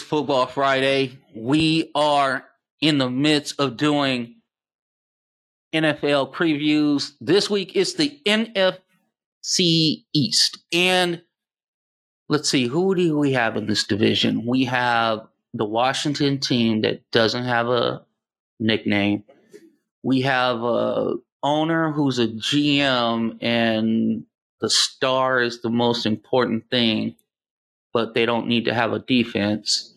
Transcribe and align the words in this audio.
Football 0.00 0.46
Friday. 0.46 1.18
We 1.34 1.90
are 1.94 2.44
in 2.80 2.98
the 2.98 3.10
midst 3.10 3.58
of 3.60 3.76
doing 3.76 4.36
NFL 5.74 6.32
previews. 6.32 7.12
This 7.20 7.50
week 7.50 7.72
it's 7.74 7.94
the 7.94 8.20
NFC 8.26 10.04
East. 10.14 10.58
And 10.72 11.22
let's 12.28 12.48
see, 12.48 12.66
who 12.66 12.94
do 12.94 13.18
we 13.18 13.32
have 13.32 13.56
in 13.56 13.66
this 13.66 13.84
division? 13.84 14.46
We 14.46 14.64
have 14.64 15.26
the 15.52 15.64
Washington 15.64 16.38
team 16.38 16.82
that 16.82 17.02
doesn't 17.10 17.44
have 17.44 17.68
a 17.68 18.04
nickname. 18.60 19.24
We 20.02 20.22
have 20.22 20.62
a 20.62 21.14
owner 21.42 21.92
who's 21.92 22.18
a 22.18 22.28
GM 22.28 23.38
and 23.42 24.24
the 24.60 24.70
star 24.70 25.42
is 25.42 25.60
the 25.60 25.70
most 25.70 26.06
important 26.06 26.70
thing, 26.70 27.16
but 27.94 28.12
they 28.12 28.26
don't 28.26 28.48
need 28.48 28.66
to 28.66 28.74
have 28.74 28.92
a 28.92 28.98
defense. 28.98 29.94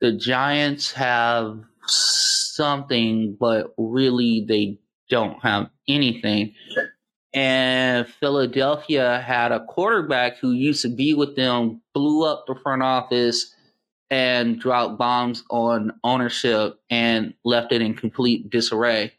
The 0.00 0.12
Giants 0.12 0.92
have 0.92 1.60
something, 1.86 3.36
but 3.38 3.74
really 3.76 4.44
they 4.48 4.80
don't 5.10 5.40
have 5.42 5.68
anything. 5.86 6.54
And 7.34 8.08
Philadelphia 8.08 9.20
had 9.20 9.52
a 9.52 9.64
quarterback 9.66 10.38
who 10.38 10.52
used 10.52 10.82
to 10.82 10.88
be 10.88 11.14
with 11.14 11.36
them, 11.36 11.82
blew 11.94 12.24
up 12.24 12.46
the 12.46 12.56
front 12.62 12.82
office 12.82 13.54
and 14.10 14.58
dropped 14.58 14.98
bombs 14.98 15.44
on 15.50 15.92
ownership 16.02 16.80
and 16.88 17.34
left 17.44 17.72
it 17.72 17.82
in 17.82 17.94
complete 17.94 18.48
disarray. 18.48 19.12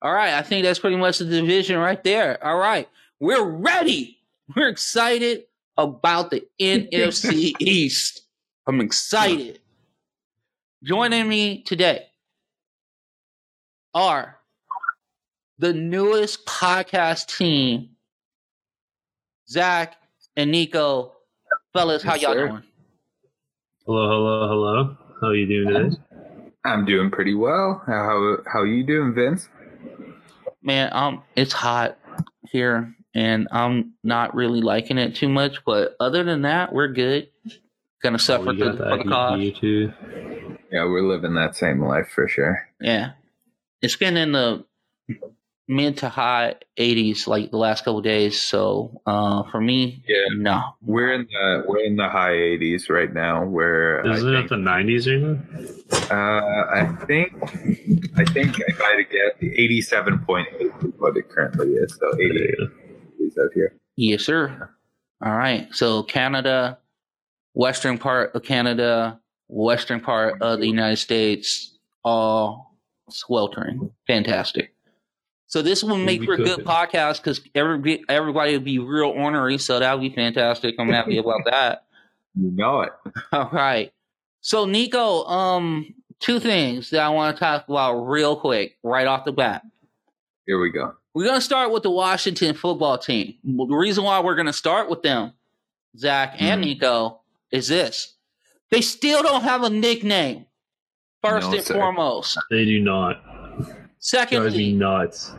All 0.00 0.12
right, 0.12 0.34
I 0.34 0.42
think 0.42 0.64
that's 0.64 0.78
pretty 0.78 0.96
much 0.96 1.18
the 1.18 1.26
division 1.26 1.76
right 1.76 2.02
there. 2.02 2.42
All 2.42 2.56
right, 2.56 2.88
we're 3.20 3.44
ready. 3.44 4.18
We're 4.56 4.68
excited 4.68 5.44
about 5.78 6.30
the 6.30 6.46
NFC 6.60 7.54
East. 7.60 8.22
I'm 8.66 8.80
excited. 8.82 9.60
Joining 10.84 11.26
me 11.28 11.62
today 11.62 12.06
are 13.94 14.36
the 15.58 15.72
newest 15.72 16.44
podcast 16.46 17.36
team, 17.36 17.90
Zach 19.48 19.96
and 20.36 20.50
Nico. 20.50 21.12
Fellas, 21.72 22.02
how 22.02 22.14
Yes, 22.14 22.22
y'all 22.22 22.32
sir. 22.34 22.48
doing? 22.48 22.62
Hello, 23.86 24.08
hello, 24.08 24.48
hello. 24.48 24.96
How 25.20 25.28
are 25.28 25.34
you 25.34 25.46
doing 25.46 25.74
today? 25.74 25.96
I'm 26.64 26.84
doing 26.84 27.10
pretty 27.10 27.34
well. 27.34 27.82
How 27.86 28.36
how 28.52 28.62
you 28.64 28.84
doing, 28.84 29.14
Vince? 29.14 29.48
Man, 30.62 30.90
um, 30.92 31.22
it's 31.34 31.52
hot 31.52 31.98
here, 32.50 32.94
and 33.18 33.48
I'm 33.50 33.94
not 34.04 34.36
really 34.36 34.60
liking 34.60 34.96
it 34.96 35.16
too 35.16 35.28
much. 35.28 35.64
But 35.66 35.96
other 35.98 36.22
than 36.22 36.42
that, 36.42 36.72
we're 36.72 36.86
good. 36.92 37.28
Gonna 38.00 38.18
suffer 38.18 38.50
Oh, 38.50 38.52
you 38.52 38.58
through 38.60 38.72
the 38.76 38.84
that 38.84 38.90
for 38.90 38.96
the 38.98 39.36
heat 39.36 39.54
cause. 39.54 39.60
too. 39.60 39.92
Yeah, 40.70 40.84
we're 40.84 41.02
living 41.02 41.34
that 41.34 41.56
same 41.56 41.82
life 41.84 42.08
for 42.14 42.28
sure. 42.28 42.68
Yeah, 42.80 43.12
it's 43.82 43.96
been 43.96 44.16
in 44.16 44.30
the 44.30 44.64
mid 45.66 45.96
to 45.98 46.08
high 46.08 46.54
80s 46.78 47.26
like 47.26 47.50
the 47.50 47.56
last 47.56 47.84
couple 47.84 48.00
days. 48.02 48.40
So 48.40 49.00
uh, 49.04 49.42
for 49.50 49.60
me, 49.60 50.04
Yeah. 50.06 50.36
no. 50.36 50.62
We're 50.80 51.12
in 51.12 51.22
the 51.26 51.64
we're 51.66 51.80
in 51.84 51.96
the 51.96 52.08
high 52.08 52.34
80s 52.34 52.88
right 52.88 53.12
now. 53.12 53.44
Where 53.44 54.06
I 54.06 54.14
Isn't 54.14 54.32
it 54.32 54.38
think, 54.48 54.50
the 54.50 54.56
90s 54.56 55.08
right 55.10 55.22
now? 55.26 56.14
uh, 56.14 56.66
I 56.70 57.04
think 57.06 57.32
I 58.16 58.24
think 58.26 58.60
if 58.60 58.80
I 58.80 58.90
had 58.90 58.96
to 58.96 59.04
get 59.10 59.40
87.8 59.40 60.84
is 60.84 60.92
what 60.98 61.16
it 61.16 61.28
currently 61.28 61.72
is. 61.72 61.96
So 61.98 62.14
80 62.14 62.70
Yeah. 63.36 63.42
is 63.42 63.46
out 63.46 63.52
here. 63.54 63.74
Yes, 63.96 64.22
sir. 64.22 64.70
All 65.24 65.36
right. 65.36 65.68
So 65.72 66.02
Canada, 66.02 66.78
western 67.54 67.98
part 67.98 68.34
of 68.34 68.42
Canada, 68.42 69.20
western 69.48 70.00
part 70.00 70.40
of 70.42 70.60
the 70.60 70.66
United 70.66 70.96
States, 70.96 71.76
all 72.04 72.76
sweltering. 73.10 73.90
Fantastic. 74.06 74.72
So 75.46 75.62
this 75.62 75.82
will 75.82 75.96
make 75.96 76.24
for 76.24 76.34
a 76.34 76.36
good 76.36 76.60
podcast 76.60 77.18
because 77.18 77.40
every, 77.54 78.04
everybody 78.08 78.52
will 78.52 78.64
be 78.64 78.78
real 78.78 79.08
ornery. 79.08 79.56
So 79.56 79.78
that'll 79.78 79.98
be 79.98 80.14
fantastic. 80.14 80.74
I'm 80.78 80.90
happy 80.90 81.18
about 81.18 81.40
that. 81.46 81.84
You 82.34 82.52
know 82.52 82.82
it. 82.82 82.92
All 83.32 83.50
right. 83.50 83.90
So 84.42 84.64
Nico, 84.64 85.24
um, 85.24 85.92
two 86.20 86.38
things 86.38 86.90
that 86.90 87.00
I 87.00 87.08
want 87.08 87.34
to 87.34 87.40
talk 87.40 87.68
about 87.68 87.94
real 88.02 88.36
quick, 88.36 88.76
right 88.84 89.08
off 89.08 89.24
the 89.24 89.32
bat. 89.32 89.62
Here 90.46 90.60
we 90.60 90.70
go. 90.70 90.94
We're 91.18 91.24
going 91.24 91.38
to 91.40 91.44
start 91.44 91.72
with 91.72 91.82
the 91.82 91.90
Washington 91.90 92.54
football 92.54 92.96
team. 92.96 93.34
The 93.42 93.74
reason 93.74 94.04
why 94.04 94.20
we're 94.20 94.36
going 94.36 94.46
to 94.46 94.52
start 94.52 94.88
with 94.88 95.02
them, 95.02 95.32
Zach 95.96 96.36
and 96.38 96.62
Mhm. 96.62 96.64
Nico, 96.66 97.22
is 97.50 97.66
this. 97.66 98.14
They 98.70 98.82
still 98.82 99.24
don't 99.24 99.42
have 99.42 99.64
a 99.64 99.68
nickname, 99.68 100.46
first 101.20 101.50
No, 101.50 101.56
and 101.56 101.66
sir. 101.66 101.74
foremost. 101.74 102.38
They 102.52 102.64
do 102.64 102.78
not. 102.80 103.20
Drives 103.24 103.68
me 103.68 103.74
Secondly, 103.98 104.72
nuts. 104.74 105.32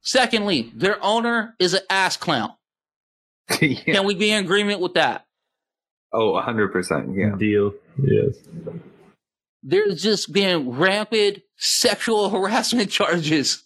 secondly, 0.00 0.70
their 0.76 1.02
owner 1.02 1.56
is 1.58 1.74
an 1.74 1.80
ass 1.90 2.16
clown. 2.16 2.52
yeah. 3.60 3.94
Can 3.94 4.04
we 4.06 4.14
be 4.14 4.30
in 4.30 4.44
agreement 4.44 4.78
with 4.78 4.94
that? 4.94 5.26
Oh, 6.12 6.36
100%. 6.36 7.16
Yeah. 7.16 7.34
Deal. 7.36 7.74
Yes. 8.00 8.36
There's 9.60 10.00
just 10.00 10.32
been 10.32 10.70
rampant 10.70 11.40
sexual 11.56 12.30
harassment 12.30 12.92
charges 12.92 13.63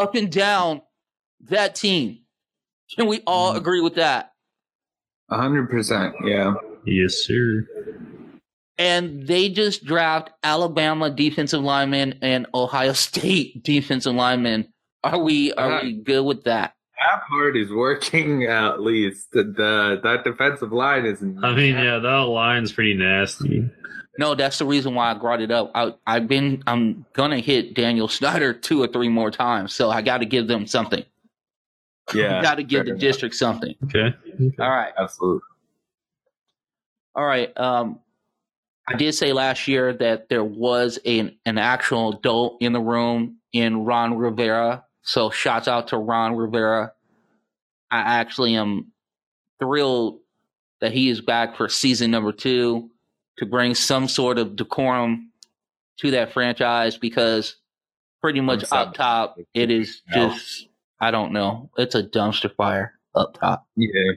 up 0.00 0.14
and 0.14 0.30
down 0.32 0.82
that 1.42 1.74
team. 1.74 2.20
Can 2.96 3.06
we 3.06 3.20
all 3.26 3.52
Mhm. 3.54 3.58
agree 3.58 3.80
with 3.80 3.94
that? 3.96 4.32
100%. 5.30 6.14
Yeah. 6.24 6.54
Yes, 6.84 7.14
sir. 7.26 7.66
and 8.78 9.26
they 9.26 9.50
just 9.50 9.84
draft 9.84 10.30
Alabama 10.42 11.10
defensive 11.10 11.60
lineman 11.60 12.18
and 12.22 12.46
Ohio 12.54 12.92
State 12.94 13.62
defensive 13.62 14.14
lineman. 14.14 14.72
Are 15.04 15.18
we 15.22 15.52
are 15.52 15.70
Uh-huh. 15.72 15.80
we 15.84 15.92
good 16.02 16.22
with 16.24 16.44
that? 16.44 16.72
That 17.00 17.22
part 17.28 17.56
is 17.56 17.70
working 17.70 18.44
at 18.48 18.80
least. 18.80 19.30
The, 19.32 19.44
the 19.44 20.00
that 20.02 20.24
defensive 20.24 20.72
line 20.72 21.06
is. 21.06 21.22
I 21.22 21.54
mean, 21.54 21.74
yeah, 21.74 21.98
that 21.98 22.08
line's 22.08 22.72
pretty 22.72 22.94
nasty. 22.94 23.68
No, 24.18 24.34
that's 24.34 24.58
the 24.58 24.66
reason 24.66 24.94
why 24.94 25.10
I 25.10 25.14
brought 25.14 25.40
it 25.40 25.50
up. 25.50 25.70
I, 25.74 25.94
I've 26.06 26.28
been 26.28 26.62
I'm 26.66 27.06
gonna 27.14 27.38
hit 27.38 27.74
Daniel 27.74 28.08
Snyder 28.18 28.52
two 28.52 28.82
or 28.82 28.86
three 28.86 29.08
more 29.08 29.30
times, 29.30 29.72
so 29.72 29.90
I 29.90 30.02
got 30.02 30.18
to 30.18 30.26
give 30.26 30.46
them 30.46 30.66
something. 30.66 31.04
Yeah. 32.12 32.42
got 32.42 32.56
to 32.56 32.64
give 32.64 32.84
the 32.86 32.90
enough. 32.92 33.00
district 33.00 33.36
something. 33.36 33.74
Okay. 33.84 34.12
okay. 34.34 34.52
All 34.58 34.68
right, 34.68 34.92
Absolutely. 34.98 35.42
all 37.14 37.24
right. 37.24 37.56
Um, 37.56 38.00
I 38.88 38.96
did 38.96 39.12
say 39.14 39.32
last 39.32 39.68
year 39.68 39.92
that 39.94 40.28
there 40.28 40.42
was 40.42 40.98
an 41.06 41.36
an 41.46 41.56
actual 41.58 42.14
adult 42.14 42.58
in 42.60 42.72
the 42.72 42.80
room 42.80 43.36
in 43.52 43.84
Ron 43.84 44.18
Rivera. 44.18 44.84
So 45.02 45.30
shouts 45.30 45.68
out 45.68 45.88
to 45.88 45.96
Ron 45.96 46.36
Rivera. 46.36 46.92
I 47.90 47.98
actually 47.98 48.54
am 48.54 48.92
thrilled 49.58 50.20
that 50.80 50.92
he 50.92 51.08
is 51.08 51.20
back 51.20 51.56
for 51.56 51.68
season 51.68 52.10
number 52.10 52.32
two 52.32 52.90
to 53.38 53.46
bring 53.46 53.74
some 53.74 54.08
sort 54.08 54.38
of 54.38 54.56
decorum 54.56 55.30
to 55.98 56.10
that 56.12 56.32
franchise 56.32 56.96
because 56.96 57.56
pretty 58.22 58.40
much 58.40 58.64
up 58.72 58.94
top 58.94 59.38
it 59.54 59.70
is 59.70 60.02
No. 60.14 60.28
just 60.28 60.68
I 61.00 61.10
don't 61.10 61.32
know. 61.32 61.70
It's 61.78 61.94
a 61.94 62.02
dumpster 62.02 62.54
fire 62.54 62.94
up 63.14 63.38
top. 63.40 63.66
Yeah. 63.76 64.12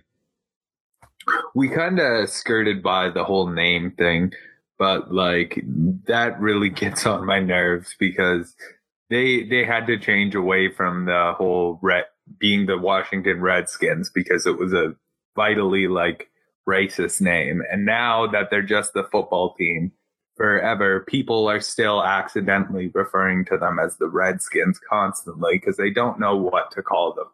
We 1.56 1.70
kind 1.70 2.00
of 2.00 2.30
skirted 2.30 2.84
by 2.84 3.10
the 3.10 3.24
whole 3.24 3.48
name 3.48 3.92
thing, 3.92 4.34
but 4.78 5.14
like 5.14 5.64
that 6.06 6.40
really 6.40 6.70
gets 6.70 7.06
on 7.06 7.26
my 7.26 7.40
nerves 7.40 7.96
because 7.98 8.56
they 9.13 9.44
they 9.44 9.63
had 9.63 9.88
to 9.88 9.98
change 9.98 10.36
away 10.36 10.69
from 10.71 11.06
the 11.06 11.33
whole 11.38 11.80
red 11.81 12.06
being 12.39 12.65
the 12.65 12.77
Washington 12.77 13.42
Redskins 13.42 14.10
because 14.10 14.45
it 14.45 14.57
was 14.57 14.74
a 14.74 14.95
vitally 15.36 15.88
like 15.88 16.30
racist 16.68 17.21
name. 17.21 17.62
And 17.71 17.86
now 17.86 18.27
that 18.27 18.50
they're 18.50 18.62
just 18.62 18.94
the 18.94 19.04
football 19.04 19.54
team 19.56 19.92
forever, 20.36 21.01
people 21.01 21.48
are 21.50 21.60
still 21.60 22.04
accidentally 22.04 22.88
referring 22.94 23.45
to 23.45 23.57
them 23.57 23.77
as 23.80 23.98
the 23.98 24.07
Redskins 24.07 24.80
constantly 24.89 25.54
because 25.57 25.77
they 25.77 25.92
don't 25.92 26.19
know 26.19 26.36
what 26.36 26.71
to 26.71 26.81
call 26.81 27.13
them. 27.13 27.27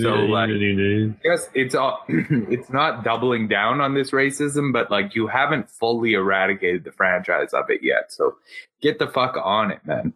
So, 0.00 0.14
Yeah, 0.22 0.32
like- 0.32 0.48
dude. 0.48 1.16
Yes, 1.22 1.48
it's 1.54 1.74
all, 1.74 2.02
it's 2.08 2.70
not 2.70 3.04
doubling 3.04 3.46
down 3.48 3.80
on 3.82 3.94
this 3.94 4.10
racism, 4.10 4.72
but 4.72 4.90
like 4.90 5.14
you 5.14 5.26
haven't 5.26 5.70
fully 5.70 6.14
eradicated 6.14 6.84
the 6.84 6.92
franchise 6.92 7.52
of 7.52 7.68
it 7.68 7.80
yet. 7.82 8.10
So 8.10 8.36
get 8.80 8.98
the 8.98 9.06
fuck 9.08 9.36
on 9.36 9.70
it, 9.70 9.80
man. 9.84 10.14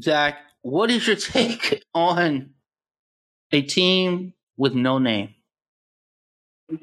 Zach, 0.00 0.38
what 0.62 0.90
is 0.90 1.06
your 1.06 1.16
take 1.16 1.84
on 1.94 2.50
a 3.50 3.62
team 3.62 4.34
with 4.56 4.74
no 4.74 4.98
name? 4.98 5.34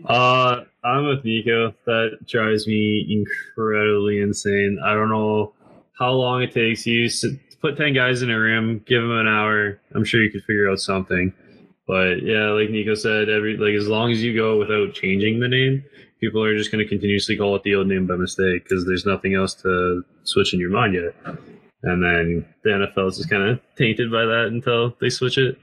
Uh, 0.06 0.64
I'm 0.84 1.08
with 1.08 1.26
Nico. 1.26 1.74
That 1.86 2.20
drives 2.28 2.68
me 2.68 3.08
incredibly 3.10 4.22
insane. 4.22 4.80
I 4.84 4.94
don't 4.94 5.10
know 5.10 5.54
how 5.98 6.12
long 6.12 6.44
it 6.44 6.54
takes 6.54 6.86
you 6.86 7.10
to 7.10 7.40
put 7.62 7.78
10 7.78 7.94
guys 7.94 8.22
in 8.22 8.30
a 8.30 8.40
room, 8.40 8.84
give 8.86 9.02
them 9.02 9.18
an 9.18 9.28
hour. 9.28 9.80
I'm 9.94 10.06
sure 10.06 10.24
you 10.24 10.32
could 10.32 10.44
figure 10.44 10.70
out 10.70 10.80
something. 10.80 11.34
But 11.88 12.22
yeah, 12.22 12.50
like 12.52 12.70
Nico 12.70 12.94
said, 12.94 13.30
every 13.30 13.58
like 13.58 13.74
as 13.74 13.88
long 13.88 14.12
as 14.12 14.22
you 14.22 14.36
go 14.36 14.60
without 14.60 14.94
changing 14.94 15.40
the 15.40 15.48
name, 15.48 15.84
people 16.22 16.44
are 16.44 16.56
just 16.56 16.72
going 16.72 16.84
to 16.84 16.88
continuously 16.88 17.36
call 17.36 17.56
it 17.56 17.64
the 17.64 17.74
old 17.74 17.88
name 17.88 18.06
by 18.06 18.16
mistake 18.16 18.64
because 18.64 18.86
there's 18.86 19.08
nothing 19.08 19.34
else 19.34 19.56
to 19.56 20.04
switch 20.24 20.54
in 20.54 20.60
your 20.60 20.70
mind 20.70 20.94
yet. 20.94 21.16
And 21.84 22.04
then 22.04 22.46
the 22.64 22.70
NFL 22.72 23.10
is 23.10 23.18
just 23.18 23.30
kind 23.30 23.44
of 23.44 23.60
tainted 23.78 24.12
by 24.12 24.26
that 24.26 24.48
until 24.52 24.96
they 25.00 25.10
switch 25.10 25.38
it. 25.38 25.58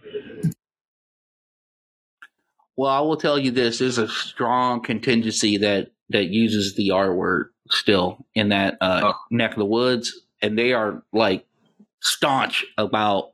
Well, 2.77 2.91
I 2.91 3.01
will 3.01 3.17
tell 3.17 3.39
you 3.39 3.51
this: 3.51 3.79
there's 3.79 3.99
a 3.99 4.09
strong 4.09 4.83
contingency 4.83 5.57
that 5.59 5.91
that 6.11 6.27
uses 6.27 6.75
the 6.75 6.91
R 6.91 7.15
word 7.15 7.51
still 7.71 8.25
in 8.35 8.51
that 8.51 8.77
uh, 8.81 9.01
Oh. 9.05 9.15
neck 9.31 9.53
of 9.53 9.59
the 9.59 9.65
woods, 9.67 10.13
and 10.43 10.59
they 10.59 10.73
are 10.73 11.03
like 11.13 11.45
staunch 12.01 12.65
about 12.79 13.31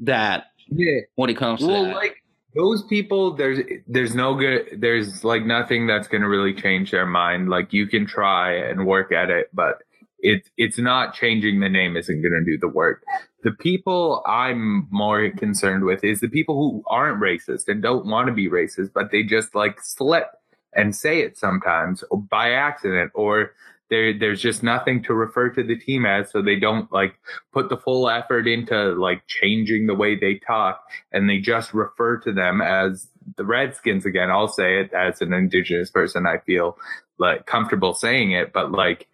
that 0.00 0.46
Yeah. 0.68 1.00
when 1.14 1.30
it 1.30 1.36
comes 1.36 1.60
to 1.60 1.66
Well, 1.66 1.84
that. 1.86 1.94
like 1.94 2.16
those 2.54 2.82
people, 2.88 3.32
there's 3.34 3.60
there's 3.86 4.14
no 4.14 4.34
good. 4.34 4.78
There's 4.80 5.24
like 5.24 5.44
nothing 5.44 5.86
that's 5.86 6.08
gonna 6.08 6.28
really 6.28 6.52
change 6.54 6.90
their 6.90 7.06
mind. 7.06 7.48
Like 7.48 7.72
you 7.72 7.86
can 7.86 8.06
try 8.06 8.54
and 8.54 8.86
work 8.86 9.12
at 9.12 9.30
it, 9.30 9.48
but 9.54 9.82
it's 10.22 10.48
it's 10.56 10.78
not 10.78 11.14
changing 11.14 11.60
the 11.60 11.68
name. 11.68 11.96
Isn't 11.96 12.22
gonna 12.22 12.44
do 12.44 12.58
the 12.58 12.68
work. 12.68 13.04
The 13.42 13.52
people 13.52 14.22
I'm 14.26 14.88
more 14.90 15.30
concerned 15.30 15.84
with 15.84 16.04
is 16.04 16.20
the 16.20 16.28
people 16.28 16.54
who 16.56 16.82
aren't 16.88 17.20
racist 17.20 17.68
and 17.68 17.82
don't 17.82 18.06
want 18.06 18.28
to 18.28 18.32
be 18.32 18.48
racist, 18.48 18.92
but 18.94 19.10
they 19.10 19.22
just 19.24 19.54
like 19.54 19.80
slip 19.82 20.28
and 20.74 20.96
say 20.96 21.20
it 21.20 21.36
sometimes 21.36 22.04
by 22.30 22.52
accident 22.52 23.12
or. 23.14 23.52
There, 23.90 24.18
there's 24.18 24.40
just 24.40 24.62
nothing 24.62 25.02
to 25.02 25.12
refer 25.12 25.50
to 25.50 25.62
the 25.62 25.76
team 25.76 26.06
as, 26.06 26.30
so 26.30 26.40
they 26.40 26.58
don't 26.58 26.90
like 26.90 27.14
put 27.52 27.68
the 27.68 27.76
full 27.76 28.08
effort 28.08 28.48
into 28.48 28.94
like 28.94 29.26
changing 29.26 29.86
the 29.86 29.94
way 29.94 30.16
they 30.16 30.36
talk 30.46 30.82
and 31.12 31.28
they 31.28 31.40
just 31.40 31.74
refer 31.74 32.16
to 32.20 32.32
them 32.32 32.62
as 32.62 33.08
the 33.36 33.44
Redskins 33.44 34.06
again. 34.06 34.30
I'll 34.30 34.48
say 34.48 34.80
it 34.80 34.94
as 34.94 35.20
an 35.20 35.34
indigenous 35.34 35.90
person. 35.90 36.26
I 36.26 36.38
feel 36.38 36.78
like 37.18 37.44
comfortable 37.44 37.92
saying 37.92 38.32
it, 38.32 38.54
but 38.54 38.72
like, 38.72 39.08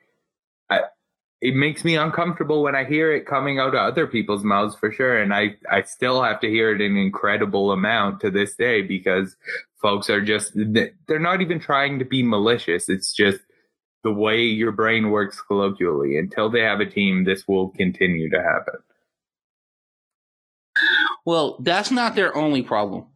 it 1.40 1.54
makes 1.54 1.84
me 1.84 1.96
uncomfortable 1.96 2.62
when 2.62 2.74
I 2.74 2.84
hear 2.84 3.12
it 3.12 3.26
coming 3.26 3.58
out 3.60 3.68
of 3.74 3.80
other 3.80 4.06
people's 4.06 4.42
mouths 4.42 4.74
for 4.74 4.90
sure. 4.90 5.18
And 5.18 5.32
I, 5.32 5.56
I 5.70 5.82
still 5.82 6.22
have 6.22 6.40
to 6.40 6.48
hear 6.48 6.74
it 6.74 6.80
an 6.80 6.96
incredible 6.96 7.70
amount 7.70 8.20
to 8.22 8.30
this 8.30 8.54
day 8.56 8.82
because 8.82 9.36
folks 9.80 10.10
are 10.10 10.20
just, 10.20 10.52
they're 10.54 11.18
not 11.20 11.40
even 11.40 11.60
trying 11.60 11.98
to 12.00 12.04
be 12.04 12.22
malicious. 12.24 12.88
It's 12.88 13.12
just 13.12 13.38
the 14.02 14.12
way 14.12 14.40
your 14.42 14.72
brain 14.72 15.10
works 15.10 15.40
colloquially. 15.40 16.18
Until 16.18 16.50
they 16.50 16.60
have 16.62 16.80
a 16.80 16.86
team, 16.86 17.22
this 17.24 17.46
will 17.46 17.68
continue 17.70 18.28
to 18.30 18.42
happen. 18.42 18.74
well, 21.24 21.56
that's 21.60 21.90
not 21.90 22.14
their 22.14 22.34
only 22.36 22.62
problem. 22.62 23.06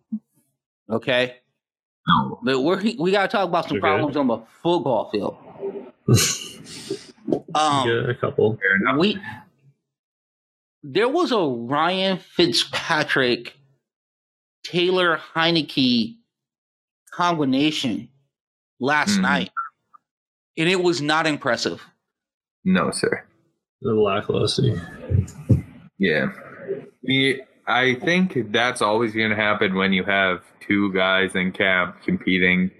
Okay, 0.90 1.36
No. 2.06 2.38
but 2.42 2.60
we're 2.60 2.80
we 2.98 3.10
got 3.12 3.22
to 3.22 3.28
talk 3.36 3.48
about 3.48 3.66
some 3.68 3.78
Okay. 3.78 3.80
problems 3.80 4.16
on 4.16 4.26
the 4.26 4.38
football 4.62 5.10
field. 5.10 5.36
Um, 7.54 7.88
yeah, 7.88 8.10
a 8.10 8.14
couple. 8.14 8.58
We 8.98 9.18
there 10.82 11.08
was 11.08 11.30
a 11.32 11.38
Ryan 11.40 12.18
Fitzpatrick 12.18 13.56
Taylor 14.64 15.20
Heinicke 15.34 16.16
combination 17.14 18.08
last 18.80 19.18
Mhm. 19.18 19.22
night, 19.22 19.50
and 20.56 20.68
it 20.68 20.82
was 20.82 21.00
not 21.00 21.26
impressive. 21.26 21.84
No, 22.64 22.90
sir. 22.90 23.24
The 23.82 23.92
lackluster. 23.94 24.80
Yeah. 25.98 26.32
The- 27.02 27.42
I 27.66 27.94
think 27.94 28.50
that's 28.50 28.82
always 28.82 29.14
going 29.14 29.30
to 29.30 29.36
happen 29.36 29.74
when 29.76 29.92
you 29.92 30.02
have 30.04 30.42
two 30.66 30.92
guys 30.92 31.36
in 31.36 31.52
camp 31.52 32.02
competing 32.04 32.72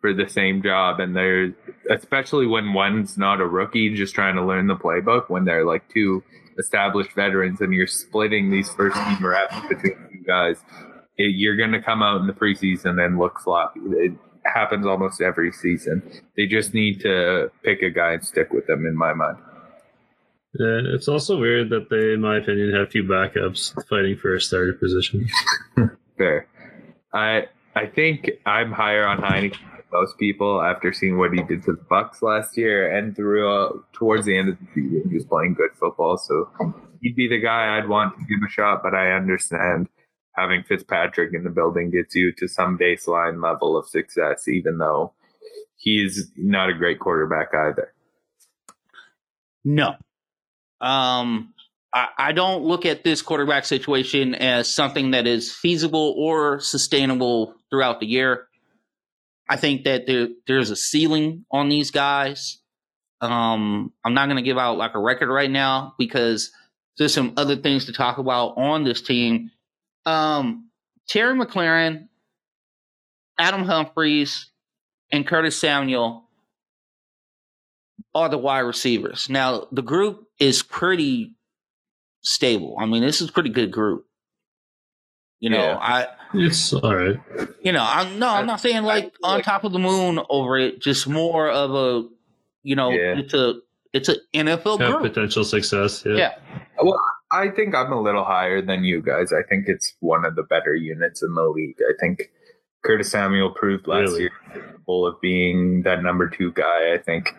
for 0.00 0.14
the 0.14 0.28
same 0.30 0.62
job. 0.62 0.98
And 0.98 1.14
there's, 1.14 1.52
especially 1.88 2.46
when 2.46 2.72
one's 2.72 3.16
not 3.16 3.40
a 3.40 3.46
rookie 3.46 3.94
just 3.94 4.14
trying 4.14 4.34
to 4.36 4.44
learn 4.44 4.66
the 4.66 4.76
playbook, 4.76 5.30
when 5.30 5.44
they're 5.44 5.64
like 5.64 5.88
two 5.88 6.22
established 6.58 7.12
veterans 7.12 7.60
and 7.60 7.72
you're 7.72 7.86
splitting 7.86 8.50
these 8.50 8.70
first 8.74 8.96
team 8.96 9.24
reps 9.24 9.54
between 9.68 9.96
two 10.12 10.24
guys, 10.26 10.58
it, 11.16 11.34
you're 11.36 11.56
going 11.56 11.72
to 11.72 11.82
come 11.82 12.02
out 12.02 12.20
in 12.20 12.26
the 12.26 12.32
preseason 12.32 13.04
and 13.04 13.18
look 13.18 13.40
sloppy. 13.40 13.80
It 13.80 14.12
happens 14.44 14.86
almost 14.86 15.20
every 15.20 15.52
season. 15.52 16.02
They 16.36 16.46
just 16.46 16.74
need 16.74 17.00
to 17.00 17.50
pick 17.62 17.82
a 17.82 17.90
guy 17.90 18.12
and 18.12 18.24
stick 18.24 18.52
with 18.52 18.66
them, 18.66 18.86
in 18.86 18.96
my 18.96 19.12
mind. 19.14 19.38
Yeah, 20.58 20.80
it's 20.94 21.08
also 21.08 21.38
weird 21.38 21.70
that 21.70 21.90
they, 21.90 22.14
in 22.14 22.20
my 22.20 22.38
opinion, 22.38 22.74
have 22.74 22.90
two 22.90 23.04
backups 23.04 23.72
fighting 23.88 24.16
for 24.16 24.34
a 24.34 24.40
starter 24.40 24.72
position. 24.72 25.28
Fair. 26.18 26.48
I 27.14 27.44
I 27.76 27.86
think 27.86 28.28
I'm 28.46 28.72
higher 28.72 29.06
on 29.06 29.18
Heineken 29.18 29.58
most 29.92 30.18
people 30.18 30.62
after 30.62 30.92
seeing 30.92 31.18
what 31.18 31.32
he 31.32 31.42
did 31.42 31.62
to 31.64 31.72
the 31.72 31.84
Bucs 31.90 32.22
last 32.22 32.56
year 32.56 32.96
and 32.96 33.14
throughout 33.14 33.92
towards 33.92 34.26
the 34.26 34.36
end 34.36 34.50
of 34.50 34.58
the 34.58 34.66
season 34.74 35.08
he 35.08 35.14
was 35.14 35.24
playing 35.24 35.54
good 35.54 35.70
football. 35.78 36.16
So 36.18 36.50
he'd 37.02 37.16
be 37.16 37.28
the 37.28 37.40
guy 37.40 37.76
I'd 37.76 37.88
want 37.88 38.14
to 38.16 38.24
give 38.24 38.38
a 38.46 38.50
shot, 38.50 38.82
but 38.82 38.94
I 38.94 39.12
understand 39.12 39.88
having 40.36 40.62
Fitzpatrick 40.62 41.34
in 41.34 41.44
the 41.44 41.50
building 41.50 41.90
gets 41.90 42.14
you 42.14 42.32
to 42.38 42.48
some 42.48 42.78
baseline 42.78 43.42
level 43.42 43.76
of 43.76 43.88
success, 43.88 44.48
even 44.48 44.78
though 44.78 45.12
he's 45.76 46.30
not 46.36 46.70
a 46.70 46.74
great 46.74 47.00
quarterback 47.00 47.48
either. 47.54 47.92
No. 49.64 49.96
Um, 50.80 51.52
I, 51.92 52.08
I 52.16 52.32
don't 52.32 52.62
look 52.62 52.86
at 52.86 53.04
this 53.04 53.22
quarterback 53.22 53.64
situation 53.64 54.34
as 54.34 54.72
something 54.72 55.10
that 55.10 55.26
is 55.26 55.52
feasible 55.52 56.14
or 56.16 56.60
sustainable 56.60 57.54
throughout 57.68 58.00
the 58.00 58.06
year. 58.06 58.46
I 59.50 59.56
think 59.56 59.84
that 59.84 60.06
there, 60.06 60.28
there's 60.46 60.70
a 60.70 60.76
ceiling 60.76 61.44
on 61.50 61.68
these 61.68 61.90
guys. 61.90 62.58
Um, 63.20 63.92
I'm 64.04 64.14
not 64.14 64.26
going 64.26 64.36
to 64.36 64.42
give 64.42 64.56
out 64.56 64.78
like 64.78 64.94
a 64.94 65.00
record 65.00 65.28
right 65.28 65.50
now 65.50 65.94
because 65.98 66.52
there's 66.96 67.12
some 67.12 67.34
other 67.36 67.56
things 67.56 67.86
to 67.86 67.92
talk 67.92 68.18
about 68.18 68.56
on 68.56 68.84
this 68.84 69.02
team. 69.02 69.50
Um, 70.06 70.70
Terry 71.08 71.34
McLaurin, 71.36 72.06
Adam 73.38 73.64
Humphries, 73.64 74.50
and 75.10 75.26
Curtis 75.26 75.58
Samuel 75.58 76.24
are 78.14 78.28
the 78.28 78.38
wide 78.38 78.60
receivers. 78.60 79.28
Now 79.28 79.66
the 79.72 79.82
group 79.82 80.28
is 80.38 80.62
pretty 80.62 81.34
stable. 82.22 82.76
I 82.80 82.86
mean, 82.86 83.02
this 83.02 83.20
is 83.20 83.28
a 83.30 83.32
pretty 83.32 83.50
good 83.50 83.72
group. 83.72 84.06
You 85.40 85.50
know, 85.50 85.58
Yeah. 85.64 85.78
I 85.80 86.06
It's 86.34 86.72
all 86.72 86.94
right. 86.94 87.18
you 87.60 87.72
know, 87.72 87.84
I'm 87.86 88.18
no, 88.18 88.28
I'm 88.28 88.46
not 88.46 88.60
saying 88.60 88.84
like 88.84 89.12
on 89.22 89.42
top 89.42 89.64
of 89.64 89.72
the 89.72 89.78
moon 89.78 90.20
over 90.30 90.58
it, 90.58 90.80
just 90.80 91.08
more 91.08 91.48
of 91.50 91.74
a 91.74 92.08
you 92.62 92.76
know, 92.76 92.90
Yeah. 92.90 93.18
it's 93.18 93.34
a 93.34 93.54
it's 93.92 94.08
an 94.08 94.16
NFL 94.34 94.78
Have 94.80 94.90
group. 95.00 95.02
potential 95.12 95.42
success. 95.44 96.04
Yeah. 96.06 96.14
Yeah. 96.16 96.34
Well, 96.82 97.00
I 97.32 97.48
think 97.48 97.74
I'm 97.74 97.92
a 97.92 98.00
little 98.00 98.24
higher 98.24 98.62
than 98.62 98.84
you 98.84 99.02
guys. 99.02 99.32
I 99.32 99.42
think 99.48 99.64
it's 99.66 99.94
one 100.00 100.24
of 100.24 100.36
the 100.36 100.44
better 100.44 100.74
units 100.74 101.22
in 101.22 101.34
the 101.34 101.42
league. 101.44 101.76
I 101.80 101.92
think 102.00 102.30
Curtis 102.84 103.10
Samuel 103.10 103.50
proved 103.50 103.86
last 103.88 104.10
Really? 104.12 104.20
year 104.22 104.30
capable 104.54 105.06
of 105.06 105.20
being 105.20 105.82
that 105.82 106.02
number 106.02 106.28
two 106.28 106.52
guy. 106.52 106.94
I 106.94 106.98
think 106.98 107.34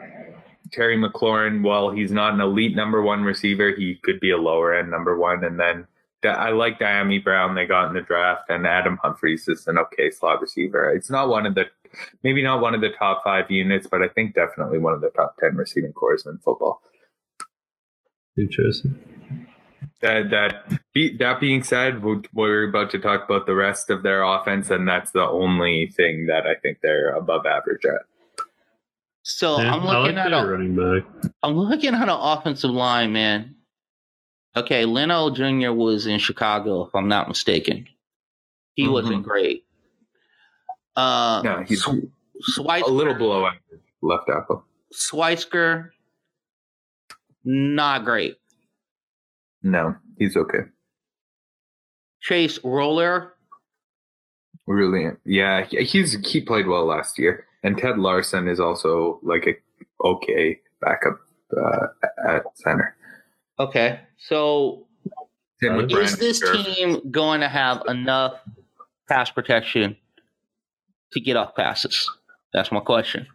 Terry 0.74 0.98
McLaurin, 0.98 1.64
while 1.64 1.90
he's 1.92 2.12
not 2.12 2.34
an 2.34 2.42
elite 2.42 2.76
number 2.76 3.02
one 3.02 3.24
receiver, 3.24 3.72
he 3.76 3.96
could 4.04 4.20
be 4.20 4.32
a 4.32 4.38
lower 4.38 4.74
end 4.74 4.92
number 4.92 5.18
one. 5.18 5.44
And 5.44 5.60
then 5.60 5.78
Da- 5.82 5.88
I 6.24 6.50
like 6.52 6.80
Dyami 6.80 7.24
Brown 7.24 7.56
they 7.56 7.66
got 7.66 7.88
in 7.88 7.94
the 7.94 8.02
draft, 8.02 8.50
and 8.50 8.66
Adam 8.68 8.98
Humphries 9.02 9.48
is 9.48 9.68
an 9.68 9.78
okay 9.78 10.12
slot 10.12 10.42
receiver. 10.42 10.92
It's 10.92 11.10
not 11.10 11.30
one 11.30 11.46
of 11.46 11.56
the 11.56 11.66
maybe 12.24 12.44
not 12.44 12.62
one 12.62 12.74
of 12.76 12.82
the 12.82 12.92
top 12.98 13.24
five 13.24 13.50
units, 13.50 13.88
but 13.88 14.02
I 14.02 14.08
think 14.08 14.36
definitely 14.36 14.78
one 14.80 14.94
of 14.94 15.02
the 15.02 15.10
top 15.10 15.36
ten 15.40 15.56
receiving 15.56 15.94
cores 15.94 16.26
in 16.26 16.38
football. 16.40 16.82
Interesting. 18.38 19.48
That 20.02 20.30
that 20.32 20.80
be, 20.94 21.16
that 21.18 21.40
being 21.40 21.64
said, 21.64 22.04
we're- 22.04 22.22
we're 22.34 22.70
about 22.70 22.90
to 22.92 23.00
talk 23.00 23.24
about 23.26 23.46
the 23.46 23.54
rest 23.56 23.90
of 23.90 24.04
their 24.04 24.24
offense, 24.24 24.70
and 24.70 24.88
that's 24.88 25.12
the 25.12 25.28
only 25.28 25.88
thing 25.96 26.26
that 26.28 26.48
I 26.48 26.56
think 26.56 26.80
they're 26.82 27.12
above 27.16 27.46
average 27.46 27.86
at. 27.86 28.02
So 29.24 29.60
Yeah, 29.60 29.74
I'm 29.76 29.82
I 29.82 29.86
like 29.86 29.98
looking 30.04 30.18
at 30.18 30.30
their 30.32 30.46
a, 30.48 30.52
running 30.52 30.76
back. 30.76 31.32
I'm 31.44 31.54
looking 31.54 31.94
at 31.94 32.02
an 32.04 32.10
offensive 32.10 32.72
line, 32.72 33.14
man. 33.14 33.56
Okay, 34.56 34.86
Leno 34.86 35.30
Jr. 35.30 35.72
was 35.72 36.08
in 36.08 36.20
Chicago, 36.20 36.86
if 36.86 36.94
I'm 36.94 37.08
not 37.08 37.28
mistaken. 37.28 37.88
He 38.76 38.86
Mhm. 38.86 38.92
wasn't 38.92 39.24
great. 39.24 39.66
Uh, 40.96 41.42
No, 41.44 41.64
he's 41.64 41.84
Sw- 41.84 42.10
Schweitzer, 42.42 42.86
a 42.90 42.94
little 42.94 43.14
below 43.14 43.46
average 43.46 43.82
left 44.02 44.28
tackle. 44.28 44.66
Schweitzer, 44.94 45.94
not 47.46 48.04
great. 48.04 48.38
No, 49.64 49.96
he's 50.18 50.36
okay. 50.36 50.66
Chase 52.20 52.60
Roullier, 52.60 53.32
Really, 54.68 55.10
yeah, 55.26 55.66
he- 55.66 55.84
he's 55.84 56.14
he 56.32 56.40
played 56.40 56.68
well 56.68 56.86
last 56.86 57.18
year, 57.18 57.46
and 57.64 57.78
Ted 57.78 57.98
Larson 57.98 58.48
is 58.48 58.60
also 58.60 59.20
like 59.24 59.46
a 59.48 59.56
okay 60.06 60.62
backup 60.80 61.20
uh, 61.58 61.88
at 62.26 62.44
center. 62.58 62.96
Okay. 63.64 64.00
So 64.18 64.88
Is 65.62 66.14
is 66.14 66.18
this 66.18 66.40
team 66.40 67.12
going 67.12 67.42
to 67.42 67.50
have 67.50 67.84
enough 67.88 68.34
pass 69.08 69.30
protection 69.30 69.96
to 71.14 71.20
get 71.20 71.38
off 71.38 71.56
passes? 71.56 72.10
That's 72.54 72.72
my 72.72 72.80
question. 72.80 73.28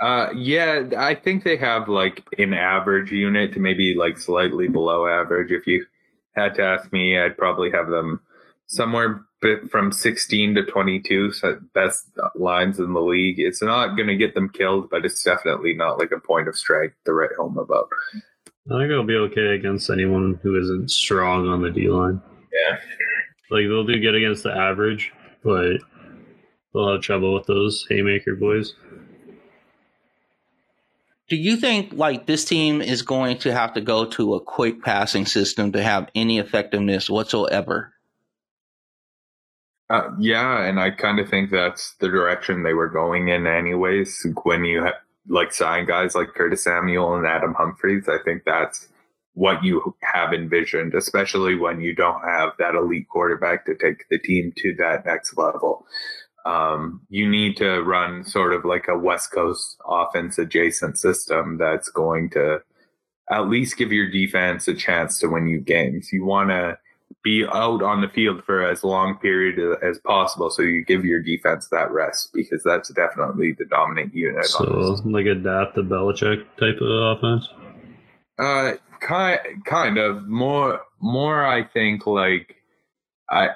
Uh, 0.00 0.28
yeah, 0.34 0.82
I 0.98 1.14
think 1.14 1.44
they 1.44 1.56
have 1.56 1.88
like 1.88 2.24
an 2.38 2.52
average 2.52 3.12
unit 3.12 3.52
to 3.54 3.60
maybe 3.60 3.94
like 3.94 4.18
slightly 4.18 4.68
below 4.68 5.06
average. 5.06 5.50
If 5.50 5.66
you 5.66 5.86
had 6.34 6.54
to 6.56 6.62
ask 6.62 6.92
me, 6.92 7.18
I'd 7.18 7.38
probably 7.38 7.70
have 7.70 7.88
them 7.88 8.20
somewhere 8.66 9.24
from 9.70 9.92
16 9.92 10.54
to 10.54 10.64
22 10.64 11.32
so 11.32 11.60
best 11.74 12.08
lines 12.34 12.78
in 12.78 12.92
the 12.92 13.00
league. 13.00 13.38
It's 13.38 13.62
not 13.62 13.96
going 13.96 14.08
to 14.08 14.16
get 14.16 14.34
them 14.34 14.48
killed, 14.48 14.88
but 14.90 15.04
it's 15.04 15.22
definitely 15.22 15.74
not 15.74 15.98
like 15.98 16.12
a 16.12 16.20
point 16.20 16.48
of 16.48 16.56
strength 16.56 16.96
to 17.04 17.12
write 17.12 17.34
home 17.38 17.58
about. 17.58 17.88
I 18.70 18.78
think 18.78 18.90
it'll 18.90 19.04
be 19.04 19.16
okay 19.16 19.54
against 19.54 19.90
anyone 19.90 20.40
who 20.42 20.58
isn't 20.58 20.90
strong 20.90 21.46
on 21.48 21.60
the 21.60 21.70
D 21.70 21.88
line. 21.88 22.22
Yeah. 22.52 22.78
Like 23.50 23.64
they'll 23.68 23.84
do 23.84 24.00
good 24.00 24.14
against 24.14 24.42
the 24.42 24.52
average, 24.52 25.12
but 25.42 25.78
they'll 26.72 26.92
have 26.92 27.02
trouble 27.02 27.34
with 27.34 27.46
those 27.46 27.86
haymaker 27.90 28.34
boys. 28.34 28.74
Do 31.28 31.36
you 31.36 31.56
think 31.56 31.92
like 31.92 32.26
this 32.26 32.44
team 32.44 32.80
is 32.80 33.02
going 33.02 33.38
to 33.38 33.52
have 33.52 33.74
to 33.74 33.80
go 33.80 34.06
to 34.06 34.34
a 34.34 34.40
quick 34.40 34.82
passing 34.82 35.26
system 35.26 35.72
to 35.72 35.82
have 35.82 36.08
any 36.14 36.38
effectiveness 36.38 37.10
whatsoever? 37.10 37.92
Uh, 39.90 40.10
yeah, 40.18 40.64
and 40.64 40.80
I 40.80 40.90
kind 40.90 41.18
of 41.18 41.28
think 41.28 41.50
that's 41.50 41.94
the 42.00 42.08
direction 42.08 42.62
they 42.62 42.72
were 42.72 42.88
going 42.88 43.28
in, 43.28 43.46
anyways. 43.46 44.26
When 44.42 44.64
you 44.64 44.84
ha- 44.84 45.00
like 45.28 45.52
sign 45.52 45.86
guys 45.86 46.14
like 46.14 46.34
Curtis 46.34 46.64
Samuel 46.64 47.14
and 47.14 47.26
Adam 47.26 47.54
Humphries, 47.54 48.08
I 48.08 48.18
think 48.24 48.42
that's 48.44 48.88
what 49.34 49.64
you 49.64 49.94
have 50.02 50.32
envisioned, 50.32 50.94
especially 50.94 51.56
when 51.56 51.80
you 51.80 51.94
don't 51.94 52.22
have 52.22 52.50
that 52.58 52.74
elite 52.74 53.08
quarterback 53.08 53.66
to 53.66 53.74
take 53.74 54.04
the 54.08 54.18
team 54.18 54.52
to 54.58 54.74
that 54.76 55.04
next 55.04 55.36
level. 55.36 55.86
Um, 56.46 57.00
you 57.08 57.28
need 57.28 57.56
to 57.56 57.80
run 57.82 58.24
sort 58.24 58.52
of 58.52 58.64
like 58.64 58.86
a 58.88 58.98
West 58.98 59.32
Coast 59.32 59.76
offense 59.88 60.38
adjacent 60.38 60.98
system 60.98 61.58
that's 61.58 61.88
going 61.88 62.30
to 62.30 62.58
at 63.30 63.48
least 63.48 63.78
give 63.78 63.92
your 63.92 64.10
defense 64.10 64.68
a 64.68 64.74
chance 64.74 65.18
to 65.18 65.28
win 65.28 65.48
you 65.48 65.60
games. 65.60 66.10
You 66.12 66.24
want 66.24 66.50
to 66.50 66.78
be 67.22 67.44
out 67.46 67.82
on 67.82 68.02
the 68.02 68.08
field 68.08 68.44
for 68.44 68.62
as 68.66 68.84
long 68.84 69.16
period 69.18 69.78
as 69.82 69.98
possible 70.00 70.50
so 70.50 70.60
you 70.62 70.84
give 70.84 71.04
your 71.04 71.22
defense 71.22 71.68
that 71.70 71.90
rest 71.90 72.30
because 72.34 72.62
that's 72.62 72.90
definitely 72.90 73.52
the 73.58 73.64
dominant 73.64 74.14
unit. 74.14 74.44
So 74.44 74.96
like 75.04 75.26
adapt 75.26 75.74
the 75.74 75.82
Belichick 75.82 76.44
type 76.58 76.80
of 76.80 77.16
offense. 77.18 77.48
Uh, 78.38 78.72
kind 79.00 79.40
kind 79.64 79.98
of 79.98 80.26
more 80.28 80.80
more. 81.00 81.44
I 81.46 81.64
think 81.64 82.06
like 82.06 82.56
I 83.30 83.50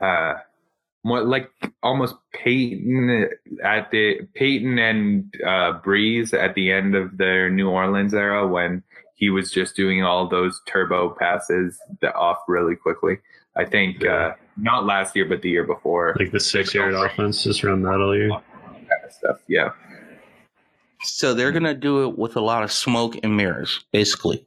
uh 0.00 0.34
more 1.04 1.22
like 1.22 1.50
almost 1.82 2.16
Payton 2.32 3.28
at 3.64 3.90
the 3.90 4.26
Payton 4.34 4.78
and 4.78 5.34
uh, 5.44 5.80
Brees 5.80 6.34
at 6.34 6.54
the 6.54 6.72
end 6.72 6.94
of 6.94 7.16
their 7.16 7.48
New 7.48 7.70
Orleans 7.70 8.12
era 8.12 8.46
when 8.46 8.82
he 9.18 9.30
was 9.30 9.50
just 9.50 9.74
doing 9.74 10.04
all 10.04 10.28
those 10.28 10.62
turbo 10.66 11.10
passes 11.10 11.78
that 12.00 12.14
off 12.14 12.38
really 12.46 12.76
quickly. 12.76 13.18
I 13.56 13.64
think 13.64 14.04
yeah. 14.04 14.12
uh, 14.12 14.34
not 14.56 14.86
last 14.86 15.16
year, 15.16 15.24
but 15.24 15.42
the 15.42 15.50
year 15.50 15.64
before. 15.64 16.14
Like 16.18 16.30
the 16.30 16.38
six 16.38 16.72
yard 16.72 16.94
offense, 16.94 17.42
just 17.42 17.64
run 17.64 17.82
that 17.82 18.00
all 18.00 18.16
year. 18.16 18.30
Kind 18.30 19.04
of 19.04 19.12
stuff, 19.12 19.38
yeah. 19.48 19.70
So 21.02 21.34
they're 21.34 21.50
gonna 21.50 21.74
do 21.74 22.08
it 22.08 22.16
with 22.16 22.36
a 22.36 22.40
lot 22.40 22.62
of 22.62 22.70
smoke 22.70 23.16
and 23.24 23.36
mirrors, 23.36 23.84
basically. 23.92 24.46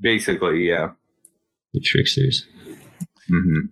Basically, 0.00 0.68
yeah. 0.68 0.90
The 1.74 1.80
tricksters. 1.80 2.46
Mm-hmm. 3.28 3.66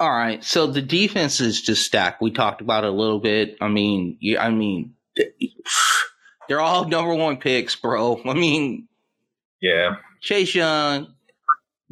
All 0.00 0.12
right, 0.12 0.44
so 0.44 0.66
the 0.66 0.82
defense 0.82 1.40
is 1.40 1.62
just 1.62 1.86
stacked. 1.86 2.20
We 2.20 2.30
talked 2.30 2.60
about 2.60 2.84
it 2.84 2.88
a 2.88 2.92
little 2.92 3.20
bit. 3.20 3.56
I 3.62 3.68
mean, 3.68 4.18
yeah, 4.20 4.44
I 4.44 4.50
mean, 4.50 4.94
they're 6.48 6.60
all 6.60 6.86
number 6.86 7.14
one 7.14 7.38
picks, 7.38 7.74
bro. 7.74 8.20
I 8.26 8.34
mean, 8.34 8.88
yeah. 9.64 9.96
Chase 10.20 10.54
Young, 10.54 11.14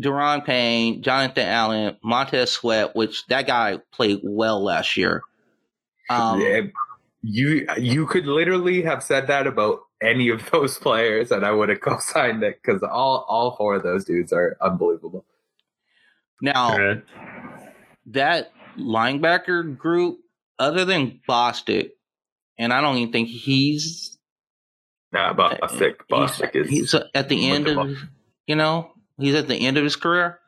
Daron 0.01 0.45
Payne, 0.45 1.03
Jonathan 1.03 1.49
Allen, 1.49 1.97
Montez 2.05 2.51
Sweat, 2.51 2.95
which 2.95 3.27
that 3.29 3.47
guy 3.47 3.79
played 3.93 4.21
well 4.23 4.63
last 4.63 4.97
year. 4.97 5.23
Um, 6.11 6.41
yeah, 6.41 6.61
you 7.23 7.67
you 7.79 8.07
could 8.07 8.27
literally 8.27 8.83
have 8.83 9.03
said 9.03 9.27
that 9.29 9.47
about 9.47 9.81
any 10.03 10.29
of 10.29 10.51
those 10.53 10.79
players, 10.79 11.31
and 11.31 11.47
I 11.47 11.53
would 11.53 11.71
have 11.71 11.81
co-signed 11.81 12.43
it 12.43 12.61
because 12.63 12.83
all 12.83 13.25
all 13.29 13.57
four 13.57 13.77
of 13.77 13.83
those 13.83 14.05
dudes 14.05 14.33
are 14.33 14.57
unbelievable. 14.61 15.25
Now, 16.43 16.77
right. 16.77 17.03
that 18.07 18.53
linebacker 18.79 19.77
group, 19.77 20.19
other 20.59 20.85
than 20.85 21.21
Bostic, 21.27 21.91
and 22.59 22.73
I 22.73 22.81
don't 22.83 22.97
even 22.99 23.13
think 23.13 23.29
he's 23.29 24.19
Nah, 25.13 25.35
Bostic. 25.35 25.97
Bostic 26.11 26.53
he's, 26.53 26.65
is. 26.65 26.93
He's 26.93 26.95
at 27.15 27.29
the 27.29 27.51
end 27.51 27.69
of, 27.69 27.97
you 28.47 28.57
know, 28.57 28.93
he's 29.19 29.35
at 29.35 29.49
the 29.49 29.57
end 29.57 29.77
of 29.77 29.85
his 29.85 29.97
career. 29.97 30.39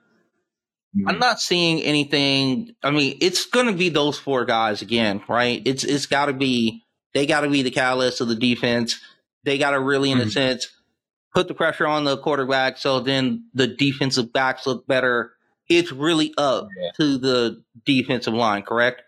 Mm-hmm. 0.97 1.09
I'm 1.09 1.19
not 1.19 1.41
seeing 1.41 1.83
anything. 1.83 2.75
I 2.83 2.91
mean, 2.91 3.19
it's 3.21 3.47
going 3.47 3.67
to 3.67 3.73
be 3.73 3.89
those 3.89 4.19
four 4.19 4.45
guys 4.45 4.81
again, 4.81 5.23
right? 5.29 5.61
It's 5.65 5.85
it's 5.85 6.07
got 6.07 6.27
to 6.27 6.33
be. 6.33 6.83
They 7.13 7.27
got 7.27 7.43
to 7.43 7.49
be 7.49 7.63
the 7.63 7.71
catalyst 7.71 8.21
of 8.21 8.29
the 8.29 8.35
defense. 8.35 9.01
They 9.45 9.59
got 9.59 9.71
to 9.71 9.81
really, 9.81 10.11
in 10.11 10.19
mm-hmm. 10.19 10.29
a 10.29 10.33
sense, 10.33 10.69
put 11.35 11.49
the 11.49 11.55
pressure 11.55 11.87
on 11.87 12.05
the 12.05 12.17
quarterback, 12.17 12.79
so 12.79 13.01
then 13.01 13.47
the 13.55 13.67
defensive 13.67 14.33
backs 14.33 14.67
look 14.67 14.87
better. 14.87 15.33
It's 15.69 15.93
really 15.93 16.33
up 16.39 16.69
yeah. 16.77 16.91
to 16.97 17.19
the 17.19 17.63
defensive 17.85 18.35
line, 18.35 18.63
correct? 18.63 19.03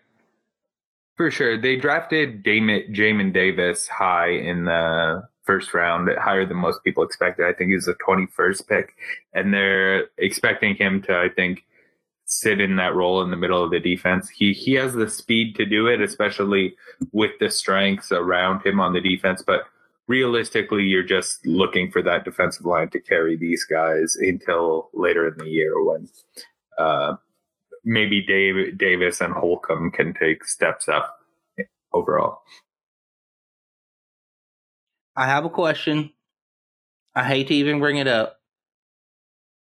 For 1.15 1.31
sure. 1.31 1.59
They 1.59 1.77
drafted 1.77 2.43
Damon, 2.43 2.93
Jamin 2.93 3.33
Davis 3.33 3.87
high 3.87 4.29
in 4.29 4.65
the 4.65 5.27
first 5.47 5.73
round, 5.73 6.09
higher 6.19 6.45
than 6.45 6.57
most 6.57 6.83
people 6.83 7.03
expected. 7.03 7.47
I 7.47 7.53
think 7.53 7.71
he's 7.71 7.85
the 7.85 7.95
21st 8.07 8.67
pick, 8.67 8.95
and 9.33 9.51
they're 9.53 10.05
expecting 10.19 10.75
him 10.75 11.01
to, 11.03 11.17
I 11.17 11.29
think, 11.29 11.63
sit 12.25 12.59
in 12.59 12.75
that 12.75 12.93
role 12.93 13.21
in 13.23 13.31
the 13.31 13.37
middle 13.37 13.63
of 13.63 13.71
the 13.71 13.79
defense. 13.79 14.29
He 14.29 14.53
he 14.53 14.73
has 14.73 14.93
the 14.93 15.09
speed 15.09 15.55
to 15.55 15.65
do 15.65 15.87
it, 15.87 16.01
especially 16.01 16.75
with 17.11 17.31
the 17.39 17.49
strengths 17.49 18.11
around 18.11 18.65
him 18.65 18.79
on 18.79 18.93
the 18.93 19.01
defense. 19.01 19.41
But 19.41 19.61
realistically, 20.07 20.83
you're 20.83 21.03
just 21.03 21.45
looking 21.47 21.89
for 21.89 22.01
that 22.03 22.25
defensive 22.25 22.65
line 22.65 22.89
to 22.89 22.99
carry 22.99 23.35
these 23.35 23.63
guys 23.63 24.15
until 24.15 24.89
later 24.93 25.27
in 25.27 25.37
the 25.37 25.49
year 25.49 25.81
when 25.83 26.09
uh, 26.77 27.15
maybe 27.83 28.21
Dave, 28.21 28.77
Davis 28.77 29.21
and 29.21 29.33
Holcomb 29.33 29.91
can 29.91 30.13
take 30.13 30.43
steps 30.43 30.87
up 30.89 31.19
overall. 31.93 32.41
I 35.17 35.25
have 35.25 35.45
a 35.45 35.49
question. 35.49 36.11
I 37.15 37.23
hate 37.23 37.47
to 37.47 37.55
even 37.55 37.79
bring 37.79 37.97
it 37.97 38.07
up. 38.07 38.39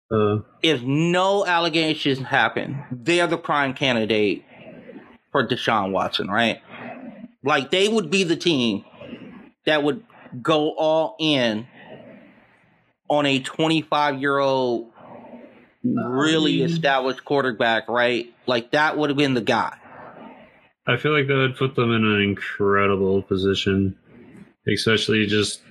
Uh, 0.10 0.38
if 0.62 0.82
no 0.84 1.46
allegations 1.46 2.20
happen, 2.20 2.82
they're 2.90 3.28
the 3.28 3.38
prime 3.38 3.74
candidate 3.74 4.46
for 5.34 5.46
Deshaun 5.46 5.92
Watson, 5.92 6.30
right? 6.30 6.62
Like 7.44 7.72
they 7.72 7.90
would 7.90 8.10
be 8.10 8.24
the 8.24 8.38
team 8.38 8.86
that 9.66 9.84
would 9.84 10.06
go 10.42 10.72
all 10.72 11.18
in 11.20 11.68
on 13.10 13.26
a 13.26 13.40
25 13.40 14.22
year 14.22 14.38
old 14.38 14.92
really 15.84 16.62
established 16.62 17.26
quarterback, 17.26 17.90
right? 17.90 18.34
Like 18.48 18.72
that 18.72 18.98
would 18.98 19.10
have 19.10 19.18
been 19.18 19.34
the 19.34 19.42
guy. 19.42 19.76
I 20.88 20.98
feel 20.98 21.12
like 21.12 21.28
that 21.28 21.36
would 21.36 21.58
put 21.58 21.76
them 21.76 21.92
in 21.92 22.06
an 22.06 22.22
incredible 22.22 23.22
position 23.22 23.98
especially 24.68 25.26
just 25.26 25.62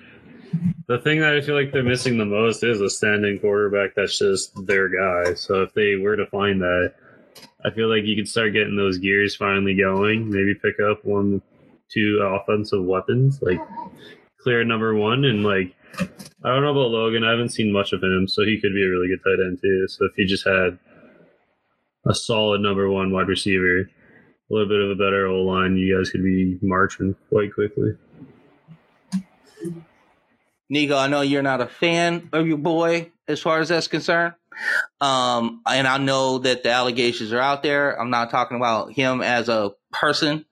the 0.87 0.99
thing 0.99 1.21
that 1.21 1.35
I 1.35 1.41
feel 1.41 1.55
like 1.55 1.73
they're 1.73 1.83
missing 1.83 2.19
the 2.19 2.25
most 2.25 2.63
is 2.63 2.81
a 2.81 2.91
standing 2.91 3.39
quarterback 3.39 3.95
that's 3.95 4.19
just 4.19 4.53
their 4.67 4.89
guy. 4.89 5.35
So 5.35 5.63
if 5.63 5.73
they 5.75 5.97
were 5.97 6.17
to 6.17 6.27
find 6.27 6.61
that, 6.61 6.95
I 7.65 7.71
feel 7.71 7.89
like 7.89 8.05
you 8.05 8.17
could 8.17 8.29
start 8.29 8.53
getting 8.53 8.77
those 8.77 8.99
gears 8.99 9.37
finally 9.37 9.75
going. 9.75 10.29
Maybe 10.31 10.55
pick 10.55 10.75
up 10.81 11.05
one, 11.05 11.41
two 11.91 12.21
offensive 12.23 12.85
weapons, 12.85 13.41
like 13.41 13.61
clear 14.41 14.65
number 14.65 14.95
one, 14.95 15.25
and 15.25 15.45
like 15.45 15.75
I 15.99 16.49
don't 16.49 16.63
know 16.63 16.73
about 16.73 16.91
Logan. 16.91 17.25
I 17.25 17.31
haven't 17.31 17.51
seen 17.51 17.73
much 17.73 17.93
of 17.93 18.03
him, 18.03 18.27
so 18.29 18.43
he 18.43 18.61
could 18.61 18.75
be 18.75 18.85
a 18.85 18.91
really 18.91 19.09
good 19.09 19.23
tight 19.23 19.45
end 19.45 19.59
too. 19.63 19.87
So 19.89 20.07
if 20.07 20.13
he 20.17 20.27
just 20.27 20.47
had 20.47 20.79
a 22.07 22.15
solid 22.15 22.61
number 22.61 22.91
one 22.91 23.13
wide 23.13 23.29
receiver, 23.29 23.81
a 23.81 23.87
little 24.51 24.69
bit 24.69 24.81
of 24.81 24.91
a 24.91 24.97
better 24.97 25.27
O 25.27 25.43
line, 25.43 25.77
you 25.77 25.97
guys 25.97 26.11
could 26.11 26.25
be 26.25 26.59
marching 26.61 27.15
quite 27.29 27.55
quickly. 27.55 27.93
Nico, 30.73 30.97
I 30.97 31.07
know 31.07 31.21
you're 31.21 31.43
not 31.43 31.61
a 31.61 31.67
fan 31.67 32.31
of 32.33 32.47
your 32.47 32.57
boy 32.57 33.13
as 33.29 33.43
far 33.43 33.61
as 33.61 33.69
that's 33.69 33.89
concerned. 33.89 34.33
Um, 35.03 35.61
and 35.67 35.87
I 35.87 35.99
know 35.99 36.39
that 36.39 36.63
the 36.63 36.71
allegations 36.71 37.31
are 37.35 37.41
out 37.41 37.63
there. 37.63 38.01
I'm 38.01 38.09
not 38.09 38.31
talking 38.31 38.57
about 38.57 38.91
him 38.91 39.21
as 39.21 39.51
a 39.51 39.73
person, 39.93 40.47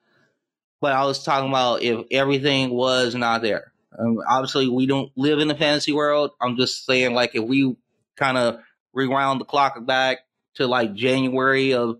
but 0.79 0.93
I 0.93 1.07
was 1.07 1.25
talking 1.25 1.49
about 1.49 1.83
if 1.83 2.05
everything 2.11 2.69
was 2.69 3.15
not 3.15 3.41
there. 3.41 3.73
Um, 3.99 4.19
obviously, 4.29 4.69
we 4.69 4.85
don't 4.85 5.11
live 5.17 5.39
in 5.39 5.49
the 5.49 5.55
fantasy 5.55 5.95
world. 5.95 6.33
I'm 6.39 6.59
just 6.59 6.85
saying, 6.85 7.15
like, 7.15 7.35
if 7.35 7.45
we 7.45 7.75
kind 8.19 8.37
of 8.37 8.59
rewound 8.93 9.41
the 9.41 9.47
clock 9.47 9.87
back 9.87 10.19
to 10.57 10.67
like 10.67 10.93
January 10.93 11.73
of 11.73 11.95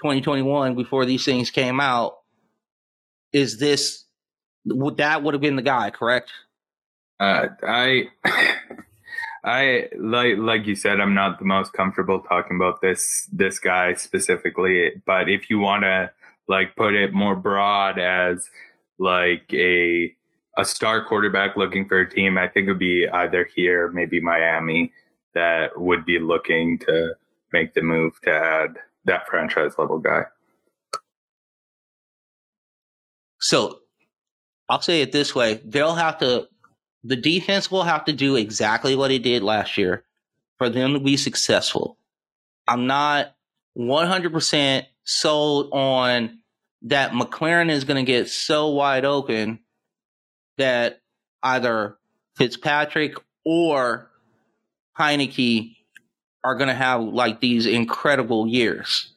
2021 0.00 0.74
before 0.74 1.04
these 1.04 1.24
things 1.24 1.52
came 1.52 1.78
out, 1.78 2.16
is 3.32 3.60
this 3.60 4.04
that 4.64 5.22
would 5.22 5.34
have 5.34 5.40
been 5.40 5.54
the 5.54 5.62
guy, 5.62 5.90
correct? 5.90 6.32
Uh, 7.22 7.48
I, 7.62 8.08
I 9.44 9.88
like 9.96 10.38
like 10.38 10.66
you 10.66 10.74
said, 10.74 11.00
I'm 11.00 11.14
not 11.14 11.38
the 11.38 11.44
most 11.44 11.72
comfortable 11.72 12.20
talking 12.20 12.56
about 12.56 12.80
this 12.80 13.28
this 13.32 13.60
guy 13.60 13.94
specifically. 13.94 14.90
But 15.06 15.28
if 15.28 15.48
you 15.48 15.60
want 15.60 15.84
to 15.84 16.10
like 16.48 16.74
put 16.74 16.94
it 16.94 17.12
more 17.12 17.36
broad 17.36 18.00
as 18.00 18.50
like 18.98 19.52
a 19.52 20.12
a 20.58 20.64
star 20.64 21.04
quarterback 21.04 21.56
looking 21.56 21.86
for 21.86 22.00
a 22.00 22.10
team, 22.10 22.36
I 22.36 22.48
think 22.48 22.66
it 22.66 22.72
would 22.72 22.78
be 22.80 23.08
either 23.08 23.48
here, 23.54 23.88
maybe 23.92 24.20
Miami, 24.20 24.92
that 25.34 25.80
would 25.80 26.04
be 26.04 26.18
looking 26.18 26.80
to 26.80 27.14
make 27.52 27.74
the 27.74 27.82
move 27.82 28.20
to 28.24 28.30
add 28.32 28.78
that 29.04 29.28
franchise 29.28 29.74
level 29.78 30.00
guy. 30.00 30.22
So 33.40 33.78
I'll 34.68 34.82
say 34.82 35.02
it 35.02 35.12
this 35.12 35.36
way: 35.36 35.60
they'll 35.64 35.94
have 35.94 36.18
to, 36.18 36.48
the 37.04 37.16
defense 37.16 37.70
will 37.70 37.82
have 37.84 38.04
to 38.04 38.12
do 38.12 38.36
exactly 38.36 38.94
what 38.94 39.10
it 39.10 39.22
did 39.22 39.42
last 39.42 39.76
year 39.76 40.04
for 40.58 40.68
them 40.68 40.94
to 40.94 41.00
be 41.00 41.16
successful. 41.16 41.98
I'm 42.68 42.86
not 42.86 43.34
100% 43.76 44.86
sold 45.04 45.70
on 45.72 46.38
that 46.82 47.12
McLaurin 47.12 47.70
is 47.70 47.84
going 47.84 48.04
to 48.04 48.10
get 48.10 48.28
so 48.28 48.68
wide 48.68 49.04
open 49.04 49.60
that 50.58 51.00
either 51.42 51.96
Fitzpatrick 52.36 53.16
or 53.44 54.10
Heinicke 54.98 55.76
are 56.44 56.56
going 56.56 56.68
to 56.68 56.74
have 56.74 57.02
like 57.02 57.40
these 57.40 57.66
incredible 57.66 58.46
years. 58.46 59.14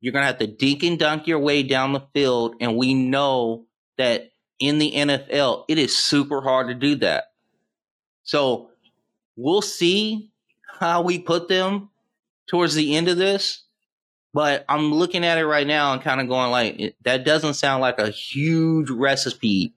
You're 0.00 0.12
going 0.12 0.22
to 0.22 0.28
have 0.28 0.38
to 0.38 0.46
dink 0.46 0.82
and 0.82 0.98
dunk 0.98 1.26
your 1.26 1.40
way 1.40 1.62
down 1.62 1.92
the 1.92 2.06
field. 2.14 2.54
And 2.60 2.76
we 2.76 2.94
know 2.94 3.66
that 3.96 4.30
in 4.58 4.78
the 4.78 4.92
NFL, 4.92 5.64
it 5.68 5.78
is 5.78 5.96
super 5.96 6.40
hard 6.40 6.68
to 6.68 6.74
do 6.74 6.96
that. 6.96 7.32
So 8.24 8.70
we'll 9.36 9.62
see 9.62 10.30
how 10.78 11.02
we 11.02 11.18
put 11.18 11.48
them 11.48 11.90
towards 12.48 12.74
the 12.74 12.96
end 12.96 13.08
of 13.08 13.16
this. 13.16 13.62
But 14.34 14.64
I'm 14.68 14.92
looking 14.92 15.24
at 15.24 15.38
it 15.38 15.46
right 15.46 15.66
now 15.66 15.92
and 15.92 16.02
kind 16.02 16.20
of 16.20 16.28
going 16.28 16.50
like, 16.50 16.94
that 17.02 17.24
doesn't 17.24 17.54
sound 17.54 17.80
like 17.80 17.98
a 17.98 18.10
huge 18.10 18.90
recipe 18.90 19.72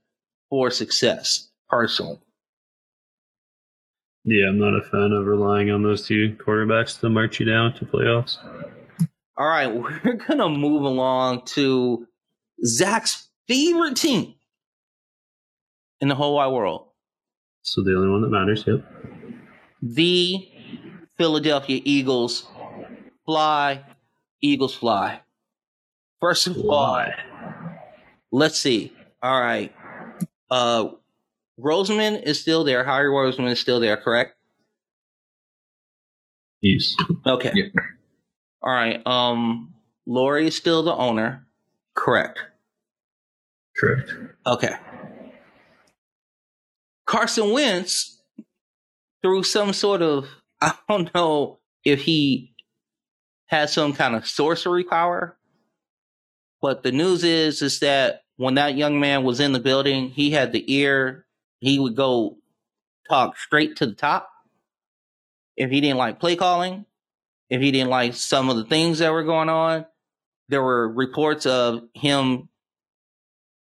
for 0.50 0.70
success, 0.70 1.50
personally. 1.70 2.20
Yeah, 4.24 4.50
I'm 4.50 4.60
not 4.60 4.76
a 4.76 4.84
fan 4.84 5.14
of 5.14 5.26
relying 5.26 5.72
on 5.72 5.82
those 5.82 6.06
two 6.06 6.36
quarterbacks 6.46 7.00
to 7.00 7.10
march 7.10 7.40
you 7.40 7.46
down 7.46 7.74
to 7.76 7.86
playoffs. 7.86 8.38
All 9.38 9.48
right, 9.48 9.74
we're 10.04 10.14
gonna 10.28 10.50
move 10.50 10.84
along 10.84 11.46
to 11.46 12.08
Zach's 12.64 13.30
favorite 13.48 13.96
team 13.96 14.36
in 16.02 16.08
the 16.08 16.16
whole 16.16 16.36
wide 16.36 16.52
world. 16.52 16.88
So 17.62 17.84
the 17.84 17.96
only 17.96 18.10
one 18.10 18.22
that 18.24 18.30
matters, 18.30 18.64
yep. 18.68 18.84
The 19.82 20.50
Philadelphia 21.18 21.82
Eagles 21.86 22.48
fly, 23.26 23.84
Eagles 24.42 24.76
fly. 24.76 25.22
First 26.20 26.48
of 26.48 26.58
all, 26.58 27.06
let's 28.32 28.60
see. 28.60 28.94
All 29.22 29.40
right. 29.40 29.74
Uh 30.50 30.90
Roseman 31.60 32.24
is 32.24 32.40
still 32.40 32.64
there. 32.64 32.84
Harry 32.84 33.10
Roseman 33.10 33.52
is 33.52 33.60
still 33.60 33.80
there, 33.80 33.98
correct? 33.98 34.36
Yes. 36.62 36.96
Okay. 37.26 37.52
Yeah. 37.54 37.82
All 38.62 38.74
right. 38.74 39.06
Um 39.06 39.74
Lurie 40.08 40.48
is 40.48 40.56
still 40.56 40.84
the 40.84 40.94
owner. 40.94 41.46
Correct. 41.96 42.40
Correct. 43.78 44.14
Okay. 44.46 44.74
Carson 47.12 47.52
Wentz, 47.52 48.22
through 49.22 49.44
some 49.44 49.74
sort 49.74 50.02
of, 50.02 50.30
I 50.62 50.74
don't 50.88 51.14
know 51.14 51.60
if 51.84 52.04
he 52.04 52.54
has 53.48 53.74
some 53.74 53.92
kind 53.92 54.16
of 54.16 54.26
sorcery 54.26 54.86
power, 54.86 55.38
but 56.62 56.84
the 56.84 56.94
news 56.94 57.26
is, 57.26 57.62
is 57.62 57.82
that 57.82 58.22
when 58.38 58.54
that 58.54 58.78
young 58.78 59.02
man 59.02 59.26
was 59.26 59.42
in 59.42 59.52
the 59.52 59.60
building, 59.60 60.10
he 60.12 60.32
had 60.32 60.54
the 60.54 60.74
ear, 60.74 61.26
he 61.60 61.80
would 61.80 61.98
go 61.98 62.38
talk 63.10 63.38
straight 63.38 63.76
to 63.76 63.86
the 63.86 63.94
top. 63.94 64.30
If 65.58 65.70
he 65.70 65.82
didn't 65.82 65.98
like 65.98 66.22
play 66.22 66.38
calling, 66.38 66.86
if 67.50 67.60
he 67.60 67.72
didn't 67.72 67.90
like 67.90 68.14
some 68.14 68.50
of 68.50 68.56
the 68.56 68.64
things 68.64 69.00
that 69.00 69.12
were 69.12 69.26
going 69.26 69.50
on, 69.50 69.86
there 70.48 70.64
were 70.64 70.88
reports 70.88 71.46
of 71.46 71.82
him 71.94 72.48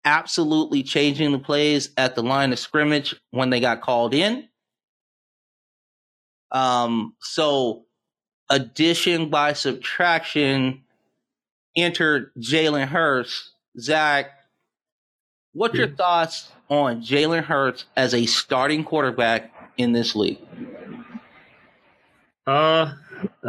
absolutely 0.03 0.83
changing 0.83 1.31
the 1.31 1.39
plays 1.39 1.89
at 1.97 2.15
the 2.15 2.23
line 2.23 2.51
of 2.51 2.59
scrimmage 2.59 3.15
when 3.31 3.49
they 3.49 3.59
got 3.59 3.81
called 3.81 4.13
in. 4.13 4.47
Um, 6.51 7.15
so 7.21 7.85
addition 8.49 9.29
by 9.29 9.53
subtraction 9.53 10.83
entered 11.75 12.31
Jalen 12.37 12.87
Hurts. 12.87 13.51
Zach, 13.79 14.31
what's 15.53 15.75
your 15.75 15.87
thoughts 15.87 16.51
on 16.69 17.01
Jalen 17.01 17.43
Hurts 17.43 17.85
as 17.95 18.13
a 18.13 18.25
starting 18.25 18.83
quarterback 18.83 19.53
in 19.77 19.93
this 19.93 20.15
league? 20.15 20.39
Uh, 22.45 22.93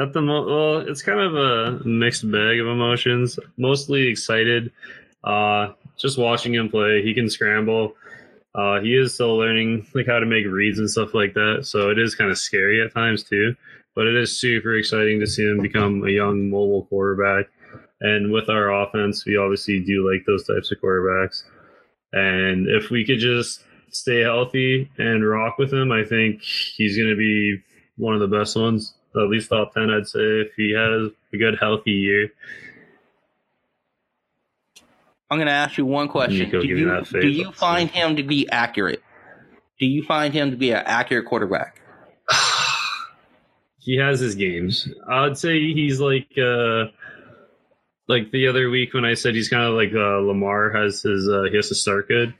at 0.00 0.12
the 0.12 0.20
mo- 0.20 0.46
well, 0.46 0.88
it's 0.88 1.02
kind 1.02 1.18
of 1.18 1.34
a 1.34 1.84
mixed 1.84 2.30
bag 2.30 2.60
of 2.60 2.66
emotions. 2.66 3.38
Mostly 3.56 4.06
excited. 4.06 4.70
Uh, 5.24 5.72
just 6.02 6.18
watching 6.18 6.54
him 6.54 6.68
play, 6.68 7.02
he 7.02 7.14
can 7.14 7.30
scramble. 7.30 7.94
Uh, 8.54 8.80
he 8.80 8.94
is 8.94 9.14
still 9.14 9.36
learning 9.36 9.86
like 9.94 10.06
how 10.06 10.18
to 10.18 10.26
make 10.26 10.44
reads 10.46 10.78
and 10.78 10.90
stuff 10.90 11.14
like 11.14 11.32
that. 11.34 11.60
So 11.62 11.88
it 11.90 11.98
is 11.98 12.14
kind 12.14 12.30
of 12.30 12.36
scary 12.36 12.84
at 12.84 12.92
times 12.92 13.22
too. 13.22 13.54
But 13.94 14.06
it 14.06 14.16
is 14.16 14.38
super 14.38 14.74
exciting 14.76 15.20
to 15.20 15.26
see 15.26 15.42
him 15.42 15.60
become 15.60 16.04
a 16.04 16.10
young 16.10 16.50
mobile 16.50 16.86
quarterback. 16.86 17.46
And 18.00 18.32
with 18.32 18.50
our 18.50 18.72
offense, 18.82 19.24
we 19.24 19.36
obviously 19.36 19.80
do 19.80 20.10
like 20.10 20.24
those 20.26 20.46
types 20.46 20.72
of 20.72 20.78
quarterbacks. 20.78 21.44
And 22.12 22.66
if 22.68 22.90
we 22.90 23.04
could 23.04 23.20
just 23.20 23.64
stay 23.90 24.20
healthy 24.20 24.90
and 24.98 25.26
rock 25.26 25.58
with 25.58 25.72
him, 25.72 25.92
I 25.92 26.04
think 26.04 26.42
he's 26.42 26.96
going 26.96 27.10
to 27.10 27.16
be 27.16 27.62
one 27.96 28.14
of 28.14 28.20
the 28.20 28.36
best 28.36 28.56
ones, 28.56 28.94
at 29.14 29.28
least 29.28 29.50
top 29.50 29.74
10, 29.74 29.90
I'd 29.90 30.08
say, 30.08 30.18
if 30.20 30.52
he 30.56 30.72
has 30.72 31.12
a 31.32 31.36
good, 31.36 31.56
healthy 31.60 31.92
year. 31.92 32.32
I'm 35.32 35.38
going 35.38 35.46
to 35.46 35.52
ask 35.52 35.78
you 35.78 35.86
one 35.86 36.08
question. 36.08 36.40
Nico, 36.40 36.60
do 36.60 36.68
you, 36.68 37.02
do 37.10 37.26
you 37.26 37.52
find 37.52 37.88
him 37.88 38.16
to 38.16 38.22
be 38.22 38.46
accurate? 38.50 39.02
Do 39.80 39.86
you 39.86 40.02
find 40.02 40.34
him 40.34 40.50
to 40.50 40.58
be 40.58 40.72
an 40.72 40.82
accurate 40.84 41.24
quarterback? 41.24 41.80
he 43.78 43.96
has 43.96 44.20
his 44.20 44.34
games. 44.34 44.86
I 45.08 45.22
would 45.22 45.38
say 45.38 45.72
he's 45.72 46.00
like 46.00 46.28
uh 46.36 46.88
like 48.08 48.30
the 48.30 48.46
other 48.46 48.68
week 48.68 48.92
when 48.92 49.06
I 49.06 49.14
said 49.14 49.34
he's 49.34 49.48
kind 49.48 49.64
of 49.64 49.72
like 49.72 49.94
uh, 49.94 50.20
Lamar 50.20 50.70
has 50.70 51.00
his 51.00 51.26
uh, 51.26 51.44
he 51.48 51.56
has 51.56 51.68
to 51.68 51.74
start 51.74 52.08
good. 52.08 52.34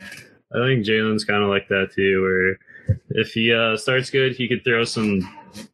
I 0.54 0.66
think 0.66 0.84
Jalen's 0.84 1.24
kind 1.24 1.42
of 1.42 1.48
like 1.48 1.68
that 1.68 1.92
too, 1.96 2.20
where 2.20 2.98
if 3.22 3.32
he 3.32 3.54
uh, 3.54 3.78
starts 3.78 4.10
good, 4.10 4.36
he 4.36 4.48
could 4.48 4.64
throw 4.64 4.84
some 4.84 5.20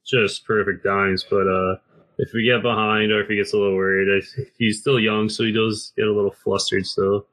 just 0.06 0.46
perfect 0.46 0.84
dimes. 0.84 1.26
But 1.28 1.48
uh, 1.48 1.76
if 2.18 2.30
we 2.34 2.44
get 2.44 2.62
behind 2.62 3.12
or 3.12 3.22
if 3.22 3.28
he 3.28 3.36
gets 3.36 3.52
a 3.52 3.56
little 3.56 3.76
worried, 3.76 4.08
I, 4.22 4.42
he's 4.58 4.80
still 4.80 4.98
young, 5.00 5.28
so 5.28 5.44
he 5.44 5.52
does 5.52 5.92
get 5.96 6.06
a 6.06 6.12
little 6.12 6.34
flustered 6.44 6.84
still, 6.86 7.26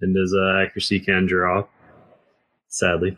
and 0.00 0.16
his 0.16 0.34
uh, 0.34 0.62
accuracy 0.62 1.00
can 1.00 1.26
drop. 1.26 1.70
Sadly, 2.68 3.16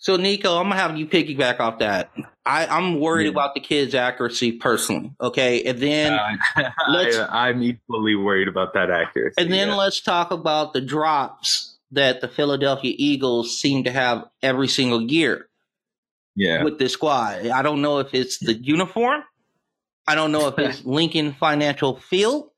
So, 0.00 0.16
Nico, 0.16 0.56
I'm 0.56 0.68
gonna 0.68 0.76
have 0.80 0.96
you 0.96 1.06
piggyback 1.06 1.58
off 1.60 1.80
that. 1.80 2.10
I, 2.46 2.66
I'm 2.66 3.00
worried 3.00 3.24
Yeah. 3.24 3.30
about 3.32 3.54
the 3.54 3.60
kid's 3.60 3.94
accuracy 3.94 4.52
personally. 4.52 5.12
Okay, 5.20 5.64
and 5.64 5.78
then 5.80 6.12
Uh, 6.56 6.62
let's- 6.90 7.18
I, 7.18 7.48
I'm 7.48 7.62
equally 7.62 8.14
worried 8.14 8.48
about 8.48 8.74
that 8.74 8.90
accuracy. 8.90 9.34
and 9.36 9.52
then 9.52 9.68
yeah. 9.68 9.74
let's 9.74 10.00
talk 10.00 10.30
about 10.30 10.72
the 10.72 10.80
drops 10.80 11.78
that 11.90 12.20
the 12.20 12.28
Philadelphia 12.28 12.94
Eagles 12.96 13.58
seem 13.60 13.84
to 13.84 13.90
have 13.90 14.24
every 14.42 14.68
single 14.68 15.02
year 15.02 15.48
yeah. 16.36 16.62
with 16.62 16.78
this 16.78 16.92
squad. 16.92 17.46
I 17.48 17.62
don't 17.62 17.82
know 17.82 17.98
if 17.98 18.14
it's 18.14 18.38
the 18.38 18.54
uniform. 18.54 19.22
I 20.08 20.14
don't 20.14 20.32
know 20.32 20.48
if 20.48 20.58
it's 20.58 20.84
Lincoln 20.84 21.34
Financial 21.34 21.96
Field, 22.00 22.50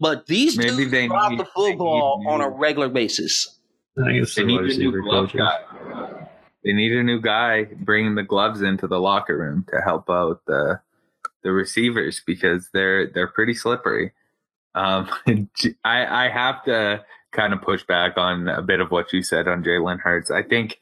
but 0.00 0.26
these 0.26 0.56
Maybe 0.56 0.70
dudes 0.70 0.90
they 0.90 1.06
drop 1.08 1.32
need- 1.32 1.40
the 1.40 1.44
football 1.46 2.22
they 2.24 2.30
on 2.30 2.40
a 2.40 2.48
regular 2.48 2.88
basis. 2.88 3.58
I 3.98 4.04
think 4.12 4.28
They 4.34 4.44
need 4.44 4.60
a 4.60 4.76
new 4.78 5.02
glove 5.02 5.30
coaches. 5.30 5.40
guy. 5.40 6.26
They 6.64 6.72
need 6.72 6.92
a 6.92 7.02
new 7.02 7.20
guy 7.20 7.64
bringing 7.64 8.14
the 8.14 8.22
gloves 8.22 8.62
into 8.62 8.86
the 8.88 8.98
locker 8.98 9.36
room 9.36 9.66
to 9.70 9.80
help 9.82 10.08
out 10.08 10.40
the 10.46 10.80
the 11.42 11.52
receivers 11.52 12.22
because 12.26 12.70
they're 12.72 13.06
they're 13.06 13.28
pretty 13.28 13.54
slippery. 13.54 14.12
Um, 14.74 15.08
I 15.84 16.24
I 16.26 16.28
have 16.30 16.64
to 16.64 17.04
kind 17.32 17.52
of 17.52 17.60
push 17.62 17.84
back 17.84 18.16
on 18.16 18.48
a 18.48 18.62
bit 18.62 18.80
of 18.80 18.90
what 18.90 19.12
you 19.12 19.22
said 19.22 19.46
on 19.46 19.62
Jalen 19.62 20.00
Hurts. 20.00 20.30
I 20.30 20.42
think 20.42 20.80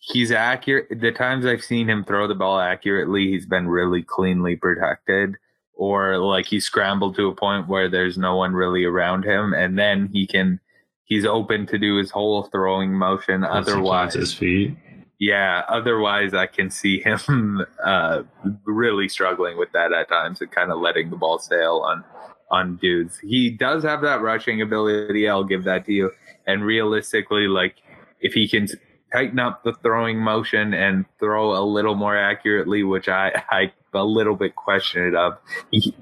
he's 0.00 0.32
accurate. 0.32 1.00
The 1.00 1.12
times 1.12 1.46
I've 1.46 1.62
seen 1.62 1.88
him 1.88 2.04
throw 2.04 2.26
the 2.26 2.34
ball 2.34 2.58
accurately, 2.58 3.28
he's 3.28 3.46
been 3.46 3.68
really 3.68 4.02
cleanly 4.02 4.56
protected, 4.56 5.36
or 5.74 6.18
like 6.18 6.46
he 6.46 6.58
scrambled 6.58 7.14
to 7.16 7.28
a 7.28 7.34
point 7.34 7.68
where 7.68 7.88
there's 7.88 8.18
no 8.18 8.36
one 8.36 8.54
really 8.54 8.84
around 8.84 9.24
him, 9.24 9.52
and 9.52 9.78
then 9.78 10.08
he 10.12 10.26
can 10.26 10.60
he's 11.04 11.26
open 11.26 11.66
to 11.66 11.78
do 11.78 11.96
his 11.96 12.10
whole 12.10 12.44
throwing 12.44 12.92
motion. 12.92 13.42
Once 13.42 13.68
Otherwise, 13.68 14.14
his 14.14 14.34
feet. 14.34 14.76
yeah, 15.18 15.64
otherwise 15.68 16.34
I 16.34 16.46
can 16.46 16.70
see 16.70 17.00
him 17.00 17.64
uh, 17.84 18.22
really 18.64 19.08
struggling 19.08 19.58
with 19.58 19.70
that 19.72 19.92
at 19.92 20.08
times 20.08 20.40
and 20.40 20.50
kind 20.50 20.72
of 20.72 20.80
letting 20.80 21.10
the 21.10 21.16
ball 21.16 21.38
sail 21.38 21.82
on 21.84 22.04
on 22.50 22.76
dudes. 22.76 23.18
He 23.18 23.50
does 23.50 23.84
have 23.84 24.00
that 24.00 24.22
rushing 24.22 24.60
ability. 24.60 25.28
I'll 25.28 25.44
give 25.44 25.64
that 25.64 25.84
to 25.86 25.92
you. 25.92 26.10
And 26.46 26.64
realistically, 26.64 27.46
like 27.46 27.76
if 28.20 28.32
he 28.32 28.48
can 28.48 28.66
tighten 29.12 29.38
up 29.38 29.62
the 29.64 29.72
throwing 29.82 30.18
motion 30.18 30.74
and 30.74 31.04
throw 31.18 31.52
a 31.52 31.64
little 31.64 31.94
more 31.94 32.16
accurately, 32.16 32.82
which 32.82 33.08
I 33.08 33.42
I 33.50 33.72
a 33.94 34.04
little 34.04 34.36
bit 34.36 34.54
question 34.54 35.06
it 35.06 35.14
of, 35.14 35.38
he, 35.70 35.94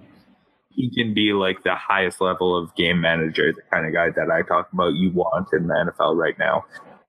he 0.70 0.90
can 0.90 1.14
be 1.14 1.32
like 1.32 1.62
the 1.64 1.74
highest 1.74 2.20
level 2.20 2.56
of 2.56 2.74
game 2.74 3.00
manager, 3.00 3.52
the 3.52 3.62
kind 3.72 3.86
of 3.86 3.92
guy 3.92 4.10
that 4.10 4.30
I 4.30 4.42
talk 4.42 4.72
about 4.72 4.94
you 4.94 5.10
want 5.10 5.48
in 5.52 5.66
the 5.66 5.74
NFL 5.74 6.16
right 6.16 6.38
now. 6.38 6.66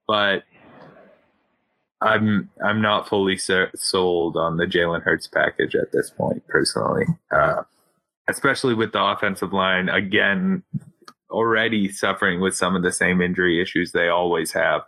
But 0.08 0.44
I'm 2.02 2.50
I'm 2.64 2.82
not 2.82 3.10
fully 3.10 3.38
ser- 3.38 3.72
sold 3.76 4.38
on 4.38 4.58
the 4.58 4.66
Jalen 4.66 5.04
Hurts 5.04 5.28
package 5.28 5.76
at 5.76 5.92
this 5.92 6.10
point, 6.10 6.48
personally. 6.48 7.06
Uh, 7.32 7.64
especially 8.30 8.74
with 8.74 8.94
the 8.94 9.04
offensive 9.04 9.54
line 9.54 9.90
again, 9.90 10.64
already 11.30 11.90
suffering 11.92 12.42
with 12.42 12.56
some 12.56 12.76
of 12.76 12.84
the 12.84 12.92
same 12.92 13.22
injury 13.22 13.62
issues 13.62 13.92
they 13.92 14.08
always 14.10 14.52
have. 14.54 14.82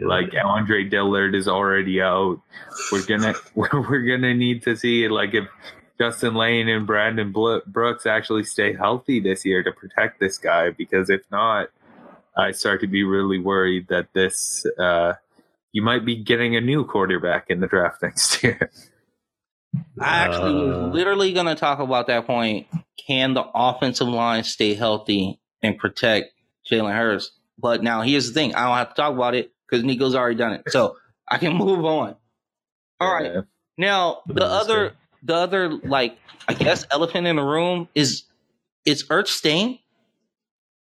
Like 0.00 0.32
Andre 0.42 0.84
Dillard 0.84 1.34
is 1.34 1.48
already 1.48 2.00
out. 2.00 2.40
We're 2.92 3.06
gonna 3.06 3.34
we're 3.54 4.06
gonna 4.06 4.34
need 4.34 4.62
to 4.64 4.76
see 4.76 5.08
like 5.08 5.34
if 5.34 5.46
Justin 6.00 6.34
Lane 6.34 6.68
and 6.68 6.86
Brandon 6.86 7.32
Brooks 7.66 8.06
actually 8.06 8.44
stay 8.44 8.72
healthy 8.74 9.20
this 9.20 9.44
year 9.44 9.62
to 9.62 9.72
protect 9.72 10.20
this 10.20 10.38
guy. 10.38 10.70
Because 10.70 11.10
if 11.10 11.22
not, 11.30 11.68
I 12.36 12.52
start 12.52 12.80
to 12.82 12.86
be 12.86 13.02
really 13.04 13.38
worried 13.40 13.88
that 13.88 14.08
this 14.14 14.64
uh, 14.78 15.14
you 15.72 15.82
might 15.82 16.04
be 16.04 16.16
getting 16.16 16.56
a 16.56 16.60
new 16.60 16.84
quarterback 16.84 17.46
in 17.50 17.60
the 17.60 17.66
draft 17.66 18.02
next 18.02 18.42
year. 18.42 18.70
I 20.00 20.18
actually 20.18 20.54
Uh. 20.54 20.86
was 20.86 20.94
literally 20.94 21.32
going 21.32 21.46
to 21.46 21.54
talk 21.54 21.78
about 21.78 22.06
that 22.06 22.26
point. 22.26 22.66
Can 23.06 23.34
the 23.34 23.44
offensive 23.54 24.08
line 24.08 24.44
stay 24.44 24.74
healthy 24.74 25.40
and 25.62 25.78
protect 25.78 26.32
Jalen 26.70 26.94
Hurts? 26.94 27.32
But 27.58 27.82
now 27.82 28.02
here's 28.02 28.28
the 28.28 28.34
thing: 28.34 28.54
I 28.54 28.64
don't 28.66 28.76
have 28.76 28.90
to 28.90 28.94
talk 28.94 29.14
about 29.14 29.34
it 29.34 29.52
because 29.68 29.84
Nico's 29.84 30.14
already 30.14 30.36
done 30.36 30.52
it, 30.52 30.62
so 30.70 30.96
I 31.28 31.38
can 31.38 31.54
move 31.56 31.84
on. 31.84 32.16
All 33.00 33.12
right. 33.12 33.32
Yeah. 33.34 33.40
Now 33.76 34.22
the 34.26 34.44
other, 34.44 34.92
the 35.22 35.34
other, 35.34 35.68
like 35.70 36.18
I 36.48 36.54
guess, 36.54 36.86
elephant 36.90 37.26
in 37.26 37.36
the 37.36 37.42
room 37.42 37.88
is 37.94 38.24
is 38.84 39.04
Ertz 39.08 39.28
staying? 39.28 39.78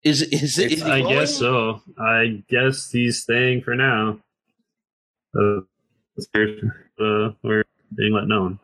Is 0.03 0.21
is, 0.21 0.57
is, 0.57 0.59
It's- 0.59 0.81
I 0.81 1.01
going? 1.01 1.13
guess 1.13 1.35
so. 1.35 1.81
I 1.99 2.43
guess 2.49 2.91
he's 2.91 3.21
staying 3.23 3.63
for 3.63 3.75
now. 3.75 4.19
Uh, 5.37 5.59
uh, 6.99 7.29
we're 7.43 7.63
being 7.95 8.13
let 8.13 8.27
known. 8.27 8.59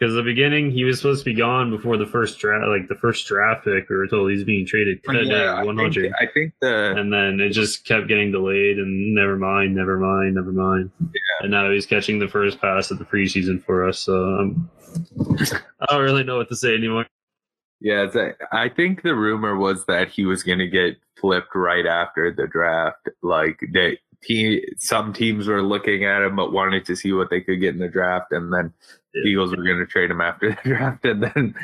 Because 0.00 0.14
the 0.14 0.22
beginning, 0.22 0.70
he 0.70 0.84
was 0.84 0.96
supposed 0.96 1.22
to 1.22 1.30
be 1.30 1.36
gone 1.36 1.70
before 1.70 1.98
the 1.98 2.06
first 2.06 2.38
draft, 2.38 2.66
like 2.68 2.88
the 2.88 2.94
first 2.94 3.26
draft 3.26 3.66
pick. 3.66 3.86
We 3.90 3.96
were 3.96 4.06
told 4.06 4.30
he's 4.30 4.44
being 4.44 4.64
traded 4.64 5.04
today, 5.04 5.28
yeah, 5.30 5.56
I 5.56 5.62
think, 5.62 5.78
hundred, 5.78 6.14
I 6.18 6.26
think 6.26 6.54
the 6.62 6.96
and 6.96 7.12
then 7.12 7.38
it 7.38 7.50
just 7.50 7.84
kept 7.84 8.08
getting 8.08 8.32
delayed. 8.32 8.78
And 8.78 9.14
never 9.14 9.36
mind, 9.36 9.76
never 9.76 9.98
mind, 9.98 10.36
never 10.36 10.52
mind. 10.52 10.90
Yeah. 11.02 11.42
And 11.42 11.50
now 11.50 11.70
he's 11.70 11.84
catching 11.84 12.18
the 12.18 12.28
first 12.28 12.62
pass 12.62 12.90
of 12.90 12.98
the 12.98 13.04
preseason 13.04 13.62
for 13.62 13.86
us. 13.86 13.98
So 13.98 14.38
um, 14.38 14.70
I 15.82 15.86
don't 15.90 16.02
really 16.02 16.24
know 16.24 16.38
what 16.38 16.48
to 16.48 16.56
say 16.56 16.74
anymore. 16.74 17.06
Yeah, 17.82 18.04
it's 18.04 18.16
a, 18.16 18.32
I 18.52 18.70
think 18.70 19.02
the 19.02 19.14
rumor 19.14 19.56
was 19.56 19.84
that 19.84 20.08
he 20.08 20.24
was 20.24 20.42
going 20.42 20.60
to 20.60 20.66
get 20.68 20.96
flipped 21.20 21.54
right 21.54 21.84
after 21.84 22.32
the 22.32 22.46
draft. 22.46 23.10
Like 23.22 23.60
they, 23.70 23.98
te- 24.22 24.66
some 24.78 25.12
teams 25.12 25.46
were 25.46 25.62
looking 25.62 26.04
at 26.04 26.22
him 26.22 26.36
but 26.36 26.52
wanted 26.52 26.84
to 26.86 26.96
see 26.96 27.12
what 27.12 27.30
they 27.30 27.40
could 27.40 27.60
get 27.60 27.74
in 27.74 27.80
the 27.80 27.88
draft, 27.88 28.32
and 28.32 28.52
then 28.52 28.72
Yeah. 29.14 29.22
Eagles 29.30 29.50
were 29.50 29.64
going 29.64 29.78
to 29.78 29.86
trade 29.86 30.10
him 30.10 30.20
after 30.20 30.50
the 30.62 30.68
draft, 30.68 31.04
and 31.04 31.22
then 31.22 31.54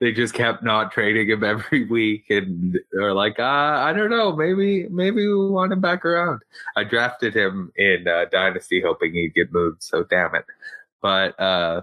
they 0.00 0.12
just 0.12 0.34
kept 0.34 0.62
not 0.64 0.92
trading 0.92 1.28
him 1.28 1.44
every 1.54 1.86
week, 1.86 2.24
and 2.30 2.78
they're 2.92 3.14
like, 3.14 3.38
uh, 3.38 3.42
I 3.42 3.92
don't 3.92 4.10
know, 4.10 4.34
maybe 4.34 4.88
maybe 4.88 5.26
we 5.26 5.48
want 5.50 5.72
him 5.72 5.80
back 5.80 6.04
around. 6.04 6.40
I 6.76 6.84
drafted 6.84 7.34
him 7.34 7.72
in 7.76 8.06
uh, 8.08 8.24
Dynasty 8.32 8.80
hoping 8.80 9.12
he'd 9.14 9.34
get 9.34 9.52
moved, 9.52 9.82
so 9.82 10.02
damn 10.04 10.34
it. 10.34 10.44
But 11.02 11.38
uh, 11.38 11.82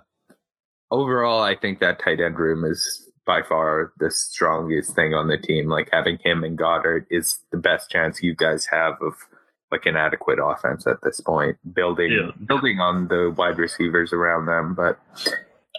overall, 0.91 1.41
I 1.41 1.55
think 1.55 1.79
that 1.79 1.99
tight 1.99 2.19
end 2.19 2.37
room 2.37 2.65
is 2.65 3.09
by 3.25 3.41
far 3.41 3.93
the 3.99 4.11
strongest 4.11 4.95
thing 4.95 5.13
on 5.13 5.27
the 5.29 5.37
team. 5.37 5.69
Like 5.69 5.87
having 5.93 6.17
him 6.17 6.43
and 6.43 6.57
Goedert 6.57 7.05
is 7.09 7.39
the 7.51 7.57
best 7.57 7.89
chance 7.89 8.21
you 8.21 8.35
guys 8.35 8.65
have 8.65 8.95
of 9.01 9.13
like 9.73 9.85
an 9.87 9.95
adequate 9.97 10.39
offense 10.43 10.85
at 10.87 10.97
this 11.03 11.19
point. 11.21 11.57
Building 11.73 12.11
Yeah. 12.11 12.31
building 12.45 12.79
on 12.79 13.07
the 13.07 13.33
wide 13.35 13.57
receivers 13.57 14.13
around 14.13 14.45
them, 14.45 14.75
but 14.75 14.99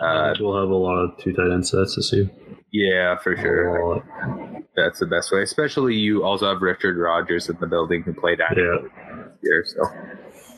uh, 0.01 0.35
we'll 0.41 0.59
have 0.61 0.71
a 0.71 0.75
lot 0.75 0.99
of 0.99 1.17
two 1.19 1.33
tight 1.33 1.51
end 1.53 1.67
sets 1.67 1.95
this 1.97 2.13
year. 2.13 2.29
yeah, 2.73 3.17
for 3.19 3.37
sure. 3.37 4.03
That's 4.77 4.99
the 4.99 5.07
best 5.07 5.31
way. 5.33 5.43
Especially 5.43 5.95
you 5.95 6.25
also 6.25 6.49
have 6.53 6.61
Richard 6.61 6.97
Rodgers 6.99 7.49
in 7.49 7.57
the 7.61 7.67
building 7.69 8.03
who 8.03 8.13
played 8.13 8.41
adequately 8.41 8.91
this 8.99 9.39
year, 9.43 9.65
so 9.65 9.85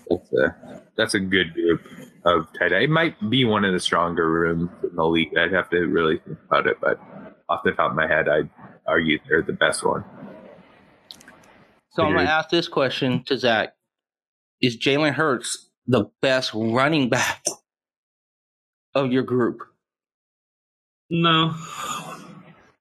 that's 0.09 0.33
a 0.33 0.83
that's 0.96 1.14
a 1.14 1.20
good 1.20 1.53
group 1.53 1.83
of 2.25 2.46
tight 2.59 2.72
end. 2.72 2.85
It 2.85 2.90
might 2.90 3.14
be 3.29 3.44
one 3.44 3.64
of 3.66 3.72
the 3.75 3.81
stronger 3.81 4.31
rooms 4.31 4.70
in 4.83 4.96
the 4.96 5.05
league. 5.05 5.37
I'd 5.37 5.53
have 5.53 5.68
to 5.70 5.81
really 5.87 6.18
think 6.25 6.38
about 6.49 6.66
it, 6.66 6.79
but 6.81 6.99
off 7.51 7.61
the 7.64 7.72
top 7.72 7.90
of 7.90 7.96
my 7.96 8.07
head, 8.09 8.29
I'd 8.29 8.49
argue 8.87 9.18
they're 9.29 9.42
the 9.42 9.53
best 9.53 9.85
one. 9.85 10.03
So 11.96 12.02
I'm 12.04 12.12
gonna 12.14 12.28
ask 12.28 12.50
this 12.50 12.68
question 12.68 13.24
to 13.24 13.38
Zach: 13.38 13.74
Is 14.61 14.76
Jalen 14.76 15.14
Hurts 15.14 15.70
the 15.87 16.04
best 16.20 16.50
running 16.54 17.09
back 17.09 17.42
of 18.94 19.12
your 19.12 19.22
group? 19.22 19.62
No. 21.09 21.54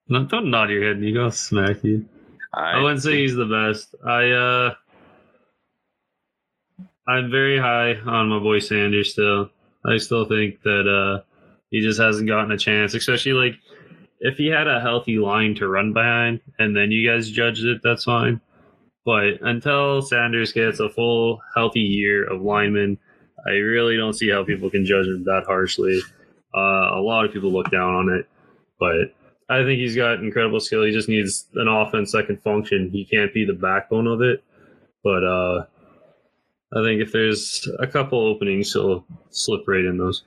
No, 0.10 0.26
don't 0.26 0.52
nod 0.52 0.70
your 0.70 0.84
head, 0.86 1.00
Nico. 1.00 1.24
I'll 1.24 1.32
smack 1.32 1.82
you. 1.82 2.06
I 2.54 2.82
wouldn't 2.82 3.04
say 3.04 3.20
he's 3.22 3.36
the 3.36 3.46
best. 3.46 3.96
I 4.06 4.32
uh 4.32 4.74
I'm 7.08 7.32
very 7.32 7.58
high 7.58 7.96
on 7.96 8.28
my 8.28 8.40
boy 8.40 8.60
Sanders 8.60 9.14
still. 9.14 9.50
I 9.86 9.96
still 9.96 10.26
think 10.26 10.62
that 10.64 10.90
uh 10.90 11.24
he 11.72 11.80
just 11.80 12.02
hasn't 12.02 12.28
gotten 12.28 12.52
a 12.52 12.58
chance, 12.58 12.94
especially 12.94 13.32
like 13.32 13.56
if 14.20 14.38
he 14.38 14.48
had 14.48 14.68
a 14.68 14.82
healthy 14.82 15.20
line 15.20 15.56
to 15.56 15.70
run 15.70 15.94
behind 15.94 16.42
and 16.60 16.76
then 16.76 16.92
you 16.92 17.10
guys 17.10 17.32
judged 17.32 17.64
it, 17.64 17.80
that's 17.82 18.04
fine. 18.04 18.42
But 19.06 19.42
until 19.42 20.02
Sanders 20.02 20.52
gets 20.52 20.80
a 20.80 20.90
full 20.90 21.40
healthy 21.56 21.82
year 21.82 22.26
of 22.26 22.42
linemen, 22.42 22.98
I 23.46 23.52
really 23.52 23.96
don't 23.98 24.14
see 24.14 24.30
how 24.30 24.44
people 24.44 24.70
can 24.72 24.86
judge 24.86 25.06
him 25.06 25.24
that 25.26 25.44
harshly. 25.46 26.00
Uh, 26.56 26.96
a 26.96 27.02
lot 27.02 27.26
of 27.26 27.32
people 27.32 27.52
look 27.52 27.70
down 27.70 27.94
on 27.94 28.10
it, 28.10 28.28
but 28.80 29.14
I 29.50 29.64
think 29.64 29.80
he's 29.80 29.96
got 29.96 30.20
incredible 30.20 30.60
skill. 30.60 30.84
He 30.84 30.92
just 30.92 31.10
needs 31.10 31.48
an 31.54 31.68
offense 31.68 32.14
that 32.14 32.26
can 32.28 32.38
function. 32.38 32.90
He 32.92 33.06
can't 33.06 33.34
be 33.34 33.46
the 33.46 33.54
backbone 33.54 34.08
of 34.08 34.22
it, 34.22 34.44
but 35.04 35.24
uh, 35.24 35.66
I 36.76 36.84
think 36.84 37.02
if 37.02 37.12
there's 37.12 37.68
a 37.80 37.86
couple 37.86 38.20
openings, 38.20 38.74
he'll 38.74 39.06
slip 39.30 39.68
right 39.68 39.86
in 39.86 39.98
those. 39.98 40.24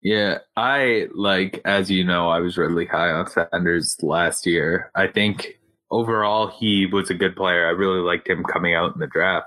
Yeah, 0.00 0.38
I 0.56 1.08
like 1.14 1.60
as 1.64 1.90
you 1.90 2.04
know, 2.04 2.28
I 2.28 2.40
was 2.40 2.56
really 2.56 2.86
high 2.86 3.10
on 3.10 3.28
Sanders 3.28 3.96
last 4.02 4.46
year. 4.46 4.90
I 4.94 5.06
think 5.06 5.58
overall 5.92 6.48
he 6.48 6.86
was 6.86 7.10
a 7.10 7.14
good 7.14 7.36
player. 7.36 7.66
I 7.66 7.70
really 7.70 8.00
liked 8.00 8.28
him 8.28 8.42
coming 8.42 8.74
out 8.74 8.94
in 8.94 9.00
the 9.00 9.06
draft. 9.06 9.46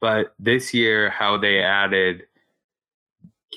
But 0.00 0.32
this 0.38 0.72
year, 0.72 1.10
how 1.10 1.36
they 1.36 1.58
added 1.60 2.22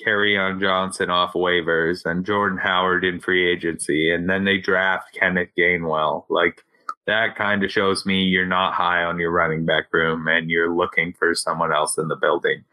on 0.06 0.60
Johnson 0.60 1.08
off 1.08 1.32
waivers 1.32 2.04
and 2.04 2.26
Jordan 2.26 2.58
Howard 2.58 3.04
in 3.04 3.20
free 3.20 3.50
agency, 3.50 4.12
and 4.12 4.28
then 4.28 4.44
they 4.44 4.58
draft 4.58 5.14
Kenneth 5.14 5.48
Gainwell. 5.56 6.24
Like 6.28 6.62
that 7.06 7.36
kind 7.36 7.64
of 7.64 7.70
shows 7.70 8.04
me 8.04 8.24
you're 8.24 8.44
not 8.44 8.74
high 8.74 9.04
on 9.04 9.18
your 9.18 9.30
running 9.30 9.64
back 9.64 9.84
room 9.92 10.26
and 10.28 10.50
you're 10.50 10.74
looking 10.74 11.14
for 11.14 11.34
someone 11.34 11.72
else 11.72 11.96
in 11.96 12.08
the 12.08 12.16
building 12.16 12.64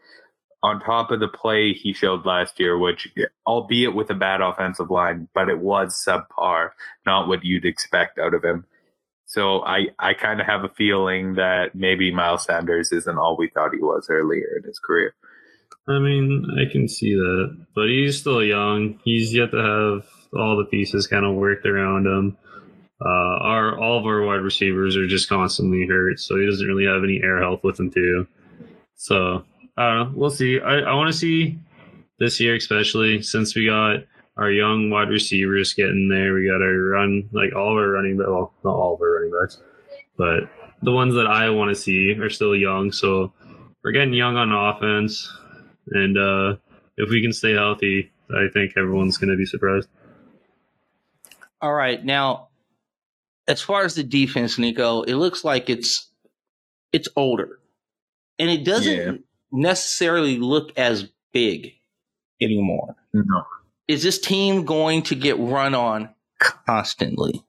on 0.62 0.80
top 0.80 1.10
of 1.10 1.20
the 1.20 1.28
play 1.28 1.72
he 1.72 1.92
showed 1.92 2.24
last 2.24 2.60
year, 2.60 2.78
which, 2.78 3.08
albeit 3.46 3.94
with 3.94 4.10
a 4.10 4.14
bad 4.14 4.40
offensive 4.40 4.90
line, 4.90 5.28
but 5.34 5.48
it 5.48 5.58
was 5.58 6.00
subpar, 6.06 6.70
not 7.04 7.26
what 7.26 7.44
you'd 7.44 7.64
expect 7.64 8.18
out 8.18 8.34
of 8.34 8.44
him. 8.44 8.64
So 9.32 9.64
I, 9.64 9.86
I 9.98 10.12
kind 10.12 10.42
of 10.42 10.46
have 10.46 10.62
a 10.62 10.68
feeling 10.68 11.36
that 11.36 11.74
maybe 11.74 12.12
Miles 12.12 12.44
Sanders 12.44 12.92
isn't 12.92 13.16
all 13.16 13.34
we 13.38 13.48
thought 13.48 13.72
he 13.72 13.80
was 13.80 14.08
earlier 14.10 14.58
in 14.58 14.64
his 14.64 14.78
career. 14.78 15.14
I 15.88 16.00
mean, 16.00 16.46
I 16.60 16.70
can 16.70 16.86
see 16.86 17.14
that, 17.14 17.66
but 17.74 17.88
he's 17.88 18.20
still 18.20 18.44
young. 18.44 19.00
He's 19.06 19.32
yet 19.32 19.52
to 19.52 19.56
have 19.56 20.06
all 20.38 20.58
the 20.58 20.66
pieces 20.70 21.06
kind 21.06 21.24
of 21.24 21.34
worked 21.34 21.64
around 21.64 22.06
him. 22.06 22.36
Uh, 23.00 23.38
our 23.40 23.80
all 23.80 23.98
of 23.98 24.04
our 24.04 24.20
wide 24.20 24.42
receivers 24.42 24.98
are 24.98 25.06
just 25.06 25.30
constantly 25.30 25.86
hurt, 25.86 26.20
so 26.20 26.36
he 26.36 26.44
doesn't 26.44 26.66
really 26.66 26.84
have 26.84 27.02
any 27.02 27.22
air 27.24 27.40
help 27.40 27.64
with 27.64 27.80
him 27.80 27.90
too. 27.90 28.26
So 28.96 29.44
I 29.78 29.88
don't 29.88 29.98
know. 29.98 30.12
We'll 30.14 30.30
see. 30.30 30.60
I, 30.60 30.80
I 30.80 30.94
want 30.94 31.10
to 31.10 31.18
see 31.18 31.58
this 32.18 32.38
year, 32.38 32.54
especially 32.54 33.22
since 33.22 33.54
we 33.54 33.64
got 33.64 34.04
our 34.36 34.50
young 34.50 34.90
wide 34.90 35.08
receivers 35.10 35.74
getting 35.74 36.08
there. 36.08 36.34
We 36.34 36.46
got 36.46 36.62
our 36.62 36.78
run 36.90 37.28
like 37.32 37.54
all 37.54 37.70
of 37.72 37.76
our 37.76 37.90
running, 37.90 38.16
well, 38.18 38.52
not 38.64 38.74
all 38.74 38.94
of 38.94 39.00
our 39.00 39.10
running 39.12 39.32
backs. 39.40 39.58
but 40.16 40.48
the 40.82 40.92
ones 40.92 41.14
that 41.14 41.26
I 41.26 41.48
want 41.50 41.68
to 41.68 41.80
see 41.80 42.12
are 42.18 42.30
still 42.30 42.56
young. 42.56 42.90
So 42.92 43.32
we're 43.84 43.92
getting 43.92 44.14
young 44.14 44.36
on 44.36 44.52
offense, 44.52 45.30
and 45.92 46.16
uh, 46.18 46.56
if 46.96 47.08
we 47.10 47.22
can 47.22 47.32
stay 47.32 47.52
healthy, 47.52 48.10
I 48.34 48.46
think 48.52 48.72
everyone's 48.76 49.16
going 49.18 49.30
to 49.30 49.36
be 49.36 49.46
surprised. 49.46 49.88
All 51.60 51.72
right, 51.74 52.04
now 52.04 52.48
as 53.48 53.60
far 53.60 53.84
as 53.84 53.94
the 53.94 54.02
defense, 54.02 54.58
Nico, 54.58 55.02
it 55.02 55.14
looks 55.14 55.44
like 55.44 55.68
it's 55.70 56.10
it's 56.92 57.08
older, 57.16 57.58
and 58.38 58.50
it 58.50 58.64
doesn't 58.64 58.92
Yeah. 58.96 59.12
necessarily 59.52 60.38
look 60.38 60.76
as 60.78 61.08
big 61.32 61.72
anymore. 62.40 62.96
No. 63.12 63.44
Is 63.92 64.02
this 64.02 64.18
team 64.18 64.64
going 64.64 65.02
to 65.02 65.14
get 65.14 65.38
run 65.38 65.74
on 65.74 66.08
constantly? 66.38 67.44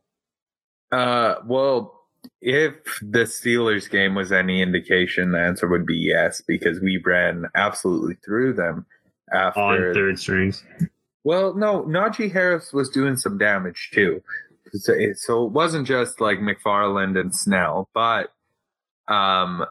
Uh, 0.92 1.36
well, 1.46 2.02
if 2.42 2.74
the 3.02 3.24
Steelers 3.24 3.90
game 3.90 4.14
was 4.14 4.34
any 4.34 4.62
indication, 4.62 5.32
the 5.32 5.40
answer 5.40 5.70
would 5.70 5.86
be 5.86 5.96
yes, 5.96 6.42
because 6.46 6.82
we 6.82 6.98
ran 6.98 7.46
absolutely 7.56 8.16
through 8.26 8.54
them 8.54 8.86
after 9.32 9.60
On 9.62 9.74
after. 9.76 9.94
third 9.94 10.20
strings, 10.20 10.64
Well, 11.24 11.54
no, 11.56 11.84
Najee 11.84 12.32
Harris 12.32 12.74
was 12.74 12.90
doing 12.90 13.16
some 13.16 13.38
damage 13.38 13.92
too. 13.94 14.22
So 14.74 14.92
it, 14.94 15.18
so 15.18 15.46
it 15.46 15.54
wasn't 15.54 15.88
just 15.88 16.20
like 16.20 16.40
McFarland 16.40 17.18
and 17.18 17.34
Snell, 17.34 17.88
but 17.94 18.34
um, 19.08 19.66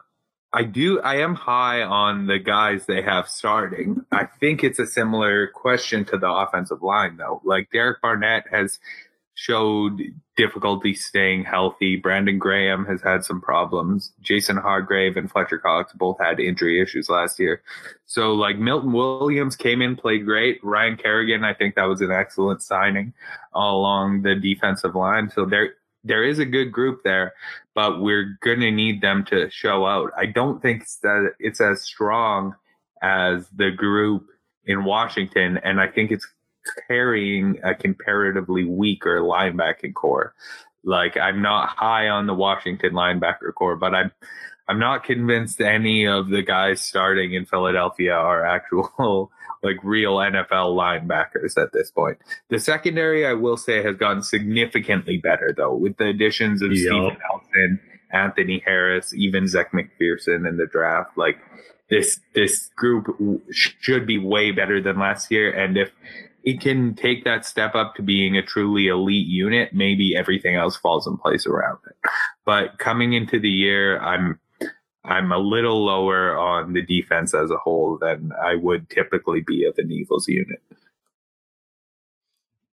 I 0.53 0.63
do. 0.63 1.01
I 1.01 1.15
am 1.17 1.33
high 1.33 1.81
on 1.81 2.27
the 2.27 2.37
guys 2.37 2.85
they 2.85 3.01
have 3.01 3.27
starting. 3.27 4.05
I 4.11 4.25
think 4.25 4.63
it's 4.63 4.77
a 4.77 4.85
similar 4.85 5.47
question 5.47 6.05
to 6.05 6.17
the 6.17 6.29
offensive 6.29 6.83
line, 6.83 7.17
though. 7.17 7.41
Like 7.43 7.71
Derek 7.71 8.01
Barnett 8.01 8.45
has 8.51 8.79
showed 9.35 9.99
difficulty 10.37 10.93
staying 10.93 11.43
healthy. 11.43 11.95
Brandon 11.95 12.37
Graham 12.37 12.85
has 12.85 13.01
had 13.01 13.23
some 13.25 13.41
problems. 13.41 14.11
Javon 14.23 14.61
Hargrave 14.61 15.17
and 15.17 15.31
Fletcher 15.31 15.57
Cox 15.57 15.91
both 15.93 16.17
had 16.19 16.39
injury 16.39 16.79
issues 16.79 17.09
last 17.09 17.39
year. 17.39 17.63
So 18.05 18.33
like 18.33 18.57
Milton 18.57 18.93
Williams 18.93 19.55
came 19.55 19.81
in, 19.81 19.95
played 19.95 20.25
great. 20.25 20.63
Ryan 20.63 20.97
Kerrigan, 20.97 21.43
I 21.43 21.55
think 21.55 21.75
that 21.75 21.85
was 21.85 22.01
an 22.01 22.11
excellent 22.11 22.61
signing 22.61 23.13
along 23.53 24.21
the 24.21 24.35
defensive 24.35 24.93
line. 24.93 25.31
So 25.31 25.45
there 25.45 25.73
there 26.03 26.23
is 26.23 26.39
a 26.39 26.45
good 26.45 26.71
group 26.71 27.01
there, 27.03 27.33
but 27.75 28.01
we're 28.01 28.37
gonna 28.41 28.71
need 28.71 29.01
them 29.01 29.25
to 29.25 29.49
show 29.49 29.85
out. 29.85 30.11
I 30.17 30.27
don't 30.27 30.61
think 30.61 30.85
that 31.01 31.33
it's 31.39 31.61
as 31.61 31.81
strong 31.81 32.55
as 33.01 33.47
the 33.49 33.71
group 33.71 34.27
in 34.65 34.85
Washington, 34.85 35.57
and 35.63 35.79
I 35.79 35.87
think 35.87 36.11
it's 36.11 36.27
carrying 36.87 37.59
a 37.63 37.75
comparatively 37.75 38.63
weaker 38.63 39.21
linebacking 39.21 39.93
core. 39.93 40.33
Like 40.83 41.17
I'm 41.17 41.41
not 41.41 41.69
high 41.69 42.09
on 42.09 42.27
the 42.27 42.33
Washington 42.33 42.93
linebacker 42.93 43.53
core, 43.55 43.75
but 43.75 43.93
I'm 43.93 44.11
I'm 44.67 44.79
not 44.79 45.03
convinced 45.03 45.59
any 45.59 46.07
of 46.07 46.29
the 46.29 46.41
guys 46.41 46.81
starting 46.81 47.33
in 47.33 47.45
Philadelphia 47.45 48.13
are 48.13 48.45
actual 48.45 49.31
like 49.63 49.77
real 49.83 50.17
NFL 50.17 50.75
linebackers 50.75 51.57
at 51.57 51.71
this 51.73 51.89
point. 51.91 52.17
The 52.49 52.59
secondary, 52.59 53.25
I 53.25 53.33
will 53.33 53.57
say, 53.57 53.81
has 53.83 53.95
gotten 53.95 54.21
significantly 54.21 55.17
better 55.17 55.53
though, 55.55 55.73
with 55.73 55.97
the 55.97 56.07
additions 56.07 56.61
of 56.61 56.71
Yup. 56.71 56.79
Steven 56.79 57.17
Nelson, 57.29 57.79
Anthony 58.11 58.61
Harris, 58.65 59.13
even 59.13 59.47
Zech 59.47 59.71
McPhearson 59.71 60.47
in 60.47 60.57
the 60.57 60.67
draft. 60.71 61.17
Like 61.17 61.37
this, 61.89 62.19
this 62.35 62.69
group 62.75 63.17
should 63.51 64.05
be 64.05 64.17
way 64.17 64.51
better 64.51 64.81
than 64.81 64.99
last 64.99 65.31
year, 65.31 65.51
and 65.51 65.77
if 65.77 65.91
it 66.43 66.59
can 66.59 66.93
take 66.93 67.23
that 67.23 67.45
step 67.45 67.73
up 67.73 67.95
to 67.95 68.01
being 68.01 68.35
a 68.35 68.41
truly 68.41 68.87
elite 68.87 69.27
unit, 69.27 69.73
maybe 69.73 70.15
everything 70.15 70.55
else 70.55 70.75
falls 70.75 71.07
in 71.07 71.17
place 71.17 71.47
around 71.47 71.77
it. 71.87 71.95
But 72.45 72.79
coming 72.79 73.13
into 73.13 73.39
the 73.39 73.49
year, 73.49 73.97
I'm 73.99 74.39
I'm 75.05 75.31
a 75.31 75.37
little 75.37 75.83
lower 75.85 76.37
on 76.37 76.73
the 76.73 76.81
defense 76.81 77.33
as 77.33 77.51
a 77.51 77.57
whole 77.57 77.97
than 77.99 78.31
I 78.41 78.55
would 78.55 78.89
typically 78.89 79.41
be 79.41 79.65
of 79.65 79.77
an 79.77 79.91
Eagles 79.91 80.27
unit. 80.27 80.61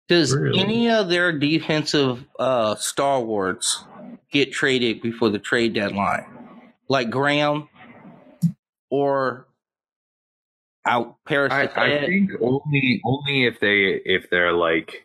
Does 0.07 0.35
Really? 0.35 0.59
any 0.59 0.89
of 0.89 1.09
their 1.09 1.31
defensive 1.31 2.25
uh, 2.38 2.75
stalwarts 2.75 3.83
get 4.31 4.51
traded 4.51 5.01
before 5.01 5.29
the 5.29 5.39
trade 5.39 5.73
deadline, 5.73 6.25
like 6.88 7.09
Graham 7.09 7.69
or 8.89 9.47
out 10.85 11.17
Paris? 11.25 11.51
I, 11.51 11.63
I 11.75 12.05
think 12.05 12.31
only 12.39 13.01
only 13.03 13.45
if 13.45 13.59
they 13.59 14.01
if 14.05 14.29
they're 14.29 14.53
like 14.53 15.04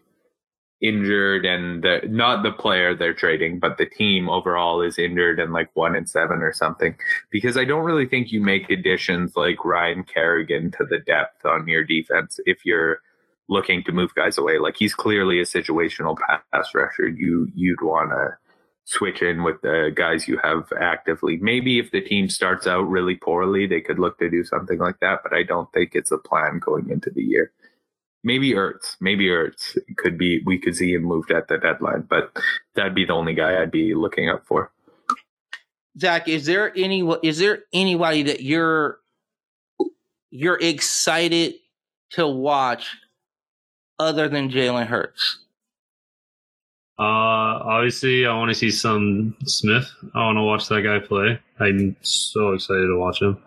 injured 0.82 1.44
and 1.44 1.82
the 1.82 2.00
not 2.08 2.42
the 2.42 2.52
player 2.52 2.94
they're 2.94 3.14
trading, 3.14 3.58
but 3.58 3.78
the 3.78 3.86
team 3.86 4.28
overall 4.28 4.80
is 4.80 4.98
injured 4.98 5.38
and 5.38 5.52
like 5.52 5.68
one 5.74 5.94
in 5.94 6.06
seven 6.06 6.38
or 6.38 6.52
something. 6.52 6.94
Because 7.30 7.56
I 7.56 7.64
don't 7.64 7.84
really 7.84 8.06
think 8.06 8.32
you 8.32 8.40
make 8.40 8.70
additions 8.70 9.36
like 9.36 9.64
Ryan 9.64 10.04
Kerrigan 10.04 10.70
to 10.72 10.86
the 10.88 10.98
depth 10.98 11.44
on 11.44 11.68
your 11.68 11.84
defense 11.84 12.40
if 12.46 12.64
you're 12.64 13.00
looking 13.48 13.82
to 13.84 13.92
move 13.92 14.14
guys 14.14 14.38
away. 14.38 14.58
Like 14.58 14.76
he's 14.76 14.94
clearly 14.94 15.40
a 15.40 15.44
situational 15.44 16.16
pass 16.18 16.74
rusher. 16.74 17.08
You 17.08 17.48
you'd 17.54 17.82
want 17.82 18.10
to 18.10 18.38
switch 18.84 19.22
in 19.22 19.44
with 19.44 19.60
the 19.62 19.92
guys 19.94 20.26
you 20.26 20.38
have 20.42 20.72
actively. 20.80 21.36
Maybe 21.36 21.78
if 21.78 21.90
the 21.90 22.00
team 22.00 22.28
starts 22.28 22.66
out 22.66 22.88
really 22.88 23.16
poorly, 23.16 23.66
they 23.66 23.80
could 23.80 23.98
look 23.98 24.18
to 24.18 24.30
do 24.30 24.44
something 24.44 24.78
like 24.78 24.98
that. 25.00 25.20
But 25.22 25.34
I 25.34 25.42
don't 25.42 25.70
think 25.72 25.90
it's 25.94 26.10
a 26.10 26.18
plan 26.18 26.58
going 26.58 26.90
into 26.90 27.10
the 27.10 27.22
year. 27.22 27.52
Maybe 28.22 28.52
Ertz. 28.52 28.96
Maybe 29.00 29.26
Ertz 29.26 29.78
could 29.96 30.18
be. 30.18 30.42
We 30.44 30.58
could 30.58 30.76
see 30.76 30.92
him 30.92 31.02
moved 31.02 31.30
at 31.30 31.48
the 31.48 31.58
deadline, 31.58 32.02
but 32.02 32.36
that'd 32.74 32.94
be 32.94 33.04
the 33.04 33.14
only 33.14 33.34
guy 33.34 33.60
I'd 33.60 33.70
be 33.70 33.94
looking 33.94 34.28
up 34.28 34.46
for. 34.46 34.70
Zach, 35.98 36.28
is 36.28 36.46
there 36.46 36.72
any 36.76 37.08
is 37.22 37.38
there 37.38 37.60
anybody 37.72 38.22
that 38.24 38.42
you're 38.42 38.98
you're 40.30 40.58
excited 40.60 41.54
to 42.10 42.26
watch 42.26 42.86
other 43.98 44.28
than 44.28 44.50
Jalen 44.50 44.86
Hurts? 44.86 45.38
Uh, 46.98 47.64
obviously, 47.64 48.26
I 48.26 48.36
want 48.36 48.50
to 48.50 48.54
see 48.54 48.70
some 48.70 49.34
Smith. 49.46 49.90
I 50.14 50.18
want 50.18 50.36
to 50.36 50.42
watch 50.42 50.68
that 50.68 50.82
guy 50.82 50.98
play. 50.98 51.40
I'm 51.58 51.96
so 52.02 52.52
excited 52.52 52.86
to 52.86 52.98
watch 52.98 53.22
him. 53.22 53.42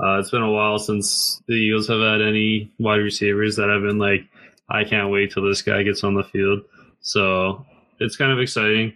Uh, 0.00 0.18
it's 0.18 0.30
been 0.30 0.42
a 0.42 0.50
while 0.50 0.78
since 0.78 1.42
the 1.48 1.54
Eagles 1.54 1.88
have 1.88 2.00
had 2.00 2.20
any 2.20 2.72
wide 2.78 2.96
receivers 2.96 3.56
that 3.56 3.68
have 3.68 3.82
been 3.82 3.98
like, 3.98 4.22
I 4.68 4.84
can't 4.84 5.10
wait 5.10 5.32
till 5.32 5.44
this 5.44 5.62
guy 5.62 5.82
gets 5.82 6.02
on 6.02 6.14
the 6.14 6.24
field. 6.24 6.60
So 7.00 7.64
it's 8.00 8.16
kind 8.16 8.32
of 8.32 8.40
exciting. 8.40 8.94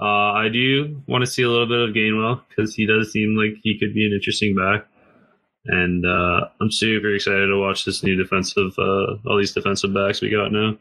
Uh, 0.00 0.32
I 0.32 0.48
do 0.48 1.00
want 1.06 1.24
to 1.24 1.30
see 1.30 1.42
a 1.42 1.48
little 1.48 1.68
bit 1.68 1.88
of 1.88 1.94
Gainwell 1.94 2.42
because 2.48 2.74
he 2.74 2.84
does 2.84 3.12
seem 3.12 3.36
like 3.36 3.60
he 3.62 3.78
could 3.78 3.94
be 3.94 4.06
an 4.06 4.12
interesting 4.12 4.54
back. 4.54 4.86
And 5.66 6.04
uh, 6.04 6.48
I'm 6.60 6.70
super 6.70 7.14
excited 7.14 7.46
to 7.46 7.58
watch 7.58 7.84
this 7.84 8.02
new 8.02 8.16
defensive, 8.16 8.72
uh, 8.76 9.16
all 9.26 9.38
these 9.38 9.52
defensive 9.52 9.94
backs 9.94 10.20
we 10.20 10.30
got 10.30 10.52
now. 10.52 10.76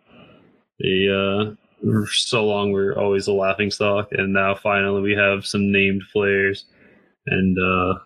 The 0.79 1.55
uh, 1.55 1.63
so 2.11 2.45
long 2.45 2.71
we're 2.71 2.97
always 2.97 3.27
a 3.27 3.33
laughing 3.33 3.69
stock 3.69 4.07
and 4.11 4.33
now 4.33 4.55
finally 4.55 5.01
we 5.01 5.13
have 5.13 5.45
some 5.45 5.71
named 5.71 6.01
players 6.11 6.65
and 7.27 7.57
uh 7.57 7.99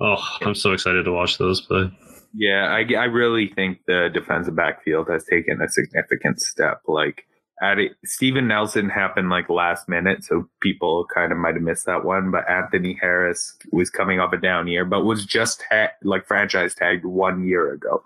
oh 0.00 0.22
i'm 0.42 0.54
so 0.54 0.72
excited 0.72 1.04
to 1.04 1.12
watch 1.12 1.38
those 1.38 1.60
play 1.60 1.90
Yeah, 2.34 2.66
I, 2.66 2.84
I 2.94 3.04
really 3.04 3.48
think 3.48 3.78
the 3.86 4.10
defensive 4.12 4.54
backfield 4.54 5.08
has 5.08 5.24
taken 5.24 5.62
a 5.62 5.68
significant 5.70 6.40
step. 6.40 6.82
Like, 6.86 7.24
it, 7.62 7.92
Steven 8.04 8.46
Nelson 8.46 8.90
happened 8.90 9.30
like 9.30 9.48
last 9.48 9.88
minute, 9.88 10.22
so 10.22 10.46
people 10.60 11.06
kind 11.14 11.32
of 11.32 11.38
might 11.38 11.54
have 11.54 11.62
missed 11.62 11.86
that 11.86 12.04
one. 12.04 12.30
But 12.30 12.48
Anthony 12.50 12.98
Harris 13.00 13.56
was 13.72 13.88
coming 13.88 14.20
off 14.20 14.34
a 14.34 14.36
down 14.36 14.66
year, 14.68 14.84
but 14.84 15.04
was 15.06 15.24
just 15.24 15.64
ha- 15.70 15.92
like 16.02 16.26
franchise 16.26 16.74
tagged 16.74 17.06
one 17.06 17.46
year 17.46 17.72
ago. 17.72 18.02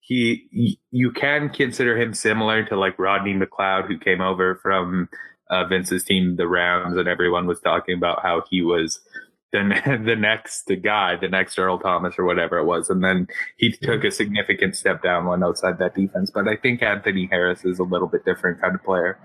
He, 0.00 0.48
y- 0.54 0.80
you 0.90 1.12
can 1.12 1.50
consider 1.50 2.00
him 2.00 2.14
similar 2.14 2.64
to 2.64 2.76
like 2.76 2.98
Rodney 2.98 3.34
McLeod, 3.34 3.86
who 3.88 3.98
came 3.98 4.22
over 4.22 4.58
from 4.62 5.10
uh, 5.50 5.66
Vince's 5.66 6.04
team, 6.04 6.36
the 6.36 6.48
Rams, 6.48 6.96
and 6.96 7.08
everyone 7.08 7.46
was 7.46 7.60
talking 7.60 7.96
about 7.98 8.22
how 8.22 8.42
he 8.48 8.62
was 8.62 9.00
the 9.52 10.00
the 10.04 10.16
next 10.16 10.70
guy, 10.82 11.16
the 11.16 11.28
next 11.28 11.58
Earl 11.58 11.78
Thomas 11.78 12.14
or 12.18 12.24
whatever 12.24 12.58
it 12.58 12.64
was, 12.64 12.90
and 12.90 13.02
then 13.02 13.28
he 13.56 13.72
took 13.72 14.04
a 14.04 14.10
significant 14.10 14.76
step 14.76 15.02
down 15.02 15.26
when 15.26 15.42
outside 15.42 15.78
that 15.78 15.94
defense. 15.94 16.30
But 16.30 16.48
I 16.48 16.56
think 16.56 16.82
Anthony 16.82 17.28
Harris 17.30 17.64
is 17.64 17.78
a 17.78 17.84
little 17.84 18.08
bit 18.08 18.24
different 18.24 18.60
kind 18.60 18.74
of 18.74 18.82
player. 18.84 19.18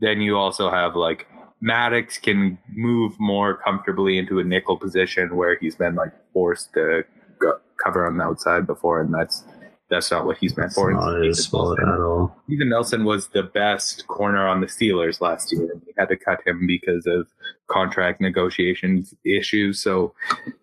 Then 0.00 0.20
you 0.20 0.36
also 0.36 0.70
have 0.70 0.96
like 0.96 1.26
Maddox 1.60 2.18
can 2.18 2.58
move 2.68 3.14
more 3.18 3.56
comfortably 3.56 4.18
into 4.18 4.38
a 4.38 4.44
nickel 4.44 4.76
position 4.76 5.36
where 5.36 5.58
he's 5.58 5.76
been 5.76 5.94
like 5.94 6.12
forced 6.32 6.72
to 6.74 7.02
go, 7.38 7.58
cover 7.82 8.06
on 8.06 8.16
the 8.16 8.24
outside 8.24 8.66
before, 8.66 9.00
and 9.00 9.12
that's 9.12 9.44
that's 9.90 10.10
not 10.10 10.24
what 10.24 10.38
he's 10.38 10.56
meant 10.56 10.72
for. 10.72 10.92
not 10.92 11.22
his 11.22 11.46
fault 11.46 11.78
at 11.80 11.88
all 11.88 12.36
Steven 12.46 12.68
Nelson 12.68 13.04
was 13.04 13.28
the 13.28 13.42
best 13.42 14.06
corner 14.06 14.46
on 14.46 14.60
the 14.60 14.66
Steelers 14.66 15.20
last 15.20 15.52
year, 15.52 15.70
and 15.72 15.82
we 15.86 15.92
had 15.98 16.08
to 16.08 16.16
cut 16.16 16.40
him 16.46 16.66
because 16.66 17.06
of 17.06 17.28
contract 17.68 18.20
negotiations 18.20 19.14
issues. 19.24 19.82
So, 19.82 20.14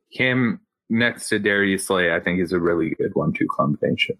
him 0.10 0.62
next 0.90 1.30
to 1.30 1.40
Darius 1.40 1.88
Slay, 1.88 2.13
I 2.13 2.20
think, 2.20 2.42
is 2.42 2.52
a 2.52 2.60
really 2.60 2.90
good 2.96 3.13
one-two 3.13 3.48
combination. 3.48 4.18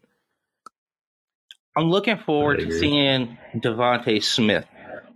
I'm 1.76 1.90
looking 1.90 2.18
forward 2.18 2.60
to 2.60 2.72
seeing 2.72 3.38
DeVonta 3.56 4.24
Smith 4.24 4.66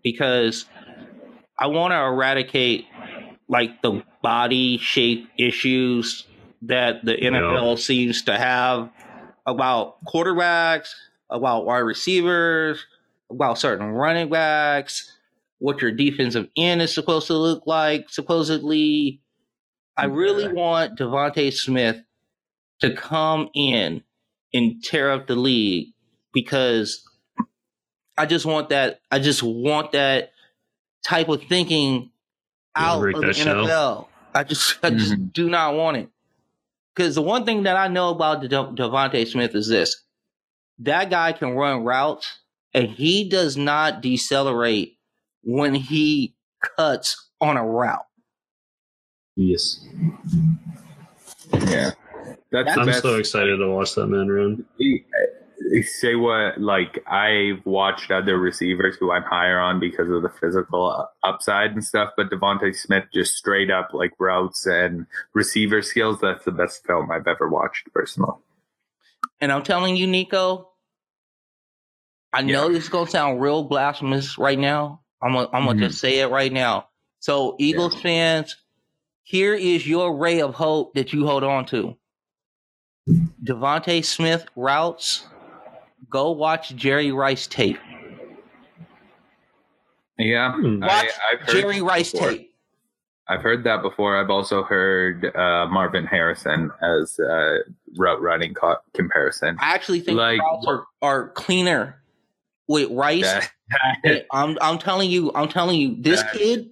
because 0.04 0.66
I 1.60 1.68
want 1.68 1.92
to 1.92 1.98
eradicate 1.98 2.86
like 3.48 3.82
the 3.82 4.04
body 4.22 4.78
shape 4.78 5.28
issues 5.38 6.26
that 6.64 7.04
the 7.04 7.16
NFL 7.16 7.80
seems 7.80 8.22
to 8.24 8.38
have 8.38 8.90
about 9.46 10.04
quarterbacks, 10.06 10.90
about 11.30 11.66
wide 11.66 11.80
receivers, 11.80 12.86
about 13.30 13.58
certain 13.58 13.88
running 13.88 14.30
backs, 14.30 15.18
what 15.60 15.82
your 15.82 15.92
defensive 15.92 16.48
end 16.58 16.82
is 16.82 16.94
supposed 16.94 17.28
to 17.28 17.34
look 17.36 17.66
like, 17.66 18.10
supposedly. 18.10 19.22
I 19.98 20.06
really 20.06 20.52
want 20.52 20.98
DeVonta 20.98 21.54
Smith 21.54 21.98
to 22.80 22.96
come 22.96 23.50
in 23.54 24.04
and 24.54 24.84
tear 24.84 25.12
up 25.12 25.28
the 25.28 25.36
league 25.36 25.90
because 26.34 27.08
I 28.18 28.26
just 28.26 28.46
want 28.46 28.70
that. 28.70 29.02
I 29.12 29.20
just 29.20 29.44
want 29.44 29.92
that 29.92 30.32
type 31.06 31.30
of 31.30 31.44
thinking 31.44 32.10
out 32.76 33.04
of 33.04 33.22
the? 33.22 33.28
NFL. 33.28 34.08
I 34.34 34.44
just, 34.44 34.78
I 34.84 34.90
just 34.92 35.14
Mhm. 35.14 35.34
do 35.34 35.50
not 35.50 35.76
want 35.76 35.98
it. 35.98 36.10
Because 37.02 37.16
the 37.16 37.24
one 37.24 37.46
thing 37.46 37.64
that 37.64 37.76
I 37.76 37.88
know 37.88 38.12
about 38.12 38.42
De- 38.42 38.48
DeVonta 38.48 39.28
Smith 39.28 39.56
is 39.56 39.68
this: 39.68 40.04
that 40.78 41.10
guy 41.10 41.32
can 41.32 41.56
run 41.56 41.84
routes, 41.84 42.28
and 42.76 42.90
he 42.90 43.28
does 43.28 43.58
not 43.58 44.04
decelerate 44.04 45.00
when 45.44 45.74
he 45.74 46.36
cuts 46.78 47.32
on 47.42 47.58
a 47.58 47.66
route. 47.66 48.06
Yes. 49.36 49.84
Yeah. 51.54 51.90
That's 52.52 52.78
I'm 52.78 52.86
best. 52.86 53.02
so 53.02 53.16
excited 53.16 53.58
to 53.58 53.68
watch 53.72 53.96
that 53.96 54.06
man 54.06 54.28
run. 54.28 54.64
Say 55.84 56.16
what 56.16 56.60
like 56.60 57.04
I've 57.08 57.66
watched 57.66 58.12
other 58.12 58.38
receivers 58.38 58.96
who 59.00 59.12
I'm 59.12 59.24
higher 59.24 59.60
on 59.60 59.80
because 59.80 60.10
of 60.10 60.22
the 60.22 60.30
physical 60.30 61.08
upside 61.24 61.72
and 61.72 61.84
stuff, 61.84 62.12
but 62.18 62.30
DeVonta 62.30 62.76
Smith 62.76 63.06
just 63.14 63.36
straight 63.36 63.70
up 63.70 63.90
like 63.94 64.12
routes 64.20 64.66
and 64.66 65.06
receiver 65.34 65.82
skills. 65.82 66.20
That's 66.22 66.44
the 66.46 66.52
best 66.52 66.86
film 66.86 67.12
I've 67.12 67.28
ever 67.28 67.48
watched 67.48 67.92
personally. 67.94 68.34
And 69.40 69.52
I'm 69.52 69.64
telling 69.64 69.96
you, 69.96 70.08
Nico, 70.08 70.70
I 72.34 72.42
know 72.42 72.70
this 72.70 72.84
is 72.84 72.90
gonna 72.90 73.10
sound 73.10 73.42
real 73.42 73.64
blasphemous 73.64 74.38
right 74.38 74.60
now. 74.60 75.02
I'm 75.22 75.34
gonna, 75.34 75.50
I'm 75.54 75.66
gonna 75.66 75.80
Mhm. 75.80 75.88
just 75.90 76.00
say 76.00 76.20
it 76.20 76.32
right 76.32 76.52
now. 76.52 76.88
So, 77.20 77.56
Eagles 77.60 78.02
fans, 78.02 78.56
here 79.24 79.54
is 79.54 79.88
your 79.88 80.18
ray 80.18 80.42
of 80.42 80.56
hope 80.56 80.96
that 80.96 81.14
you 81.14 81.26
hold 81.28 81.44
on 81.44 81.66
to. 81.68 81.96
DeVonta 83.44 84.04
Smith 84.04 84.46
routes. 84.56 85.28
Go 86.12 86.32
watch 86.32 86.76
Jerry 86.76 87.12
Rice 87.12 87.48
tape. 87.48 87.80
Yeah, 90.20 90.54
Hmm. 90.54 90.84
I, 90.84 90.88
Watch 90.88 91.06
I've 91.32 91.40
heard 91.40 91.62
Jerry 91.62 91.80
that 91.80 91.86
Rice 91.86 92.12
before. 92.12 92.30
tape. 92.32 92.48
I've 93.28 93.42
heard 93.42 93.64
that 93.64 93.82
before. 93.82 94.18
I've 94.18 94.30
also 94.30 94.62
heard 94.62 95.26
uh, 95.36 95.66
Marvin 95.68 96.06
Harrison 96.06 96.70
as 96.82 97.18
a 97.18 97.60
route 97.98 98.22
running 98.22 98.54
co- 98.54 98.76
comparison. 98.94 99.56
I 99.60 99.74
actually 99.74 100.02
think 100.02 100.18
Like- 100.18 100.42
are, 100.68 100.86
are 101.02 101.30
cleaner 101.30 102.02
with 102.68 102.92
Rice. 102.92 103.22
That- 104.04 104.26
I'm 104.34 104.58
I'm 104.62 104.78
telling 104.78 105.10
you, 105.10 105.32
I'm 105.34 105.48
telling 105.48 105.80
you, 105.80 105.96
this 105.98 106.22
That- 106.22 106.34
kid, 106.34 106.70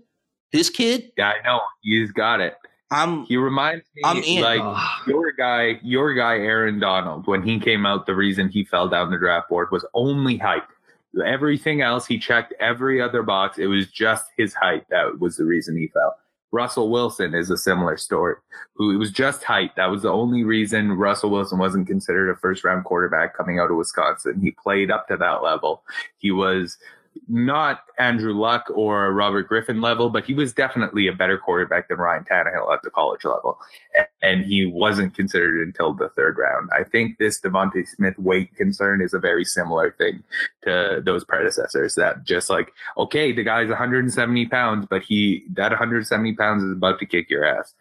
this 0.52 0.69
kid, 0.69 1.12
yeah, 1.17 1.30
I 1.30 1.41
know 1.47 1.62
he's 1.82 2.12
got 2.12 2.41
it. 2.41 2.56
I'm 2.91 3.25
He 3.25 3.38
reminds 3.38 3.86
me 3.95 4.02
I'm 4.04 4.17
in. 4.23 4.41
like 4.41 5.08
your 5.08 5.32
guy, 5.32 5.80
your 5.84 6.13
guy 6.13 6.36
Aaron 6.38 6.80
Donald, 6.80 7.28
when 7.28 7.43
he 7.43 7.60
came 7.60 7.86
out, 7.86 8.06
the 8.06 8.15
reason 8.15 8.49
he 8.49 8.63
fell 8.63 8.88
down 8.88 9.12
the 9.12 9.17
draft 9.17 9.49
board 9.49 9.69
was 9.71 9.86
only 9.93 10.38
height. 10.38 10.63
Everything 11.25 11.82
else, 11.82 12.06
he 12.06 12.17
checked 12.19 12.54
every 12.60 13.02
other 13.02 13.23
box. 13.23 13.58
It 13.58 13.67
was 13.67 13.88
just 13.88 14.25
his 14.38 14.54
height 14.54 14.86
that 14.89 15.19
was 15.19 15.38
the 15.38 15.45
reason 15.45 15.75
he 15.78 15.88
fell. 15.88 16.15
Russell 16.52 16.89
Wilson 16.89 17.36
is 17.36 17.52
a 17.52 17.58
similar 17.58 17.95
story. 17.97 18.36
Who 18.73 18.91
it 18.91 18.97
was 18.97 19.12
just 19.12 19.43
height. 19.43 19.75
That 19.75 19.91
was 19.91 20.02
the 20.02 20.12
only 20.12 20.43
reason 20.43 20.93
Russell 20.93 21.30
Wilson 21.30 21.60
wasn't 21.60 21.88
considered 21.88 22.30
a 22.32 22.36
first 22.36 22.63
round 22.63 22.86
quarterback 22.86 23.36
coming 23.36 23.60
out 23.60 23.69
of 23.69 23.78
Wisconsin. 23.78 24.41
He 24.41 24.52
played 24.52 24.89
up 24.89 25.08
to 25.10 25.17
that 25.17 25.43
level. 25.43 25.84
He 26.17 26.32
was 26.32 26.78
not 27.27 27.82
Andrew 27.97 28.34
Luck 28.34 28.65
or 28.73 29.13
Robert 29.13 29.47
Griffin 29.47 29.82
level, 29.82 30.10
but 30.10 30.25
he 30.25 30.34
was 30.34 30.53
definitely 30.53 31.08
a 31.08 31.13
better 31.13 31.38
quarterback 31.38 31.89
than 31.89 31.97
Ryan 31.97 32.23
Tannehill 32.23 32.73
at 32.73 32.82
the 32.84 32.89
college 32.89 33.25
level 33.25 33.58
and 34.21 34.43
he 34.45 34.65
wasn't 34.65 35.15
considered 35.15 35.65
until 35.65 35.93
the 35.93 36.10
third 36.10 36.38
round. 36.38 36.69
I 36.77 36.84
think 36.84 37.17
this 37.17 37.39
DeVonta 37.39 37.88
Smith 37.88 38.17
weight 38.17 38.55
concern 38.55 39.01
is 39.01 39.13
a 39.13 39.19
very 39.19 39.45
similar 39.45 39.91
thing 39.97 40.23
to 40.63 41.01
those 41.03 41.23
predecessors. 41.23 41.95
That 41.95 42.23
just 42.23 42.49
like, 42.49 42.73
okay, 42.97 43.32
the 43.32 43.43
guy's 43.43 43.69
170 43.69 44.45
pounds, 44.47 44.88
but 44.89 45.03
he 45.03 45.45
that 45.53 45.71
170 45.71 46.36
pounds 46.36 46.63
is 46.63 46.71
about 46.71 46.99
to 46.99 47.05
kick 47.05 47.29
your 47.29 47.45
ass. 47.45 47.73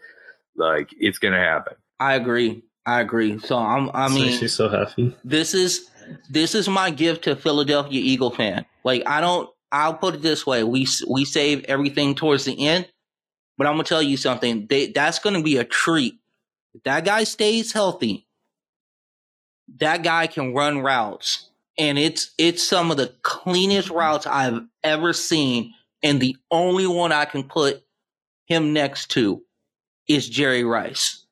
Like 0.57 0.91
it's 0.99 1.19
gonna 1.19 1.39
happen. 1.39 1.75
I 1.99 2.15
agree. 2.15 2.63
I 2.87 3.01
agree. 3.01 3.39
So 3.39 3.57
I'm 3.59 3.91
I 3.93 4.09
mean 4.09 4.27
makes 4.27 4.43
me 4.43 4.49
so 4.49 4.69
happy. 4.69 5.17
this 5.25 5.55
is 5.55 5.91
this 6.31 6.55
is 6.55 6.69
my 6.69 6.91
gift 6.91 7.25
to 7.25 7.37
Philadelphia 7.37 8.01
Eagle 8.01 8.31
fan. 8.31 8.65
Like 8.89 9.03
I 9.05 9.21
don't 9.21 9.51
I'll 9.71 9.93
put 9.93 10.15
it 10.15 10.23
this 10.23 10.47
way. 10.47 10.65
We 10.65 10.87
we 11.07 11.27
save 11.27 11.63
everything 11.65 12.15
towards 12.15 12.47
the 12.47 12.67
end, 12.67 12.89
but 13.59 13.67
I'm 13.67 13.75
to 13.85 13.89
tell 13.89 14.03
you 14.03 14.17
something. 14.17 14.67
They, 14.67 14.87
that's 14.87 15.19
to 15.35 15.43
be 15.43 15.59
a 15.59 15.65
treat. 15.65 16.19
If 16.73 16.85
that 16.85 17.05
guy 17.05 17.25
stays 17.25 17.73
healthy, 17.73 18.27
that 19.77 20.03
guy 20.03 20.27
can 20.27 20.55
run 20.55 20.79
routes 20.79 21.51
and 21.77 21.99
it's 21.99 22.31
it's 22.39 22.67
some 22.67 22.91
of 22.91 22.97
the 22.97 23.13
cleanest 23.21 23.91
routes 23.91 24.27
I've 24.27 24.63
ever 24.83 25.13
seen 25.13 25.75
and 26.03 26.19
the 26.19 26.39
only 26.51 26.87
one 26.87 27.13
I 27.13 27.27
can 27.27 27.43
put 27.43 27.85
him 28.47 28.73
next 28.73 29.11
to 29.11 29.43
is 30.09 30.27
Jerry 30.27 30.65
Rice. 30.65 31.27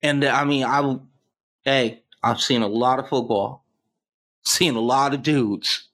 And 0.00 0.24
I 0.24 0.44
mean, 0.44 0.62
I 0.62 0.96
hey, 1.64 2.04
I've 2.22 2.40
seen 2.40 2.62
a 2.62 2.68
lot 2.68 3.00
of 3.00 3.08
football, 3.08 3.64
seen 4.44 4.76
a 4.76 4.80
lot 4.80 5.12
of 5.12 5.24
dudes. 5.24 5.88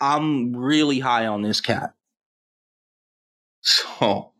I'm 0.00 0.54
really 0.56 0.98
high 1.00 1.26
on 1.26 1.42
this 1.42 1.60
cat. 1.60 1.94
So 3.62 4.32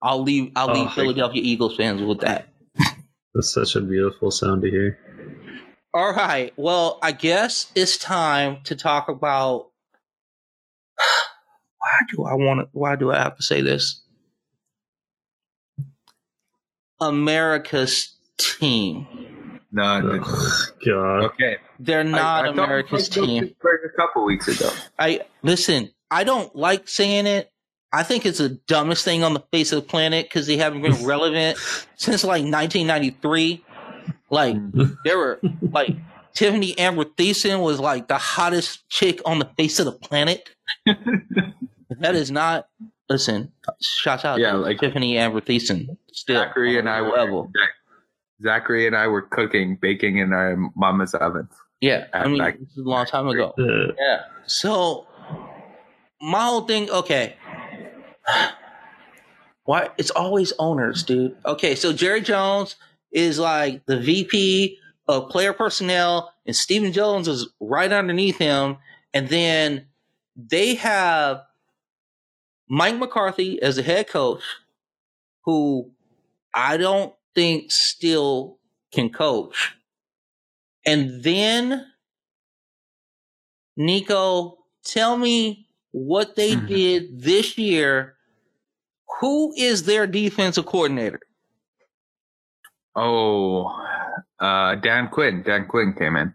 I'll 0.00 0.22
leave 0.22 0.52
I'll 0.56 0.70
Oh, 0.70 0.74
leave 0.74 0.84
thank- 0.84 0.94
Philadelphia 0.94 1.42
Eagles 1.42 1.76
fans 1.76 2.02
with 2.02 2.20
that. 2.20 2.48
That's 3.34 3.52
such 3.52 3.76
a 3.76 3.80
beautiful 3.80 4.30
sound 4.30 4.62
to 4.62 4.70
hear. 4.70 4.98
All 5.94 6.12
right. 6.12 6.52
Well, 6.56 6.98
I 7.02 7.12
guess 7.12 7.70
it's 7.74 7.96
time 7.96 8.58
to 8.64 8.76
talk 8.76 9.08
about 9.08 9.70
why 11.78 11.98
do 12.14 12.24
I 12.24 12.34
want 12.34 12.60
to 12.60 12.68
why 12.72 12.96
do 12.96 13.10
I 13.10 13.18
have 13.18 13.36
to 13.36 13.42
say 13.42 13.62
this? 13.62 14.02
America's 17.00 18.14
team. 18.38 19.06
No, 19.72 20.20
Ugh, 20.22 20.50
God. 20.86 21.24
okay. 21.24 21.56
They're 21.80 22.04
not 22.04 22.44
I, 22.44 22.48
I 22.50 22.54
thought 22.54 22.56
we 22.56 22.62
America's 22.64 23.08
about 23.16 23.26
team. 23.26 23.54
A 23.64 23.96
couple 23.96 24.24
weeks 24.24 24.48
ago. 24.48 24.70
I 24.98 25.22
listen. 25.42 25.90
I 26.10 26.24
don't 26.24 26.54
like 26.54 26.88
saying 26.88 27.26
it. 27.26 27.50
I 27.90 28.02
think 28.02 28.26
it's 28.26 28.38
the 28.38 28.50
dumbest 28.66 29.04
thing 29.04 29.22
on 29.24 29.32
the 29.34 29.42
face 29.50 29.72
of 29.72 29.82
the 29.82 29.88
planet 29.88 30.26
because 30.26 30.46
they 30.46 30.56
haven't 30.58 30.82
been 30.82 31.04
relevant 31.06 31.58
since 31.96 32.22
like 32.22 32.42
1993. 32.42 33.64
Like 34.30 34.56
mm. 34.56 34.96
there 35.04 35.16
were 35.18 35.40
like 35.62 35.96
Tiffani 36.34 36.78
Amber 36.78 37.04
Thiessen 37.04 37.62
was 37.62 37.80
like 37.80 38.08
the 38.08 38.18
hottest 38.18 38.86
chick 38.90 39.20
on 39.24 39.38
the 39.38 39.50
face 39.56 39.78
of 39.78 39.86
the 39.86 39.92
planet. 39.92 40.50
that 40.86 42.14
is 42.14 42.30
not. 42.30 42.68
Listen, 43.08 43.52
shout 43.82 44.24
out 44.24 44.38
Yeah, 44.38 44.52
to 44.52 44.58
like- 44.58 44.78
Tiffani 44.78 45.16
Amber 45.16 45.40
Thiessen. 45.40 45.96
Still, 46.12 46.40
Zachary 46.40 46.78
and 46.78 46.88
on 46.88 46.94
I 46.94 46.98
a 46.98 47.02
were 47.04 47.16
level. 47.16 47.50
Zachary 48.42 48.86
and 48.86 48.96
I 48.96 49.06
were 49.06 49.22
cooking, 49.22 49.76
baking 49.80 50.18
in 50.18 50.32
our 50.32 50.56
mama's 50.76 51.14
ovens. 51.14 51.52
Yeah, 51.80 52.06
I 52.12 52.28
mean, 52.28 52.38
Back- 52.38 52.58
this 52.60 52.70
is 52.70 52.78
a 52.78 52.88
long 52.88 53.06
time 53.06 53.26
ago. 53.28 53.54
Yeah. 53.58 54.22
So 54.46 55.06
my 56.20 56.44
whole 56.44 56.62
thing, 56.62 56.90
okay. 56.90 57.36
Why 59.64 59.90
it's 59.96 60.10
always 60.10 60.52
owners, 60.58 61.02
dude. 61.02 61.36
Okay, 61.46 61.74
so 61.74 61.92
Jerry 61.92 62.20
Jones 62.20 62.76
is 63.12 63.38
like 63.38 63.84
the 63.86 63.98
VP 63.98 64.78
of 65.08 65.28
player 65.28 65.52
personnel, 65.52 66.32
and 66.46 66.54
Stephen 66.54 66.92
Jones 66.92 67.28
is 67.28 67.48
right 67.60 67.92
underneath 67.92 68.38
him, 68.38 68.78
and 69.14 69.28
then 69.28 69.86
they 70.36 70.74
have 70.76 71.42
Mike 72.68 72.96
McCarthy 72.96 73.60
as 73.62 73.76
the 73.76 73.82
head 73.82 74.08
coach, 74.08 74.42
who 75.44 75.90
I 76.54 76.76
don't 76.76 77.14
think 77.34 77.70
still 77.70 78.58
can 78.92 79.10
coach. 79.10 79.74
And 80.84 81.22
then 81.22 81.86
Nico, 83.76 84.58
tell 84.84 85.16
me 85.16 85.68
what 85.92 86.36
they 86.36 86.56
Mhm. 86.56 86.66
did 86.66 87.22
this 87.22 87.56
year. 87.56 88.16
Who 89.20 89.54
is 89.56 89.84
their 89.84 90.06
defensive 90.06 90.66
coordinator? 90.66 91.20
Oh, 92.94 93.66
uh, 94.38 94.74
Dan 94.76 95.08
Quinn. 95.08 95.42
Dan 95.42 95.66
Quinn 95.66 95.94
came 95.94 96.16
in. 96.16 96.34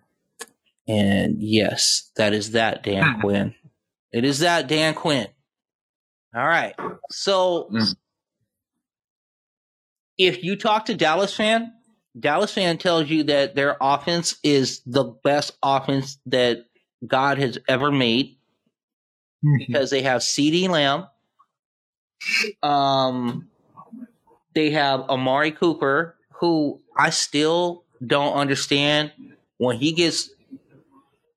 And 0.88 1.42
yes, 1.42 2.12
that 2.16 2.34
is 2.34 2.52
that 2.52 2.84
Dan 2.84 3.16
Hmm. 3.16 3.22
Quinn. 3.22 3.56
It 4.12 4.24
is 4.24 4.40
that 4.40 4.68
Dan 4.68 4.94
Quinn. 4.96 5.28
All 6.34 6.48
right. 6.48 6.76
So 7.12 7.70
Mm. 7.72 7.96
If 10.18 10.44
you 10.44 10.56
talk 10.56 10.86
to 10.86 10.96
Dallas 10.96 11.36
fan, 11.36 11.74
Dallas 12.20 12.54
fan 12.54 12.78
tells 12.78 13.10
you 13.10 13.24
that 13.24 13.56
their 13.56 13.78
offense 13.80 14.38
is 14.44 14.82
the 14.86 15.04
best 15.24 15.58
offense 15.62 16.18
that 16.26 16.66
God 17.06 17.38
has 17.38 17.58
ever 17.68 17.92
made 17.92 18.38
because 19.60 19.92
they 19.92 20.02
have 20.02 20.22
CeeDee 20.22 20.68
Lamb. 20.70 21.06
Um, 22.64 23.48
they 24.56 24.72
have 24.72 25.02
Amari 25.02 25.52
Cooper, 25.52 26.16
who 26.40 26.82
I 26.98 27.12
still 27.12 27.84
don't 28.06 28.34
understand 28.34 29.12
when 29.58 29.78
he 29.78 29.92
gets 29.92 30.30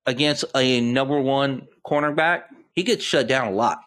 against 0.06 0.44
a 0.54 0.80
number 0.80 1.20
one 1.20 1.68
cornerback, 1.86 2.44
he 2.74 2.82
gets 2.82 3.04
shut 3.04 3.26
down 3.26 3.48
a 3.48 3.52
lot. 3.52 3.80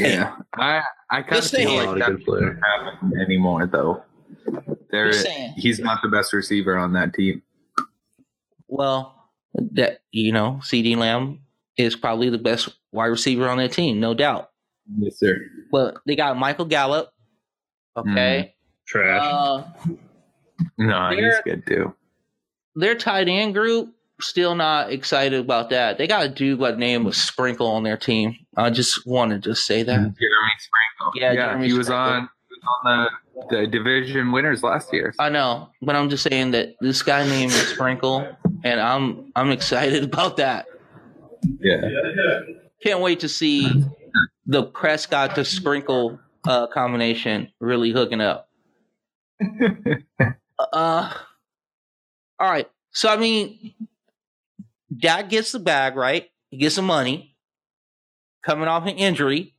Yeah, 0.00 0.36
I 0.54 0.82
I 1.12 1.22
kind 1.22 1.36
of 1.36 1.42
Just 1.42 1.54
feel 1.54 1.74
like 1.76 1.98
Not 1.98 2.08
that 2.10 2.24
player. 2.24 2.54
doesn't 2.54 2.62
happen 2.62 3.12
anymore 3.20 3.66
though. 3.66 4.02
There, 4.90 5.12
he's 5.56 5.78
not 5.78 6.00
the 6.02 6.08
best 6.08 6.32
receiver 6.32 6.76
on 6.76 6.94
that 6.94 7.14
team. 7.14 7.42
Well, 8.66 9.28
that 9.72 10.00
you 10.10 10.32
know, 10.32 10.58
CeeDee 10.62 10.96
Lamb 10.96 11.40
is 11.76 11.94
probably 11.96 12.30
the 12.30 12.38
best 12.38 12.68
wide 12.92 13.06
receiver 13.06 13.48
on 13.48 13.58
that 13.58 13.72
team, 13.72 14.00
no 14.00 14.14
doubt. 14.14 14.50
Yes, 14.98 15.18
sir. 15.18 15.36
But 15.70 15.96
they 16.06 16.16
got 16.16 16.36
Michael 16.38 16.64
Gallup. 16.64 17.12
Okay. 17.96 18.54
Trash. 18.86 19.20
Uh, 19.22 19.62
No, 20.78 21.10
he's 21.10 21.34
good 21.44 21.66
too. 21.66 21.94
their 22.74 22.94
tight 22.94 23.28
end 23.28 23.54
group, 23.54 23.94
still 24.20 24.54
not 24.54 24.90
excited 24.92 25.38
about 25.40 25.70
that. 25.70 25.98
They 25.98 26.06
got 26.06 26.24
a 26.24 26.28
dude 26.28 26.58
by 26.58 26.72
the 26.72 26.76
name 26.78 27.06
of 27.06 27.14
Sprinkle 27.16 27.66
on 27.68 27.82
their 27.82 27.96
team. 27.96 28.36
I 28.56 28.70
just 28.70 29.06
wanted 29.06 29.42
to 29.44 29.54
say 29.54 29.82
that. 29.82 29.94
Jeremy 29.94 30.12
Sprinkle. 30.58 30.81
Yeah, 31.14 31.32
yeah, 31.32 31.34
Jeremy 31.34 31.66
he 31.66 31.72
was 31.72 31.90
on 31.90 32.28
on 32.84 32.84
the 32.84 33.10
the 33.50 33.66
division 33.66 34.32
winners 34.32 34.62
last 34.62 34.92
year. 34.92 35.14
I 35.18 35.28
know, 35.28 35.70
but 35.80 35.96
I'm 35.96 36.08
just 36.10 36.22
saying 36.22 36.52
that 36.52 36.74
this 36.80 37.02
guy 37.02 37.26
named 37.26 37.52
Sprinkle, 37.52 38.26
and 38.64 38.80
I'm 38.80 39.32
I'm 39.34 39.50
excited 39.50 40.04
about 40.12 40.36
that. 40.36 40.66
Yeah, 41.60 41.80
Can't 42.82 43.00
wait 43.00 43.20
to 43.20 43.28
see 43.28 43.84
the 44.46 44.62
Prescott 44.64 45.34
to 45.34 45.44
Sprinkle 45.44 46.20
uh, 46.44 46.66
combination 46.68 47.48
really 47.60 47.90
hooking 47.90 48.20
up. 48.20 48.48
Uh, 50.72 51.12
all 52.38 52.48
right. 52.48 52.70
So 52.92 53.08
I 53.08 53.16
mean, 53.16 53.74
Dak 54.96 55.28
gets 55.28 55.50
the 55.50 55.58
bag, 55.58 55.96
right? 55.96 56.30
He 56.50 56.56
gets 56.58 56.76
the 56.76 56.82
money 56.82 57.36
coming 58.44 58.68
off 58.68 58.86
an 58.86 58.96
injury, 58.96 59.54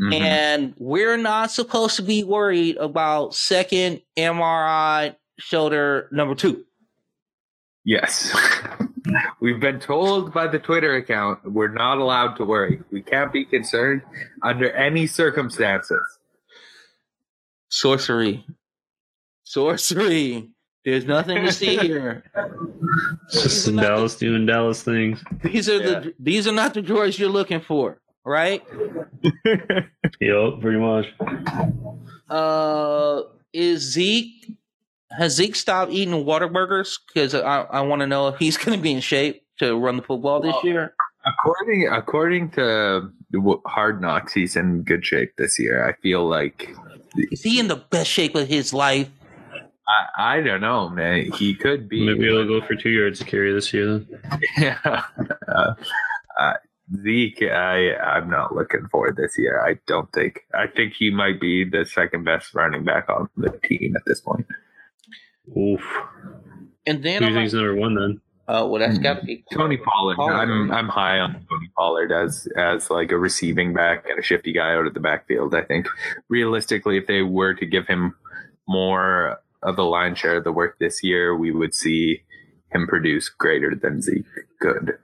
Mhm. 0.00 0.12
and 0.20 0.74
we're 0.76 1.16
not 1.16 1.50
supposed 1.52 1.96
to 1.96 2.02
be 2.02 2.24
worried 2.24 2.76
about 2.78 3.34
second 3.34 4.02
MRI 4.18 5.14
shoulder 5.38 6.08
number 6.12 6.34
two. 6.34 6.64
yes. 7.84 8.34
We've 9.40 9.60
been 9.60 9.78
told 9.80 10.32
by 10.32 10.46
the 10.46 10.58
Twitter 10.58 10.96
account 10.96 11.44
we're 11.52 11.68
not 11.68 11.98
allowed 11.98 12.36
to 12.36 12.44
worry. 12.44 12.80
We 12.90 13.02
can't 13.02 13.30
be 13.32 13.44
concerned 13.44 14.00
under 14.42 14.70
any 14.72 15.06
circumstances. 15.06 16.00
Sorcery, 17.68 18.46
sorcery. 19.42 20.50
There's 20.84 21.04
nothing 21.06 21.44
to 21.44 21.52
see 21.52 21.76
here. 21.76 22.24
Just 23.32 23.44
These 23.44 23.68
are 23.68 23.72
not 23.72 23.82
the- 23.82 23.88
Dallas 23.88 24.16
doing 24.16 24.46
Dallas 24.46 24.82
things. 24.82 25.22
These 25.42 25.68
are 25.68 25.78
the 25.78 26.14
these 26.18 26.46
are 26.46 26.52
not 26.52 26.74
the 26.74 26.82
droids 26.82 27.18
you're 27.18 27.28
looking 27.30 27.60
for, 27.60 28.00
right? 28.24 28.62
Yep, 30.20 30.60
pretty 30.60 30.78
much. 30.78 31.06
Uh, 32.28 33.22
is 33.52 33.80
Zeke 33.80 34.52
has 35.10 35.34
Zeke 35.36 35.56
stopped 35.56 35.92
eating 35.92 36.24
Whataburgers? 36.24 36.98
Because 37.08 37.34
I 37.34 37.62
I 37.62 37.80
want 37.82 38.00
to 38.00 38.06
know 38.06 38.28
if 38.28 38.38
he's 38.38 38.56
going 38.62 38.78
to 38.78 38.82
be 38.82 38.92
in 38.92 39.00
shape 39.00 39.42
to 39.58 39.76
run 39.76 39.96
the 39.96 40.02
football 40.02 40.40
this 40.40 40.52
Well, 40.54 40.66
year. 40.66 40.94
According 41.26 41.88
according 41.88 42.50
to 42.52 43.10
Hard 43.66 44.00
Knocks, 44.00 44.32
he's 44.34 44.56
in 44.56 44.82
good 44.82 45.04
shape 45.04 45.32
this 45.36 45.58
year. 45.58 45.86
I 45.86 45.94
feel 46.00 46.26
like 46.28 46.74
Is 47.16 47.42
he 47.42 47.58
in 47.58 47.68
the 47.68 47.76
best 47.76 48.10
shape 48.10 48.34
of 48.34 48.46
his 48.48 48.72
life? 48.74 49.08
I, 50.16 50.36
I 50.36 50.40
don't 50.40 50.60
know, 50.60 50.88
man. 50.88 51.30
He 51.32 51.54
could 51.54 51.88
be. 51.88 52.06
Maybe 52.06 52.24
he'll 52.24 52.46
go 52.46 52.64
for 52.66 52.74
two 52.74 52.90
yards 52.90 53.18
to 53.18 53.24
carry 53.24 53.52
this 53.52 53.72
year 53.72 53.98
then. 53.98 54.20
yeah. 54.58 54.78
Uh, 55.48 55.74
uh, 56.38 56.52
Zeke, 57.02 57.42
I 57.42 57.94
I'm 57.94 58.30
not 58.30 58.54
looking 58.54 58.86
for 58.90 59.12
this 59.12 59.36
year. 59.38 59.64
I 59.64 59.78
don't 59.86 60.10
think. 60.12 60.40
I 60.54 60.66
think 60.66 60.94
he 60.94 61.10
might 61.10 61.40
be 61.40 61.64
the 61.64 61.84
second 61.84 62.24
best 62.24 62.54
running 62.54 62.84
back 62.84 63.08
on 63.08 63.28
the 63.36 63.50
team 63.64 63.94
at 63.96 64.02
this 64.06 64.20
point. 64.20 64.46
Oof. 65.56 65.82
And 66.86 66.98
Who 66.98 67.04
then 67.04 67.22
do 67.22 67.28
you 67.28 67.34
think's 67.34 67.52
number 67.52 67.74
one 67.74 67.94
then? 67.94 68.20
uh, 68.46 68.66
well, 68.68 68.78
that's 68.78 68.98
got 68.98 69.20
to 69.20 69.24
be 69.24 69.42
Tony 69.52 69.78
Pollard. 69.78 70.16
Pollard. 70.16 70.34
I'm 70.34 70.70
I'm 70.70 70.88
high 70.88 71.18
on 71.18 71.32
Tony 71.48 71.70
Pollard 71.76 72.12
as 72.12 72.46
as 72.56 72.90
like 72.90 73.10
a 73.10 73.18
receiving 73.18 73.72
back 73.72 74.06
and 74.08 74.18
a 74.18 74.22
shifty 74.22 74.52
guy 74.52 74.74
out 74.74 74.86
of 74.86 74.94
the 74.94 75.00
backfield. 75.00 75.54
I 75.54 75.62
think 75.62 75.86
realistically, 76.28 76.98
if 76.98 77.06
they 77.06 77.22
were 77.22 77.54
to 77.54 77.64
give 77.66 77.86
him 77.86 78.14
more 78.68 79.40
of 79.62 79.76
the 79.76 79.84
line 79.84 80.14
share 80.14 80.36
of 80.36 80.44
the 80.44 80.52
work 80.52 80.76
this 80.78 81.02
year, 81.02 81.34
we 81.34 81.52
would 81.52 81.74
see 81.74 82.22
him 82.70 82.86
produce 82.86 83.30
greater 83.30 83.74
than 83.74 84.02
Zeke 84.02 84.24
could. 84.60 84.98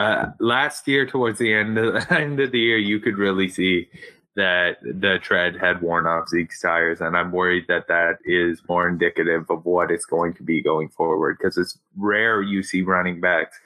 Uh, 0.00 0.32
last 0.40 0.88
year, 0.88 1.04
towards 1.04 1.38
the 1.38 1.52
end 1.52 1.76
of, 1.76 1.94
end 2.10 2.40
of 2.40 2.52
the 2.52 2.58
year, 2.58 2.78
you 2.78 2.98
could 2.98 3.18
really 3.18 3.48
see 3.48 3.86
that 4.34 4.78
the 4.82 5.18
tread 5.20 5.56
had 5.56 5.82
worn 5.82 6.06
off 6.06 6.28
Zeke's 6.28 6.60
tires, 6.60 7.02
and 7.02 7.16
I'm 7.16 7.32
worried 7.32 7.66
that 7.68 7.86
that 7.88 8.16
is 8.24 8.62
more 8.66 8.88
indicative 8.88 9.44
of 9.50 9.66
what 9.66 9.90
it's 9.90 10.06
going 10.06 10.32
to 10.34 10.42
be 10.42 10.62
going 10.62 10.88
forward. 10.88 11.36
Because 11.36 11.58
it's 11.58 11.78
rare 11.98 12.40
you 12.40 12.62
see 12.62 12.80
running 12.80 13.20
backs 13.20 13.58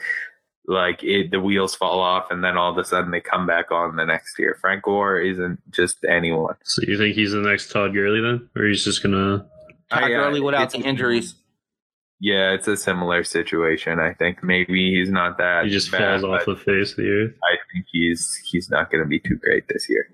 like 0.67 1.05
it, 1.05 1.31
the 1.31 1.39
wheels 1.39 1.77
fall 1.77 2.01
off, 2.01 2.33
and 2.33 2.43
then 2.43 2.57
all 2.57 2.73
of 2.73 2.79
a 2.79 2.85
sudden 2.85 3.13
they 3.13 3.21
come 3.21 3.47
back 3.47 3.71
on 3.71 3.95
the 3.95 4.05
next 4.05 4.37
year. 4.37 4.59
Frank 4.61 4.83
Gore 4.83 5.21
isn't 5.21 5.61
just 5.71 6.05
anyone. 6.05 6.57
So 6.65 6.83
you 6.83 6.99
think 6.99 7.15
he's 7.15 7.31
the 7.31 7.43
next 7.43 7.71
Todd 7.71 7.95
Gurley 7.95 8.21
then? 8.21 8.49
Or 8.57 8.67
he's 8.67 8.85
just 8.85 9.05
gonna 9.05 9.47
Todd 9.89 10.03
I, 10.03 10.07
uh, 10.07 10.09
Gurley 10.09 10.41
without 10.41 10.71
the 10.71 10.79
injuries. 10.79 11.37
Yeah, 12.21 12.53
it's 12.53 12.69
a 12.69 12.77
similar 12.77 13.25
situation. 13.25 13.99
I 13.99 14.15
think 14.15 14.43
maybe 14.43 14.95
he's 14.95 15.11
not 15.11 15.37
that. 15.39 15.65
he 15.65 15.71
just 15.71 15.91
bad, 15.91 16.21
falls 16.21 16.25
off 16.25 16.47
the 16.47 16.57
face 16.57 16.93
of 16.93 16.97
the 16.99 17.09
earth? 17.09 17.35
I 17.43 17.57
think 17.73 17.87
he's 17.93 18.41
he's 18.51 18.71
not 18.71 18.91
going 18.91 19.03
to 19.03 19.09
be 19.09 19.19
too 19.19 19.37
great 19.37 19.69
this 19.69 19.89
year. 19.89 20.09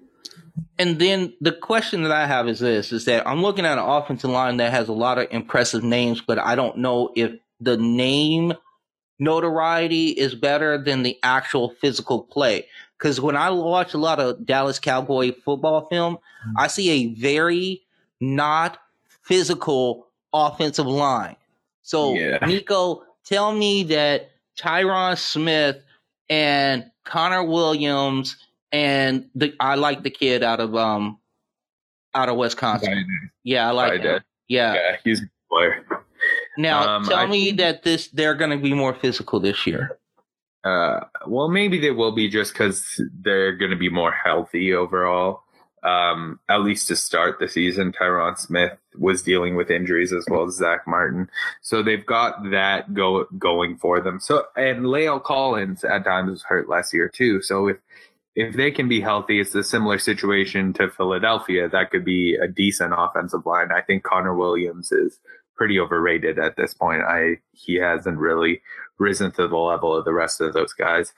And 0.78 0.98
then 0.98 1.34
the 1.40 1.52
question 1.52 2.02
that 2.02 2.12
I 2.12 2.26
have 2.26 2.48
is 2.48 2.60
this: 2.60 2.92
is 2.92 3.04
that 3.04 3.26
I'm 3.28 3.42
looking 3.42 3.64
at 3.64 3.78
an 3.78 3.84
offensive 3.84 4.30
line 4.30 4.56
that 4.56 4.72
has 4.72 4.88
a 4.88 4.92
lot 4.92 5.18
of 5.18 5.28
impressive 5.30 5.84
names, 5.84 6.20
but 6.20 6.38
I 6.38 6.54
don't 6.54 6.78
know 6.78 7.12
if 7.14 7.32
the 7.60 7.76
name 7.76 8.54
notoriety 9.18 10.08
is 10.08 10.34
better 10.34 10.82
than 10.82 11.02
the 11.02 11.18
actual 11.22 11.74
physical 11.80 12.22
play. 12.22 12.66
Because 12.98 13.20
when 13.20 13.36
I 13.36 13.50
watch 13.50 13.94
a 13.94 13.98
lot 13.98 14.18
of 14.18 14.44
Dallas 14.44 14.78
Cowboy 14.78 15.32
football 15.44 15.86
film, 15.88 16.18
I 16.56 16.66
see 16.66 16.90
a 16.90 17.14
very 17.14 17.82
not 18.20 18.78
physical 19.22 20.08
offensive 20.32 20.86
line. 20.86 21.36
So, 21.90 22.14
Yeah. 22.14 22.38
Nico, 22.46 23.02
tell 23.24 23.52
me 23.52 23.82
that 23.84 24.30
Tyron 24.56 25.18
Smith 25.18 25.82
and 26.28 26.88
Connor 27.04 27.42
Williams 27.42 28.36
and 28.70 29.28
the 29.34 29.52
I 29.58 29.74
like 29.74 30.04
the 30.04 30.10
kid 30.10 30.44
out 30.44 30.60
of 30.60 30.76
um 30.76 31.18
out 32.14 32.28
of 32.28 32.36
Wisconsin. 32.36 33.04
Yeah, 33.42 33.68
I 33.68 33.72
like 33.72 34.02
him. 34.02 34.20
Yeah. 34.46 34.74
Yeah, 34.74 34.96
he's 35.02 35.18
a 35.18 35.22
good 35.22 35.30
player. 35.50 35.84
Now 36.56 36.96
Um, 36.96 37.04
tell 37.06 37.18
I 37.18 37.26
me 37.26 37.50
that 37.52 37.82
this 37.82 38.06
they're 38.08 38.36
going 38.36 38.52
to 38.52 38.62
be 38.62 38.72
more 38.72 38.94
physical 38.94 39.40
this 39.40 39.66
year. 39.66 39.98
Uh, 40.62 41.00
well, 41.26 41.48
maybe 41.48 41.80
they 41.80 41.90
will 41.90 42.12
be 42.12 42.28
just 42.28 42.52
because 42.52 43.00
they're 43.22 43.56
going 43.56 43.72
to 43.72 43.76
be 43.76 43.88
more 43.88 44.12
healthy 44.12 44.74
overall. 44.74 45.42
Um, 45.82 46.40
at 46.48 46.62
least 46.62 46.88
to 46.88 46.96
start 46.96 47.38
the 47.38 47.48
season, 47.48 47.92
Tyron 47.92 48.38
Smith 48.38 48.76
was 48.98 49.22
dealing 49.22 49.56
with 49.56 49.70
injuries 49.70 50.12
as 50.12 50.26
well 50.28 50.44
as 50.44 50.56
Zach 50.56 50.86
Martin, 50.86 51.30
so 51.62 51.82
they've 51.82 52.04
got 52.04 52.50
that 52.50 52.92
go 52.92 53.24
going 53.38 53.76
for 53.78 54.00
them. 54.00 54.20
So, 54.20 54.44
and 54.56 54.84
La'el 54.84 55.22
Collins 55.22 55.82
at 55.84 56.04
times 56.04 56.30
was 56.30 56.42
hurt 56.42 56.68
last 56.68 56.92
year 56.92 57.08
too. 57.08 57.40
So 57.40 57.68
if 57.68 57.78
if 58.36 58.54
they 58.54 58.70
can 58.70 58.88
be 58.88 59.00
healthy, 59.00 59.40
it's 59.40 59.54
a 59.54 59.64
similar 59.64 59.98
situation 59.98 60.72
to 60.74 60.90
Philadelphia. 60.90 61.68
That 61.68 61.90
could 61.90 62.04
be 62.04 62.36
a 62.36 62.46
decent 62.46 62.94
offensive 62.96 63.44
line. 63.44 63.72
I 63.72 63.80
think 63.80 64.02
Connor 64.04 64.34
Williams 64.34 64.92
is 64.92 65.18
pretty 65.56 65.78
overrated 65.78 66.38
at 66.38 66.56
this 66.56 66.72
point. 66.72 67.02
I 67.02 67.38
he 67.52 67.74
hasn't 67.74 68.18
really 68.18 68.62
risen 68.98 69.32
to 69.32 69.48
the 69.48 69.56
level 69.56 69.94
of 69.94 70.04
the 70.04 70.12
rest 70.12 70.40
of 70.40 70.52
those 70.52 70.72
guys. 70.72 71.12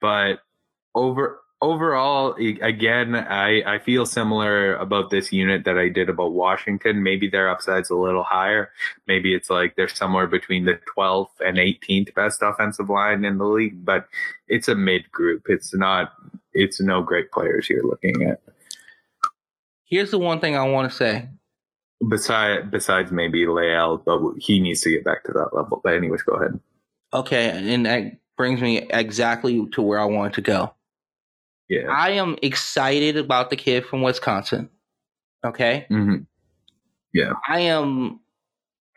But 0.00 0.40
over 0.94 1.40
overall, 1.60 2.34
again, 2.34 3.14
I 3.14 3.62
I 3.62 3.78
feel 3.78 4.06
similar 4.06 4.76
about 4.76 5.10
this 5.10 5.32
unit 5.32 5.64
that 5.64 5.78
I 5.78 5.88
did 5.88 6.08
about 6.08 6.32
Washington. 6.32 7.02
Maybe 7.02 7.28
their 7.28 7.48
upside's 7.50 7.90
a 7.90 7.96
little 7.96 8.22
higher. 8.22 8.70
Maybe 9.06 9.34
it's 9.34 9.50
like 9.50 9.76
they're 9.76 9.88
somewhere 9.88 10.26
between 10.26 10.64
the 10.64 10.78
12th 10.96 11.40
and 11.40 11.58
18th 11.58 12.14
best 12.14 12.42
offensive 12.42 12.88
line 12.88 13.24
in 13.24 13.38
the 13.38 13.44
league, 13.44 13.84
but 13.84 14.06
it's 14.46 14.68
a 14.68 14.74
mid 14.74 15.10
group. 15.10 15.46
It's 15.48 15.74
not 15.74 16.12
it's 16.52 16.80
no 16.80 17.02
great 17.02 17.30
players 17.30 17.68
you're 17.68 17.86
looking 17.86 18.22
at. 18.24 18.40
Here's 19.84 20.10
the 20.10 20.18
one 20.18 20.40
thing 20.40 20.56
I 20.56 20.64
want 20.64 20.90
to 20.90 20.96
say. 20.96 21.28
Besides, 22.08 22.66
besides 22.70 23.10
maybe 23.10 23.44
La'el, 23.44 24.04
but 24.04 24.20
he 24.38 24.60
needs 24.60 24.82
to 24.82 24.90
get 24.90 25.04
back 25.04 25.24
to 25.24 25.32
that 25.32 25.50
level. 25.52 25.80
But 25.82 25.94
anyways, 25.94 26.22
go 26.22 26.34
ahead. 26.34 26.60
Okay, 27.12 27.48
and 27.48 27.86
that 27.86 28.18
brings 28.36 28.60
me 28.60 28.86
exactly 28.90 29.66
to 29.72 29.82
where 29.82 29.98
I 29.98 30.04
wanted 30.04 30.34
to 30.34 30.42
go. 30.42 30.74
Yeah. 31.68 31.88
I 31.90 32.12
am 32.12 32.36
excited 32.42 33.16
about 33.16 33.50
the 33.50 33.56
kid 33.56 33.84
from 33.84 34.02
Wisconsin. 34.02 34.70
Okay. 35.44 35.86
hmm 35.88 36.16
Yeah. 37.12 37.32
I 37.46 37.60
am 37.60 38.20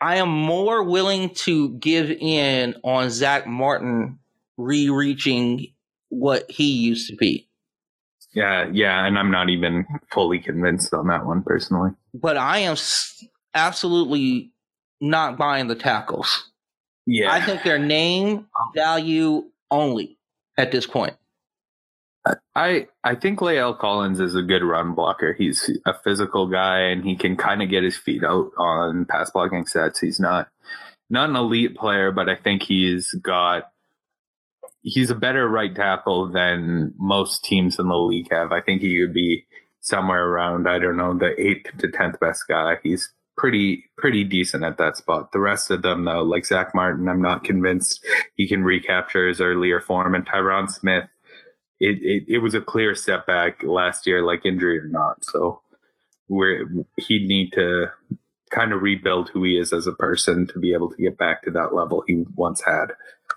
I 0.00 0.16
am 0.16 0.30
more 0.30 0.82
willing 0.82 1.30
to 1.30 1.70
give 1.78 2.10
in 2.10 2.74
on 2.82 3.10
Zach 3.10 3.46
Martin 3.46 4.18
re-reaching 4.56 5.68
what 6.08 6.50
he 6.50 6.72
used 6.72 7.08
to 7.10 7.16
be. 7.16 7.48
Yeah, 8.34 8.68
yeah, 8.72 9.06
and 9.06 9.18
I'm 9.18 9.30
not 9.30 9.48
even 9.50 9.86
fully 10.10 10.40
convinced 10.40 10.92
on 10.92 11.06
that 11.08 11.24
one 11.24 11.42
personally. 11.42 11.90
But 12.14 12.36
I 12.36 12.60
am 12.60 12.76
absolutely 13.54 14.52
not 15.00 15.36
buying 15.36 15.68
the 15.68 15.74
tackles. 15.74 16.50
Yeah, 17.06 17.30
I 17.32 17.40
think 17.44 17.62
they're 17.62 17.78
name 17.78 18.46
value 18.74 19.44
only 19.70 20.18
at 20.56 20.72
this 20.72 20.86
point. 20.86 21.14
I 22.54 22.86
I 23.02 23.14
think 23.14 23.40
La'el 23.40 23.78
Collins 23.78 24.20
is 24.20 24.34
a 24.34 24.42
good 24.42 24.62
run 24.62 24.94
blocker. 24.94 25.32
He's 25.32 25.70
a 25.86 25.94
physical 26.04 26.46
guy 26.46 26.80
and 26.80 27.04
he 27.04 27.16
can 27.16 27.36
kind 27.36 27.62
of 27.62 27.70
get 27.70 27.82
his 27.82 27.96
feet 27.96 28.22
out 28.22 28.50
on 28.56 29.06
pass 29.06 29.30
blocking 29.30 29.66
sets. 29.66 29.98
He's 30.00 30.20
not 30.20 30.48
not 31.10 31.30
an 31.30 31.36
elite 31.36 31.76
player, 31.76 32.12
but 32.12 32.28
I 32.28 32.36
think 32.36 32.62
he's 32.62 33.12
got 33.14 33.64
he's 34.82 35.10
a 35.10 35.16
better 35.16 35.48
right 35.48 35.74
tackle 35.74 36.30
than 36.30 36.94
most 36.98 37.44
teams 37.44 37.78
in 37.78 37.88
the 37.88 37.96
league 37.96 38.32
have. 38.32 38.52
I 38.52 38.60
think 38.60 38.82
he 38.82 39.00
would 39.00 39.14
be 39.14 39.44
somewhere 39.80 40.24
around 40.26 40.68
I 40.68 40.78
don't 40.78 40.96
know 40.96 41.18
the 41.18 41.38
eighth 41.40 41.76
to 41.78 41.90
tenth 41.90 42.20
best 42.20 42.46
guy. 42.48 42.76
He's 42.84 43.12
pretty 43.36 43.84
pretty 43.96 44.22
decent 44.24 44.62
at 44.62 44.78
that 44.78 44.96
spot. 44.96 45.32
The 45.32 45.40
rest 45.40 45.70
of 45.70 45.82
them 45.82 46.04
though, 46.04 46.22
like 46.22 46.46
Zach 46.46 46.74
Martin, 46.74 47.08
I'm 47.08 47.22
not 47.22 47.44
convinced 47.44 48.04
he 48.36 48.46
can 48.46 48.62
recapture 48.62 49.26
his 49.26 49.40
earlier 49.40 49.80
form. 49.80 50.14
And 50.14 50.26
Tyron 50.26 50.70
Smith, 50.70 51.04
it, 51.82 51.98
it, 52.00 52.34
it 52.34 52.38
was 52.38 52.54
a 52.54 52.60
clear 52.60 52.94
step 52.94 53.26
back 53.26 53.62
last 53.64 54.06
year, 54.06 54.24
like 54.24 54.46
injury 54.46 54.78
or 54.78 54.86
not. 54.86 55.24
So 55.24 55.60
we're 56.28 56.64
he'd 56.96 57.26
need 57.26 57.52
to 57.54 57.86
kind 58.50 58.72
of 58.72 58.82
rebuild 58.82 59.30
who 59.30 59.42
he 59.42 59.58
is 59.58 59.72
as 59.72 59.88
a 59.88 59.92
person 59.92 60.46
to 60.46 60.60
be 60.60 60.72
able 60.74 60.90
to 60.90 61.02
get 61.02 61.18
back 61.18 61.42
to 61.42 61.50
that 61.50 61.74
level 61.74 62.04
he 62.06 62.24
once 62.36 62.62
had. 62.64 62.86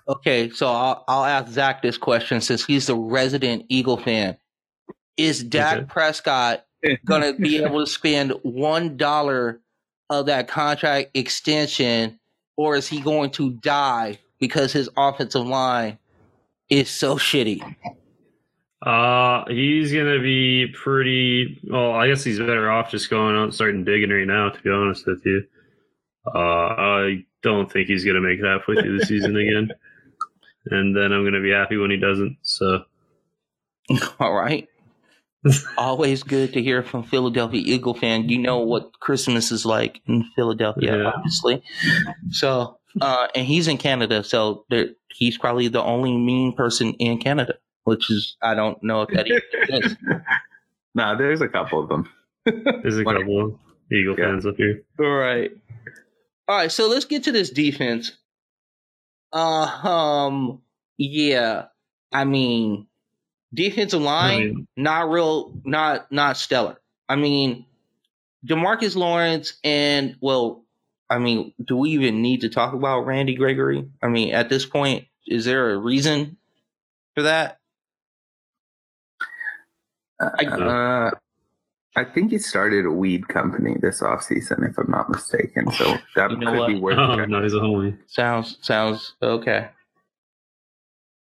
Okay, 0.08 0.50
so 0.50 0.68
I'll, 0.68 1.04
I'll 1.08 1.24
ask 1.24 1.50
Zach 1.50 1.82
this 1.82 1.98
question 1.98 2.40
since 2.40 2.64
he's 2.64 2.86
the 2.86 2.94
resident 2.94 3.64
Eagle 3.68 3.96
fan. 3.96 4.36
Is 5.16 5.42
Dak 5.42 5.78
Okay. 5.78 5.86
Prescott 5.86 6.66
going 7.04 7.22
to 7.22 7.32
be 7.32 7.56
able 7.64 7.80
to 7.84 7.90
spend 7.90 8.32
one 8.42 8.96
dollar 8.96 9.60
of 10.08 10.26
that 10.26 10.46
contract 10.46 11.10
extension, 11.14 12.20
or 12.56 12.76
is 12.76 12.86
he 12.86 13.00
going 13.00 13.30
to 13.32 13.50
die 13.54 14.20
because 14.38 14.72
his 14.72 14.88
offensive 14.96 15.46
line 15.46 15.98
is 16.68 16.88
so 16.88 17.16
shitty? 17.16 17.74
Uh, 18.86 19.44
he's 19.48 19.92
gonna 19.92 20.20
be 20.20 20.68
pretty. 20.72 21.60
Well, 21.68 21.92
I 21.94 22.06
guess 22.08 22.22
he's 22.22 22.38
better 22.38 22.70
off 22.70 22.90
just 22.90 23.10
going 23.10 23.34
out 23.36 23.44
and 23.44 23.54
starting 23.54 23.84
digging 23.84 24.10
right 24.10 24.26
now. 24.26 24.50
To 24.50 24.62
be 24.62 24.70
honest 24.70 25.06
with 25.06 25.22
you, 25.26 25.42
uh, 26.32 26.38
I 26.38 27.24
don't 27.42 27.70
think 27.70 27.88
he's 27.88 28.04
gonna 28.04 28.20
make 28.20 28.38
it 28.38 28.44
halfway 28.46 28.76
through 28.76 28.98
the 28.98 29.04
season 29.06 29.36
again, 29.36 29.70
and 30.70 30.96
then 30.96 31.12
I'm 31.12 31.24
gonna 31.24 31.42
be 31.42 31.50
happy 31.50 31.76
when 31.76 31.90
he 31.90 31.96
doesn't. 31.96 32.36
So 32.42 32.84
All 34.20 34.32
right. 34.34 34.68
Always 35.78 36.22
good 36.24 36.52
to 36.54 36.62
hear 36.62 36.82
from 36.82 37.04
Philadelphia 37.04 37.62
Eagle 37.64 37.94
fan. 37.94 38.28
You 38.28 38.38
know 38.38 38.58
what 38.58 38.98
Christmas 38.98 39.52
is 39.52 39.64
like 39.64 40.00
in 40.06 40.24
Philadelphia, 40.34 40.96
Yeah. 40.98 41.12
obviously. 41.14 41.62
So, 42.30 42.78
uh, 43.00 43.28
and 43.32 43.46
he's 43.46 43.68
in 43.68 43.78
Canada, 43.78 44.24
so 44.24 44.64
there, 44.70 44.88
he's 45.12 45.38
probably 45.38 45.68
the 45.68 45.82
only 45.82 46.16
mean 46.16 46.52
person 46.52 46.94
in 46.94 47.18
Canada, 47.18 47.54
which 47.86 48.10
is 48.10 48.36
I 48.42 48.54
don't 48.54 48.82
know 48.82 49.02
if 49.02 49.10
that 49.10 49.26
even 49.28 49.40
exists. 49.62 49.96
nah, 50.94 51.14
there's 51.16 51.40
a 51.40 51.48
couple 51.48 51.82
of 51.82 51.88
them. 51.88 52.08
there's 52.44 52.98
a 52.98 53.04
couple 53.04 53.44
of 53.44 53.54
Eagle 53.92 54.16
Yeah. 54.18 54.24
fans 54.26 54.44
up 54.44 54.56
here. 54.56 54.82
All 55.00 55.06
right. 55.06 55.52
All 56.48 56.56
right, 56.56 56.70
so 56.70 56.88
let's 56.88 57.04
get 57.06 57.24
to 57.24 57.32
this 57.32 57.50
defense. 57.50 58.12
Uh, 59.32 59.64
um, 59.88 60.62
yeah. 60.98 61.66
I 62.12 62.24
mean, 62.24 62.86
defensive 63.54 64.00
line, 64.02 64.34
I 64.34 64.44
mean, 64.44 64.68
not 64.76 65.10
real, 65.10 65.52
not 65.64 66.10
not 66.12 66.36
stellar. 66.36 66.80
I 67.08 67.16
mean, 67.16 67.66
Demarcus 68.46 68.96
Lawrence 68.96 69.58
and 69.64 70.16
well, 70.20 70.64
I 71.08 71.18
mean, 71.18 71.52
do 71.64 71.76
we 71.76 71.90
even 71.90 72.22
need 72.22 72.40
to 72.40 72.48
talk 72.48 72.74
about 72.74 73.06
Randy 73.06 73.34
Gregory? 73.34 73.88
I 74.02 74.08
mean, 74.08 74.32
at 74.34 74.48
this 74.48 74.66
point, 74.66 75.06
is 75.26 75.44
there 75.44 75.70
a 75.70 75.78
reason 75.78 76.36
for 77.14 77.22
that? 77.22 77.58
I- 80.20 80.44
Uh, 80.46 81.10
I 81.98 82.04
think 82.04 82.30
he 82.30 82.38
started 82.38 82.84
a 82.84 82.90
weed 82.90 83.26
company 83.28 83.76
this 83.80 84.02
offseason, 84.02 84.68
if 84.68 84.76
I'm 84.76 84.90
not 84.90 85.08
mistaken. 85.08 85.70
So 85.72 85.96
that 86.14 86.30
You 86.30 86.36
know 86.36 86.52
could 86.66 86.74
be 86.74 86.78
worth 86.78 86.98
oh 86.98 87.24
no, 87.24 87.42
he's 87.42 87.54
a 87.54 87.56
homie. 87.56 87.96
Sounds 88.06 88.58
sounds 88.60 89.14
okay. 89.22 89.68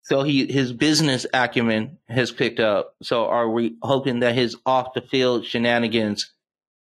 So 0.02 0.22
he 0.22 0.46
his 0.50 0.72
business 0.72 1.26
acumen 1.34 1.98
has 2.08 2.30
picked 2.32 2.60
up. 2.60 2.94
So 3.02 3.26
are 3.26 3.50
we 3.50 3.76
hoping 3.82 4.20
that 4.20 4.34
his 4.34 4.56
off 4.64 4.94
the 4.94 5.02
field 5.02 5.44
shenanigans 5.44 6.32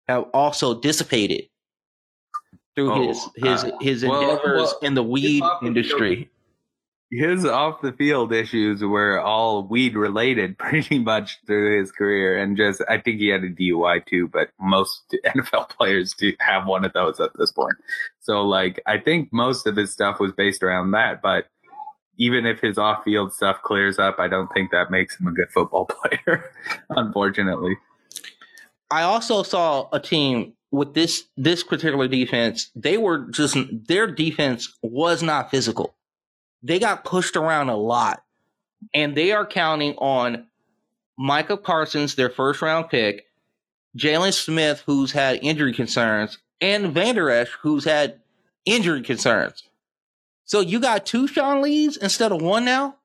have 0.08 0.26
also 0.34 0.80
dissipated 0.80 1.50
through 2.76 2.91
Oh, 2.93 3.08
his 3.08 3.30
his 3.36 3.64
uh, 3.66 3.72
his 3.82 4.04
endeavors 4.04 4.41
well, 4.72 4.80
in 4.84 4.93
the 4.93 5.04
weed 5.04 5.41
off 5.41 5.60
the 5.62 5.66
field- 5.66 5.78
industry? 5.78 6.30
His 7.12 7.45
off 7.45 7.82
the 7.82 7.93
field 7.93 8.34
issues 8.34 8.82
were 8.82 9.22
all 9.22 9.68
weed 9.68 9.95
related 9.95 10.58
pretty 10.60 10.99
much 10.99 11.38
through 11.45 11.80
his 11.80 11.91
career. 11.91 12.38
And 12.38 12.58
just, 12.58 12.82
I 12.89 12.99
think 12.99 13.20
he 13.20 13.28
had 13.28 13.43
a 13.43 13.49
DUI 13.49 14.06
too, 14.06 14.28
but 14.28 14.49
most 14.60 15.16
NFL 15.26 15.70
players 15.70 16.14
do 16.14 16.34
have 16.39 16.66
one 16.66 16.84
of 16.84 16.93
those 16.93 17.20
at 17.20 17.32
this 17.38 17.51
point. 17.51 17.76
So, 18.22 18.41
like, 18.41 18.82
I 18.86 18.97
think 18.97 19.30
most 19.32 19.68
of 19.68 19.76
his 19.76 19.91
stuff 19.91 20.20
was 20.20 20.32
based 20.32 20.64
around 20.64 20.91
that. 20.91 21.22
But 21.22 21.45
even 22.18 22.45
if 22.45 22.60
his 22.60 22.78
off 22.78 23.03
field 23.03 23.34
stuff 23.34 23.62
clears 23.64 23.99
up, 23.99 24.20
I 24.20 24.28
don't 24.28 24.51
think 24.53 24.72
that 24.72 24.91
makes 24.91 25.20
him 25.20 25.28
a 25.28 25.32
good 25.32 25.51
football 25.53 25.86
player, 26.24 26.51
unfortunately. 26.89 27.78
I 28.91 29.03
also 29.03 29.43
saw 29.43 29.89
a 29.91 29.99
team 29.99 30.53
with 30.72 30.93
this 30.93 31.26
this 31.38 31.64
particular 31.64 32.08
defense. 32.08 32.70
They 32.76 32.97
were 32.97 33.28
just 33.32 33.58
their 33.88 34.08
defense 34.08 34.78
was 34.82 35.24
not 35.24 35.51
physical. 35.51 35.95
They 36.64 36.80
got 36.80 37.03
pushed 37.03 37.36
around 37.36 37.70
a 37.70 37.78
lot, 37.78 38.24
and 38.93 39.16
they 39.16 39.32
are 39.32 39.45
counting 39.45 39.95
on 39.95 40.47
Micah 41.18 41.58
Parsons, 41.58 42.16
their 42.16 42.30
first 42.30 42.62
round 42.62 42.89
pick, 42.89 43.26
Jaylon 43.97 44.34
Smith, 44.34 44.84
who's 44.86 45.12
had 45.12 45.39
injury 45.41 45.74
concerns, 45.74 46.39
and 46.60 46.93
Vander 46.93 47.30
Esch, 47.30 47.51
who's 47.62 47.86
had 47.86 48.20
injury 48.66 49.01
concerns. 49.01 49.64
So 50.43 50.60
you 50.60 50.80
got 50.80 51.06
two 51.06 51.28
Sean 51.28 51.62
Lees 51.62 51.97
instead 51.97 52.32
of 52.32 52.41
one 52.41 52.66
now. 52.66 52.97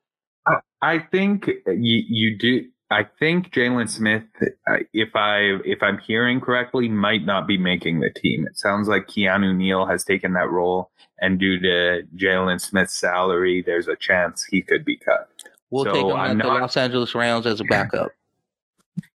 I 0.82 0.98
think 0.98 1.46
you, 1.66 2.02
you 2.08 2.38
do. 2.38 2.68
I 2.90 3.04
think 3.18 3.52
Jaylon 3.52 3.88
Smith, 3.88 4.24
uh, 4.68 4.78
if 4.92 5.14
I 5.14 5.58
if 5.64 5.82
I'm 5.82 5.98
hearing 5.98 6.40
correctly, 6.40 6.88
might 6.88 7.24
not 7.24 7.46
be 7.46 7.56
making 7.56 8.00
the 8.00 8.10
team. 8.10 8.46
It 8.46 8.58
sounds 8.58 8.88
like 8.88 9.06
Keanu 9.06 9.54
Neal 9.54 9.86
has 9.86 10.04
taken 10.04 10.32
that 10.32 10.50
role, 10.50 10.90
and 11.20 11.38
due 11.38 11.58
to 11.60 12.02
Jaylon 12.16 12.60
Smith's 12.60 12.98
salary, 12.98 13.62
there's 13.64 13.88
a 13.88 13.96
chance 13.96 14.44
he 14.44 14.62
could 14.62 14.84
be 14.84 14.96
cut. 14.96 15.28
We'll 15.70 15.84
So 15.84 15.92
take 15.92 16.04
him 16.04 16.16
I'm 16.16 16.40
at 16.40 16.46
the 16.46 16.52
Los 16.52 16.76
Angeles 16.76 17.14
Rams 17.14 17.46
as 17.46 17.60
a 17.60 17.64
backup. 17.64 18.10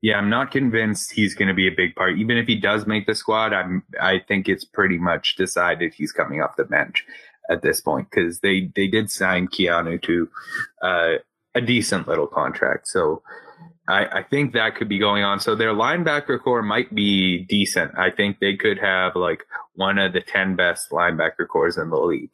Yeah, 0.03 0.17
I'm 0.17 0.31
not 0.31 0.51
convinced 0.51 1.13
he's 1.13 1.35
going 1.35 1.49
to 1.49 1.55
be 1.55 1.69
a 1.69 1.75
big 1.77 1.95
part. 1.95 2.17
Even 2.19 2.39
if 2.39 2.47
he 2.47 2.57
does 2.57 2.87
make 2.87 3.07
the 3.07 3.15
squad, 3.15 3.53
I'm 3.53 3.83
I 4.01 4.21
think 4.27 4.49
it's 4.49 4.65
pretty 4.65 4.99
much 4.99 5.37
decided 5.37 5.93
he's 5.93 6.11
coming 6.13 6.43
off 6.43 6.57
the 6.57 6.65
bench 6.65 7.05
at 7.51 7.63
this 7.63 7.81
point 7.81 8.09
because 8.11 8.41
they 8.41 8.71
they 8.75 8.87
did 8.87 9.11
sign 9.11 9.47
Keanu 9.47 10.01
to 10.03 10.29
uh, 10.83 11.15
a 11.55 11.61
decent 11.61 12.09
little 12.09 12.27
contract. 12.27 12.89
So 12.89 13.23
I, 13.89 14.05
I 14.07 14.23
think 14.23 14.53
that 14.53 14.77
could 14.77 14.89
be 14.89 14.99
going 14.99 15.25
on. 15.25 15.41
So 15.41 15.55
their 15.55 15.73
linebacker 15.75 16.41
core 16.41 16.63
might 16.63 16.95
be 16.95 17.45
decent. 17.45 17.93
I 17.99 18.11
think 18.11 18.39
they 18.39 18.57
could 18.57 18.79
have 18.79 19.17
like 19.17 19.45
one 19.75 19.99
of 19.99 20.13
the 20.13 20.21
ten 20.21 20.55
best 20.57 20.91
linebacker 20.91 21.49
cores 21.49 21.77
in 21.77 21.91
the 21.91 21.97
league. 21.99 22.31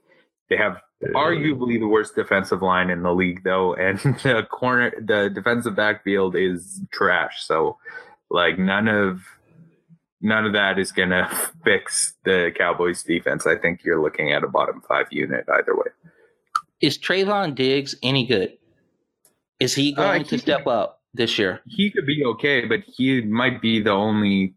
They 0.50 0.56
have 0.56 0.78
arguably 1.14 1.78
the 1.78 1.86
worst 1.86 2.14
defensive 2.14 2.62
line 2.62 2.88
in 2.88 3.02
the 3.02 3.12
league 3.14 3.44
though 3.44 3.74
and 3.86 3.98
the 4.22 4.46
corner 4.50 4.90
the 4.98 5.28
defensive 5.28 5.76
backfield 5.76 6.34
is 6.34 6.80
trash 6.90 7.44
so 7.44 7.76
like 8.30 8.58
none 8.58 8.88
of 8.88 9.20
none 10.22 10.46
of 10.46 10.54
that 10.54 10.78
is 10.78 10.92
gonna 10.92 11.28
fix 11.64 12.14
the 12.24 12.50
cowboys 12.56 13.02
defense 13.02 13.46
i 13.46 13.54
think 13.56 13.84
you're 13.84 14.00
looking 14.00 14.32
at 14.32 14.42
a 14.42 14.48
bottom 14.48 14.80
five 14.88 15.06
unit 15.10 15.44
either 15.58 15.76
way 15.76 15.90
Is 16.80 16.96
Trevon 16.96 17.54
Diggs 17.54 17.94
any 18.02 18.26
good? 18.26 18.56
Is 19.60 19.74
he 19.74 19.92
Uh, 19.94 20.02
going 20.02 20.24
to 20.24 20.38
step 20.38 20.66
up? 20.66 20.95
This 21.16 21.38
year. 21.38 21.60
he 21.66 21.90
could 21.90 22.06
be 22.06 22.22
okay, 22.24 22.66
but 22.66 22.80
he 22.80 23.22
might 23.22 23.60
be 23.62 23.80
the 23.80 23.90
only 23.92 24.54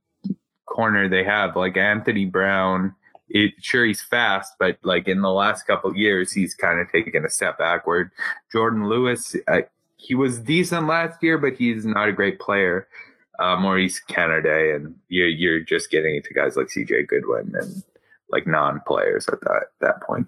corner 0.66 1.08
they 1.08 1.24
have. 1.24 1.56
Like 1.56 1.78
Anthony 1.78 2.26
Brown, 2.26 2.96
it, 3.30 3.54
sure 3.60 3.86
he's 3.86 4.02
fast, 4.02 4.54
but 4.60 4.78
like 4.84 5.08
in 5.08 5.22
the 5.22 5.32
last 5.32 5.66
couple 5.68 5.90
of 5.90 5.96
years, 5.96 6.32
he's 6.34 6.54
kind 6.56 6.80
of 6.80 6.92
taken 6.92 7.24
a 7.26 7.30
step 7.30 7.58
backward. 7.58 8.12
Jourdan 8.54 8.90
Lewis, 8.90 9.36
uh, 9.48 9.62
he 9.98 10.16
was 10.16 10.40
decent 10.40 10.88
last 10.88 11.22
year, 11.24 11.38
but 11.38 11.54
he's 11.54 11.86
not 11.86 12.10
a 12.10 12.14
great 12.14 12.40
player. 12.40 12.88
Uh, 13.40 13.56
Maurice 13.56 14.00
Canady, 14.02 14.72
and 14.72 14.96
you're 15.08 15.28
you're 15.30 15.62
just 15.62 15.90
getting 15.90 16.16
into 16.18 16.34
guys 16.34 16.58
like 16.58 16.68
CJ 16.68 17.08
Goodwin 17.08 17.54
and 17.56 17.84
like 18.30 18.46
non-players 18.46 19.30
at 19.30 19.40
that 19.42 19.64
that 19.80 20.02
point. 20.02 20.28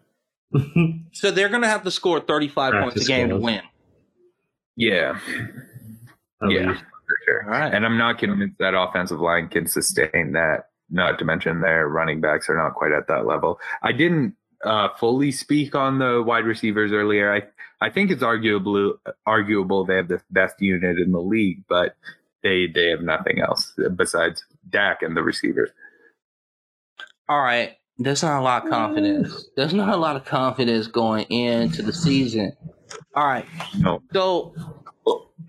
So 1.13 1.29
they're 1.29 1.49
going 1.49 1.61
to 1.61 1.67
have 1.67 1.83
to 1.83 1.91
score 1.91 2.21
35 2.21 2.55
points 2.55 2.73
a 2.73 2.79
Practice 2.85 3.07
game 3.07 3.29
to 3.29 3.37
win. 3.37 3.61
Yeah, 4.77 5.19
At 5.19 5.70
Yeah. 6.49 6.71
least. 6.71 6.81
for 6.81 7.17
sure. 7.25 7.43
All 7.45 7.59
right. 7.59 7.73
And 7.73 7.85
I'm 7.85 7.97
not 7.97 8.19
convinced 8.19 8.57
that 8.59 8.73
offensive 8.73 9.19
line 9.19 9.47
can 9.49 9.67
sustain 9.67 10.33
that. 10.33 10.67
Not 10.93 11.19
to 11.19 11.25
mention 11.25 11.61
their 11.61 11.87
running 11.87 12.19
backs 12.19 12.49
are 12.49 12.57
not 12.57 12.73
quite 12.73 12.91
at 12.91 13.07
that 13.07 13.25
level. 13.25 13.59
I 13.81 13.93
didn't 13.93 14.35
uh, 14.63 14.89
fully 14.99 15.31
speak 15.31 15.73
on 15.73 15.99
the 15.99 16.21
wide 16.21 16.43
receivers 16.43 16.91
earlier. 16.91 17.33
I 17.33 17.43
I 17.79 17.89
think 17.89 18.11
it's 18.11 18.21
arguable 18.21 18.95
arguable 19.25 19.85
they 19.85 19.95
have 19.95 20.09
the 20.09 20.21
best 20.29 20.61
unit 20.61 20.99
in 20.99 21.13
the 21.13 21.21
league, 21.21 21.63
but 21.69 21.95
they 22.43 22.67
they 22.67 22.89
have 22.89 23.01
nothing 23.01 23.39
else 23.39 23.73
besides 23.95 24.43
Dak 24.69 25.01
and 25.01 25.15
the 25.15 25.23
receivers. 25.23 25.69
All 27.29 27.41
right. 27.41 27.77
There's 27.97 28.23
not 28.23 28.39
a 28.39 28.43
lot 28.43 28.65
of 28.65 28.71
confidence. 28.71 29.47
There's 29.55 29.73
not 29.73 29.89
a 29.89 29.97
lot 29.97 30.15
of 30.15 30.25
confidence 30.25 30.87
going 30.87 31.25
into 31.25 31.81
the 31.83 31.93
season. 31.93 32.53
All 33.15 33.27
right. 33.27 33.45
No, 33.77 34.01
So 34.11 34.53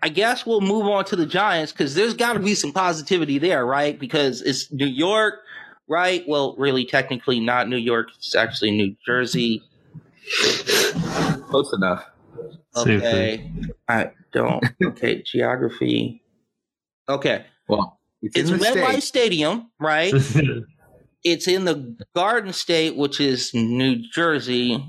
I 0.03 0.09
guess 0.09 0.45
we'll 0.45 0.61
move 0.61 0.87
on 0.87 1.05
to 1.07 1.17
the 1.17 1.27
Giants 1.27 1.71
because 1.71 1.95
there's 1.95 2.15
got 2.15 2.33
to 2.33 2.41
be 2.41 2.57
some 2.57 2.73
positivity 2.73 3.39
there, 3.39 3.65
right? 3.65 3.97
Because 3.97 4.43
it's 4.43 4.73
New 4.73 4.87
York, 4.87 5.35
right? 5.89 6.25
Well, 6.27 6.57
really, 6.59 6.85
technically 6.85 7.39
not 7.39 7.69
New 7.69 7.77
York. 7.77 8.09
It's 8.17 8.35
actually 8.35 8.73
New 8.73 8.97
Jersey. 9.07 9.63
close 11.49 11.73
enough. 11.73 12.05
Okay. 12.77 13.53
I 13.89 14.11
don't. 14.33 14.65
Okay. 14.83 15.23
Geography. 15.27 16.23
Okay. 17.09 17.45
Well, 17.69 18.01
it's, 18.23 18.37
It's 18.37 18.51
in 18.51 18.59
the 18.59 18.65
MetLife 18.65 18.89
States. 18.91 19.07
Stadium, 19.07 19.71
right? 19.79 20.13
it's 21.25 21.47
in 21.47 21.65
the 21.65 21.97
Garden 22.15 22.53
State, 22.53 22.97
which 22.97 23.21
is 23.21 23.53
New 23.55 23.97
Jersey, 24.13 24.85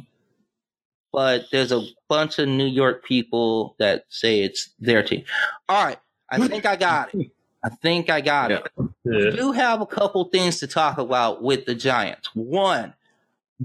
but 1.13 1.45
there's 1.51 1.71
a 1.71 1.85
bunch 2.09 2.39
of 2.39 2.49
New 2.49 2.65
York 2.65 3.05
people 3.05 3.75
that 3.77 4.05
say 4.09 4.41
it's 4.41 4.71
their 4.79 5.03
team. 5.03 5.23
All 5.69 5.85
right, 5.85 5.99
I 6.29 6.45
think 6.47 6.65
I 6.65 6.75
got 6.75 7.13
it. 7.13 7.31
I 7.63 7.69
think 7.69 8.09
I 8.09 8.19
got 8.19 8.51
it. 8.51 8.67
We 9.05 9.31
do 9.31 9.53
have 9.53 9.79
a 9.79 9.85
couple 9.85 10.25
things 10.25 10.59
to 10.59 10.67
talk 10.67 10.97
about 10.97 11.41
with 11.41 11.65
the 11.65 11.75
Giants. 11.75 12.29
One, 12.33 12.93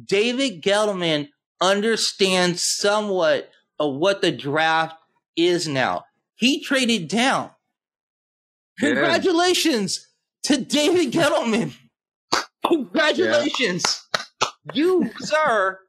David 0.05 0.63
Gettleman 0.63 1.31
understands 1.61 2.63
somewhat 2.63 3.51
of 3.81 3.97
what 3.97 4.23
the 4.23 4.31
draft 4.31 4.95
is 5.37 5.67
now. 5.67 6.05
He 6.37 6.63
traded 6.63 7.09
down. 7.09 7.51
Yeah. 8.81 8.91
Congratulations 8.91 10.07
to 10.45 10.59
David 10.59 11.13
Gettleman. 11.13 11.73
Congratulations. 12.67 14.07
You, 14.73 15.11
sir, 15.19 15.81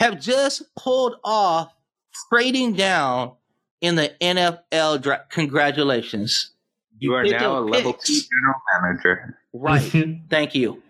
have 0.00 0.20
just 0.20 0.62
pulled 0.74 1.16
off 1.22 1.72
trading 2.32 2.72
down 2.72 3.32
in 3.80 3.94
the 3.94 4.12
NFL 4.20 5.02
draft. 5.02 5.30
Congratulations. 5.30 6.52
You 6.98 7.14
are 7.14 7.24
now 7.24 7.58
a 7.58 7.64
up 7.64 7.70
level 7.70 7.92
two 7.92 8.20
general 8.30 8.60
manager. 8.82 9.38
Right. 9.52 10.20
Thank 10.30 10.54
you. 10.54 10.82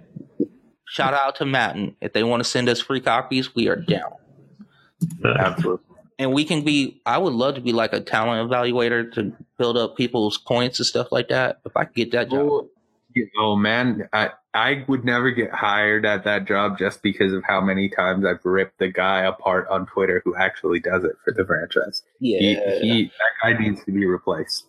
Shout 0.86 1.14
out 1.14 1.36
to 1.36 1.46
Madden. 1.46 1.96
If 2.00 2.12
they 2.12 2.24
want 2.24 2.42
to 2.42 2.48
send 2.48 2.68
us 2.68 2.80
free 2.80 3.00
copies, 3.00 3.54
we 3.54 3.68
are 3.68 3.76
down. 3.76 4.12
Absolutely. 5.24 5.86
And 6.18 6.32
we 6.32 6.44
can 6.44 6.64
be, 6.64 7.00
I 7.06 7.16
would 7.16 7.32
love 7.32 7.54
to 7.54 7.60
be 7.60 7.72
like 7.72 7.92
a 7.92 8.00
talent 8.00 8.50
evaluator 8.50 9.10
to 9.14 9.32
build 9.56 9.76
up 9.76 9.96
people's 9.96 10.36
points 10.36 10.78
and 10.78 10.86
stuff 10.86 11.12
like 11.12 11.28
that. 11.28 11.60
If 11.64 11.76
I 11.76 11.84
could 11.84 11.94
get 11.94 12.12
that 12.12 12.28
job. 12.28 12.40
Oh, 12.40 12.70
you 13.14 13.28
oh, 13.38 13.40
know, 13.40 13.56
man, 13.56 14.08
I 14.12 14.30
I 14.54 14.84
would 14.88 15.04
never 15.04 15.30
get 15.30 15.50
hired 15.50 16.04
at 16.04 16.24
that 16.24 16.46
job 16.46 16.78
just 16.78 17.02
because 17.02 17.32
of 17.32 17.42
how 17.44 17.60
many 17.60 17.88
times 17.88 18.24
I've 18.24 18.44
ripped 18.44 18.78
the 18.78 18.88
guy 18.88 19.22
apart 19.22 19.68
on 19.68 19.86
Twitter 19.86 20.22
who 20.24 20.34
actually 20.36 20.80
does 20.80 21.04
it 21.04 21.16
for 21.24 21.32
the 21.32 21.44
franchise. 21.44 22.02
Yeah. 22.18 22.38
He, 22.38 22.54
he 22.80 23.04
that 23.04 23.32
guy 23.42 23.58
needs 23.58 23.84
to 23.84 23.92
be 23.92 24.06
replaced. 24.06 24.66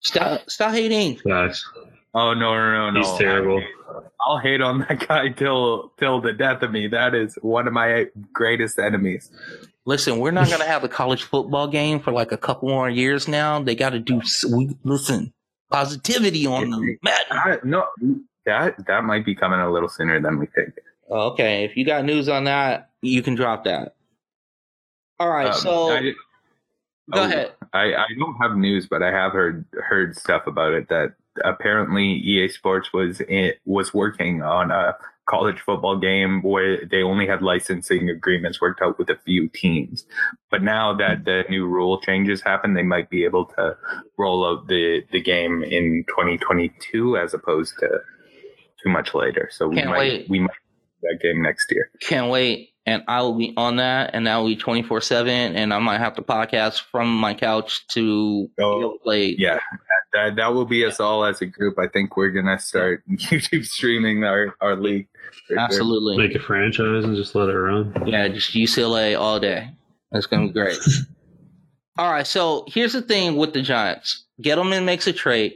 stop, 0.00 0.48
stop 0.48 0.72
hating. 0.72 1.16
Facts. 1.18 1.68
Oh 2.14 2.34
no 2.34 2.54
no 2.54 2.70
no 2.72 2.90
no! 2.90 3.00
He's 3.00 3.18
terrible. 3.18 3.62
I'll 4.26 4.38
hate 4.38 4.60
on 4.60 4.80
that 4.80 5.08
guy 5.08 5.30
till 5.30 5.92
till 5.98 6.20
the 6.20 6.32
death 6.32 6.62
of 6.62 6.70
me. 6.70 6.88
That 6.88 7.14
is 7.14 7.38
one 7.40 7.66
of 7.66 7.72
my 7.72 8.06
greatest 8.32 8.78
enemies. 8.78 9.30
Listen, 9.84 10.18
we're 10.18 10.30
not 10.30 10.46
going 10.46 10.60
to 10.60 10.66
have 10.66 10.84
a 10.84 10.88
college 10.88 11.24
football 11.24 11.66
game 11.66 11.98
for 11.98 12.12
like 12.12 12.30
a 12.30 12.36
couple 12.36 12.68
more 12.68 12.88
years 12.88 13.26
now. 13.26 13.60
They 13.60 13.74
got 13.74 13.90
to 13.90 13.98
do, 13.98 14.20
we, 14.48 14.76
listen, 14.84 15.32
positivity 15.72 16.46
on 16.46 16.70
them. 16.70 16.98
Matt. 17.02 17.26
I, 17.30 17.58
no, 17.64 17.86
that 18.46 18.86
that 18.86 19.04
might 19.04 19.24
be 19.24 19.34
coming 19.34 19.60
a 19.60 19.70
little 19.70 19.88
sooner 19.88 20.20
than 20.20 20.38
we 20.38 20.46
think. 20.46 20.74
Oh, 21.08 21.30
Okay. 21.30 21.64
If 21.64 21.76
you 21.76 21.84
got 21.84 22.04
news 22.04 22.28
on 22.28 22.44
that, 22.44 22.90
you 23.02 23.22
can 23.22 23.34
drop 23.34 23.64
that. 23.64 23.94
All 25.18 25.30
right. 25.30 25.48
Um, 25.48 25.54
so 25.54 25.92
I, 25.92 26.00
go 27.10 27.20
oh, 27.20 27.24
ahead. 27.24 27.52
I, 27.72 27.94
I 27.94 28.06
don't 28.18 28.36
have 28.36 28.56
news, 28.56 28.86
but 28.88 29.02
I 29.02 29.10
have 29.10 29.32
heard 29.32 29.64
heard 29.72 30.16
stuff 30.16 30.46
about 30.46 30.72
it 30.72 30.88
that 30.88 31.14
apparently 31.44 32.04
EA 32.04 32.48
Sports 32.48 32.92
was 32.92 33.20
in, 33.22 33.52
was 33.64 33.94
working 33.94 34.42
on 34.42 34.70
a 34.70 34.96
college 35.26 35.60
football 35.60 35.98
game 35.98 36.42
where 36.42 36.84
they 36.84 37.02
only 37.02 37.26
had 37.26 37.42
licensing 37.42 38.08
agreements 38.10 38.60
worked 38.60 38.82
out 38.82 38.98
with 38.98 39.08
a 39.08 39.18
few 39.24 39.48
teams. 39.48 40.04
But 40.50 40.62
now 40.62 40.94
that 40.96 41.24
the 41.24 41.44
new 41.48 41.66
rule 41.66 42.00
changes 42.00 42.40
happen, 42.42 42.74
they 42.74 42.82
might 42.82 43.08
be 43.08 43.24
able 43.24 43.46
to 43.56 43.76
roll 44.18 44.44
out 44.44 44.68
the 44.68 45.02
the 45.12 45.20
game 45.20 45.62
in 45.62 46.04
2022 46.08 47.16
as 47.16 47.34
opposed 47.34 47.74
to 47.80 47.88
too 48.82 48.90
much 48.90 49.14
later. 49.14 49.48
So 49.52 49.68
we 49.68 49.76
Can't 49.76 49.90
might 49.90 49.98
wait. 49.98 50.28
we 50.28 50.40
might 50.40 50.50
that 51.02 51.18
game 51.22 51.42
next 51.42 51.70
year. 51.70 51.90
Can't 52.00 52.30
wait. 52.30 52.71
And 52.84 53.04
I 53.06 53.22
will 53.22 53.34
be 53.34 53.54
on 53.56 53.76
that, 53.76 54.10
and 54.12 54.26
that 54.26 54.36
will 54.38 54.48
be 54.48 54.56
24 54.56 55.00
7. 55.02 55.54
And 55.54 55.72
I 55.72 55.78
might 55.78 55.98
have 55.98 56.16
to 56.16 56.22
podcast 56.22 56.80
from 56.90 57.16
my 57.16 57.32
couch 57.32 57.86
to 57.88 58.48
Oh, 58.58 58.78
be 58.78 58.80
able 58.84 58.92
to 58.94 58.98
play. 59.04 59.36
Yeah, 59.38 59.60
that 60.12 60.34
that 60.36 60.52
will 60.52 60.64
be 60.64 60.84
us 60.84 60.98
all 60.98 61.24
as 61.24 61.40
a 61.40 61.46
group. 61.46 61.78
I 61.78 61.86
think 61.86 62.16
we're 62.16 62.30
gonna 62.30 62.58
start 62.58 63.04
YouTube 63.10 63.64
streaming 63.66 64.24
our 64.24 64.56
our 64.60 64.74
league. 64.74 65.06
Absolutely. 65.56 66.16
Make 66.16 66.34
a 66.34 66.40
franchise 66.40 67.04
and 67.04 67.14
just 67.14 67.34
let 67.36 67.48
it 67.48 67.56
run. 67.56 67.94
Yeah, 68.04 68.26
just 68.28 68.52
UCLA 68.52 69.18
all 69.18 69.38
day. 69.38 69.70
That's 70.10 70.26
gonna 70.26 70.48
be 70.48 70.52
great. 70.52 70.78
all 71.98 72.10
right, 72.10 72.26
so 72.26 72.64
here's 72.66 72.94
the 72.94 73.02
thing 73.02 73.36
with 73.36 73.52
the 73.52 73.62
Giants. 73.62 74.24
Gettleman 74.42 74.84
makes 74.84 75.06
a 75.06 75.12
trade, 75.12 75.54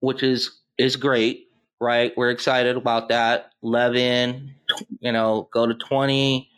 which 0.00 0.22
is 0.22 0.58
is 0.78 0.96
great, 0.96 1.48
right? 1.82 2.12
We're 2.16 2.30
excited 2.30 2.78
about 2.78 3.10
that. 3.10 3.50
Levin, 3.62 4.54
you 5.00 5.12
know, 5.12 5.48
go 5.52 5.66
to 5.66 5.74
twenty, 5.74 6.50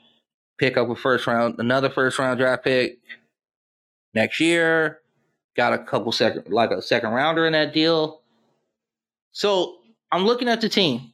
pick 0.59 0.77
up 0.77 0.89
a 0.89 0.95
first 0.95 1.27
round, 1.27 1.57
another 1.59 1.91
first 1.91 2.19
round 2.19 2.39
draft 2.39 2.65
pick 2.65 2.99
next 4.15 4.41
year. 4.41 5.01
Got 5.57 5.75
a 5.75 5.79
couple 5.79 6.13
second, 6.13 6.49
like 6.49 6.71
a 6.71 6.81
second 6.81 7.11
rounder 7.11 7.47
in 7.47 7.53
that 7.53 7.75
deal. 7.75 8.23
So 9.33 9.77
I'm 10.11 10.25
looking 10.25 10.49
at 10.49 10.61
the 10.61 10.69
team. 10.69 11.13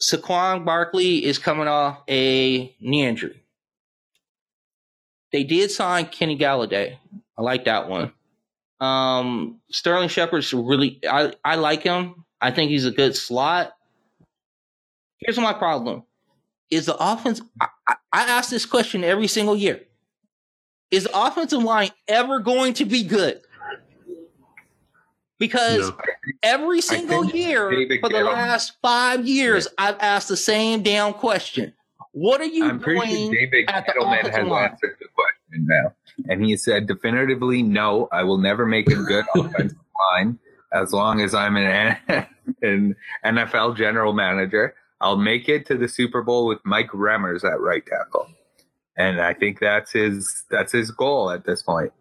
Saquon 0.00 0.64
Barkley 0.64 1.24
is 1.24 1.38
coming 1.38 1.68
off 1.68 1.98
a 2.08 2.74
knee 2.80 3.04
injury. 3.04 3.42
They 5.32 5.44
did 5.44 5.70
sign 5.70 6.06
Kenny 6.06 6.38
Golladay. 6.38 6.96
I 7.36 7.42
like 7.42 7.66
that 7.66 7.88
one. 7.88 8.12
Um, 8.80 9.60
Sterling 9.70 10.08
Shepard's 10.08 10.52
really, 10.54 11.00
I, 11.08 11.34
I 11.44 11.56
like 11.56 11.82
him. 11.82 12.24
I 12.40 12.50
think 12.50 12.70
he's 12.70 12.86
a 12.86 12.90
good 12.90 13.14
slot. 13.14 13.72
Here's 15.20 15.38
my 15.38 15.52
problem: 15.52 16.04
is 16.70 16.86
the 16.86 16.96
offense? 16.98 17.40
I, 17.60 17.66
I, 17.86 17.94
I 18.12 18.22
ask 18.22 18.50
this 18.50 18.66
question 18.66 19.04
every 19.04 19.26
single 19.28 19.56
year. 19.56 19.80
Is 20.90 21.04
the 21.04 21.10
offensive 21.26 21.62
line 21.62 21.90
ever 22.08 22.40
going 22.40 22.74
to 22.74 22.84
be 22.84 23.04
good? 23.04 23.40
Because 25.38 25.88
No. 25.88 25.96
every 26.42 26.80
single 26.82 27.24
year 27.24 27.70
for 28.00 28.08
the 28.10 28.22
last 28.24 28.74
five 28.82 29.26
years, 29.26 29.68
I've 29.78 29.96
asked 30.00 30.28
the 30.28 30.36
same 30.36 30.82
damn 30.82 31.14
question. 31.14 31.72
What 32.12 32.40
are 32.40 32.44
you 32.44 32.64
I'm 32.64 32.78
pretty 32.80 33.00
doing? 33.06 33.32
sure 33.32 33.34
David 33.46 33.70
at 33.70 33.86
the 33.86 34.00
offensive 34.02 34.32
has 34.34 34.46
line? 34.48 34.70
answered 34.70 34.96
the 35.00 35.06
question 35.14 35.66
now, 35.66 35.94
and 36.28 36.44
he 36.44 36.56
said 36.56 36.86
definitively, 36.88 37.62
"No, 37.62 38.08
I 38.12 38.24
will 38.24 38.38
never 38.38 38.66
make 38.66 38.90
a 38.90 38.96
good 38.96 39.24
offensive 39.36 39.78
line 40.12 40.38
as 40.72 40.92
long 40.92 41.20
as 41.20 41.34
I'm 41.34 41.56
an, 41.56 41.96
an 42.62 42.96
NFL 43.24 43.76
general 43.76 44.12
manager. 44.12 44.74
I'll 45.00 45.16
make 45.16 45.48
it 45.48 45.66
to 45.66 45.76
the 45.76 45.88
Super 45.88 46.22
Bowl 46.22 46.46
with 46.46 46.58
Mike 46.64 46.90
Remmers 46.90 47.44
at 47.44 47.60
right 47.60 47.84
tackle." 47.84 48.28
And 48.96 49.20
I 49.20 49.34
think 49.34 49.60
that's 49.60 49.92
his 49.92 50.44
that's 50.50 50.72
his 50.72 50.90
goal 50.90 51.30
at 51.30 51.44
this 51.44 51.62
point. 51.62 51.92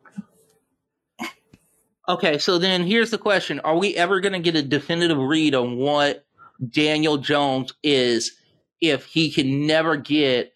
Okay, 2.10 2.39
so 2.39 2.58
then 2.58 2.84
here's 2.84 3.12
the 3.12 3.18
question: 3.18 3.60
Are 3.62 3.78
we 3.78 3.95
ever 3.95 4.20
going 4.20 4.34
to 4.34 4.39
get 4.39 4.56
a 4.56 4.64
definitive 4.64 5.18
read 5.18 5.54
on 5.54 5.78
what 5.78 6.26
Daniel 6.70 7.18
Jones 7.18 7.74
is 7.84 8.36
if 8.82 9.06
he 9.06 9.32
can 9.32 9.68
never 9.68 9.95
get 9.95 10.54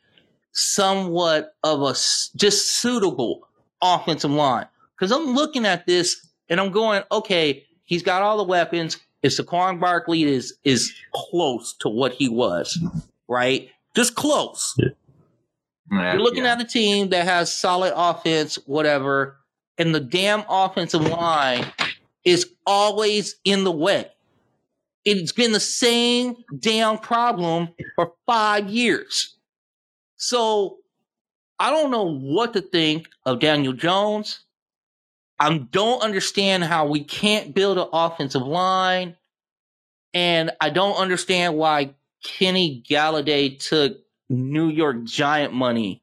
somewhat 0.52 1.54
of 1.64 1.82
a 1.82 1.91
just 2.36 2.80
suitable 2.80 3.48
offensive 3.82 4.32
line? 4.32 4.66
Because 4.98 5.12
I'm 5.12 5.36
looking 5.36 5.66
at 5.66 5.86
this 5.86 6.28
and 6.50 6.60
I'm 6.60 6.72
going, 6.72 7.04
okay, 7.12 7.66
he's 7.84 8.04
got 8.04 8.22
all 8.22 8.38
the 8.38 8.44
weapons. 8.44 8.98
If 9.24 9.38
Saquon 9.38 9.80
Barkley 9.80 10.24
is 10.24 10.54
is 10.64 10.94
close 11.16 11.74
to 11.80 11.90
what 11.90 12.14
he 12.14 12.30
was, 12.30 12.78
mm-hmm. 12.82 13.00
right? 13.28 13.70
Just 13.96 14.16
close. 14.16 14.76
You're 15.90 16.20
looking 16.20 16.46
at 16.46 16.60
a 16.60 16.66
team 16.66 17.10
that 17.10 17.26
has 17.26 17.54
solid 17.54 17.94
offense, 17.96 18.56
whatever, 18.66 19.38
and 19.78 19.94
the 19.94 20.00
damn 20.00 20.44
offensive 20.50 21.02
line 21.02 21.66
is 22.24 22.50
always 22.66 23.36
in 23.46 23.64
the 23.64 23.72
way. 23.72 24.08
It's 25.06 25.34
been 25.34 25.52
the 25.52 25.60
same 25.60 26.38
damn 26.60 26.98
problem 26.98 27.70
for 27.96 28.14
five 28.26 28.70
years. 28.70 29.36
So 30.16 30.78
I 31.60 31.70
don't 31.70 31.92
know 31.92 32.18
what 32.18 32.54
to 32.54 32.62
think 32.62 33.10
of 33.26 33.40
Daniel 33.40 33.74
Jones. 33.74 34.40
I 35.44 35.58
don't 35.58 36.02
understand 36.02 36.64
how 36.64 36.86
we 36.86 37.04
can't 37.04 37.54
build 37.54 37.78
an 37.78 37.89
offensive 37.91 38.44
line. 38.44 39.18
And 40.14 40.52
I 40.62 40.70
don't 40.70 40.96
understand 40.96 41.58
why 41.58 41.96
Kenny 42.24 42.82
Golladay 42.89 43.60
took 43.60 43.98
New 44.30 44.70
York 44.70 45.04
Giant 45.04 45.54
money 45.54 46.02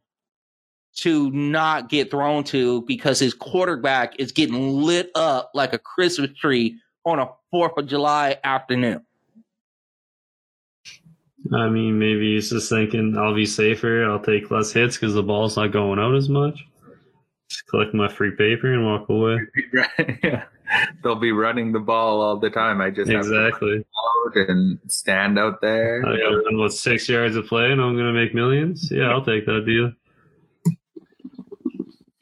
to 0.96 1.30
not 1.30 1.88
get 1.88 2.10
thrown 2.10 2.44
to 2.44 2.82
because 2.82 3.18
his 3.18 3.32
quarterback 3.32 4.20
is 4.20 4.32
getting 4.32 4.82
lit 4.82 5.10
up 5.14 5.52
like 5.54 5.72
a 5.72 5.78
Christmas 5.78 6.36
tree 6.38 6.76
on 7.06 7.18
a 7.18 7.30
4th 7.54 7.78
of 7.78 7.86
July 7.86 8.36
afternoon. 8.44 9.06
I 11.50 11.70
mean, 11.70 11.98
maybe 11.98 12.34
he's 12.34 12.50
just 12.50 12.68
thinking 12.68 13.16
I'll 13.16 13.34
be 13.34 13.46
safer. 13.46 14.04
I'll 14.04 14.20
take 14.20 14.50
less 14.50 14.72
hits 14.72 14.98
because 14.98 15.14
the 15.14 15.22
ball's 15.22 15.56
not 15.56 15.72
going 15.72 15.98
out 15.98 16.14
as 16.14 16.28
much. 16.28 16.66
Just 17.50 17.66
collect 17.66 17.92
my 17.94 18.06
free 18.08 18.30
paper 18.30 18.72
and 18.72 18.86
walk 18.86 19.08
away. 19.08 19.38
yeah. 20.22 20.44
They'll 21.02 21.16
be 21.16 21.32
running 21.32 21.72
the 21.72 21.80
ball 21.80 22.22
all 22.22 22.38
the 22.38 22.48
time. 22.48 22.80
I 22.80 22.90
just 22.90 23.10
have 23.10 23.24
to 23.24 23.46
Exactly. 23.48 23.84
and 24.36 24.78
stand 24.86 25.36
out 25.36 25.60
there. 25.60 26.06
I 26.06 26.16
got 26.16 26.28
run 26.44 26.58
with 26.60 26.72
six 26.74 27.08
yards 27.08 27.34
of 27.34 27.46
play 27.46 27.72
and 27.72 27.80
I'm 27.80 27.96
gonna 27.96 28.12
make 28.12 28.34
millions. 28.34 28.88
Yeah, 28.92 29.10
I'll 29.10 29.24
take 29.24 29.46
that 29.46 29.64
deal. 29.66 29.92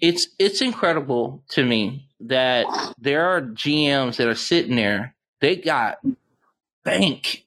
It's 0.01 0.29
it's 0.39 0.63
incredible 0.63 1.43
to 1.51 1.63
me 1.65 2.09
that 2.21 2.67
there 2.99 3.27
are 3.27 3.43
GMs 3.43 4.17
that 4.17 4.29
are 4.29 4.35
sitting 4.35 4.77
there. 4.77 5.15
They 5.41 5.57
got 5.57 5.99
bank 6.85 7.45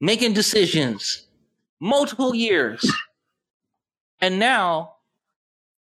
making 0.00 0.34
decisions 0.34 1.26
multiple 1.80 2.32
years. 2.34 2.88
And 4.20 4.38
now 4.38 4.94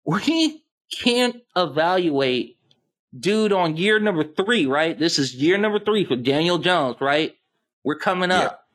we 0.05 0.62
can't 0.93 1.37
evaluate 1.57 2.59
dude 3.19 3.53
on 3.53 3.77
year 3.77 3.99
number 3.99 4.25
three, 4.25 4.67
right? 4.67 4.99
This 4.99 5.19
is 5.19 5.35
year 5.35 5.59
number 5.59 5.79
three 5.79 6.05
for 6.05 6.17
Daniel 6.17 6.59
Jones, 6.59 6.97
right? 7.01 7.35
We're 7.85 7.99
coming 7.99 8.31
up. 8.31 8.67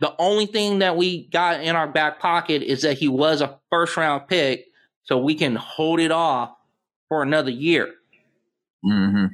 The 0.00 0.14
only 0.18 0.46
thing 0.46 0.78
that 0.78 0.96
we 0.96 1.26
got 1.26 1.60
in 1.62 1.76
our 1.76 1.88
back 1.88 2.20
pocket 2.20 2.62
is 2.62 2.82
that 2.82 2.98
he 2.98 3.08
was 3.08 3.42
a 3.42 3.58
first 3.70 3.96
round 3.96 4.28
pick, 4.28 4.66
so 5.02 5.18
we 5.18 5.34
can 5.34 5.56
hold 5.56 6.00
it 6.00 6.10
off 6.10 6.50
for 7.08 7.22
another 7.22 7.50
year. 7.50 7.92
Mm-hmm. 8.84 9.26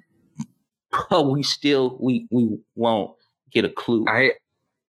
But 1.10 1.30
we 1.30 1.42
still 1.42 1.96
we 2.00 2.26
we 2.30 2.58
won't 2.74 3.12
get 3.52 3.64
a 3.64 3.68
clue. 3.68 4.06
I 4.08 4.32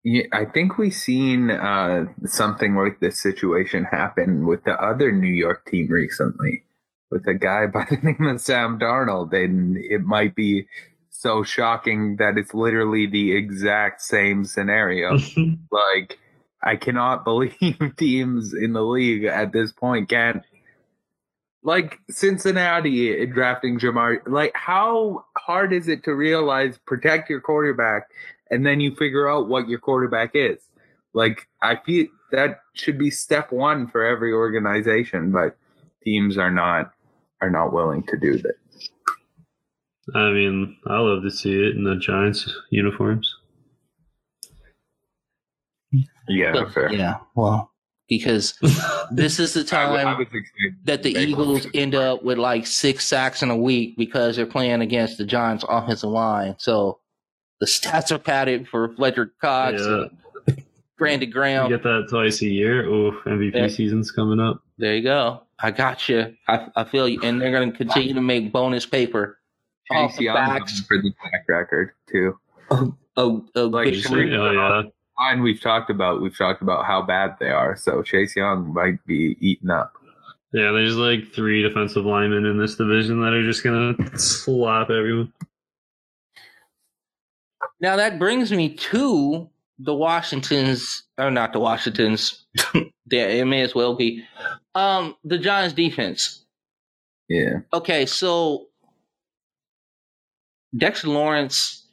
yeah, 0.03 0.23
I 0.33 0.45
think 0.45 0.77
we've 0.77 0.93
seen 0.93 1.49
uh, 1.49 2.05
something 2.25 2.75
like 2.75 2.99
this 2.99 3.21
situation 3.21 3.85
happen 3.85 4.45
with 4.45 4.65
the 4.65 4.73
other 4.73 5.11
New 5.13 5.33
York 5.33 5.65
team 5.65 5.87
recently, 5.89 6.63
with 7.09 7.25
a 7.27 7.33
guy 7.33 7.67
by 7.73 7.85
the 7.89 7.97
name 7.97 8.27
of 8.27 8.41
Sam 8.41 8.77
Darnold, 8.79 9.33
and 9.33 9.77
it 9.77 10.01
might 10.01 10.35
be 10.35 10.67
so 11.09 11.43
shocking 11.43 12.17
that 12.17 12.37
it's 12.37 12.53
literally 12.53 13.07
the 13.07 13.33
exact 13.33 14.01
same 14.01 14.43
scenario. 14.43 15.17
like, 15.71 16.19
I 16.61 16.75
cannot 16.75 17.23
believe 17.23 17.79
teams 17.97 18.53
in 18.53 18.73
the 18.73 18.83
league 18.83 19.23
at 19.23 19.53
this 19.53 19.71
point 19.71 20.09
can't. 20.09 20.43
Like 21.65 21.99
Cincinnati 22.09 23.25
drafting 23.27 23.79
Ja'Marr, 23.79 24.27
like 24.27 24.51
how 24.53 25.23
hard 25.37 25.71
is 25.71 25.87
it 25.87 26.03
to 26.03 26.13
realize 26.13 26.77
protect 26.79 27.29
your 27.29 27.39
quarterback 27.39 28.09
and 28.53 28.65
then 28.65 28.79
you 28.79 28.95
figure 28.95 29.27
out 29.29 29.47
what 29.47 29.67
your 29.67 29.79
quarterback 29.79 30.31
is. 30.35 30.59
Like 31.13 31.47
I 31.61 31.75
feel 31.85 32.07
that 32.31 32.59
should 32.73 32.97
be 32.97 33.09
step 33.09 33.51
one 33.51 33.87
for 33.87 34.03
every 34.05 34.31
organization, 34.33 35.31
but 35.31 35.57
teams 36.03 36.37
are 36.37 36.51
not 36.51 36.91
are 37.41 37.49
not 37.49 37.73
willing 37.73 38.03
to 38.03 38.17
do 38.17 38.37
that. 38.39 38.55
I 40.15 40.31
mean, 40.31 40.77
I 40.87 40.99
love 40.99 41.23
to 41.23 41.31
see 41.31 41.53
it 41.53 41.75
in 41.75 41.83
the 41.83 41.95
Giants 41.95 42.49
uniforms. 42.69 43.33
Yeah, 46.27 46.51
But, 46.53 46.73
fair. 46.73 46.91
yeah, 46.91 47.17
well, 47.35 47.71
because 48.07 48.53
this 49.11 49.39
is 49.39 49.53
the 49.53 49.61
I, 49.77 49.83
w- 49.83 49.99
I 49.99 50.03
time 50.03 50.17
was 50.17 50.27
excited. 50.27 50.75
that 50.85 51.03
the 51.03 51.11
Eagles 51.17 51.67
end 51.73 51.95
up 51.95 52.23
with 52.23 52.37
like 52.37 52.65
six 52.65 53.05
sacks 53.07 53.43
in 53.43 53.49
a 53.51 53.57
week 53.57 53.95
because 53.97 54.35
they're 54.35 54.45
playing 54.45 54.81
against 54.81 55.17
the 55.17 55.25
Giants' 55.25 55.65
offensive 55.67 56.09
line. 56.09 56.55
So 56.57 56.99
the 57.63 57.67
stats 57.67 58.11
are 58.11 58.19
padded 58.19 58.67
for 58.67 58.89
Fletcher 58.95 59.31
Cox 59.39 59.81
Yeah. 59.81 60.07
and 60.47 60.63
Brandon 60.97 61.29
You 61.29 61.33
Graham. 61.33 61.69
get 61.69 61.81
that 61.83 62.07
twice 62.09 62.41
a 62.41 62.45
year. 62.47 62.85
Oh, 62.89 63.11
MVP 63.25 63.55
Yeah. 63.55 63.67
season's 63.69 64.11
coming 64.11 64.41
up. 64.41 64.61
There 64.77 64.93
you 64.93 65.01
go. 65.01 65.43
I 65.59 65.71
got 65.71 66.09
you. 66.09 66.35
I, 66.49 66.67
I 66.75 66.83
feel 66.83 67.07
you. 67.07 67.21
And 67.23 67.39
they're 67.39 67.51
going 67.53 67.71
to 67.71 67.77
continue 67.77 68.13
to 68.15 68.21
make 68.21 68.51
bonus 68.51 68.85
paper 68.85 69.37
off 69.91 70.09
Chase 70.11 70.17
the 70.17 70.25
Young 70.25 70.35
backs 70.35 70.81
for 70.81 70.97
the 71.01 71.13
track 71.21 71.45
record 71.47 71.91
too. 72.11 72.37
of, 72.69 72.93
of, 73.15 73.45
of 73.55 73.71
Like, 73.71 73.85
big 73.91 74.01
Sure. 74.03 74.19
Oh 74.19 74.51
yeah, 74.51 74.81
And 75.19 75.41
we've 75.41 75.61
talked 75.61 75.89
about 75.89 76.21
we've 76.21 76.37
talked 76.37 76.61
about 76.61 76.85
how 76.85 77.01
bad 77.01 77.37
they 77.39 77.49
are. 77.49 77.77
So 77.77 78.01
Chase 78.03 78.35
Young 78.35 78.73
might 78.73 79.03
be 79.05 79.37
eaten 79.39 79.69
up. 79.71 79.93
yeah. 80.51 80.71
There's 80.73 80.97
like 80.97 81.31
three 81.33 81.61
defensive 81.61 82.03
linemen 82.05 82.45
in 82.45 82.57
this 82.57 82.75
division 82.75 83.21
that 83.21 83.31
are 83.31 83.43
just 83.43 83.63
gonna 83.63 83.95
slap 84.19 84.89
everyone. 84.89 85.31
Now 87.83 87.97
that 87.97 88.17
brings 88.17 88.49
me 88.49 88.69
to 88.69 89.49
the 89.77 89.93
Washingtons, 89.93 91.03
or 91.17 91.29
not 91.29 91.51
the 91.51 91.59
Washingtons. 91.59 92.45
yeah, 93.11 93.25
it 93.27 93.45
may 93.45 93.61
as 93.61 93.75
well 93.75 93.93
be. 93.93 94.23
Um, 94.73 95.17
the 95.25 95.37
Giants 95.37 95.73
defense. 95.75 96.45
Yeah. 97.27 97.59
Okay, 97.73 98.05
so 98.05 98.67
Dexter 100.75 101.09
Lawrence, 101.09 101.85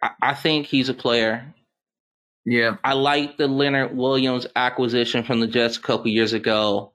I, 0.00 0.10
I 0.22 0.34
think 0.34 0.66
he's 0.66 0.88
a 0.88 0.94
player. 0.94 1.54
Yeah. 2.46 2.76
I 2.82 2.94
like 2.94 3.36
the 3.36 3.48
Leonard 3.48 3.94
Williams 3.94 4.46
acquisition 4.56 5.22
from 5.22 5.40
the 5.40 5.46
Jets 5.46 5.76
a 5.76 5.80
couple 5.82 6.08
years 6.08 6.32
ago. 6.32 6.92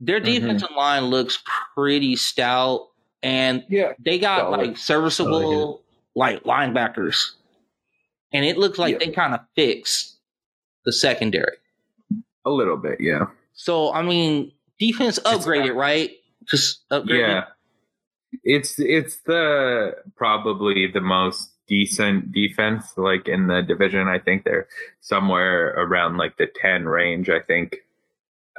Their 0.00 0.20
Mhm. 0.20 0.24
defensive 0.24 0.70
line 0.76 1.04
looks 1.06 1.42
pretty 1.74 2.14
stout, 2.16 2.88
and 3.22 3.64
Yeah. 3.70 3.92
they 3.98 4.18
got 4.18 4.42
Solid. 4.42 4.58
like 4.68 4.76
serviceable 4.76 5.82
like 6.14 6.42
linebackers, 6.44 7.30
and 8.32 8.44
it 8.44 8.58
looks 8.58 8.78
like 8.78 8.92
Yeah. 9.00 9.06
they 9.06 9.12
kind 9.12 9.34
of 9.34 9.40
fix 9.54 10.16
the 10.84 10.92
secondary. 10.92 11.56
A 12.44 12.50
little 12.50 12.76
bit, 12.76 13.00
yeah. 13.00 13.26
So 13.52 13.92
I 13.92 14.02
mean, 14.02 14.52
defense 14.78 15.18
upgraded, 15.20 15.74
right? 15.74 16.10
Just 16.48 16.88
upgraded. 16.90 17.18
Yeah. 17.28 17.44
It's 18.44 18.78
it's 18.78 19.18
the 19.26 19.94
probably 20.16 20.86
the 20.86 21.00
most 21.00 21.50
decent 21.66 22.32
defense 22.32 22.92
like 22.96 23.28
in 23.28 23.46
the 23.48 23.60
division. 23.62 24.08
I 24.08 24.18
think 24.18 24.44
they're 24.44 24.68
somewhere 25.00 25.68
around 25.76 26.16
like 26.16 26.36
the 26.36 26.46
10 26.60 26.86
range, 26.86 27.28
I 27.28 27.40
think. 27.40 27.76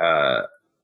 Uh 0.01 0.43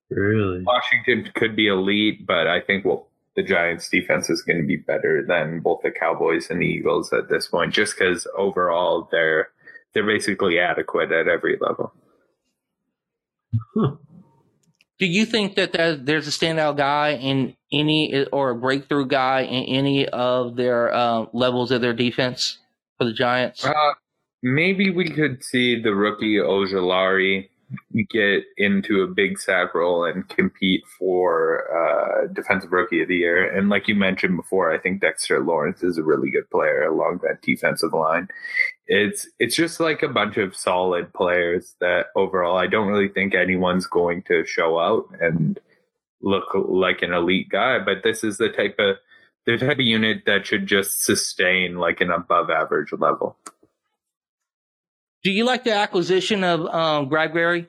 Really? 0.09 0.63
Washington 0.63 1.29
could 1.35 1.55
be 1.55 1.67
elite, 1.67 2.25
but 2.25 2.47
I 2.47 2.61
think 2.61 2.85
well 2.85 3.07
the 3.37 3.43
Giants 3.43 3.87
defense 3.87 4.29
is 4.29 4.41
going 4.41 4.59
to 4.59 4.65
be 4.67 4.75
better 4.75 5.23
than 5.25 5.59
both 5.61 5.81
the 5.83 5.91
Cowboys 5.91 6.49
and 6.49 6.59
the 6.61 6.65
Eagles 6.65 7.13
at 7.13 7.29
this 7.29 7.47
point 7.47 7.71
just 7.73 7.95
cuz 7.97 8.27
overall 8.35 9.07
they're 9.11 9.49
they're 9.93 10.05
basically 10.05 10.59
adequate 10.59 11.11
at 11.11 11.27
every 11.29 11.57
level. 11.61 11.93
Huh. 13.75 13.91
Do 14.99 15.05
you 15.05 15.25
think 15.25 15.55
that 15.55 15.71
there- 15.73 15.95
there's 15.95 16.27
a 16.27 16.31
standout 16.31 16.75
guy 16.77 17.13
in 17.13 17.55
any 17.71 18.25
or 18.31 18.49
a 18.51 18.55
breakthrough 18.55 19.05
guy 19.05 19.41
in 19.41 19.63
any 19.65 20.07
of 20.09 20.55
their 20.55 20.91
uh, 20.93 21.25
levels 21.33 21.71
of 21.71 21.81
their 21.81 21.93
defense 21.93 22.57
for 22.97 23.05
the 23.05 23.13
Giants? 23.13 23.63
Uh, 23.63 23.93
maybe 24.41 24.89
we 24.89 25.09
could 25.09 25.43
see 25.43 25.79
the 25.79 25.93
rookie 25.93 26.37
Ojulari 26.37 27.49
get 28.09 28.43
into 28.57 29.01
a 29.01 29.07
big 29.07 29.39
sack 29.39 29.73
role 29.75 30.05
and 30.05 30.27
compete 30.29 30.83
for 30.97 31.65
uh, 31.75 32.27
defensive 32.33 32.71
rookie 32.71 33.01
of 33.01 33.07
the 33.07 33.17
year. 33.17 33.49
And 33.55 33.69
like 33.69 33.87
you 33.87 33.95
mentioned 33.95 34.37
before, 34.37 34.71
I 34.71 34.77
think 34.77 35.01
Dexter 35.01 35.43
Lawrence 35.43 35.83
is 35.83 35.97
a 35.97 36.03
really 36.03 36.31
good 36.31 36.49
player 36.49 36.83
along 36.83 37.19
that 37.23 37.41
defensive 37.41 37.93
line. 37.93 38.29
It's 38.87 39.27
it's 39.39 39.55
just 39.55 39.79
like 39.79 40.01
a 40.01 40.07
bunch 40.07 40.37
of 40.37 40.55
solid 40.55 41.13
players 41.13 41.75
that 41.81 42.07
overall 42.15 42.57
I 42.57 42.67
don't 42.67 42.87
really 42.87 43.09
think 43.09 43.35
anyone's 43.35 43.85
going 43.85 44.23
to 44.23 44.45
show 44.45 44.79
out 44.79 45.05
and 45.19 45.59
look 46.21 46.45
like 46.53 47.01
an 47.01 47.13
elite 47.13 47.49
guy, 47.49 47.79
but 47.79 48.03
this 48.03 48.23
is 48.23 48.37
the 48.37 48.49
type 48.49 48.75
of 48.79 48.95
the 49.45 49.57
type 49.57 49.79
of 49.79 49.85
unit 49.85 50.23
that 50.25 50.45
should 50.45 50.67
just 50.67 51.03
sustain 51.03 51.77
like 51.77 52.01
an 52.01 52.11
above 52.11 52.49
average 52.49 52.91
level. 52.91 53.37
Do 55.27 55.33
you 55.33 55.43
like 55.43 55.65
the 55.65 55.73
acquisition 55.73 56.45
of 56.45 56.61
um, 56.67 57.09
Bradberry? 57.09 57.67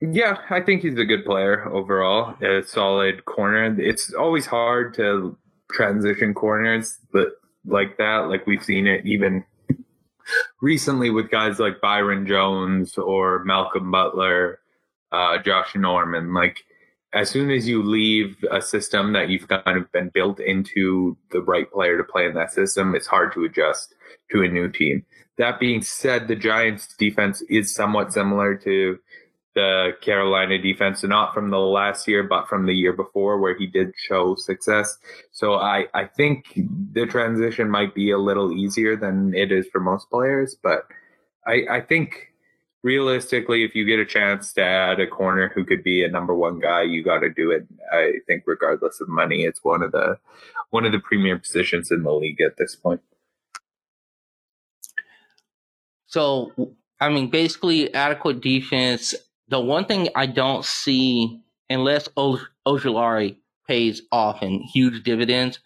Yeah, 0.00 0.38
I 0.50 0.60
think 0.60 0.82
he's 0.82 0.98
a 0.98 1.04
good 1.04 1.24
player 1.24 1.68
overall. 1.72 2.34
A 2.42 2.64
solid 2.64 3.24
corner. 3.26 3.80
It's 3.80 4.12
always 4.12 4.44
hard 4.44 4.92
to 4.94 5.38
transition 5.70 6.34
corners, 6.34 6.98
but 7.12 7.28
like 7.64 7.96
that, 7.98 8.28
like 8.28 8.44
we've 8.44 8.64
seen 8.64 8.88
it 8.88 9.06
even 9.06 9.44
recently 10.60 11.10
with 11.10 11.30
guys 11.30 11.60
like 11.60 11.80
Byron 11.80 12.26
Jones 12.26 12.98
or 12.98 13.44
Malcolm 13.44 13.92
Butler, 13.92 14.58
uh, 15.12 15.38
Josh 15.38 15.76
Norman. 15.76 16.34
Like 16.34 16.64
as 17.14 17.30
soon 17.30 17.52
as 17.52 17.68
you 17.68 17.84
leave 17.84 18.44
a 18.50 18.60
system 18.60 19.12
that 19.12 19.28
you've 19.28 19.46
kind 19.46 19.78
of 19.78 19.92
been 19.92 20.08
built 20.12 20.40
into 20.40 21.16
the 21.30 21.40
right 21.40 21.70
player 21.70 21.96
to 21.98 22.02
play 22.02 22.26
in 22.26 22.34
that 22.34 22.52
system, 22.52 22.96
it's 22.96 23.06
hard 23.06 23.32
to 23.34 23.44
adjust 23.44 23.94
to 24.32 24.42
a 24.42 24.48
new 24.48 24.68
team. 24.68 25.04
That 25.38 25.58
being 25.58 25.82
said, 25.82 26.28
the 26.28 26.36
Giants 26.36 26.94
defense 26.96 27.42
is 27.48 27.74
somewhat 27.74 28.12
similar 28.12 28.54
to 28.56 28.98
the 29.54 29.90
Carolina 30.00 30.58
defense, 30.58 31.02
not 31.02 31.34
from 31.34 31.50
the 31.50 31.58
last 31.58 32.08
year, 32.08 32.22
but 32.22 32.48
from 32.48 32.66
the 32.66 32.74
year 32.74 32.92
before 32.92 33.38
where 33.38 33.56
he 33.56 33.66
did 33.66 33.92
show 33.96 34.34
success. 34.34 34.96
So 35.30 35.54
I, 35.54 35.86
I 35.94 36.06
think 36.06 36.58
the 36.92 37.06
transition 37.06 37.70
might 37.70 37.94
be 37.94 38.10
a 38.10 38.18
little 38.18 38.52
easier 38.52 38.96
than 38.96 39.34
it 39.34 39.52
is 39.52 39.66
for 39.70 39.80
most 39.80 40.08
players, 40.10 40.56
but 40.62 40.86
I, 41.46 41.64
I 41.70 41.80
think 41.80 42.32
realistically, 42.82 43.64
if 43.64 43.74
you 43.74 43.84
get 43.84 43.98
a 43.98 44.06
chance 44.06 44.52
to 44.54 44.62
add 44.62 45.00
a 45.00 45.06
corner 45.06 45.50
who 45.54 45.64
could 45.64 45.82
be 45.82 46.04
a 46.04 46.08
number 46.08 46.34
one 46.34 46.58
guy, 46.58 46.82
you 46.82 47.02
got 47.02 47.20
to 47.20 47.30
do 47.30 47.50
it. 47.50 47.66
I 47.92 48.14
think 48.26 48.44
regardless 48.46 49.00
of 49.00 49.08
money, 49.08 49.44
it's 49.44 49.62
one 49.62 49.82
of 49.82 49.92
the 49.92 50.18
one 50.70 50.84
of 50.84 50.92
the 50.92 51.00
premier 51.00 51.38
positions 51.38 51.90
in 51.90 52.02
the 52.02 52.12
league 52.12 52.40
at 52.40 52.56
this 52.56 52.74
point. 52.74 53.00
So, 56.12 56.52
I 57.00 57.08
mean, 57.08 57.30
basically, 57.30 57.92
adequate 57.94 58.42
defense. 58.42 59.14
The 59.48 59.58
one 59.58 59.86
thing 59.86 60.10
I 60.14 60.26
don't 60.26 60.62
see, 60.62 61.40
unless 61.70 62.06
Ojulari 62.08 63.36
pays 63.66 64.02
off 64.12 64.42
in 64.42 64.60
huge 64.60 65.02
dividends, 65.04 65.58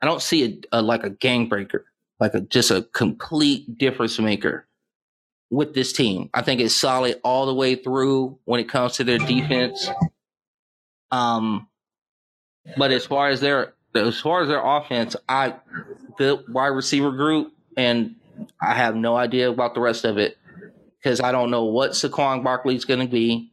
I 0.00 0.06
don't 0.06 0.22
see 0.22 0.62
a, 0.72 0.78
a 0.78 0.82
like 0.82 1.04
a 1.04 1.10
gang 1.10 1.50
breaker, 1.50 1.84
like 2.18 2.32
a 2.32 2.40
just 2.40 2.70
a 2.70 2.86
complete 2.94 3.76
difference 3.76 4.18
maker 4.18 4.66
with 5.50 5.74
this 5.74 5.92
team. 5.92 6.30
I 6.32 6.40
think 6.40 6.62
it's 6.62 6.74
solid 6.74 7.20
all 7.22 7.44
the 7.44 7.54
way 7.54 7.74
through 7.74 8.38
when 8.46 8.60
it 8.60 8.68
comes 8.70 8.94
to 8.94 9.04
their 9.04 9.18
defense. 9.18 9.90
Um, 11.10 11.68
but 12.78 12.90
as 12.90 13.04
far 13.04 13.28
as 13.28 13.42
their 13.42 13.74
as 13.94 14.18
far 14.18 14.40
as 14.40 14.48
their 14.48 14.64
offense, 14.64 15.14
I 15.28 15.56
the 16.16 16.42
wide 16.48 16.68
receiver 16.68 17.12
group, 17.12 17.52
and 17.76 18.16
I 18.60 18.74
have 18.74 18.96
no 18.96 19.16
idea 19.16 19.50
about 19.50 19.74
the 19.74 19.80
rest 19.80 20.04
of 20.04 20.18
it 20.18 20.36
because 21.02 21.20
I 21.20 21.32
don't 21.32 21.50
know 21.50 21.64
what 21.64 21.92
Saquon 21.92 22.42
Barkley 22.42 22.74
is 22.74 22.84
going 22.84 23.00
to 23.00 23.06
be, 23.06 23.50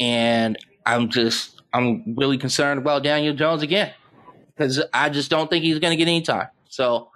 and 0.00 0.56
I'm 0.86 1.10
just 1.10 1.60
I'm 1.72 2.14
really 2.16 2.38
concerned 2.38 2.78
about 2.78 3.02
Daniel 3.02 3.34
Jones 3.34 3.62
again 3.62 3.92
because 4.56 4.82
I 4.92 5.10
just 5.10 5.30
don't 5.30 5.50
think 5.50 5.64
he's 5.64 5.78
going 5.78 5.92
to 5.92 5.96
get 5.96 6.08
any 6.08 6.22
time. 6.22 6.48
So 6.68 7.10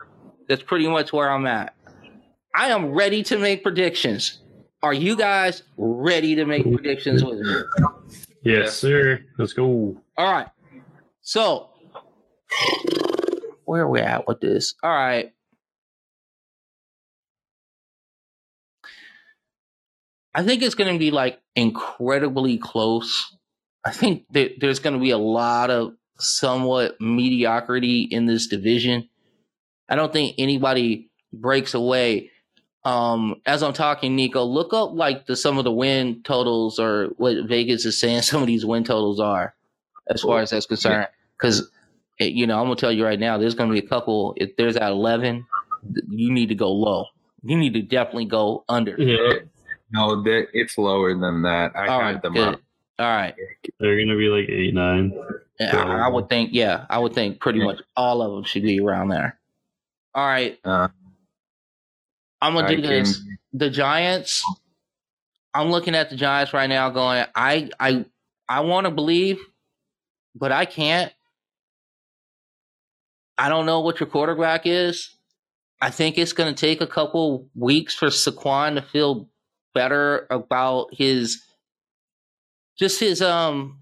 that's 0.49 0.63
pretty 0.63 0.89
much 0.89 1.13
where 1.13 1.31
I'm 1.31 1.47
at. 1.47 1.75
I 2.55 2.69
am 2.69 2.93
ready 2.93 3.23
to 3.25 3.39
make 3.39 3.63
predictions. 3.63 4.41
Are 4.83 4.93
you 4.93 5.17
guys 5.17 5.63
ready 5.77 6.35
to 6.35 6.45
make 6.45 6.65
predictions 6.65 7.25
with 7.25 7.39
me? 7.39 7.55
Yes, 8.43 8.77
sir. 8.77 9.21
Let's 9.39 9.53
go. 9.53 9.97
All 10.19 10.33
right. 10.33 10.49
So, 11.23 11.71
where 13.65 13.83
are 13.83 13.89
we 13.89 14.01
at 14.01 14.27
with 14.27 14.41
this? 14.41 14.75
All 14.83 14.91
right. 14.91 15.33
I 20.35 20.43
think 20.43 20.63
it's 20.63 20.75
going 20.75 20.93
to 20.93 20.99
be 20.99 21.11
like 21.11 21.41
incredibly 21.55 22.59
close. 22.59 23.37
I 23.85 23.91
think 23.91 24.25
that 24.33 24.61
there's 24.61 24.79
going 24.79 24.95
to 24.95 25.01
be 25.01 25.11
a 25.11 25.19
lot 25.19 25.71
of 25.71 25.95
somewhat 26.19 27.01
mediocrity 27.01 28.03
in 28.03 28.27
this 28.27 28.47
division. 28.47 29.09
I 29.89 29.97
don't 29.97 30.13
think 30.13 30.37
anybody 30.39 31.11
breaks 31.33 31.75
away 31.75 32.31
um, 32.85 33.41
as 33.47 33.63
I'm 33.63 33.73
talking, 33.73 34.17
Nico, 34.17 34.45
look 34.45 34.73
up 34.73 34.93
like 34.93 35.27
the 35.27 35.37
some 35.37 35.59
of 35.59 35.65
the 35.65 35.73
win 35.73 36.23
totals 36.23 36.79
or 36.79 37.11
what 37.17 37.37
Vegas 37.47 37.85
is 37.85 37.99
saying 37.99 38.23
some 38.23 38.41
of 38.43 38.47
these 38.47 38.65
win 38.65 38.85
totals 38.85 39.21
are, 39.21 39.55
as 40.09 40.23
far 40.23 40.41
as 40.41 40.51
that's 40.51 40.67
concerned. 40.67 41.09
Because 41.37 41.71
you 42.19 42.47
know, 42.47 42.59
I'm 42.59 42.67
gonna 42.67 42.77
tell 42.77 42.93
you 42.93 43.05
right 43.05 43.19
now, 43.19 43.39
there's 43.39 43.55
gonna 43.55 43.73
be 43.73 43.79
a 43.79 43.89
couple. 43.89 44.35
If 44.37 44.57
there's 44.57 44.77
at 44.77 44.91
11, 44.91 45.47
you 46.11 46.33
need 46.33 46.49
to 46.49 46.55
go 46.55 46.73
low. 46.73 47.07
You 47.45 47.57
need 47.57 47.75
to 47.75 47.83
definitely 47.83 48.27
go 48.27 48.65
under. 48.69 48.95
Yeah. 48.99 49.41
No, 49.93 50.23
it's 50.27 50.79
lower 50.79 51.15
than 51.19 51.43
that. 51.43 51.73
I 51.77 51.87
All 51.87 52.01
had 52.01 52.07
right, 52.15 52.23
them 52.23 52.33
good. 52.35 52.55
up. 52.55 52.61
All 52.99 53.07
right. 53.07 53.35
They're 53.79 53.99
gonna 53.99 54.17
be 54.17 54.29
like 54.29 54.49
eight, 54.49 54.75
nine. 54.75 55.13
Yeah, 55.61 55.77
I, 55.77 56.07
I 56.07 56.09
would 56.09 56.29
think. 56.29 56.51
Yeah, 56.53 56.87
I 56.91 56.99
would 56.99 57.15
think 57.15 57.41
pretty 57.41 57.59
Yeah. 57.59 57.67
much 57.67 57.81
all 57.97 58.23
of 58.23 58.33
them 58.33 58.45
should 58.45 58.63
be 58.63 58.81
around 58.81 59.09
there. 59.09 59.39
All 60.15 60.27
right, 60.27 60.59
Uh, 60.65 60.89
I'm 62.41 62.55
gonna 62.55 62.67
I 62.67 62.75
do 62.75 62.83
this. 62.83 63.19
can- 63.23 63.39
the 63.55 63.71
Giants. 63.71 64.43
I'm 65.55 65.71
looking 65.71 65.95
at 65.95 66.09
the 66.11 66.17
Giants 66.17 66.55
right 66.55 66.67
now, 66.69 66.89
going, 66.89 67.27
I, 67.35 67.69
I, 67.79 68.07
I 68.49 68.61
want 68.61 68.87
to 68.87 68.91
believe, 68.91 69.39
but 70.35 70.51
I 70.51 70.65
can't. 70.65 71.13
I 73.37 73.49
don't 73.51 73.67
know 73.67 73.81
what 73.81 74.01
your 74.01 74.09
quarterback 74.09 74.63
is. 74.65 75.15
I 75.83 75.91
think 75.91 76.17
it's 76.17 76.33
going 76.33 76.55
to 76.55 76.59
take 76.59 76.81
a 76.81 76.87
couple 76.87 77.49
weeks 77.55 77.95
for 77.95 78.07
Saquon 78.09 78.77
to 78.77 78.83
feel 78.83 79.29
better 79.75 80.27
about 80.31 80.89
his, 80.93 81.43
just 82.79 83.01
his 83.01 83.23
um, 83.23 83.79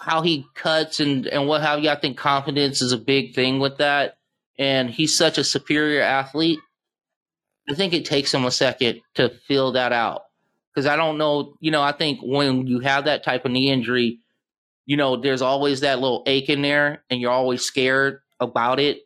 how 0.00 0.22
he 0.22 0.46
cuts 0.54 1.00
and 1.00 1.26
and 1.26 1.46
what 1.46 1.60
have 1.62 1.80
you. 1.80 1.90
I 1.90 1.96
think 1.96 2.16
confidence 2.16 2.80
is 2.82 2.92
a 2.92 2.98
big 2.98 3.34
thing 3.34 3.60
with 3.60 3.78
that 3.78 4.16
and 4.60 4.90
he's 4.90 5.16
such 5.16 5.38
a 5.38 5.42
superior 5.42 6.02
athlete. 6.02 6.60
I 7.68 7.74
think 7.74 7.94
it 7.94 8.04
takes 8.04 8.32
him 8.32 8.44
a 8.44 8.50
second 8.50 9.00
to 9.14 9.30
feel 9.48 9.72
that 9.72 9.92
out. 9.92 10.24
Because 10.72 10.86
I 10.86 10.96
don't 10.96 11.18
know, 11.18 11.54
you 11.60 11.70
know, 11.70 11.82
I 11.82 11.92
think 11.92 12.20
when 12.22 12.66
you 12.66 12.80
have 12.80 13.06
that 13.06 13.24
type 13.24 13.46
of 13.46 13.52
knee 13.52 13.70
injury, 13.70 14.18
you 14.84 14.98
know, 14.98 15.16
there's 15.16 15.42
always 15.42 15.80
that 15.80 15.98
little 15.98 16.22
ache 16.26 16.50
in 16.50 16.60
there 16.62 17.02
and 17.08 17.20
you're 17.20 17.30
always 17.30 17.62
scared 17.62 18.20
about 18.38 18.78
it. 18.78 18.98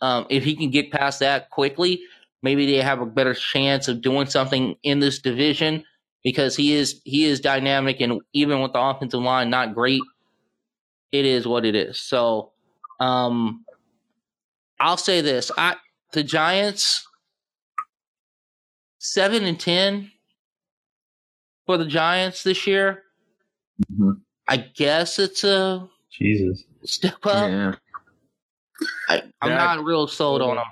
Um, 0.00 0.26
if 0.30 0.44
he 0.44 0.54
can 0.54 0.70
get 0.70 0.92
past 0.92 1.20
that 1.20 1.50
quickly, 1.50 2.00
maybe 2.42 2.66
they 2.66 2.80
have 2.82 3.00
a 3.00 3.06
better 3.06 3.34
chance 3.34 3.88
of 3.88 4.00
doing 4.00 4.26
something 4.26 4.74
in 4.82 5.00
this 5.00 5.18
division 5.20 5.84
because 6.24 6.56
he 6.56 6.74
is 6.74 7.00
he 7.04 7.24
is 7.24 7.40
dynamic 7.40 8.00
and 8.00 8.20
even 8.32 8.60
with 8.60 8.72
the 8.72 8.80
offensive 8.80 9.20
line 9.20 9.50
not 9.50 9.74
great, 9.74 10.00
it 11.12 11.24
is 11.24 11.46
what 11.46 11.64
it 11.64 11.74
is. 11.74 12.00
So 12.00 12.52
um 13.00 13.64
I'll 14.78 14.96
say 14.96 15.20
this: 15.20 15.50
I 15.58 15.76
the 16.12 16.22
Giants 16.22 17.06
seven 18.98 19.44
and 19.44 19.58
ten 19.58 20.10
for 21.66 21.76
the 21.76 21.86
Giants 21.86 22.42
this 22.42 22.66
year. 22.66 23.02
Mhm. 23.92 24.20
I 24.48 24.56
guess 24.58 25.18
it's 25.18 25.44
a 25.44 25.88
Jesus. 26.10 26.64
step 26.84 27.24
up. 27.24 27.50
yeah. 27.50 27.74
I, 29.08 29.22
I'm 29.42 29.50
That- 29.50 29.76
not 29.76 29.84
real 29.84 30.06
sold 30.06 30.42
on 30.42 30.56
them. 30.56 30.64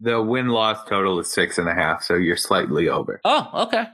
The 0.00 0.22
win 0.22 0.48
loss 0.48 0.82
total 0.88 1.18
is 1.20 1.32
six 1.32 1.58
and 1.58 1.68
a 1.68 1.74
half, 1.74 2.02
so 2.02 2.14
you're 2.14 2.36
slightly 2.36 2.88
over. 2.88 3.20
Oh, 3.24 3.50
okay. 3.66 3.86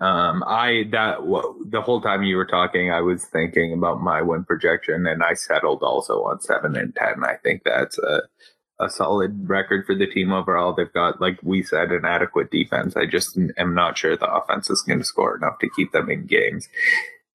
Um, 0.00 0.42
I 0.46 0.84
that 0.92 1.26
wha- 1.26 1.52
the 1.68 1.82
whole 1.82 2.00
time 2.00 2.22
you 2.22 2.36
were 2.36 2.46
talking, 2.46 2.90
I 2.90 3.02
was 3.02 3.24
thinking 3.26 3.72
about 3.74 4.00
my 4.00 4.22
win 4.22 4.44
projection, 4.44 5.06
and 5.06 5.22
I 5.22 5.34
settled 5.34 5.82
also 5.82 6.22
on 6.24 6.40
seven 6.40 6.74
and 6.76 6.94
ten. 6.94 7.22
I 7.22 7.36
think 7.42 7.62
that's 7.64 7.98
a 7.98 8.22
a 8.80 8.88
solid 8.88 9.48
record 9.48 9.84
for 9.84 9.94
the 9.94 10.06
team 10.06 10.32
overall. 10.32 10.72
They've 10.72 10.92
got, 10.92 11.20
like 11.20 11.38
we 11.42 11.62
said, 11.62 11.92
an 11.92 12.06
adequate 12.06 12.50
defense. 12.50 12.96
I 12.96 13.04
just 13.04 13.38
am 13.58 13.74
not 13.74 13.98
sure 13.98 14.16
the 14.16 14.32
offense 14.32 14.70
is 14.70 14.80
going 14.80 15.00
to 15.00 15.04
score 15.04 15.36
enough 15.36 15.58
to 15.58 15.68
keep 15.76 15.92
them 15.92 16.10
in 16.10 16.24
games. 16.26 16.66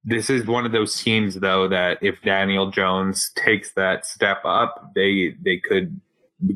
This 0.02 0.28
is 0.28 0.46
one 0.46 0.66
of 0.66 0.72
those 0.72 1.00
teams, 1.00 1.36
though, 1.36 1.68
that 1.68 1.98
if 2.02 2.20
Daniel 2.22 2.70
Jones 2.70 3.30
takes 3.36 3.72
that 3.74 4.06
step 4.06 4.38
up, 4.44 4.92
they 4.96 5.36
they 5.40 5.58
could 5.58 6.00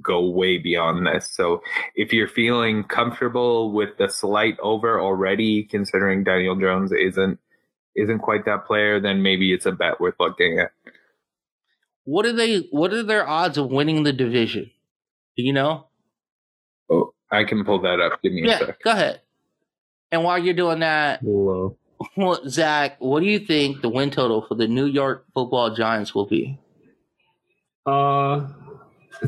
go 0.03 0.29
way 0.29 0.59
beyond 0.59 1.07
this. 1.07 1.31
So 1.31 1.63
if 1.95 2.13
you're 2.13 2.29
feeling 2.29 2.85
comfortable 2.85 3.73
with 3.73 3.97
the 3.99 4.09
slight 4.09 4.59
over 4.61 5.01
already, 5.01 5.65
considering 5.65 6.25
Daniel 6.25 6.57
Jones 6.57 6.93
isn't 6.93 7.39
isn't 7.97 8.19
quite 8.21 8.45
that 8.45 8.67
player, 8.67 9.01
then 9.01 9.23
maybe 9.23 9.53
it's 9.53 9.67
a 9.67 9.73
bet 9.73 10.01
worth 10.01 10.15
looking 10.21 10.59
at. 10.61 10.71
What 12.05 12.25
are 12.27 12.33
they? 12.33 12.59
What 12.71 12.93
are 12.93 13.03
their 13.03 13.27
odds 13.29 13.59
of 13.59 13.71
winning 13.71 14.03
the 14.05 14.13
division? 14.13 14.71
Do 15.37 15.43
you 15.43 15.53
know? 15.53 15.87
Oh, 16.91 17.15
I 17.31 17.45
can 17.45 17.65
pull 17.65 17.81
that 17.83 18.01
up. 18.01 18.21
Give 18.23 18.33
me 18.33 18.43
a 18.45 18.47
Yeah, 18.49 18.59
sec. 18.59 18.83
go 18.83 18.91
ahead. 18.91 19.21
And 20.13 20.25
while 20.25 20.39
you're 20.39 20.55
doing 20.55 20.81
that, 20.81 21.23
Low. 21.23 21.77
what- 22.17 22.47
Zach, 22.49 22.97
what 23.01 23.21
do 23.21 23.27
you 23.27 23.39
think 23.39 23.81
the 23.81 23.89
win 23.89 24.11
total 24.11 24.45
for 24.47 24.55
the 24.57 24.67
New 24.67 24.87
York 24.87 25.25
Football 25.35 25.75
Giants 25.75 26.15
will 26.15 26.27
be? 26.27 26.59
Uh, 27.87 28.49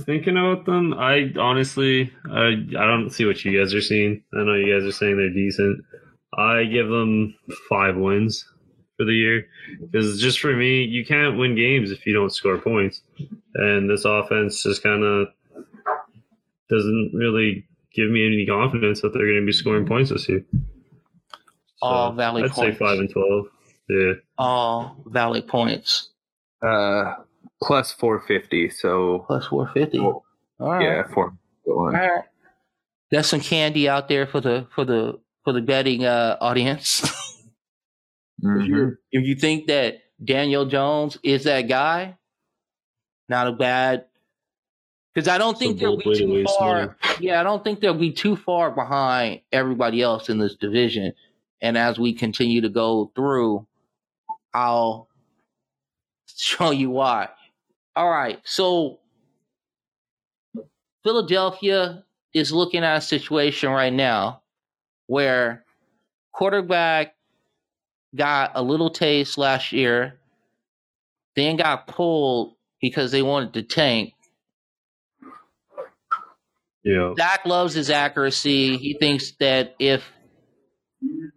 thinking 0.01 0.37
about 0.37 0.65
them, 0.67 0.95
I 0.95 1.33
honestly, 1.39 2.13
I 2.31 2.49
I 2.79 2.87
don't 2.87 3.11
see 3.11 3.25
what 3.25 3.45
you 3.45 3.59
guys 3.59 3.75
are 3.75 3.81
seeing. 3.81 4.23
I 4.35 4.43
know 4.45 4.55
you 4.55 4.73
guys 4.79 4.87
are 4.89 4.93
saying 4.93 5.17
they're 5.17 5.31
decent. 5.31 5.85
I 6.39 6.65
give 6.65 6.89
them 6.89 7.35
five 7.69 7.97
wins 7.97 8.45
for 8.97 9.05
the 9.05 9.13
year 9.13 9.47
because 9.81 10.21
just 10.21 10.41
for 10.41 10.55
me, 10.57 10.83
you 10.85 11.05
can't 11.05 11.37
win 11.39 11.55
games 11.55 11.91
if 11.91 12.07
you 12.07 12.15
don't 12.15 12.33
score 12.33 12.59
points, 12.59 13.03
and 13.55 13.89
this 13.91 14.05
offense 14.05 14.63
just 14.63 14.83
kind 14.83 15.05
of 15.05 15.29
doesn't 16.71 17.11
really 17.15 17.67
give 17.95 18.09
me 18.11 18.27
any 18.27 18.47
confidence 18.47 19.03
that 19.03 19.13
they're 19.13 19.27
going 19.27 19.41
to 19.41 19.47
be 19.47 19.53
scoring 19.53 19.87
points 19.87 20.11
this 20.11 20.29
year. 20.29 20.45
All 21.83 22.13
valid 22.13 22.45
I'd 22.45 22.51
points. 22.53 22.79
say 22.79 22.85
five 22.85 22.99
and 22.99 23.11
twelve. 23.11 23.47
Yeah. 23.89 24.13
All 24.39 24.97
valid 25.07 25.47
points 25.49 26.11
Uh, 26.63 27.15
plus 27.63 27.93
450. 27.93 28.71
So 28.71 29.25
plus 29.27 29.47
450. 29.47 29.99
Oh, 30.01 30.23
All 30.61 30.73
right. 30.73 30.83
yeah, 30.83 31.03
four. 31.13 31.35
Go 31.67 31.87
All 31.87 32.23
That's 33.11 33.29
some 33.29 33.41
candy 33.41 33.89
out 33.89 34.09
there 34.09 34.27
for 34.27 34.41
the 34.41 34.67
for 34.75 34.85
the 34.85 35.21
for 35.45 35.53
the 35.53 35.61
betting 35.61 36.05
uh, 36.05 36.37
audience. 36.41 37.03
if, 38.43 38.45
Mhm. 38.45 38.67
you 38.67 38.97
if 39.13 39.27
you 39.27 39.35
think 39.37 39.67
that 39.69 39.99
Daniel 40.25 40.67
Jones 40.67 41.19
is 41.23 41.45
that 41.45 41.63
guy, 41.63 42.17
not 43.29 43.47
a 43.49 43.53
bad. 43.53 44.07
Because 45.15 45.29
I 45.29 45.37
don't 45.37 45.53
It's 45.53 45.61
a 45.61 45.65
think 45.67 45.79
they'll 45.79 45.99
be 45.99 46.17
too 46.17 46.45
far. 46.59 46.75
money. 46.87 46.93
Yeah, 47.21 47.39
I 47.39 47.43
don't 47.43 47.63
think 47.63 47.81
they'll 47.81 47.93
be 47.93 48.13
too 48.13 48.35
far 48.35 48.71
behind 48.71 49.43
everybody 49.53 50.01
else 50.01 50.31
in 50.31 50.39
this 50.39 50.55
division. 50.57 51.13
And 51.61 51.77
as 51.77 51.99
we 51.99 52.15
continue 52.15 52.63
to 52.63 52.71
go 52.71 53.13
through, 53.15 53.67
I'll 54.55 55.09
show 56.37 56.71
you 56.71 56.91
why. 56.91 57.29
All 57.95 58.11
right, 58.11 58.41
so 58.45 59.01
Philadelphia 61.05 62.05
is 62.33 62.53
looking 62.53 62.85
at 62.85 62.97
a 62.97 63.01
situation 63.01 63.71
right 63.71 63.93
now 63.93 64.43
where 65.07 65.65
quarterback 66.33 67.15
got 68.15 68.53
a 68.55 68.63
little 68.63 68.91
taste 68.91 69.37
last 69.37 69.73
year, 69.73 70.19
then 71.37 71.57
got 71.57 71.87
pulled 71.87 72.55
because 72.81 73.11
they 73.11 73.23
wanted 73.23 73.55
to 73.55 73.63
tank. 73.63 74.15
Yeah. 76.85 77.15
Dak 77.17 77.47
loves 77.47 77.75
his 77.75 77.91
accuracy. 77.91 78.77
He 78.77 78.95
thinks 78.95 79.33
that 79.39 79.77
if 79.79 80.05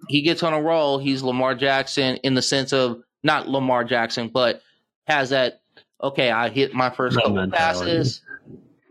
he 0.08 0.22
gets 0.22 0.44
on 0.44 0.54
a 0.54 0.62
roll, 0.62 0.98
he's 0.98 1.22
Lamar 1.22 1.56
Jackson 1.56 2.18
in 2.18 2.34
the 2.34 2.42
sense 2.42 2.74
of 2.74 3.02
not 3.24 3.48
Lamar 3.48 3.84
Jackson, 3.84 4.30
but 4.30 4.62
has 5.08 5.30
that 5.30 5.62
okay, 6.02 6.32
I 6.32 6.50
hit 6.50 6.74
my 6.74 6.90
first 6.90 7.18
couple 7.18 7.34
mentality. 7.34 7.92
passes 7.92 8.22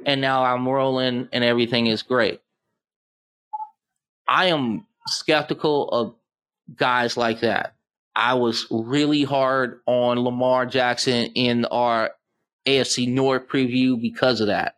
and 0.07 0.21
now 0.21 0.45
I'm 0.45 0.69
rolling 0.69 1.29
and 1.33 1.45
everything 1.45 1.87
is 1.87 2.03
great. 2.03 2.41
I 4.27 4.47
am 4.47 4.87
skeptical 5.07 5.89
of 5.89 6.15
guys 6.77 7.17
like 7.17 7.41
that. 7.41 7.75
I 8.17 8.35
was 8.35 8.67
really 8.71 9.25
hard 9.25 9.81
on 9.87 10.21
Lamar 10.21 10.67
Jackson 10.67 11.27
in 11.35 11.65
our 11.67 12.11
AFC 12.67 13.09
North 13.09 13.49
preview 13.49 14.01
because 14.01 14.41
of 14.41 14.47
that. 14.47 14.77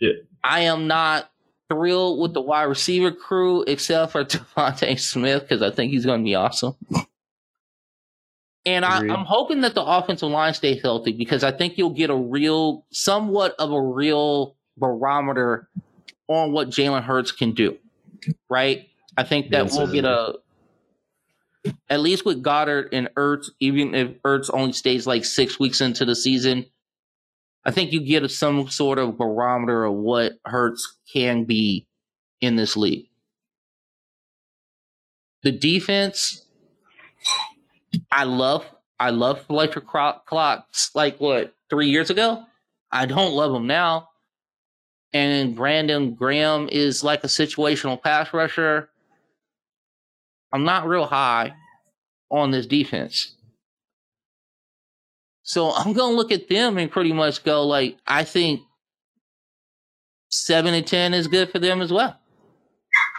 Yeah. 0.00 0.12
I 0.44 0.60
am 0.60 0.86
not 0.86 1.30
thrilled 1.68 2.20
with 2.20 2.34
the 2.34 2.40
wide 2.40 2.64
receiver 2.64 3.10
crew 3.10 3.64
except 3.66 4.12
for 4.12 4.24
DeVonta 4.24 4.98
Smith 4.98 5.42
because 5.42 5.62
I 5.62 5.70
think 5.70 5.92
he's 5.92 6.06
going 6.06 6.20
to 6.20 6.24
be 6.24 6.34
awesome. 6.34 6.76
And 8.66 8.84
I, 8.84 8.98
I'm 8.98 9.24
hoping 9.24 9.62
that 9.62 9.74
the 9.74 9.82
offensive 9.82 10.28
line 10.28 10.52
stays 10.52 10.82
healthy 10.82 11.12
because 11.12 11.42
I 11.42 11.52
think 11.52 11.78
you'll 11.78 11.90
get 11.90 12.10
a 12.10 12.16
real, 12.16 12.84
somewhat 12.90 13.54
of 13.58 13.72
a 13.72 13.80
real 13.80 14.56
barometer 14.76 15.68
on 16.26 16.52
what 16.52 16.68
Jalen 16.68 17.02
Hurts 17.02 17.32
can 17.32 17.52
do. 17.52 17.78
Right? 18.50 18.88
I 19.16 19.24
think 19.24 19.50
that 19.50 19.66
Yes, 19.66 19.76
we'll 19.76 19.92
get 19.92 20.04
a, 20.04 20.34
at 21.88 22.00
least 22.00 22.24
with 22.24 22.42
Goedert 22.42 22.90
and 22.92 23.08
Ertz, 23.16 23.46
even 23.60 23.94
if 23.94 24.20
Ertz 24.22 24.50
only 24.52 24.72
stays 24.72 25.06
like 25.06 25.24
six 25.24 25.58
weeks 25.58 25.80
into 25.80 26.04
the 26.04 26.14
season, 26.14 26.66
I 27.64 27.70
think 27.70 27.92
you 27.92 28.00
get 28.00 28.28
some 28.30 28.68
sort 28.68 28.98
of 28.98 29.18
barometer 29.18 29.84
of 29.84 29.94
what 29.94 30.32
Hurts 30.44 30.98
can 31.12 31.44
be 31.44 31.86
in 32.40 32.56
this 32.56 32.76
league. 32.76 33.08
The 35.42 35.52
defense, 35.52 36.44
I 38.10 38.24
love. 38.24 38.64
I 39.00 39.10
love 39.10 39.42
Fletcher 39.42 39.80
Cox 39.80 40.90
like 40.94 41.18
what 41.18 41.54
three 41.70 41.88
years 41.88 42.10
ago. 42.10 42.44
I 42.90 43.06
don't 43.06 43.34
love 43.34 43.52
them 43.52 43.66
now. 43.66 44.08
And 45.12 45.54
Brandon 45.54 46.14
Graham 46.14 46.68
is 46.70 47.02
like 47.02 47.24
a 47.24 47.28
situational 47.28 48.02
pass 48.02 48.32
rusher. 48.32 48.90
I'm 50.52 50.64
not 50.64 50.86
real 50.86 51.06
high 51.06 51.54
on 52.30 52.50
this 52.50 52.66
defense. 52.66 53.34
So 55.42 55.72
I'm 55.72 55.94
gonna 55.94 56.14
look 56.14 56.30
at 56.30 56.48
them 56.48 56.76
and 56.76 56.90
pretty 56.90 57.12
much 57.12 57.42
go 57.42 57.66
like 57.66 57.96
I 58.06 58.24
think 58.24 58.60
seven 60.30 60.74
and 60.74 60.86
ten 60.86 61.14
is 61.14 61.26
good 61.26 61.50
for 61.50 61.58
them 61.58 61.80
as 61.80 61.92
well. 61.92 62.18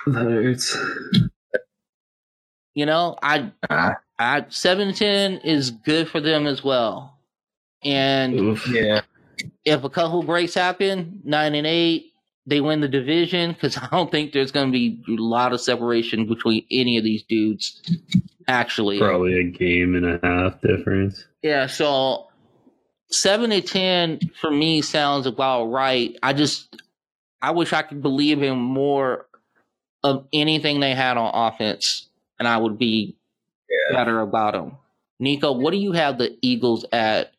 Hurts. 0.05 0.77
You 2.79 2.85
know, 2.85 3.17
I 3.21 3.51
Ah, 3.69 3.97
I 4.17 4.45
seven 4.47 4.87
and 4.87 4.97
ten 4.97 5.33
is 5.39 5.69
good 5.71 6.07
for 6.07 6.21
them 6.21 6.47
as 6.47 6.63
well. 6.63 7.19
And 7.83 8.33
Oof. 8.39 8.65
yeah. 8.69 9.01
if 9.65 9.83
a 9.83 9.89
couple 9.89 10.23
breaks 10.23 10.53
happen, 10.53 11.19
nine 11.25 11.55
and 11.55 11.67
eight, 11.67 12.13
they 12.45 12.61
win 12.61 12.79
the 12.79 12.87
division 12.87 13.51
because 13.51 13.77
I 13.77 13.87
don't 13.91 14.09
think 14.09 14.31
there's 14.31 14.53
going 14.53 14.67
to 14.67 14.71
be 14.71 15.03
a 15.09 15.21
lot 15.21 15.51
of 15.51 15.59
separation 15.59 16.25
between 16.25 16.65
any 16.71 16.97
of 16.97 17.03
these 17.03 17.23
dudes. 17.23 17.81
Actually, 18.47 18.97
Probably 18.97 19.37
a 19.39 19.43
game 19.43 19.93
and 19.95 20.05
a 20.05 20.19
half 20.25 20.61
difference. 20.61 21.25
yeah. 21.43 21.67
So 21.67 22.27
seven 23.11 23.51
and 23.51 23.67
ten 23.67 24.19
for 24.39 24.49
me 24.51 24.81
sounds 24.81 25.25
about 25.27 25.65
right. 25.65 26.17
I 26.23 26.31
just 26.31 26.81
I 27.41 27.51
wish 27.51 27.73
I 27.73 27.81
could 27.81 28.01
believe 28.01 28.41
in 28.41 28.57
more 28.57 29.25
of 30.01 30.25
anything 30.33 30.79
they 30.79 30.95
had 30.95 31.17
on 31.17 31.31
offense, 31.33 32.08
and 32.39 32.47
I 32.47 32.57
would 32.57 32.77
be 32.77 33.15
better 33.91 34.21
about 34.21 34.53
them. 34.53 34.77
Nico, 35.19 35.51
what 35.51 35.71
do 35.71 35.77
you 35.77 35.91
have 35.91 36.17
the 36.17 36.37
Eagles 36.41 36.85
at? 36.91 37.33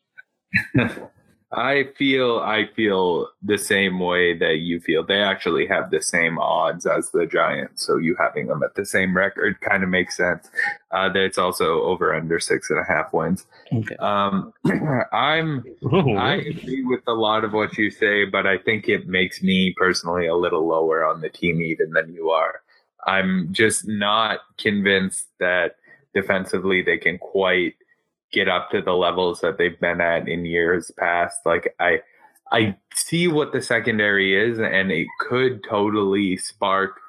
I 1.53 1.87
feel 1.97 2.37
I 2.39 2.69
feel 2.77 3.27
the 3.43 3.57
same 3.57 3.99
way 3.99 4.37
that 4.37 4.59
you 4.59 4.79
feel. 4.79 5.05
They 5.05 5.21
actually 5.21 5.67
have 5.67 5.91
the 5.91 6.01
same 6.01 6.39
odds 6.39 6.85
as 6.85 7.11
the 7.11 7.25
Giants, 7.25 7.85
so 7.85 7.97
you 7.97 8.15
having 8.17 8.47
them 8.47 8.63
at 8.63 8.75
the 8.75 8.85
same 8.85 9.15
record 9.15 9.59
kind 9.59 9.83
of 9.83 9.89
makes 9.89 10.15
sense. 10.15 10.49
Uh, 10.91 11.09
that 11.09 11.23
it's 11.23 11.37
also 11.37 11.81
over 11.81 12.15
under 12.15 12.39
six 12.39 12.69
and 12.69 12.79
a 12.79 12.85
half 12.85 13.11
wins. 13.11 13.45
Okay. 13.73 13.97
Um, 13.97 14.53
I'm 15.11 15.65
I 16.17 16.35
agree 16.35 16.85
with 16.85 17.01
a 17.07 17.13
lot 17.13 17.43
of 17.43 17.51
what 17.51 17.77
you 17.77 17.91
say, 17.91 18.23
but 18.23 18.47
I 18.47 18.57
think 18.57 18.87
it 18.87 19.07
makes 19.07 19.43
me 19.43 19.75
personally 19.77 20.27
a 20.27 20.35
little 20.35 20.65
lower 20.65 21.03
on 21.03 21.19
the 21.19 21.29
team 21.29 21.61
even 21.61 21.91
than 21.91 22.13
you 22.13 22.29
are. 22.29 22.61
I'm 23.07 23.51
just 23.51 23.87
not 23.87 24.39
convinced 24.57 25.27
that 25.39 25.75
defensively 26.13 26.81
they 26.81 26.97
can 26.97 27.17
quite 27.17 27.75
get 28.31 28.47
up 28.47 28.69
to 28.71 28.81
the 28.81 28.93
levels 28.93 29.41
that 29.41 29.57
they've 29.57 29.79
been 29.79 30.01
at 30.01 30.27
in 30.27 30.45
years 30.45 30.91
past. 30.97 31.39
Like 31.45 31.75
I 31.79 32.01
I 32.51 32.77
see 32.93 33.27
what 33.27 33.53
the 33.53 33.61
secondary 33.61 34.35
is 34.35 34.59
and 34.59 34.91
it 34.91 35.07
could 35.19 35.63
totally 35.63 36.37
spark 36.37 36.99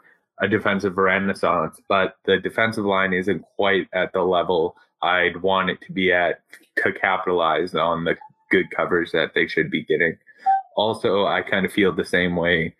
a 0.41 0.49
defensive 0.49 0.97
renaissance, 0.97 1.81
but 1.89 2.17
the 2.25 2.39
defensive 2.39 2.85
line 2.85 3.13
isn't 3.13 3.45
quite 3.57 3.89
at 3.93 4.13
the 4.13 4.23
level 4.23 4.77
I'd 5.03 5.43
want 5.43 5.71
it 5.71 5.81
to 5.83 5.93
be 5.93 6.13
at 6.13 6.43
to 6.77 6.93
capitalize 6.93 7.75
on 7.75 8.05
the 8.05 8.17
good 8.51 8.71
coverage 8.71 9.11
that 9.13 9.35
they 9.35 9.47
should 9.47 9.71
be 9.71 9.85
getting. 9.85 10.17
Also, 10.77 11.27
I 11.27 11.43
kind 11.43 11.67
of 11.67 11.73
feel 11.73 11.93
the 11.93 12.05
same 12.05 12.37
way 12.37 12.75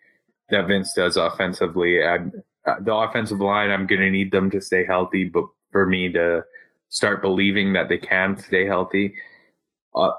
that 0.49 0.67
Vince 0.67 0.93
does 0.93 1.17
offensively. 1.17 2.03
I'm, 2.03 2.31
the 2.65 2.93
offensive 2.93 3.39
line, 3.39 3.69
I'm 3.69 3.87
going 3.87 4.01
to 4.01 4.09
need 4.09 4.31
them 4.31 4.49
to 4.51 4.61
stay 4.61 4.85
healthy, 4.85 5.25
but 5.25 5.45
for 5.71 5.85
me 5.85 6.11
to 6.13 6.43
start 6.89 7.21
believing 7.21 7.73
that 7.73 7.89
they 7.89 7.97
can 7.97 8.37
stay 8.37 8.65
healthy, 8.65 9.15
uh, 9.95 10.11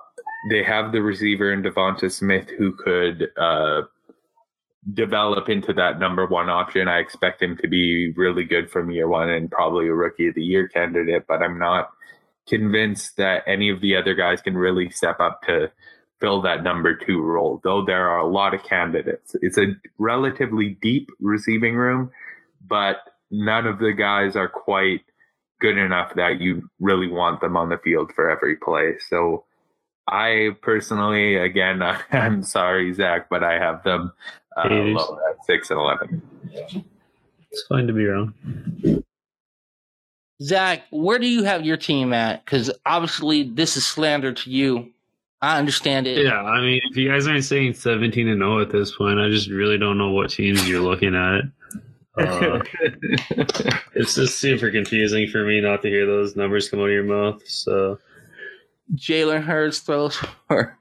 they 0.51 0.63
have 0.63 0.93
the 0.93 1.01
receiver 1.01 1.53
in 1.53 1.63
DeVonta 1.63 2.11
Smith 2.11 2.49
who 2.59 2.73
could 2.73 3.29
uh, 3.39 3.83
develop 4.93 5.49
into 5.49 5.73
that 5.73 5.99
number 5.99 6.27
one 6.27 6.51
option. 6.51 6.89
I 6.89 6.99
expect 6.99 7.41
him 7.41 7.57
to 7.63 7.69
be 7.69 8.13
really 8.17 8.45
good 8.45 8.71
from 8.71 8.91
year 8.91 9.09
one 9.09 9.31
and 9.31 9.51
probably 9.51 9.89
a 9.89 9.95
rookie 9.95 10.29
of 10.29 10.35
the 10.35 10.43
year 10.43 10.69
candidate, 10.69 11.25
but 11.27 11.43
I'm 11.43 11.59
not 11.59 11.91
convinced 12.47 13.17
that 13.17 13.43
any 13.47 13.71
of 13.71 13.81
the 13.81 13.97
other 13.97 14.15
guys 14.15 14.43
can 14.43 14.57
really 14.57 14.91
step 14.91 15.19
up 15.21 15.41
to 15.47 15.71
fill 16.21 16.43
that 16.43 16.63
number 16.63 16.95
two 16.95 17.23
role, 17.23 17.61
though 17.65 17.85
there 17.85 18.09
are 18.09 18.19
a 18.19 18.29
lot 18.29 18.55
of 18.55 18.63
candidates. 18.63 19.35
It's 19.41 19.59
a 19.59 19.75
relatively 19.99 20.77
deep 20.83 21.09
receiving 21.21 21.75
room, 21.75 22.11
but 22.69 22.97
none 23.31 23.67
of 23.67 23.79
the 23.79 23.93
guys 23.93 24.37
are 24.37 24.49
quite 24.49 25.01
good 25.61 25.79
enough 25.79 26.15
that 26.15 26.41
you 26.41 26.69
really 26.81 27.09
want 27.09 27.41
them 27.41 27.57
on 27.57 27.69
the 27.69 27.79
field 27.79 28.13
for 28.15 28.31
every 28.31 28.57
play. 28.57 28.95
So 29.09 29.45
I 30.09 30.51
personally, 30.63 31.37
again, 31.37 31.83
I'm 32.13 32.43
sorry, 32.43 32.93
Zach, 32.93 33.29
but 33.31 33.43
I 33.43 33.55
have 33.55 33.83
them 33.83 34.13
uh, 34.57 34.69
low 34.69 35.19
at 35.31 35.45
six 35.47 35.71
and 35.71 35.79
eleven. 35.79 36.23
It's 36.53 37.63
fine 37.69 37.87
to 37.87 37.93
be 37.93 38.05
wrong. 38.05 38.35
Zach, 40.43 40.83
where 40.91 41.19
do 41.19 41.27
you 41.27 41.45
have 41.45 41.65
your 41.65 41.77
team 41.77 42.13
at? 42.13 42.45
Because 42.45 42.71
obviously 42.85 43.45
this 43.45 43.77
is 43.77 43.87
slander 43.87 44.33
to 44.33 44.51
you. 44.51 44.91
I 45.41 45.59
understand 45.59 46.07
it. 46.07 46.25
Yeah, 46.25 46.43
I 46.43 46.61
mean, 46.61 46.81
if 46.91 46.97
you 46.97 47.09
guys 47.09 47.27
aren't 47.27 47.45
saying 47.45 47.75
17 47.75 48.29
and 48.29 48.41
0 48.41 48.61
at 48.61 48.71
this 48.71 48.97
point, 48.97 49.21
I 49.21 49.29
just 49.29 49.49
really 49.49 49.79
don't 49.79 49.99
know 49.99 50.11
what 50.11 50.31
teams 50.31 50.67
you're 50.69 50.81
looking 50.81 51.15
at. 51.15 51.43
Uh, 52.17 52.61
it's 53.95 54.15
just 54.15 54.39
super 54.39 54.71
confusing 54.71 55.29
for 55.29 55.45
me 55.45 55.61
not 55.61 55.83
to 55.83 55.89
hear 55.89 56.07
those 56.07 56.37
numbers 56.37 56.69
come 56.69 56.81
out 56.81 56.87
of 56.87 56.93
your 56.93 57.05
mouth. 57.05 57.43
So 57.47 57.99
Jalen 58.95 59.43
Hurts 59.43 59.81
throws 59.81 60.17
for 60.49 60.79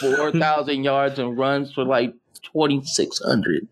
4,000 0.00 0.84
yards 0.84 1.18
and 1.18 1.36
runs 1.36 1.72
for 1.72 1.84
like 1.84 2.14
2,600. 2.52 3.68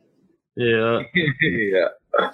Yeah. 0.56 1.00
yeah. 1.42 2.30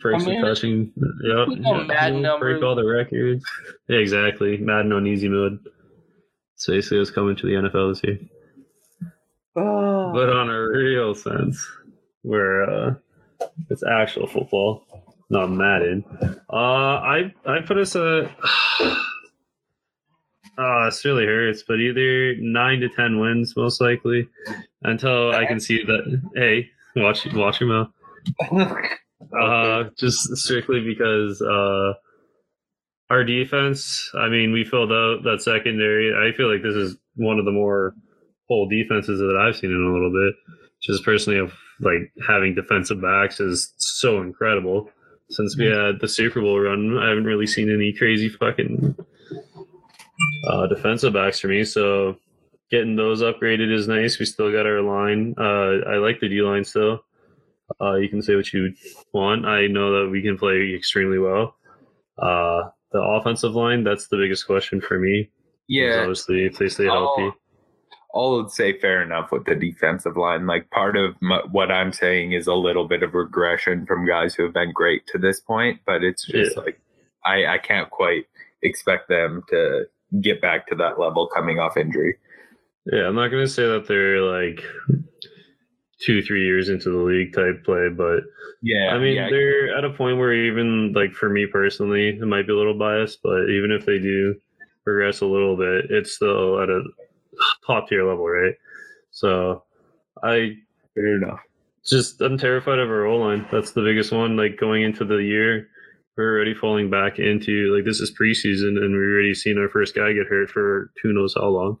First 0.00 0.26
I 0.26 0.30
mean, 0.30 0.42
touching. 0.42 0.92
Yep. 1.22 1.48
we 1.48 1.54
know 1.56 1.84
Madden 1.84 2.38
break 2.38 2.62
all 2.62 2.74
the 2.74 2.84
records. 2.84 3.44
Yeah, 3.88 3.98
exactly. 3.98 4.56
Madden 4.58 4.92
on 4.92 5.06
easy 5.06 5.28
mode. 5.28 5.58
So 6.56 6.72
basically 6.72 6.98
what's 6.98 7.10
coming 7.10 7.36
to 7.36 7.46
the 7.46 7.52
NFL 7.52 7.94
this 7.94 8.04
year. 8.04 8.18
Oh. 9.56 10.12
But 10.12 10.30
on 10.30 10.50
a 10.50 10.68
real 10.68 11.14
sense, 11.14 11.66
where 12.22 12.62
uh, 12.62 12.94
it's 13.70 13.82
actual 13.84 14.26
football, 14.26 14.84
not 15.30 15.50
Madden. 15.50 16.04
Uh, 16.50 16.56
I 16.56 17.34
I 17.44 17.60
put 17.60 17.78
us 17.78 17.94
a. 17.94 18.34
Uh, 20.58 20.86
this 20.86 21.04
really 21.04 21.26
hurts, 21.26 21.62
but 21.68 21.74
either 21.74 22.34
nine 22.38 22.80
to 22.80 22.88
ten 22.88 23.20
wins, 23.20 23.54
most 23.58 23.78
likely, 23.78 24.26
until 24.84 25.34
I 25.34 25.44
can 25.44 25.60
see 25.60 25.84
that. 25.84 26.22
Hey, 26.34 26.70
watch 26.96 27.26
watch 27.34 27.60
your 27.60 27.68
mouth. 27.68 27.88
Uh, 29.32 29.84
just 29.98 30.36
strictly 30.36 30.80
because 30.80 31.40
uh, 31.42 31.94
our 33.10 33.24
defense. 33.24 34.10
I 34.14 34.28
mean, 34.28 34.52
we 34.52 34.64
filled 34.64 34.92
out 34.92 35.22
that 35.24 35.42
secondary. 35.42 36.12
I 36.12 36.36
feel 36.36 36.52
like 36.52 36.62
this 36.62 36.74
is 36.74 36.96
one 37.14 37.38
of 37.38 37.44
the 37.44 37.52
more 37.52 37.94
whole 38.48 38.68
defenses 38.68 39.18
that 39.18 39.36
I've 39.36 39.56
seen 39.56 39.70
in 39.70 39.82
a 39.82 39.92
little 39.92 40.12
bit. 40.12 40.34
Just 40.82 41.04
personally, 41.04 41.38
of 41.38 41.52
like 41.80 42.12
having 42.26 42.54
defensive 42.54 43.00
backs 43.00 43.40
is 43.40 43.72
so 43.78 44.20
incredible. 44.22 44.90
Since 45.28 45.56
we 45.58 45.66
had 45.66 46.00
the 46.00 46.08
Super 46.08 46.40
Bowl 46.40 46.60
run, 46.60 46.98
I 46.98 47.08
haven't 47.08 47.24
really 47.24 47.46
seen 47.48 47.72
any 47.72 47.92
crazy 47.92 48.28
fucking 48.28 48.96
uh, 50.48 50.66
defensive 50.68 51.12
backs 51.12 51.40
for 51.40 51.48
me. 51.48 51.64
So 51.64 52.16
getting 52.70 52.96
those 52.96 53.22
upgraded 53.22 53.72
is 53.72 53.88
nice. 53.88 54.18
We 54.18 54.24
still 54.26 54.52
got 54.52 54.66
our 54.66 54.82
line. 54.82 55.34
Uh, 55.38 55.88
I 55.88 55.96
like 55.96 56.20
the 56.20 56.28
D 56.28 56.42
line 56.42 56.64
still. 56.64 57.00
Uh, 57.80 57.94
you 57.94 58.08
can 58.08 58.22
say 58.22 58.36
what 58.36 58.52
you 58.52 58.72
want. 59.12 59.44
I 59.44 59.66
know 59.66 60.00
that 60.04 60.10
we 60.10 60.22
can 60.22 60.38
play 60.38 60.72
extremely 60.76 61.18
well. 61.18 61.56
Uh, 62.16 62.70
the 62.92 63.00
offensive 63.00 63.54
line, 63.54 63.82
that's 63.82 64.06
the 64.06 64.16
biggest 64.16 64.46
question 64.46 64.80
for 64.80 64.98
me. 64.98 65.28
Yeah. 65.68 66.02
Obviously, 66.02 66.44
if 66.44 66.56
they 66.58 66.68
stay 66.68 66.86
Oh, 66.88 67.16
healthy. 67.18 67.36
All 68.16 68.36
would 68.42 68.50
say 68.50 68.78
fair 68.78 69.02
enough 69.02 69.30
with 69.30 69.44
the 69.44 69.54
defensive 69.54 70.16
line. 70.16 70.46
Like 70.46 70.70
part 70.70 70.96
of 70.96 71.14
my, 71.20 71.40
what 71.50 71.70
I'm 71.70 71.92
saying 71.92 72.32
is 72.32 72.46
a 72.46 72.54
little 72.54 72.88
bit 72.88 73.02
of 73.02 73.12
regression 73.14 73.84
from 73.86 74.06
guys 74.06 74.34
who 74.34 74.44
have 74.44 74.54
been 74.54 74.72
great 74.72 75.06
to 75.08 75.18
this 75.18 75.40
point, 75.40 75.80
but 75.86 76.02
it's 76.02 76.24
just 76.26 76.56
Yeah. 76.56 76.62
like 76.62 76.80
I, 77.24 77.46
I 77.46 77.58
can't 77.58 77.90
quite 77.90 78.24
expect 78.62 79.08
them 79.08 79.42
to 79.50 79.84
get 80.20 80.40
back 80.40 80.66
to 80.68 80.74
that 80.76 80.98
level 80.98 81.26
coming 81.26 81.58
off 81.58 81.76
injury. 81.76 82.16
Yeah, 82.90 83.06
I'm 83.08 83.16
not 83.16 83.28
going 83.28 83.44
to 83.44 83.50
say 83.52 83.66
that 83.66 83.86
they're 83.86 84.22
like 84.22 84.62
two, 86.00 86.22
three 86.22 86.44
years 86.44 86.68
into 86.68 86.90
the 86.90 86.98
league 86.98 87.34
type 87.34 87.64
play, 87.64 87.88
but 87.90 88.20
Yeah, 88.62 88.94
I 88.94 88.98
mean, 88.98 89.16
yeah, 89.16 89.28
they're 89.28 89.76
at 89.76 89.84
a 89.84 89.90
point 89.90 90.18
where 90.18 90.32
even 90.32 90.92
like 90.92 91.12
for 91.12 91.28
me 91.28 91.46
personally, 91.46 92.10
it 92.10 92.20
might 92.20 92.46
be 92.46 92.52
a 92.52 92.56
little 92.56 92.78
biased, 92.78 93.18
but 93.22 93.50
even 93.50 93.72
if 93.72 93.84
they 93.84 93.98
do 93.98 94.34
progress 94.84 95.20
a 95.20 95.26
little 95.26 95.56
bit, 95.56 95.86
it's 95.90 96.12
still 96.14 96.62
at 96.62 96.70
a 96.70 96.82
top 97.66 97.88
tier 97.88 98.06
level, 98.08 98.26
right? 98.26 98.54
So 99.10 99.62
I 100.22 100.56
fair 100.94 101.16
enough. 101.16 101.40
just 101.84 102.20
I'm 102.20 102.38
terrified 102.38 102.78
of 102.78 102.88
our 102.88 103.06
O 103.06 103.16
line. 103.16 103.46
That's 103.52 103.72
the 103.72 103.82
biggest 103.82 104.12
one. 104.12 104.36
Like 104.36 104.58
going 104.58 104.82
into 104.82 105.04
the 105.04 105.16
year, 105.16 105.68
we're 106.16 106.34
already 106.34 106.54
falling 106.54 106.90
back 106.90 107.18
into 107.18 107.74
like 107.74 107.84
this 107.84 108.00
is 108.00 108.12
preseason, 108.12 108.76
and 108.78 108.92
we've 108.92 109.12
already 109.12 109.34
seen 109.34 109.58
our 109.58 109.68
first 109.68 109.94
guy 109.94 110.12
get 110.12 110.26
hurt 110.26 110.50
for 110.50 110.90
who 111.02 111.12
knows 111.12 111.34
how 111.34 111.48
long. 111.48 111.78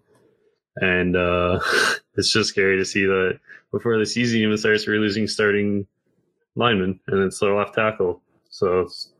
And 0.76 1.16
uh, 1.16 1.60
it's 2.16 2.32
just 2.32 2.50
scary 2.50 2.76
to 2.76 2.84
see 2.84 3.04
that 3.04 3.38
before 3.72 3.98
the 3.98 4.06
season 4.06 4.40
even 4.40 4.56
starts, 4.56 4.86
we're 4.86 5.00
losing 5.00 5.26
starting 5.26 5.86
lineman, 6.54 7.00
and 7.08 7.22
it's 7.22 7.42
our 7.42 7.56
left 7.56 7.74
tackle. 7.74 8.22
So 8.50 8.80
it's 8.80 9.12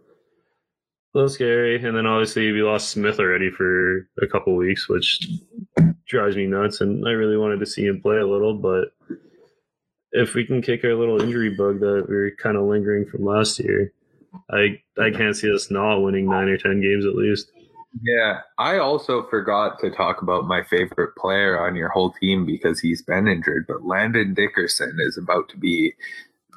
a 1.15 1.19
little 1.19 1.29
scary. 1.31 1.83
And 1.83 1.97
then 1.97 2.07
obviously 2.07 2.53
we 2.53 2.63
lost 2.63 2.91
Smith 2.91 3.19
already 3.19 3.51
for 3.51 4.09
a 4.23 4.27
couple 4.27 4.55
weeks, 4.57 4.89
which 4.89 5.29
drives 6.07 6.37
me 6.37 6.47
nuts. 6.47 6.81
And 6.81 7.07
I 7.07 7.13
really 7.13 7.37
wanted 7.37 7.61
to 7.61 7.67
see 7.67 7.87
him 7.87 8.01
play 8.01 8.19
a 8.19 8.27
little, 8.27 8.55
but 8.55 8.93
if 10.13 10.35
we 10.35 10.45
can 10.45 10.63
kick 10.63 10.85
our 10.85 10.95
little 10.95 11.21
injury 11.21 11.51
bug 11.51 11.81
that 11.81 12.07
we 12.09 12.15
are 12.15 12.31
kind 12.37 12.57
of 12.57 12.65
lingering 12.65 13.07
from 13.07 13.25
last 13.25 13.59
year, 13.59 13.93
I 14.51 14.81
I 14.99 15.11
can't 15.11 15.37
see 15.37 15.53
us 15.53 15.71
not 15.71 15.99
winning 15.99 16.29
nine 16.29 16.49
or 16.49 16.59
ten 16.59 16.81
games 16.81 17.05
at 17.05 17.15
least. 17.15 17.51
Yeah, 18.03 18.41
I 18.59 18.79
also 18.79 19.27
forgot 19.29 19.79
to 19.81 19.91
talk 19.91 20.21
about 20.21 20.47
my 20.47 20.63
favorite 20.63 21.17
player 21.17 21.59
on 21.59 21.77
your 21.77 21.89
whole 21.89 22.13
team 22.21 22.45
because 22.45 22.79
he's 22.79 23.03
been 23.03 23.27
injured, 23.27 23.67
but 23.67 23.87
Landon 23.87 24.35
Dickerson 24.35 24.99
is 25.01 25.17
about 25.17 25.49
to 25.51 25.57
be 25.57 25.95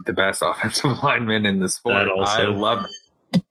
the 0.06 0.14
best 0.14 0.42
offensive 0.46 1.02
lineman 1.04 1.46
in 1.46 1.60
the 1.60 1.70
sport. 1.70 2.10
I 2.26 2.46
love 2.46 2.86
it. 3.34 3.44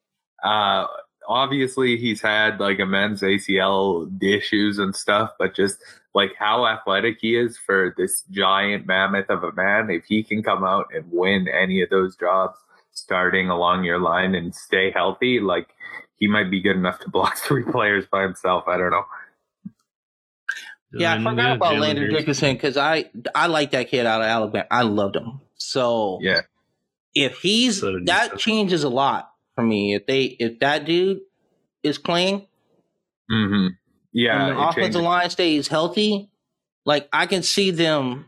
Uh, 0.45 0.87
obviously, 1.29 1.99
he's 1.99 2.23
had 2.23 2.61
like 2.61 2.81
immense 2.81 3.23
ACL 3.23 4.11
issues 4.23 4.79
and 4.79 4.97
stuff, 4.97 5.33
but 5.39 5.55
just 5.55 5.79
like 6.15 6.33
how 6.39 6.67
athletic 6.67 7.19
he 7.21 7.37
is 7.37 7.59
for 7.59 7.95
this 7.97 8.25
giant 8.31 8.87
mammoth 8.87 9.31
of 9.31 9.45
a 9.45 9.53
man, 9.53 9.91
if 9.91 10.05
he 10.07 10.25
can 10.25 10.43
come 10.43 10.65
out 10.65 10.87
and 10.95 11.05
win 11.13 11.47
any 11.49 11.83
of 11.83 11.91
those 11.91 12.17
jobs 12.17 12.59
starting 12.93 13.51
along 13.51 13.85
your 13.85 14.01
line 14.01 14.35
and 14.35 14.55
stay 14.55 14.91
healthy, 14.91 15.41
like 15.41 15.69
he 16.17 16.27
might 16.27 16.51
be 16.51 16.61
good 16.61 16.77
enough 16.77 16.99
to 17.01 17.11
block 17.11 17.37
three 17.39 17.65
players 17.65 18.07
by 18.11 18.23
himself. 18.23 18.65
I 18.67 18.79
don't 18.79 18.91
know. 18.91 19.05
Yeah, 20.93 21.15
I 21.15 21.19
forgot 21.19 21.37
yeah, 21.37 21.55
about 21.55 21.75
Jalen 21.75 21.81
Landon 21.81 22.05
Hurts. 22.05 22.19
Dickerson 22.19 22.55
because 22.55 22.77
I 22.77 23.11
I 23.35 23.47
like 23.49 23.73
that 23.73 23.89
kid 23.89 24.07
out 24.07 24.23
of 24.23 24.27
Alabama. 24.27 24.67
I 24.71 24.83
loved 24.83 25.17
him. 25.17 25.41
So 25.57 26.19
Yeah. 26.23 26.41
if 27.15 27.39
he's 27.41 27.81
So 27.81 27.99
that 28.07 28.39
changes 28.39 28.85
a 28.85 28.89
lot 28.89 29.28
for 29.59 29.65
me. 29.65 29.95
If 29.95 30.07
they 30.07 30.23
if 30.25 30.61
that 30.61 30.85
dude 30.85 31.19
is 31.83 31.99
playing 31.99 32.47
Mm-hmm. 33.31 33.67
Yeah. 34.13 34.47
and 34.49 34.57
the 34.57 34.61
offensive 34.63 34.83
changes. 34.85 35.03
line 35.03 35.31
stays 35.31 35.67
healthy, 35.69 36.31
like 36.87 37.09
I 37.13 37.27
can 37.27 37.43
see 37.43 37.73
them 37.73 38.27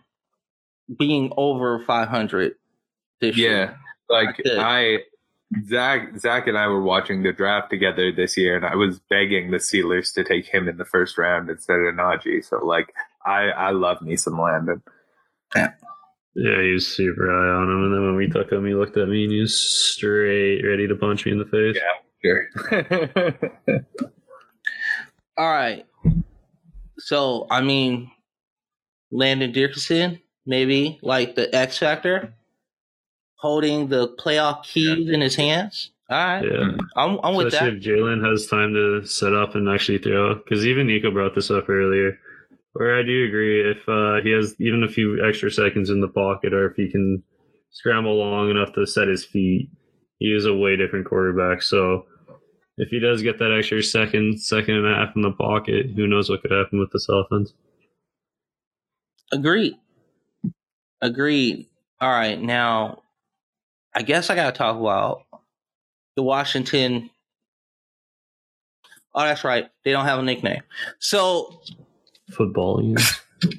being 0.99 1.33
over 1.37 1.79
five 1.87 2.09
hundred 2.09 2.55
this 3.21 3.37
Yeah. 3.37 3.49
year. 3.49 3.79
Like 4.09 4.37
could. 4.37 4.59
I, 4.59 4.99
Zach, 5.69 6.19
Zach 6.19 6.47
and 6.49 6.59
I 6.59 6.67
were 6.67 6.83
watching 6.83 7.23
the 7.23 7.33
draft 7.33 7.71
together 7.71 8.11
this 8.13 8.37
year, 8.37 8.57
and 8.57 8.67
I 8.67 8.75
was 8.75 8.99
begging 9.09 9.53
the 9.53 9.57
Steelers 9.59 10.13
to 10.15 10.25
take 10.25 10.47
him 10.47 10.69
in 10.69 10.77
the 10.79 10.85
first 10.85 11.17
round 11.17 11.49
instead 11.49 11.79
of 11.79 11.95
Najee. 11.95 12.45
So 12.45 12.59
like, 12.65 12.93
I 13.25 13.45
I 13.51 13.71
love 13.71 14.03
me 14.03 14.17
some 14.17 14.39
Landon. 14.39 14.83
Yeah, 16.35 16.63
he 16.63 16.73
was 16.73 16.87
super 16.87 17.27
high 17.27 17.49
on 17.61 17.69
him, 17.71 17.85
and 17.85 17.95
then 17.95 18.03
when 18.03 18.15
we 18.17 18.29
took 18.29 18.53
him, 18.53 18.65
he 18.67 18.75
looked 18.75 18.97
at 18.97 19.09
me 19.09 19.25
and 19.25 19.33
he 19.33 19.41
was 19.41 19.59
straight 19.61 20.63
ready 20.65 20.87
to 20.87 20.95
punch 20.95 21.27
me 21.27 21.33
in 21.33 21.39
the 21.39 21.45
face. 21.45 21.77
Yeah, 22.23 22.39
sure. 23.69 23.81
All 25.37 25.51
right. 25.51 25.87
So 26.99 27.47
I 27.51 27.63
mean, 27.63 28.11
Landon 29.11 29.53
Dickerson 29.53 30.21
maybe 30.47 30.99
like 31.03 31.35
the 31.35 31.55
X 31.55 31.79
factor, 31.79 32.35
holding 33.37 33.89
the 33.89 34.09
playoff 34.19 34.65
keys 34.65 35.09
in 35.09 35.21
his 35.21 35.35
hands. 35.37 35.91
All 36.11 36.17
right, 36.17 36.45
Yeah. 36.45 36.73
I'm, 36.97 37.21
I'm 37.23 37.35
with 37.37 37.49
Especially 37.49 37.71
that. 37.71 37.77
if 37.77 37.83
Jalen 37.85 38.29
has 38.29 38.47
time 38.49 38.75
to 38.75 39.05
set 39.07 39.33
up 39.33 39.55
and 39.55 39.69
actually 39.69 39.99
throw. 39.99 40.35
Because 40.35 40.67
even 40.67 40.89
Nico 40.89 41.11
brought 41.13 41.37
this 41.37 41.51
up 41.53 41.69
earlier. 41.69 42.19
Where 42.73 42.99
I 42.99 43.03
do 43.03 43.25
agree, 43.25 43.69
if 43.69 43.89
uh, 43.89 44.23
he 44.23 44.31
has 44.31 44.55
even 44.61 44.85
a 44.85 44.89
few 44.89 45.25
extra 45.27 45.51
seconds 45.51 45.91
in 45.91 46.01
the 46.01 46.09
pocket, 46.09 46.53
or 46.55 46.71
if 46.71 46.77
he 46.77 46.91
can 46.91 47.23
scramble 47.71 48.17
long 48.17 48.51
enough 48.51 48.73
to 48.75 48.87
set 48.87 49.09
his 49.09 49.25
feet, 49.25 49.71
he 50.19 50.27
is 50.27 50.47
a 50.47 50.55
way 50.55 50.77
different 50.77 51.07
quarterback. 51.07 51.63
So 51.63 52.07
if 52.77 52.89
he 52.91 53.01
does 53.01 53.23
get 53.23 53.39
that 53.39 53.57
extra 53.57 53.83
second, 53.83 54.41
second 54.41 54.77
and 54.77 54.87
a 54.87 54.95
half 54.95 55.17
in 55.17 55.23
the 55.23 55.33
pocket, 55.33 55.87
who 55.97 56.07
knows 56.07 56.31
what 56.31 56.43
could 56.43 56.53
happen 56.53 56.79
with 56.79 56.93
this 56.93 57.09
offense? 57.09 57.53
Agreed. 59.33 59.77
Agreed. 61.03 61.67
All 62.01 62.11
right, 62.11 62.41
now 62.41 63.03
I 63.95 64.03
guess 64.03 64.31
I 64.31 64.35
gotta 64.35 64.57
talk 64.57 64.79
about 64.79 65.25
the 66.17 66.23
Washington. 66.23 67.11
Oh, 69.15 69.25
that's 69.25 69.45
right. 69.45 69.69
They 69.85 69.91
don't 69.91 70.07
have 70.07 70.21
a 70.21 70.23
nickname. 70.23 70.63
So 71.01 71.61
Football, 72.31 72.83
yeah. 72.83 73.05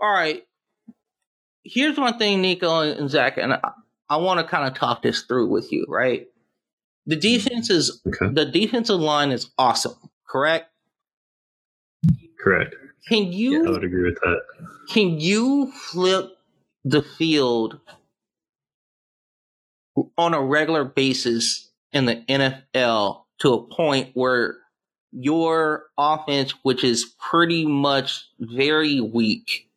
all 0.00 0.12
right. 0.12 0.44
Here's 1.64 1.96
one 1.96 2.18
thing, 2.18 2.42
Nico 2.42 2.80
and 2.80 3.08
Zach, 3.08 3.38
and 3.38 3.54
I, 3.54 3.60
I 4.08 4.16
want 4.18 4.40
to 4.40 4.46
kind 4.46 4.66
of 4.68 4.74
talk 4.74 5.02
this 5.02 5.22
through 5.22 5.48
with 5.48 5.72
you, 5.72 5.86
right? 5.88 6.26
The 7.06 7.16
mm-hmm. 7.16 7.20
defense 7.20 7.70
is 7.70 8.02
Okay. 8.06 8.32
the 8.32 8.44
defensive 8.44 9.00
line 9.00 9.30
is 9.30 9.50
awesome, 9.58 9.94
correct? 10.28 10.70
Correct. 12.38 12.74
Can 13.08 13.32
you 13.32 13.66
I 13.66 13.70
would 13.70 13.84
agree 13.84 14.04
with 14.04 14.20
that. 14.20 14.40
can 14.90 15.20
you 15.20 15.72
flip 15.72 16.36
the 16.84 17.02
field 17.02 17.80
on 20.18 20.34
a 20.34 20.42
regular 20.42 20.84
basis 20.84 21.70
in 21.92 22.06
the 22.06 22.16
NFL 22.28 23.22
to 23.40 23.52
a 23.54 23.62
point 23.62 24.10
where 24.14 24.58
your 25.14 25.86
offense, 25.98 26.54
which 26.62 26.84
is 26.84 27.14
pretty 27.20 27.66
much 27.66 28.28
very 28.40 29.00
weak, 29.00 29.68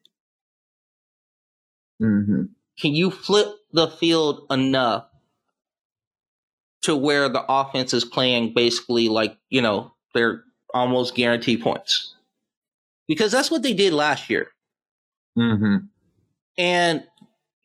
hmm 2.00 2.44
can 2.80 2.94
you 2.94 3.10
flip 3.10 3.48
the 3.72 3.88
field 3.88 4.46
enough 4.52 5.08
to 6.84 6.96
where 6.96 7.28
the 7.28 7.44
offense 7.50 7.94
is 7.94 8.06
playing 8.06 8.54
basically 8.54 9.10
like, 9.10 9.36
you 9.50 9.62
know, 9.62 9.94
they're 10.14 10.44
almost 10.74 11.16
guaranteed 11.16 11.62
points? 11.62 12.14
Because 13.08 13.32
that's 13.32 13.50
what 13.50 13.64
they 13.64 13.74
did 13.74 13.94
last 13.94 14.30
year. 14.30 14.50
hmm 15.36 15.78
And 16.58 17.04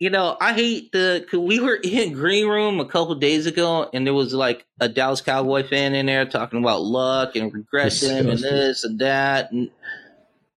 you 0.02 0.10
know, 0.10 0.36
I 0.40 0.52
hate 0.52 0.90
the. 0.90 1.24
We 1.32 1.60
were 1.60 1.76
in 1.84 2.12
green 2.12 2.48
room 2.48 2.80
a 2.80 2.84
couple 2.84 3.14
days 3.14 3.46
ago, 3.46 3.88
and 3.92 4.04
there 4.04 4.12
was 4.12 4.34
like 4.34 4.66
a 4.80 4.88
Dallas 4.88 5.20
Cowboy 5.20 5.62
fan 5.62 5.94
in 5.94 6.06
there 6.06 6.26
talking 6.26 6.58
about 6.58 6.82
luck 6.82 7.36
and 7.36 7.54
regression 7.54 8.28
and 8.28 8.40
this 8.40 8.82
and 8.82 8.98
that. 8.98 9.52
And 9.52 9.70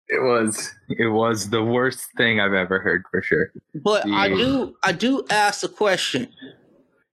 It 0.09 0.23
was 0.23 0.73
it 0.89 1.09
was 1.09 1.51
the 1.51 1.63
worst 1.63 2.07
thing 2.17 2.39
I've 2.39 2.53
ever 2.53 2.79
heard 2.79 3.03
for 3.11 3.21
sure. 3.21 3.51
but 3.75 4.09
I 4.09 4.29
do 4.29 4.75
I 4.81 4.93
do 4.93 5.23
ask 5.29 5.61
the 5.61 5.69
question: 5.69 6.33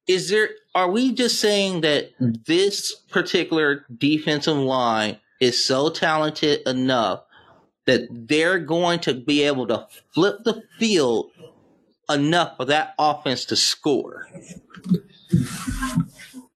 Is 0.06 0.30
there? 0.30 0.48
Are 0.74 0.90
we 0.90 1.12
just 1.12 1.38
saying 1.38 1.82
that 1.82 2.12
this 2.18 2.94
particular 3.10 3.84
defensive 3.94 4.56
line 4.56 5.18
is 5.38 5.62
so 5.62 5.90
talented 5.90 6.66
enough 6.66 7.24
that 7.84 8.08
they're 8.10 8.58
going 8.58 9.00
to 9.00 9.12
be 9.12 9.42
able 9.42 9.66
to 9.66 9.86
flip 10.14 10.44
the 10.44 10.62
field 10.78 11.30
enough 12.12 12.56
for 12.56 12.64
that 12.66 12.94
offense 12.98 13.44
to 13.46 13.56
score? 13.56 14.28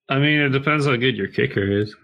I 0.09 0.19
mean, 0.19 0.41
it 0.41 0.51
depends 0.51 0.87
how 0.87 0.97
good 0.97 1.17
your 1.17 1.29
kicker 1.29 1.81
is. 1.81 1.95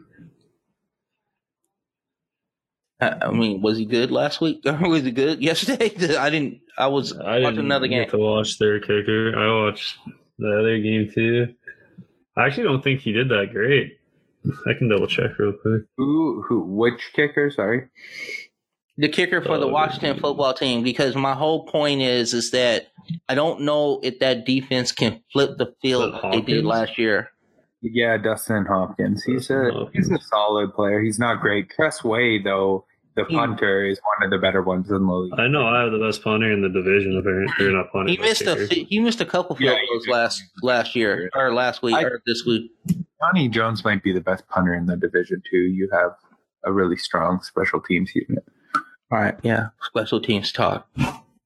I 3.00 3.26
I 3.26 3.30
mean, 3.32 3.62
was 3.62 3.78
he 3.78 3.84
good 3.84 4.10
last 4.10 4.40
week? 4.40 4.62
Was 4.64 5.02
he 5.04 5.10
good 5.10 5.42
yesterday? 5.42 5.92
I 6.18 6.30
didn't. 6.30 6.60
I 6.78 6.86
was 6.86 7.12
I 7.12 7.40
watching 7.40 7.42
didn't 7.56 7.64
another 7.66 7.88
game. 7.88 8.02
get 8.02 8.10
to 8.10 8.18
watch 8.18 8.58
their 8.58 8.80
kicker. 8.80 9.36
I 9.36 9.64
watched 9.64 9.98
the 10.38 10.58
other 10.58 10.78
game 10.78 11.10
too. 11.12 11.54
I 12.36 12.46
actually 12.46 12.64
don't 12.64 12.82
think 12.82 13.00
he 13.00 13.12
did 13.12 13.28
that 13.28 13.48
great. 13.52 13.98
I 14.66 14.74
can 14.74 14.88
double 14.88 15.06
check 15.06 15.38
real 15.38 15.52
quick. 15.52 15.82
Who 15.96 16.42
who 16.48 16.60
which 16.60 17.10
kicker? 17.14 17.50
Sorry. 17.50 17.88
The 18.98 19.08
kicker 19.08 19.40
for 19.40 19.56
the 19.58 19.68
Washington 19.68 20.20
football 20.20 20.52
team, 20.52 20.82
because 20.82 21.16
my 21.16 21.32
whole 21.34 21.64
point 21.66 22.02
is, 22.02 22.34
is 22.34 22.50
that 22.50 22.88
I 23.28 23.34
don't 23.34 23.62
know 23.62 24.00
if 24.02 24.18
that 24.18 24.44
defense 24.44 24.92
can 24.92 25.22
flip 25.32 25.56
the 25.58 25.74
field 25.80 26.12
like 26.22 26.32
they 26.32 26.40
did 26.54 26.64
last 26.64 26.98
year. 26.98 27.30
Yeah, 27.80 28.16
Dustin 28.18 28.64
Hopkins. 28.66 29.24
He's 29.24 29.50
a 29.50 29.70
he's 29.92 30.10
a 30.10 30.18
solid 30.20 30.72
player. 30.74 31.00
He's 31.00 31.18
not 31.18 31.40
great. 31.40 31.70
Tress 31.70 32.04
Way 32.04 32.40
though, 32.40 32.84
the 33.16 33.24
punter 33.24 33.84
is 33.86 33.98
one 34.18 34.26
of 34.26 34.30
the 34.30 34.38
better 34.38 34.62
ones 34.62 34.88
in 34.90 35.04
the 35.06 35.12
league. 35.12 35.32
I 35.36 35.48
know 35.48 35.66
I 35.66 35.82
have 35.82 35.90
the 35.92 35.98
best 35.98 36.22
punter 36.22 36.52
in 36.52 36.62
the 36.62 36.68
division. 36.68 37.16
Apparently, 37.18 37.66
or 37.66 37.70
not 37.72 37.90
punter. 37.90 38.10
He 38.12 38.18
missed 38.18 38.42
a 38.42 38.66
he 38.66 39.00
missed 39.00 39.20
a 39.20 39.24
couple 39.26 39.56
Yeah, 39.58 39.70
field 39.70 39.80
he 39.80 39.86
goals 39.88 40.04
did. 40.04 40.12
last 40.12 40.42
last 40.62 40.94
year 40.94 41.28
or 41.34 41.52
last 41.52 41.82
week 41.82 41.94
I- 41.96 42.04
or 42.04 42.22
this 42.26 42.44
week. 42.46 42.70
Johnny 43.20 43.48
Jones 43.48 43.84
might 43.84 44.02
be 44.02 44.12
the 44.12 44.20
best 44.20 44.46
punter 44.48 44.74
in 44.74 44.86
the 44.86 44.96
division 44.96 45.42
too. 45.50 45.56
You 45.56 45.88
have 45.92 46.12
a 46.64 46.72
really 46.72 46.96
strong 46.96 47.40
special 47.42 47.80
teams 47.80 48.12
unit. 48.14 48.44
All 49.12 49.18
right, 49.20 49.34
yeah, 49.42 49.68
special 49.82 50.20
teams 50.20 50.50
talk. 50.52 50.88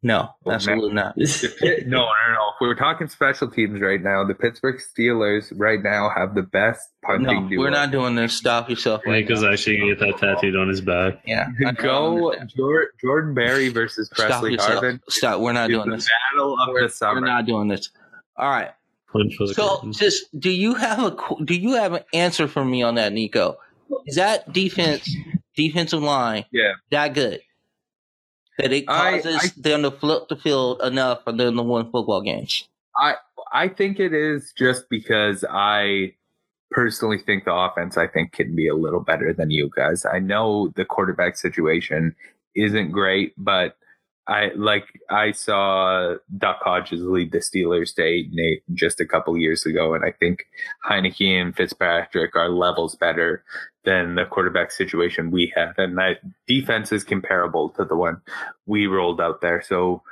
No, 0.02 0.28
oh, 0.46 0.50
absolutely 0.52 0.92
not. 0.94 1.16
No, 1.86 1.98
no, 1.98 2.04
no. 2.06 2.48
If 2.50 2.60
we're 2.60 2.74
talking 2.76 3.08
special 3.08 3.50
teams 3.50 3.80
right 3.80 4.00
now, 4.00 4.24
the 4.24 4.34
Pittsburgh 4.34 4.76
Steelers 4.80 5.52
right 5.56 5.82
now 5.82 6.08
have 6.14 6.34
the 6.36 6.42
best 6.42 6.88
punting 7.04 7.42
No, 7.44 7.48
duo. 7.48 7.58
we're 7.60 7.70
not 7.70 7.90
doing 7.90 8.14
this. 8.14 8.32
Stop 8.34 8.70
yourself 8.70 9.02
right 9.04 9.22
Nick 9.26 9.30
is 9.30 9.42
actually 9.42 9.78
gonna 9.78 9.94
get 9.96 9.98
that 10.00 10.18
tattooed 10.18 10.54
on 10.54 10.68
his 10.68 10.80
back. 10.80 11.20
Yeah, 11.26 11.48
I 11.66 11.72
Go 11.72 12.28
understand. 12.32 12.52
Jor- 12.56 12.90
Jordan 13.00 13.34
Berry 13.34 13.68
versus 13.68 14.08
Pressley 14.10 14.52
yourself. 14.52 14.84
Harvin. 14.84 15.00
Stop. 15.08 15.40
We're 15.40 15.52
not 15.52 15.70
is 15.70 15.76
doing 15.76 15.90
the 15.90 15.96
this. 15.96 16.08
battle 16.32 16.52
of 16.60 16.68
We're, 16.72 16.82
the 16.82 16.88
summer. 16.88 17.20
we're 17.20 17.26
not 17.26 17.46
doing 17.46 17.66
this. 17.68 17.90
All 18.36 18.48
right. 18.48 18.70
Punch 19.12 19.34
So, 19.54 19.76
curtain. 19.76 19.92
just 19.92 20.24
do 20.38 20.50
you 20.50 20.74
have 20.74 21.00
a 21.02 21.16
do 21.44 21.54
you 21.54 21.72
have 21.74 21.94
an 21.94 22.02
answer 22.12 22.46
for 22.46 22.64
me 22.64 22.82
on 22.82 22.94
that, 22.94 23.12
Nico? 23.12 23.56
Is 24.06 24.16
that 24.16 24.52
defense 24.52 25.08
defensive 25.56 26.02
line 26.02 26.44
Yeah. 26.52 26.72
that 26.90 27.12
good 27.14 27.40
that 28.58 28.72
it 28.72 28.84
I- 28.88 29.20
causes 29.20 29.52
them 29.54 29.82
to 29.82 29.90
flip 29.90 30.28
the 30.28 30.36
field 30.36 30.80
enough 30.82 31.24
for 31.24 31.32
them 31.32 31.56
to 31.56 31.62
win 31.62 31.90
football 31.90 32.22
games? 32.22 32.68
I 32.98 33.16
I 33.52 33.68
think 33.68 34.00
it 34.00 34.12
is 34.12 34.52
just 34.56 34.88
because 34.88 35.44
I 35.48 36.14
personally 36.70 37.18
think 37.18 37.44
the 37.44 37.54
offense 37.54 37.96
I 37.96 38.06
think 38.06 38.32
can 38.32 38.56
be 38.56 38.66
a 38.68 38.74
little 38.74 39.00
better 39.00 39.32
than 39.32 39.50
you 39.50 39.70
guys. 39.76 40.04
I 40.04 40.18
know 40.18 40.72
the 40.76 40.84
quarterback 40.84 41.36
situation 41.36 42.14
isn't 42.56 42.90
great, 42.90 43.34
but 43.36 43.76
I 44.28 44.50
like 44.56 45.00
I 45.08 45.30
saw 45.32 46.16
Duck 46.36 46.58
Hodges 46.60 47.02
lead 47.02 47.32
the 47.32 47.38
Steelers 47.38 47.94
to 47.94 48.02
eight 48.02 48.30
and 48.30 48.40
eight 48.40 48.62
just 48.74 49.00
a 49.00 49.06
couple 49.06 49.36
years 49.36 49.64
ago, 49.64 49.94
and 49.94 50.04
I 50.04 50.12
think 50.12 50.46
Heinicke 50.88 51.40
and 51.40 51.54
Fitzpatrick 51.54 52.34
are 52.34 52.48
levels 52.48 52.96
better 52.96 53.44
than 53.84 54.16
the 54.16 54.24
quarterback 54.24 54.72
situation 54.72 55.30
we 55.30 55.52
had, 55.54 55.74
and 55.78 55.96
that 55.98 56.18
defense 56.48 56.90
is 56.90 57.04
comparable 57.04 57.68
to 57.70 57.84
the 57.84 57.96
one 57.96 58.20
we 58.66 58.88
rolled 58.88 59.20
out 59.20 59.40
there. 59.42 59.62
So 59.62 60.02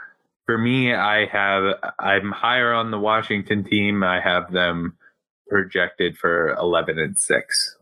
for 0.46 0.58
me, 0.58 0.94
I 0.94 1.26
have 1.26 1.74
I'm 1.98 2.30
higher 2.30 2.72
on 2.72 2.92
the 2.92 3.00
Washington 3.00 3.64
team. 3.64 4.04
I 4.04 4.20
have 4.20 4.52
them 4.52 4.96
projected 5.48 6.16
for 6.16 6.50
eleven 6.54 6.98
and 7.00 7.18
six 7.18 7.76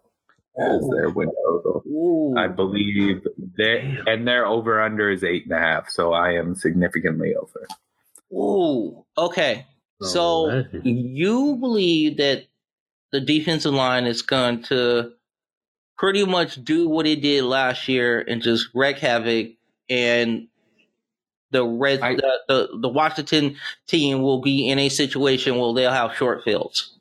as 0.58 0.88
their 0.90 1.08
win 1.10 1.30
total. 1.44 1.82
Ooh. 1.86 2.34
I 2.36 2.48
believe 2.48 3.26
they 3.56 3.98
and 4.06 4.26
their 4.26 4.46
over 4.46 4.80
under 4.80 5.10
is 5.10 5.24
eight 5.24 5.44
and 5.44 5.52
a 5.54 5.58
half, 5.58 5.88
so 5.90 6.12
I 6.12 6.32
am 6.32 6.54
significantly 6.54 7.34
over. 7.34 7.66
Ooh. 8.32 9.04
Okay. 9.16 9.66
Oh, 10.02 10.06
so 10.06 10.22
Alright. 10.50 10.84
you 10.84 11.56
believe 11.56 12.16
that 12.18 12.44
the 13.12 13.20
defensive 13.20 13.74
line 13.74 14.06
is 14.06 14.22
going 14.22 14.62
to 14.64 15.12
pretty 15.98 16.24
much 16.24 16.62
do 16.64 16.88
what 16.88 17.06
it 17.06 17.20
did 17.22 17.44
last 17.44 17.86
year 17.88 18.20
and 18.20 18.42
just 18.42 18.68
wreak 18.74 18.98
havoc 18.98 19.50
and 19.88 20.48
the 21.50 21.64
red 21.64 22.00
I- 22.00 22.14
the, 22.16 22.38
the 22.48 22.68
the 22.80 22.88
Washington 22.88 23.56
team 23.86 24.22
will 24.22 24.40
be 24.40 24.68
in 24.68 24.78
a 24.78 24.88
situation 24.88 25.58
where 25.58 25.72
they'll 25.74 25.92
have 25.92 26.14
short 26.16 26.44
fields. 26.44 26.98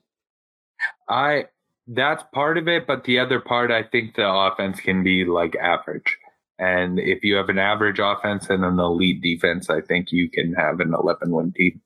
I 1.10 1.46
that's 1.88 2.24
part 2.34 2.58
of 2.58 2.68
it, 2.68 2.88
but 2.88 3.04
the 3.04 3.20
other 3.20 3.40
part 3.40 3.72
I 3.72 3.84
think 3.84 4.16
the 4.16 4.28
offense 4.28 4.80
can 4.80 5.04
be 5.04 5.26
like 5.26 5.56
average. 5.56 6.18
And 6.60 7.00
if 7.00 7.24
you 7.24 7.36
have 7.36 7.50
an 7.50 7.58
average 7.58 8.00
offense 8.00 8.50
and 8.50 8.64
an 8.64 8.80
elite 8.80 9.22
defense, 9.22 9.70
I 9.70 9.82
think 9.82 10.12
you 10.12 10.30
can 10.30 10.54
have 10.54 10.80
an 10.80 10.94
eleven 10.94 11.32
win 11.32 11.52
team. 11.54 11.82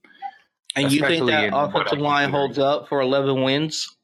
And 0.76 0.92
you 0.92 1.00
think 1.00 1.26
that 1.28 1.52
offensive 1.54 2.00
line 2.00 2.32
holds 2.32 2.60
up 2.60 2.90
for 2.90 3.00
11 3.00 3.42
wins? 3.44 3.96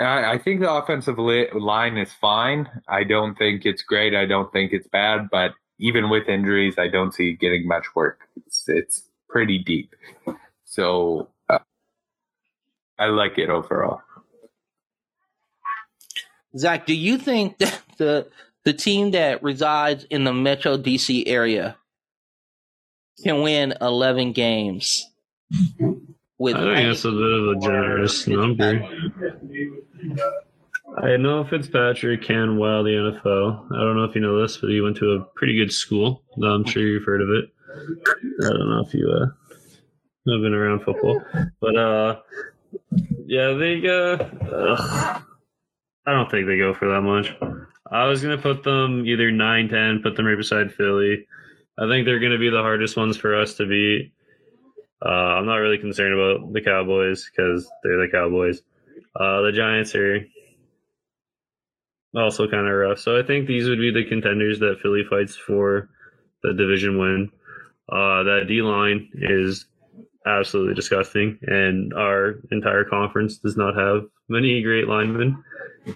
I, 0.00 0.32
I 0.32 0.38
think 0.38 0.60
the 0.60 0.72
offensive 0.72 1.18
li- 1.18 1.48
line 1.52 1.98
is 1.98 2.10
fine. 2.14 2.68
I 2.88 3.04
don't 3.04 3.36
think 3.36 3.66
it's 3.66 3.82
great. 3.82 4.14
I 4.14 4.24
don't 4.24 4.50
think 4.52 4.72
it's 4.72 4.88
bad, 4.88 5.28
but 5.30 5.52
even 5.78 6.08
with 6.08 6.28
injuries, 6.28 6.76
I 6.78 6.88
don't 6.88 7.12
see 7.12 7.30
it 7.30 7.40
getting 7.40 7.68
much 7.68 7.84
work. 7.94 8.20
It's, 8.36 8.64
it's 8.68 9.02
pretty 9.28 9.58
deep. 9.58 9.94
So 10.64 11.28
uh, 11.50 11.58
I 12.98 13.06
like 13.06 13.36
it 13.36 13.50
overall. 13.50 14.00
Zach, 16.56 16.86
do 16.86 16.94
you 16.94 17.18
think 17.18 17.58
that 17.58 17.80
the 17.98 18.28
the 18.64 18.72
team 18.72 19.12
that 19.12 19.42
resides 19.42 20.04
in 20.04 20.24
the 20.24 20.32
Metro 20.32 20.76
DC 20.76 21.24
area 21.26 21.76
can 23.22 23.42
win 23.42 23.74
11 23.80 24.32
games. 24.32 25.06
With 26.38 26.56
I 26.56 26.74
think 26.74 26.88
that's 26.88 27.04
a 27.04 27.10
bit 27.10 27.20
of 27.20 27.48
a 27.48 27.60
generous 27.60 28.26
number. 28.26 28.82
I 31.02 31.16
know 31.16 31.44
Fitzpatrick 31.44 32.22
can 32.22 32.56
wow 32.56 32.82
the 32.82 32.90
NFL. 32.90 33.72
I 33.72 33.76
don't 33.76 33.96
know 33.96 34.04
if 34.04 34.14
you 34.14 34.22
know 34.22 34.40
this, 34.40 34.56
but 34.56 34.70
he 34.70 34.80
went 34.80 34.96
to 34.98 35.12
a 35.12 35.24
pretty 35.34 35.56
good 35.56 35.72
school. 35.72 36.22
I'm 36.42 36.64
sure 36.64 36.82
you've 36.82 37.04
heard 37.04 37.20
of 37.20 37.28
it. 37.30 37.50
I 38.44 38.48
don't 38.48 38.70
know 38.70 38.84
if 38.86 38.94
you 38.94 39.10
uh, 39.10 39.26
have 40.32 40.42
been 40.42 40.54
around 40.54 40.82
football, 40.82 41.22
but 41.60 41.76
uh, 41.76 42.20
yeah, 43.26 43.52
they 43.52 43.80
go. 43.80 44.14
Uh, 44.14 45.20
I 46.06 46.12
don't 46.12 46.30
think 46.30 46.46
they 46.46 46.56
go 46.58 46.74
for 46.74 46.88
that 46.88 47.02
much. 47.02 47.34
I 47.90 48.06
was 48.06 48.22
gonna 48.22 48.38
put 48.38 48.62
them 48.62 49.04
either 49.06 49.30
9-10, 49.30 50.02
put 50.02 50.16
them 50.16 50.26
right 50.26 50.36
beside 50.36 50.72
Philly. 50.72 51.26
I 51.78 51.88
think 51.88 52.04
they're 52.04 52.20
gonna 52.20 52.38
be 52.38 52.50
the 52.50 52.62
hardest 52.62 52.96
ones 52.96 53.16
for 53.16 53.34
us 53.34 53.54
to 53.54 53.66
beat. 53.66 54.12
Uh, 55.04 55.08
I'm 55.08 55.46
not 55.46 55.56
really 55.56 55.78
concerned 55.78 56.14
about 56.14 56.52
the 56.52 56.60
Cowboys 56.60 57.28
because 57.30 57.70
they're 57.82 57.98
the 57.98 58.12
Cowboys. 58.12 58.62
Uh, 59.16 59.40
the 59.42 59.52
Giants 59.52 59.94
are 59.94 60.20
also 62.14 62.48
kind 62.48 62.66
of 62.66 62.74
rough. 62.74 62.98
So 62.98 63.18
I 63.18 63.22
think 63.22 63.46
these 63.46 63.68
would 63.68 63.78
be 63.78 63.90
the 63.92 64.04
contenders 64.04 64.58
that 64.60 64.80
Philly 64.82 65.04
fights 65.08 65.36
for 65.36 65.88
the 66.42 66.52
division 66.52 66.98
win. 66.98 67.30
Uh, 67.90 68.22
that 68.24 68.44
D 68.46 68.62
line 68.62 69.08
is 69.14 69.66
absolutely 70.26 70.74
disgusting, 70.74 71.38
and 71.42 71.92
our 71.94 72.40
entire 72.52 72.84
conference 72.84 73.38
does 73.38 73.56
not 73.56 73.74
have 73.76 74.02
many 74.28 74.62
great 74.62 74.86
linemen. 74.86 75.42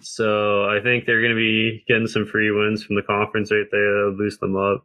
So 0.02 0.64
I 0.64 0.80
think 0.82 1.04
they're 1.06 1.20
going 1.20 1.34
to 1.34 1.36
be 1.36 1.84
getting 1.88 2.06
some 2.06 2.26
free 2.26 2.50
wins 2.50 2.82
from 2.82 2.96
the 2.96 3.02
conference 3.02 3.50
right 3.50 3.66
there. 3.70 3.94
That'll 3.94 4.16
boost 4.16 4.40
them 4.40 4.56
up. 4.56 4.84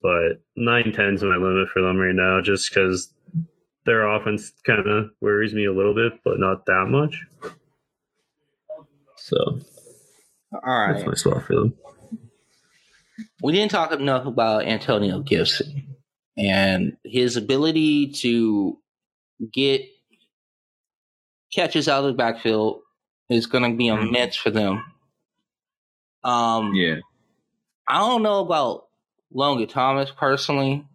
But 0.00 0.42
9 0.56 0.92
10 0.92 1.14
is 1.14 1.22
my 1.22 1.36
limit 1.36 1.68
for 1.70 1.82
them 1.82 1.96
right 1.96 2.14
now, 2.14 2.40
just 2.40 2.70
because 2.70 3.12
their 3.84 4.06
offense 4.06 4.52
kind 4.66 4.86
of 4.86 5.10
worries 5.20 5.54
me 5.54 5.64
a 5.64 5.72
little 5.72 5.94
bit, 5.94 6.12
but 6.24 6.38
not 6.38 6.66
that 6.66 6.86
much. 6.88 7.20
So 9.16 9.36
All 10.52 10.60
right. 10.62 10.92
that's 10.92 11.06
my 11.06 11.14
spot 11.14 11.44
for 11.44 11.54
them. 11.54 11.74
we 13.42 13.52
didn't 13.52 13.70
talk 13.70 13.92
enough 13.92 14.26
about 14.26 14.64
Antonio 14.64 15.20
Gibson 15.20 15.96
and 16.36 16.96
his 17.04 17.36
ability 17.36 18.12
to 18.12 18.78
get 19.52 19.82
catches 21.52 21.88
out 21.88 22.04
of 22.04 22.10
the 22.10 22.16
backfield 22.16 22.80
is 23.28 23.46
going 23.46 23.70
to 23.70 23.76
be 23.76 23.88
immense 23.88 24.36
for 24.36 24.50
them. 24.50 24.84
Um, 26.24 26.74
Yeah. 26.74 26.96
I 27.86 27.98
don't 27.98 28.22
know 28.22 28.40
about 28.40 28.86
Logan 29.32 29.66
Thomas 29.68 30.10
personally. 30.10 30.86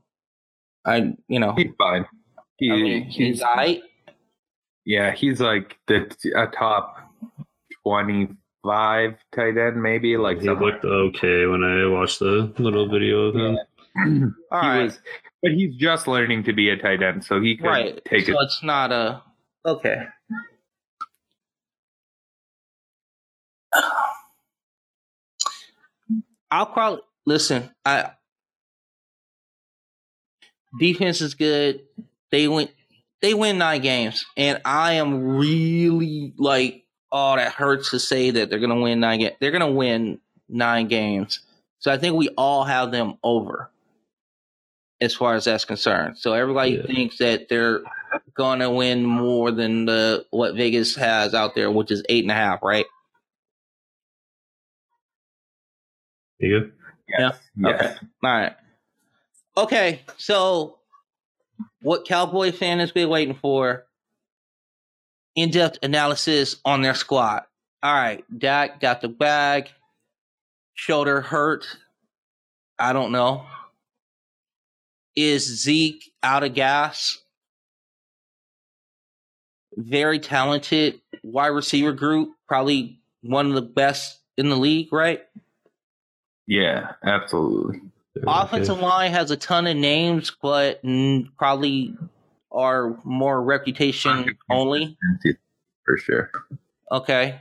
I, 0.86 1.14
you 1.28 1.40
know, 1.40 1.54
He's 1.56 1.72
fine. 1.78 2.06
He, 2.58 2.72
I 2.72 2.76
mean, 2.76 3.04
he's 3.06 3.42
all 3.42 3.56
right. 3.56 3.82
yeah, 4.86 5.12
he's 5.12 5.42
like 5.42 5.78
the 5.88 6.06
a 6.36 6.48
top 6.48 6.98
twenty 7.84 8.28
five 8.64 9.16
tight 9.36 9.58
end, 9.58 9.82
maybe 9.82 10.18
like 10.18 10.40
He 10.40 10.46
something. 10.46 10.66
looked 10.66 10.86
okay 10.86 11.46
when 11.48 11.64
I 11.64 11.88
watched 11.88 12.20
the 12.20 12.54
little 12.60 12.88
video 12.88 13.22
of 13.30 13.36
him. 13.36 13.58
All 14.52 14.62
he 14.62 14.68
right. 14.68 14.84
was, 14.84 15.00
but 15.42 15.52
he's 15.52 15.76
just 15.76 16.08
learning 16.08 16.44
to 16.44 16.54
be 16.54 16.70
a 16.70 16.78
tight 16.78 17.02
end, 17.02 17.24
so 17.26 17.42
he 17.42 17.58
could 17.58 17.66
right. 17.68 18.02
take 18.06 18.28
so 18.28 18.34
it. 18.34 18.38
it's 18.42 18.62
not 18.64 18.92
a 18.92 19.22
okay. 19.66 20.04
I'll 26.54 26.68
probably 26.68 27.02
listen. 27.26 27.72
I 27.84 28.12
defense 30.80 31.22
is 31.22 31.34
good. 31.34 31.82
They 32.32 32.48
win. 32.48 32.70
They 33.22 33.34
win 33.34 33.58
nine 33.58 33.82
games, 33.82 34.26
and 34.38 34.62
I 34.66 34.94
am 34.94 35.38
really 35.38 36.34
like, 36.38 36.84
oh, 37.12 37.38
that 37.38 37.54
hurts 37.54 37.90
to 37.92 38.00
say 38.00 38.32
that 38.32 38.50
they're 38.50 38.60
gonna 38.60 38.80
win 38.80 39.00
nine 39.00 39.20
games. 39.20 39.36
They're 39.42 39.52
gonna 39.52 39.72
win 39.72 40.20
nine 40.48 40.88
games, 40.88 41.40
so 41.80 41.92
I 41.92 41.98
think 41.98 42.16
we 42.16 42.30
all 42.38 42.66
have 42.66 42.92
them 42.92 43.18
over 43.24 43.72
as 45.02 45.16
far 45.16 45.34
as 45.34 45.46
that's 45.46 45.66
concerned. 45.66 46.20
So 46.20 46.34
everybody 46.34 46.74
Yeah. 46.74 46.84
thinks 46.86 47.18
that 47.18 47.50
they're 47.50 47.82
gonna 48.36 48.70
win 48.70 49.04
more 49.04 49.52
than 49.52 49.86
the 49.86 50.26
what 50.30 50.56
Vegas 50.56 50.96
has 50.98 51.34
out 51.34 51.56
there, 51.56 51.72
which 51.72 51.90
is 51.90 52.04
eight 52.10 52.24
and 52.24 52.32
a 52.32 52.36
half, 52.36 52.62
right? 52.62 52.86
You 56.44 56.60
go. 56.60 56.70
Yes. 57.18 57.38
Yes. 57.58 57.82
Okay. 57.82 57.96
All 58.24 58.32
right. 58.32 58.56
Okay, 59.56 60.02
so 60.18 60.80
what 61.82 62.06
Cowboy 62.06 62.52
fan 62.52 62.80
has 62.80 62.92
been 62.92 63.10
waiting 63.10 63.36
for 63.36 63.86
in-depth 65.36 65.80
analysis 65.84 66.56
on 66.66 66.82
their 66.82 66.96
squad. 66.96 67.44
All 67.82 67.94
right, 67.94 68.24
Dak 68.36 68.80
got 68.80 69.02
the 69.02 69.10
bag. 69.10 69.70
Shoulder 70.74 71.22
hurt. 71.22 71.66
I 72.80 72.94
don't 72.94 73.12
know. 73.12 73.46
Is 75.16 75.46
Zeke 75.46 76.12
out 76.24 76.44
of 76.44 76.56
gas? 76.56 77.20
Very 79.76 80.20
talented 80.20 81.00
wide 81.24 81.48
receiver 81.48 81.92
group, 81.92 82.34
probably 82.48 83.00
one 83.22 83.48
of 83.48 83.54
the 83.54 83.62
best 83.62 84.20
in 84.38 84.50
the 84.50 84.56
league, 84.56 84.92
right? 84.92 85.22
Yeah, 86.48 86.94
absolutely. 87.04 87.82
Offensive 88.28 88.78
okay. 88.78 88.86
line 88.86 89.12
has 89.12 89.32
a 89.32 89.38
ton 89.38 89.66
of 89.66 89.76
names, 89.76 90.32
but 90.42 90.82
probably 91.38 91.96
are 92.52 92.98
more 93.04 93.42
reputation 93.42 94.38
only. 94.50 94.98
For 95.86 95.98
sure. 95.98 96.32
Okay. 96.92 97.40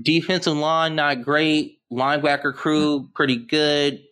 Defensive 0.00 0.56
line, 0.56 0.94
not 0.94 1.22
great. 1.22 1.78
Linebacker 1.90 2.54
crew, 2.54 3.08
pretty 3.14 3.36
good. 3.36 4.02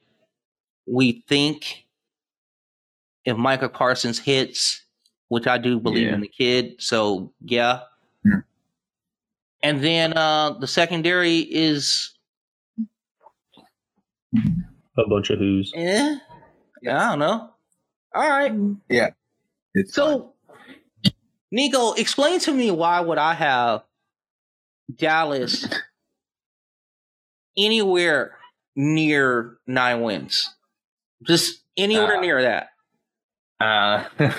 We 0.86 1.24
think 1.28 1.86
if 3.24 3.36
Micah 3.36 3.68
Parsons 3.68 4.18
hits, 4.18 4.84
which 5.28 5.46
I 5.46 5.58
do 5.58 5.78
believe 5.78 6.08
Yeah. 6.08 6.14
in 6.14 6.20
the 6.20 6.28
kid, 6.28 6.76
so 6.78 7.32
yeah. 7.44 7.80
Hmm. 8.24 8.40
And 9.62 9.84
then 9.84 10.16
uh 10.16 10.54
the 10.58 10.66
secondary 10.66 11.38
is 11.38 12.12
a 14.34 15.08
bunch 15.08 15.30
of 15.30 15.38
who's. 15.38 15.72
eh, 15.74 16.16
I 16.82 17.10
don't 17.10 17.18
know. 17.18 17.50
All 18.14 18.28
right. 18.28 18.52
It's 19.74 19.94
fine. 19.94 20.04
So, 20.04 20.32
Nico, 21.52 21.92
explain 21.92 22.40
to 22.40 22.52
me 22.52 22.70
why 22.70 23.00
would 23.00 23.18
I 23.18 23.34
have 23.34 23.82
Dallas 24.96 25.66
anywhere 27.56 28.36
near 28.76 29.58
nine 29.66 30.00
wins? 30.02 30.54
Just 31.26 31.62
anywhere 31.76 32.16
Uh, 32.16 32.20
near 32.20 32.42
that. 32.42 32.68
Uh, 33.60 34.04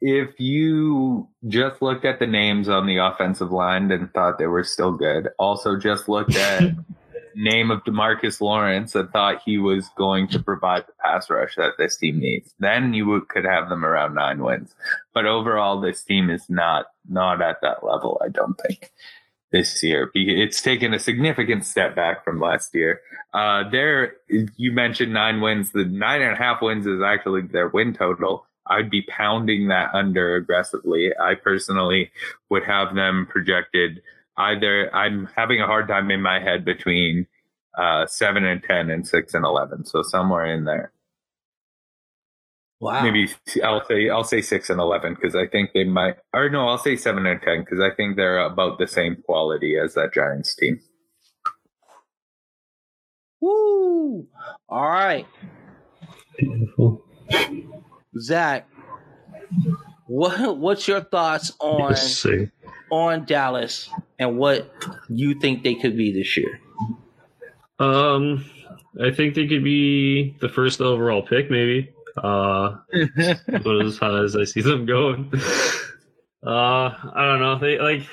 if 0.00 0.38
you 0.40 1.28
just 1.46 1.80
looked 1.80 2.04
at 2.04 2.18
the 2.18 2.26
names 2.26 2.68
on 2.68 2.86
the 2.86 2.96
offensive 2.96 3.52
line 3.52 3.90
and 3.90 4.12
thought 4.12 4.38
they 4.38 4.46
were 4.46 4.64
still 4.64 4.92
good, 4.92 5.28
also 5.38 5.78
just 5.78 6.08
looked 6.08 6.34
at 6.36 6.72
name 7.36 7.70
of 7.70 7.84
DeMarcus 7.84 8.40
Lawrence 8.40 8.94
and 8.94 9.10
thought 9.10 9.42
he 9.44 9.58
was 9.58 9.88
going 9.96 10.26
to 10.28 10.42
provide 10.42 10.86
the 10.86 10.92
pass 11.04 11.28
rush 11.30 11.54
that 11.56 11.74
this 11.78 11.96
team 11.96 12.18
needs, 12.18 12.54
then 12.58 12.94
you 12.94 13.06
would, 13.06 13.28
could 13.28 13.44
have 13.44 13.68
them 13.68 13.84
around 13.84 14.14
nine 14.14 14.42
wins. 14.42 14.74
But 15.12 15.26
overall, 15.26 15.80
this 15.80 16.02
team 16.02 16.30
is 16.30 16.48
not 16.48 16.86
not 17.08 17.40
at 17.42 17.60
that 17.62 17.84
level. 17.84 18.20
I 18.24 18.28
don't 18.28 18.58
think 18.66 18.90
this 19.52 19.82
year. 19.82 20.10
It's 20.14 20.60
taken 20.60 20.92
a 20.92 20.98
significant 20.98 21.64
step 21.64 21.94
back 21.94 22.24
from 22.24 22.40
last 22.40 22.74
year. 22.74 23.00
Uh, 23.32 23.68
there, 23.70 24.14
you 24.28 24.72
mentioned 24.72 25.12
nine 25.12 25.40
wins. 25.40 25.72
The 25.72 25.84
nine 25.84 26.22
and 26.22 26.32
a 26.32 26.36
half 26.36 26.62
wins 26.62 26.86
is 26.86 27.00
actually 27.02 27.42
their 27.42 27.68
win 27.68 27.94
total. 27.94 28.46
I'd 28.68 28.90
be 28.90 29.02
pounding 29.02 29.68
that 29.68 29.94
under 29.94 30.34
aggressively. 30.34 31.12
I 31.20 31.34
personally 31.34 32.10
would 32.50 32.64
have 32.64 32.94
them 32.94 33.26
projected 33.30 34.02
either. 34.38 34.94
I'm 34.94 35.28
having 35.36 35.60
a 35.60 35.66
hard 35.66 35.88
time 35.88 36.10
in 36.10 36.22
my 36.22 36.40
head 36.40 36.64
between 36.64 37.26
uh, 37.76 38.06
seven 38.06 38.44
and 38.44 38.62
ten 38.62 38.90
and 38.90 39.06
six 39.06 39.34
and 39.34 39.44
eleven. 39.44 39.84
So 39.84 40.02
somewhere 40.02 40.46
in 40.46 40.64
there. 40.64 40.92
Wow. 42.78 43.02
Maybe 43.02 43.30
I'll 43.64 43.84
say 43.86 44.10
I'll 44.10 44.24
say 44.24 44.42
six 44.42 44.68
and 44.68 44.80
eleven 44.80 45.14
because 45.14 45.34
I 45.34 45.46
think 45.46 45.70
they 45.72 45.84
might. 45.84 46.16
Or 46.34 46.50
no, 46.50 46.68
I'll 46.68 46.78
say 46.78 46.96
seven 46.96 47.24
and 47.26 47.40
ten 47.40 47.60
because 47.60 47.80
I 47.80 47.94
think 47.94 48.16
they're 48.16 48.38
about 48.38 48.78
the 48.78 48.86
same 48.86 49.16
quality 49.24 49.76
as 49.78 49.94
that 49.94 50.12
Giants 50.12 50.54
team. 50.54 50.80
Woo! 53.40 54.26
All 54.68 54.90
right, 54.90 55.26
Beautiful. 56.38 57.04
Zach. 58.18 58.68
What 60.06 60.56
what's 60.58 60.86
your 60.86 61.00
thoughts 61.00 61.52
on 61.60 61.90
Yes, 61.90 62.16
sir. 62.16 62.50
On 62.90 63.24
Dallas 63.24 63.90
and 64.18 64.38
what 64.38 64.70
you 65.08 65.38
think 65.38 65.62
they 65.62 65.74
could 65.74 65.96
be 65.96 66.12
this 66.12 66.36
year? 66.36 66.60
Um, 67.78 68.44
I 69.02 69.10
think 69.10 69.34
they 69.34 69.46
could 69.46 69.64
be 69.64 70.36
the 70.40 70.48
first 70.48 70.80
overall 70.80 71.22
pick, 71.22 71.50
maybe. 71.50 71.92
Uh, 72.16 72.76
about 73.48 73.84
as 73.84 73.98
high 73.98 74.22
as 74.22 74.36
I 74.36 74.44
see 74.44 74.62
them 74.62 74.86
going. 74.86 75.32
Uh, 76.46 76.94
I 77.12 77.24
don't 77.24 77.40
know. 77.40 77.58
They 77.58 77.78
like 77.80 78.06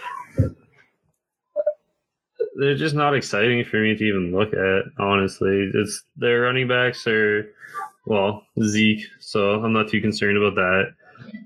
they're 2.56 2.76
just 2.76 2.95
not 2.95 3.16
exciting 3.16 3.64
for 3.64 3.80
me 3.80 3.95
to 3.95 4.04
even 4.04 4.32
look 4.32 4.54
at. 4.54 4.84
Honestly, 4.98 5.70
it's 5.74 6.04
their 6.16 6.41
running 6.41 6.68
backs 6.68 7.06
are 7.06 7.54
well 8.08 8.44
Zeke, 8.64 9.06
so 9.20 9.64
I'm 9.64 9.74
not 9.74 9.90
too 9.90 10.02
concerned 10.02 10.38
about 10.38 10.56
that. 10.56 10.94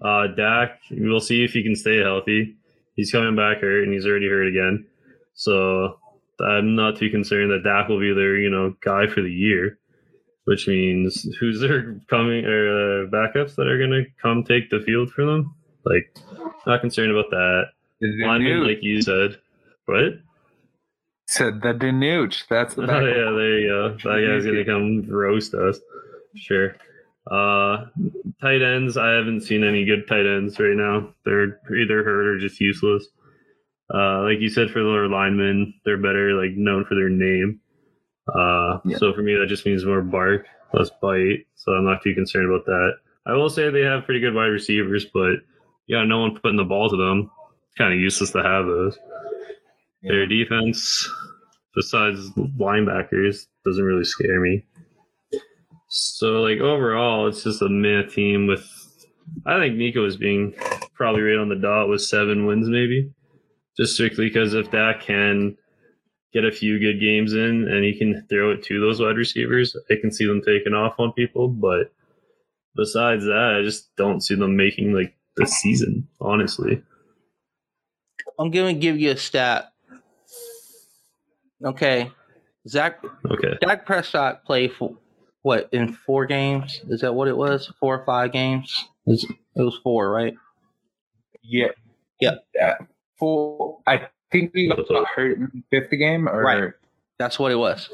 Uh, 0.02 0.28
Dak, 0.28 0.80
we'll 0.92 1.20
see 1.20 1.44
if 1.44 1.52
he 1.52 1.62
can 1.62 1.76
stay 1.76 1.98
healthy. 1.98 2.56
He's 2.98 3.12
coming 3.12 3.36
back 3.36 3.62
hurt, 3.62 3.84
and 3.84 3.94
he's 3.94 4.06
already 4.06 4.28
hurt 4.28 4.48
again. 4.48 4.86
So 5.36 6.00
I'm 6.42 6.76
not 6.76 6.98
too 6.98 7.10
concerned 7.10 7.52
that 7.52 7.64
Dak 7.64 7.88
will 7.88 8.00
be 8.00 8.14
their 8.14 8.36
you 8.36 8.50
know 8.50 8.76
guy 8.82 9.08
for 9.08 9.22
the 9.22 9.32
year. 9.32 9.80
Which 10.44 10.68
means 10.68 11.28
who's 11.40 11.60
their 11.60 12.00
coming 12.10 12.46
or 12.46 13.04
uh, 13.04 13.08
backups 13.08 13.56
that 13.56 13.68
are 13.68 13.78
gonna 13.78 14.04
come 14.22 14.44
take 14.44 14.70
the 14.70 14.80
field 14.80 15.12
for 15.12 15.26
them? 15.26 15.54
Like, 15.86 16.18
not 16.66 16.82
concerned 16.82 17.12
about 17.12 17.30
that. 17.32 17.64
Lineman, 18.02 18.66
like 18.66 18.82
you 18.82 19.02
said, 19.02 19.40
what? 19.86 20.20
Said 21.28 21.62
the 21.62 21.74
Danuge. 21.74 22.48
That's 22.50 22.76
the 22.76 22.84
Oh 22.90 23.06
yeah, 23.06 23.32
there 23.32 23.60
you 23.60 23.68
go. 23.68 23.90
That 24.04 24.26
guy's 24.26 24.46
gonna 24.46 24.66
come 24.66 25.10
roast 25.10 25.54
us. 25.54 25.80
Sure. 26.36 26.76
Uh, 27.30 27.86
tight 28.42 28.62
ends. 28.62 28.96
I 28.98 29.12
haven't 29.12 29.42
seen 29.42 29.64
any 29.64 29.84
good 29.86 30.08
tight 30.08 30.26
ends 30.26 30.60
right 30.60 30.76
now. 30.76 31.10
They're 31.26 31.60
either 31.76 32.04
hurt 32.04 32.28
or 32.28 32.40
just 32.40 32.60
useless. 32.62 33.08
Uh, 33.94 34.22
like 34.24 34.40
you 34.40 34.50
said, 34.50 34.70
for 34.72 34.84
their 34.84 35.08
linemen, 35.08 35.74
they're 35.86 35.98
better 35.98 36.34
like 36.42 36.52
known 36.56 36.86
for 36.86 36.96
their 36.96 37.10
name. 37.10 37.60
Uh, 38.34 38.80
Yeah. 38.86 38.98
so 38.98 39.14
for 39.14 39.22
me, 39.22 39.36
that 39.36 39.48
just 39.48 39.66
means 39.66 39.86
more 39.86 40.02
bark, 40.02 40.46
less 40.74 40.90
bite. 41.02 41.46
So 41.56 41.72
I'm 41.74 41.86
not 41.86 42.02
too 42.02 42.14
concerned 42.14 42.50
about 42.52 42.66
that. 42.66 42.94
I 43.26 43.34
will 43.34 43.50
say 43.50 43.70
they 43.70 43.82
have 43.82 44.06
pretty 44.06 44.20
good 44.22 44.34
wide 44.34 44.48
receivers, 44.48 45.06
but 45.14 45.36
yeah, 45.88 46.04
no 46.06 46.20
one 46.20 46.36
putting 46.40 46.58
the 46.58 46.64
ball 46.66 46.90
to 46.90 46.98
them. 46.98 47.30
It's 47.70 47.78
Kind 47.78 47.94
of 47.94 48.00
useless 48.00 48.32
to 48.32 48.44
have 48.44 48.66
those. 48.66 48.98
Their 50.04 50.26
defense, 50.28 51.10
besides 51.76 52.30
linebackers, 52.58 53.48
doesn't 53.66 53.84
really 53.84 54.06
scare 54.06 54.40
me. 54.40 54.64
So, 55.90 56.42
like 56.42 56.60
overall, 56.60 57.28
it's 57.28 57.44
just 57.44 57.62
a 57.62 57.70
meh 57.70 58.04
team 58.04 58.48
with. 58.48 58.66
I 59.46 59.60
think 59.60 59.76
Nico 59.76 60.06
is 60.06 60.16
being 60.16 60.54
probably 60.94 61.22
right 61.22 61.38
on 61.38 61.50
the 61.50 61.56
dot 61.56 61.90
with 61.90 62.02
seven 62.02 62.46
wins, 62.46 62.70
maybe, 62.70 63.12
just 63.78 63.94
strictly 63.94 64.28
because 64.28 64.54
if 64.54 64.72
Dak 64.72 65.02
can 65.02 65.58
get 66.34 66.46
a 66.46 66.52
few 66.52 66.80
good 66.80 67.00
games 67.00 67.34
in 67.34 67.68
and 67.68 67.84
he 67.84 67.98
can 67.98 68.26
throw 68.30 68.52
it 68.52 68.64
to 68.64 68.80
those 68.80 69.02
wide 69.02 69.18
receivers, 69.18 69.76
I 69.90 69.96
can 70.00 70.12
see 70.12 70.26
them 70.26 70.42
taking 70.46 70.74
off 70.74 70.96
on 71.00 71.12
people. 71.14 71.50
But 71.50 71.92
besides 72.76 73.26
that, 73.26 73.58
I 73.60 73.64
just 73.64 73.94
don't 73.98 74.22
see 74.22 74.36
them 74.36 74.56
making 74.56 74.94
like 74.94 75.16
the 75.36 75.46
season. 75.46 76.08
Honestly, 76.22 76.82
I'm 78.40 78.52
going 78.52 78.76
to 78.76 78.80
give 78.80 78.98
you 79.00 79.12
a 79.12 79.18
stat. 79.18 79.74
Okay. 81.64 82.12
Zach 82.68 83.04
okay, 83.32 83.58
Dak 83.62 83.86
Prescott 83.86 84.44
played 84.44 84.74
for 84.74 84.98
what 85.48 85.70
in 85.72 85.94
four 85.94 86.26
games? 86.26 86.82
Is 86.90 87.00
that 87.02 87.16
what 87.16 87.30
it 87.30 87.38
was? 87.38 87.72
Four 87.80 88.00
or 88.00 88.06
five 88.06 88.34
games? 88.34 88.90
It 89.06 89.26
was 89.56 89.80
four, 89.82 90.12
right? 90.12 90.34
Yeah. 91.42 91.70
Yeah. 92.20 92.36
Yeah. 92.54 92.76
For 93.18 93.80
I 93.88 94.10
think 94.30 94.52
we 94.54 94.68
got 94.68 95.08
hurt 95.08 95.38
in 95.38 95.64
fifth 95.72 95.90
game, 95.92 96.28
or 96.28 96.44
Right. 96.44 96.74
That's 97.18 97.40
what 97.40 97.54
it 97.54 97.56
was. 97.56 97.90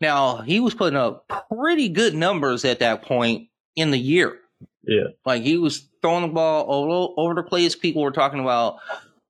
Now 0.00 0.38
he 0.38 0.58
was 0.58 0.74
putting 0.74 0.98
up 0.98 1.30
pretty 1.48 1.88
good 1.88 2.16
numbers 2.16 2.64
at 2.64 2.80
that 2.80 3.02
point 3.02 3.48
in 3.76 3.92
the 3.92 3.98
year. 3.98 4.38
yeah, 4.82 5.04
Like 5.24 5.42
he 5.42 5.56
was 5.56 5.88
throwing 6.02 6.22
the 6.26 6.34
ball 6.34 6.66
over, 6.68 7.14
over 7.16 7.34
the 7.34 7.48
place. 7.48 7.76
People 7.76 8.02
were 8.02 8.10
talking 8.10 8.40
about 8.40 8.78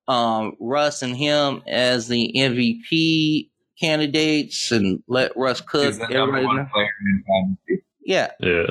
um, 0.08 0.56
Russ 0.58 1.02
and 1.02 1.14
him 1.14 1.62
as 1.66 2.08
the 2.08 2.32
MVP 2.34 3.50
candidates, 3.78 4.72
and 4.72 5.02
let 5.06 5.36
Russ 5.36 5.60
cook. 5.60 5.86
He's 5.86 5.98
the 5.98 6.08
number 6.08 6.38
Everybody 6.38 6.46
one 6.46 6.70
player 6.72 6.88
in. 7.04 7.58
Yeah, 8.04 8.30
yeah. 8.40 8.66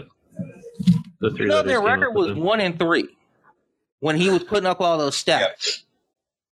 The 1.22 1.32
you 1.32 1.46
know 1.46 1.64
their 1.64 1.82
record 1.82 2.12
was 2.12 2.30
him. 2.30 2.40
one 2.40 2.60
and 2.60 2.78
three 2.78 3.10
when 4.00 4.16
he 4.16 4.30
was 4.30 4.44
putting 4.44 4.68
up 4.68 4.82
all 4.82 4.98
those 4.98 5.22
stats. 5.22 5.84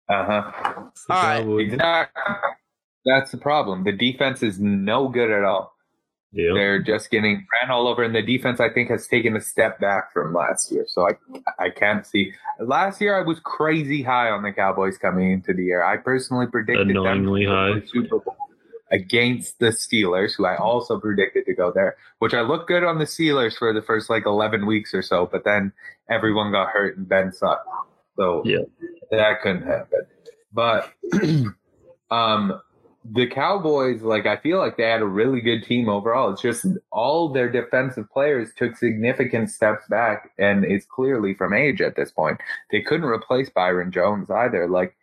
Uh 0.10 0.26
huh. 0.26 0.52
The 1.08 1.14
All 1.14 1.24
right. 1.24 1.60
Exactly. 1.62 2.22
That's 3.06 3.32
the 3.32 3.38
problem. 3.38 3.84
The 3.84 3.94
defense 3.94 4.44
is 4.44 4.60
no 4.60 5.08
good 5.08 5.32
at 5.32 5.44
all. 5.44 5.77
Yeah. 6.38 6.52
They're 6.54 6.80
just 6.84 7.10
getting 7.10 7.48
ran 7.52 7.72
all 7.72 7.88
over, 7.88 8.04
and 8.04 8.14
the 8.14 8.22
defense 8.22 8.60
I 8.60 8.70
think 8.70 8.92
has 8.92 9.08
taken 9.08 9.36
a 9.36 9.42
step 9.42 9.80
back 9.80 10.14
from 10.14 10.36
last 10.36 10.72
year. 10.72 10.86
So 10.88 11.08
I 11.10 11.14
I 11.58 11.72
can't 11.72 12.06
see. 12.06 12.32
Last 12.60 13.02
year 13.02 13.18
I 13.20 13.24
was 13.24 13.40
crazy 13.40 14.04
high 14.04 14.30
on 14.30 14.44
the 14.44 14.52
Cowboys 14.52 15.00
coming 15.00 15.32
into 15.32 15.52
the 15.52 15.64
year. 15.64 15.84
I 15.84 15.98
personally 15.98 16.46
predicted 16.46 16.92
Annoyingly 16.92 17.48
them 17.48 17.82
to 17.82 17.88
Super 17.88 18.20
Bowl 18.20 18.38
against 18.92 19.58
the 19.58 19.68
Steelers, 19.72 20.34
who 20.38 20.46
I 20.46 20.58
also 20.58 21.00
predicted 21.00 21.46
to 21.48 21.56
go 21.56 21.72
there. 21.74 21.98
Which 22.20 22.36
I 22.36 22.42
looked 22.42 22.68
good 22.68 22.84
on 22.84 23.00
the 23.00 23.06
Steelers 23.06 23.58
for 23.58 23.74
the 23.74 23.82
first 23.82 24.08
like 24.08 24.28
eleven 24.28 24.68
weeks 24.68 24.94
or 24.94 25.02
so, 25.02 25.26
but 25.32 25.44
then 25.44 25.74
everyone 26.08 26.52
got 26.52 26.70
hurt 26.70 26.98
and 26.98 27.10
Ben 27.10 27.34
sucked. 27.34 27.68
So 28.16 28.44
Yeah. 28.46 28.60
that 29.10 29.42
couldn't 29.42 29.66
happen. 29.66 30.02
But 30.54 30.94
um 32.12 32.62
the 33.10 33.28
Cowboys, 33.28 34.02
like 34.02 34.26
I 34.26 34.38
feel 34.38 34.58
like 34.58 34.78
they 34.78 34.84
had 34.84 35.02
a 35.02 35.06
really 35.06 35.42
good 35.42 35.64
team 35.64 35.88
overall. 35.90 36.32
It's 36.34 36.42
just 36.42 36.66
all 36.92 37.30
their 37.32 37.50
defensive 37.50 38.10
players 38.12 38.50
took 38.58 38.76
significant 38.76 39.50
steps 39.50 39.86
back, 39.88 40.32
and 40.38 40.66
it's 40.66 40.86
clearly 40.86 41.34
from 41.34 41.54
age 41.54 41.80
at 41.82 41.96
this 41.96 42.12
point. 42.12 42.40
They 42.72 42.82
couldn't 42.82 43.06
replace 43.08 43.50
Byron 43.50 43.92
Jones 43.92 44.30
either. 44.30 44.68
Like 44.68 44.96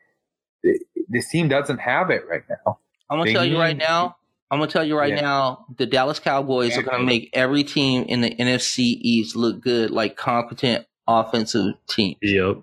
th- 0.65 0.81
this 1.09 1.29
team 1.31 1.49
doesn't 1.49 1.79
have 1.79 2.11
it 2.11 2.23
right 2.29 2.43
now. 2.49 2.79
I'm 3.11 3.19
gonna 3.19 3.25
They 3.25 3.33
tell 3.35 3.45
you 3.45 3.59
right 3.59 3.77
now. 3.77 4.17
I'm 4.51 4.59
gonna 4.59 4.71
tell 4.71 4.85
you 4.85 4.97
right 4.99 5.15
Yeah. 5.15 5.21
now. 5.21 5.67
The 5.77 5.87
Dallas 5.87 6.19
Cowboys 6.19 6.77
are 6.77 6.83
gonna 6.83 7.03
make 7.05 7.31
every 7.33 7.65
team 7.65 8.05
in 8.05 8.21
the 8.21 8.31
NFC 8.31 8.81
East 9.01 9.35
look 9.37 9.61
good, 9.61 9.91
like 9.91 10.17
competent 10.17 10.87
offensive 11.07 11.75
teams. 11.89 12.17
Yep. 12.23 12.57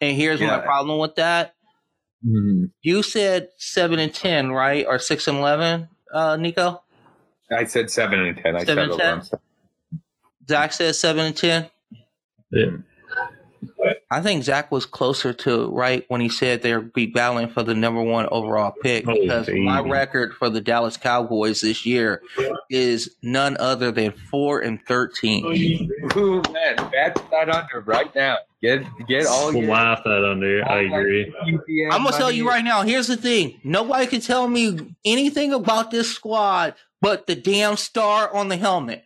And 0.00 0.16
here's 0.16 0.40
my 0.40 0.58
problem 0.58 0.98
with 0.98 1.14
that. 1.16 1.54
You 2.22 3.02
said 3.02 3.48
seven 3.56 3.98
and 3.98 4.14
ten, 4.14 4.52
right, 4.52 4.86
or 4.86 4.98
six 4.98 5.26
and 5.28 5.38
eleven, 5.38 5.88
uh, 6.12 6.36
Nico? 6.36 6.82
I 7.50 7.64
said 7.64 7.90
seven 7.90 8.20
and 8.20 8.36
ten. 8.36 8.56
I 8.56 8.64
Seven 8.64 8.90
said 8.92 9.10
and 9.10 9.22
it 9.22 9.30
10? 9.30 9.40
Zach 10.48 10.72
says 10.72 10.98
seven 10.98 11.26
and 11.26 11.36
ten. 11.36 11.70
Yeah. 12.50 12.66
I 14.10 14.20
think 14.20 14.44
Zach 14.44 14.70
was 14.70 14.84
closer 14.84 15.32
to 15.32 15.68
right 15.70 16.04
when 16.08 16.20
he 16.20 16.28
said 16.28 16.60
they'd 16.60 16.92
be 16.92 17.06
battling 17.06 17.48
for 17.48 17.62
the 17.62 17.74
number 17.74 18.02
one 18.02 18.28
overall 18.30 18.74
pick 18.82 19.08
Oh, 19.08 19.14
because 19.14 19.48
my 19.48 19.80
record 19.80 20.34
for 20.34 20.50
the 20.50 20.60
Dallas 20.60 20.98
Cowboys 20.98 21.62
this 21.62 21.86
year 21.86 22.20
is 22.68 23.16
none 23.22 23.56
other 23.58 23.90
than 23.90 24.12
four 24.30 24.60
and 24.60 24.78
thirteen. 24.86 25.46
Ooh, 26.16 26.42
man, 26.52 26.76
bet 26.92 27.14
that 27.30 27.48
under 27.48 27.80
right 27.86 28.14
now. 28.14 28.36
Get 28.60 28.84
get 29.08 29.26
all 29.26 29.46
We'll 29.52 29.62
your 29.62 29.72
laugh 29.72 30.02
that 30.04 30.24
under. 30.30 30.62
I 30.68 30.82
agree. 30.82 31.34
UPN 31.46 31.92
I'm 31.92 32.04
gonna 32.04 32.16
tell 32.16 32.30
you 32.30 32.46
right 32.46 32.62
now. 32.64 32.82
Here's 32.82 33.06
the 33.06 33.16
thing: 33.16 33.60
nobody 33.64 34.06
can 34.06 34.20
tell 34.20 34.46
me 34.46 34.94
anything 35.04 35.52
about 35.54 35.90
this 35.90 36.10
squad 36.14 36.74
but 37.00 37.26
the 37.26 37.34
damn 37.34 37.76
star 37.76 38.32
on 38.34 38.48
the 38.48 38.56
helmet. 38.56 39.04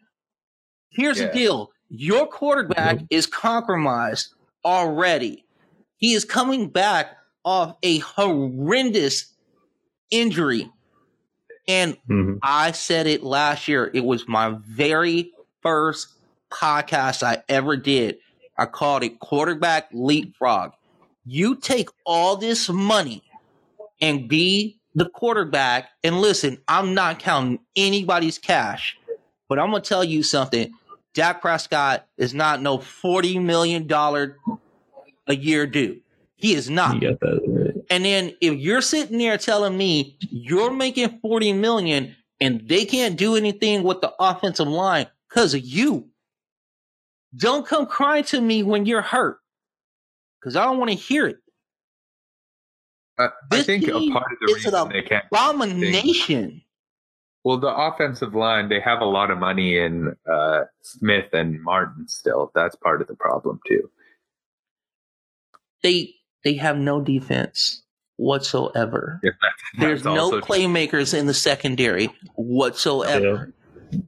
Here's 0.90 1.18
Yeah. 1.20 1.28
the 1.28 1.32
deal: 1.32 1.70
your 1.88 2.26
quarterback 2.26 2.98
is 3.08 3.26
compromised 3.26 4.34
already. 4.66 5.46
He 5.96 6.12
is 6.12 6.26
coming 6.26 6.68
back 6.68 7.16
off 7.44 7.76
a 7.82 7.98
horrendous 7.98 9.32
injury, 10.10 10.70
and 11.68 11.96
Mhm. 12.10 12.38
I 12.42 12.72
said 12.72 13.06
it 13.06 13.22
last 13.22 13.68
year. 13.68 13.90
It 13.94 14.04
was 14.04 14.28
my 14.28 14.56
very 14.66 15.32
first 15.62 16.08
podcast 16.50 17.22
I 17.22 17.42
ever 17.48 17.76
did. 17.76 18.18
I 18.58 18.66
called 18.66 19.02
it 19.04 19.20
quarterback 19.20 19.88
leapfrog. 19.92 20.72
You 21.24 21.56
take 21.56 21.88
all 22.04 22.36
this 22.36 22.68
money 22.68 23.22
and 24.00 24.28
be 24.28 24.78
the 24.94 25.08
quarterback. 25.08 25.90
And 26.04 26.20
listen, 26.20 26.58
I'm 26.68 26.94
not 26.94 27.18
counting 27.18 27.60
anybody's 27.74 28.38
cash, 28.38 28.96
but 29.48 29.58
I'm 29.58 29.70
going 29.70 29.82
to 29.82 29.88
tell 29.88 30.04
you 30.04 30.22
something. 30.22 30.72
Dak 31.16 31.40
Prescott 31.40 32.06
is 32.18 32.34
not 32.34 32.60
no 32.60 32.76
$40 32.76 33.42
million 33.42 33.90
a 35.26 35.34
year 35.34 35.66
dude. 35.66 36.02
He 36.34 36.52
is 36.52 36.68
not. 36.68 37.02
You 37.02 37.10
got 37.10 37.20
that 37.20 37.40
right. 37.46 37.84
And 37.88 38.04
then 38.04 38.34
if 38.42 38.58
you're 38.58 38.82
sitting 38.82 39.16
there 39.16 39.38
telling 39.38 39.78
me 39.78 40.18
you're 40.20 40.70
making 40.70 41.18
40 41.20 41.54
million 41.54 42.14
and 42.38 42.68
they 42.68 42.84
can't 42.84 43.16
do 43.16 43.34
anything 43.34 43.82
with 43.82 44.02
the 44.02 44.12
offensive 44.20 44.68
line 44.68 45.06
because 45.28 45.54
of 45.54 45.64
you, 45.64 46.10
don't 47.34 47.66
come 47.66 47.86
crying 47.86 48.24
to 48.24 48.40
me 48.40 48.62
when 48.62 48.84
you're 48.84 49.00
hurt 49.00 49.38
because 50.38 50.54
I 50.54 50.64
don't 50.64 50.78
want 50.78 50.90
to 50.90 50.96
hear 50.96 51.28
it. 51.28 51.38
Uh, 53.18 53.28
I 53.50 53.62
think 53.62 53.88
a 53.88 53.92
part 54.10 54.32
of 54.32 54.38
the 54.38 54.54
is 54.54 54.66
an 54.66 54.72
reason 54.74 54.88
they 54.90 55.00
can't. 55.00 55.24
Abomination. 55.32 56.60
Well, 57.46 57.58
the 57.58 57.68
offensive 57.72 58.34
line, 58.34 58.68
they 58.70 58.80
have 58.80 59.00
a 59.00 59.04
lot 59.04 59.30
of 59.30 59.38
money 59.38 59.78
in 59.78 60.16
uh, 60.28 60.64
Smith 60.82 61.26
and 61.32 61.62
Martin 61.62 62.08
still. 62.08 62.50
That's 62.56 62.74
part 62.74 63.00
of 63.00 63.06
the 63.06 63.14
problem, 63.14 63.60
too. 63.68 63.88
They 65.80 66.14
they 66.42 66.54
have 66.54 66.76
no 66.76 67.00
defense 67.00 67.84
whatsoever. 68.16 69.20
That- 69.22 69.34
There's 69.78 70.04
no 70.04 70.18
also 70.18 70.40
true. 70.40 70.56
playmakers 70.56 71.16
in 71.16 71.26
the 71.26 71.34
secondary 71.34 72.08
whatsoever. 72.34 73.54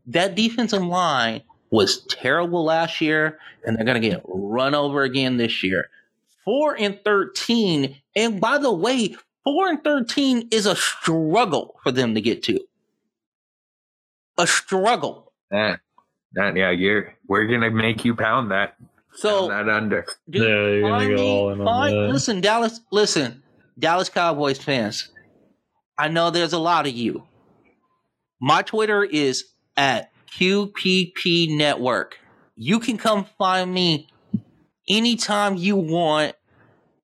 That 0.08 0.34
defensive 0.34 0.82
line 0.82 1.42
was 1.70 2.04
terrible 2.06 2.64
last 2.64 3.00
year, 3.00 3.38
and 3.64 3.76
they're 3.76 3.84
going 3.84 4.02
to 4.02 4.08
get 4.08 4.20
run 4.26 4.74
over 4.74 5.04
again 5.04 5.36
this 5.36 5.62
year. 5.62 5.90
Four 6.44 6.74
and 6.76 6.98
thirteen, 7.04 7.98
and 8.16 8.40
by 8.40 8.58
the 8.58 8.72
way, 8.72 9.14
four 9.44 9.68
and 9.68 9.84
thirteen 9.84 10.48
is 10.50 10.66
a 10.66 10.74
struggle 10.74 11.78
for 11.84 11.92
them 11.92 12.16
to 12.16 12.20
get 12.20 12.42
to. 12.42 12.58
A 14.38 14.46
struggle. 14.46 15.32
Eh, 15.52 15.76
that- 16.32 16.56
yeah, 16.56 16.70
you're, 16.70 17.14
we're 17.26 17.46
going 17.46 17.60
to 17.62 17.70
make 17.70 18.04
you 18.04 18.14
pound 18.14 18.50
that, 18.50 18.76
So 19.14 19.48
pound 19.48 19.68
that 19.68 19.74
under. 19.74 20.06
Dude, 20.30 20.42
Yeah, 20.42 20.48
you're 20.48 20.80
gonna 20.82 20.98
find 20.98 21.16
go 21.16 21.26
all 21.26 21.50
in 21.50 21.60
on 21.60 21.90
that. 21.90 22.12
Listen, 22.12 22.40
Dallas. 22.40 22.80
Listen, 22.92 23.42
Dallas 23.78 24.08
Cowboys 24.08 24.58
fans. 24.58 25.10
I 25.98 26.08
know 26.08 26.30
there's 26.30 26.52
a 26.52 26.58
lot 26.58 26.86
of 26.86 26.92
you. 26.92 27.24
My 28.40 28.62
Twitter 28.62 29.02
is 29.04 29.44
at 29.76 30.12
QPP 30.38 31.56
Network. 31.56 32.18
You 32.54 32.78
can 32.78 32.96
come 32.98 33.26
find 33.38 33.72
me 33.72 34.08
anytime 34.88 35.56
you 35.56 35.76
want. 35.76 36.34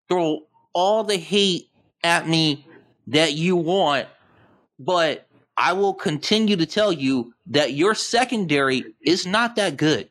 Throw 0.08 0.40
all 0.72 1.02
the 1.02 1.16
hate 1.16 1.70
at 2.04 2.28
me 2.28 2.66
that 3.08 3.32
you 3.32 3.56
want, 3.56 4.06
but 4.78 5.23
I 5.56 5.72
will 5.72 5.94
continue 5.94 6.56
to 6.56 6.66
tell 6.66 6.92
you 6.92 7.32
that 7.46 7.72
your 7.72 7.94
secondary 7.94 8.84
is 9.02 9.26
not 9.26 9.56
that 9.56 9.76
good. 9.76 10.10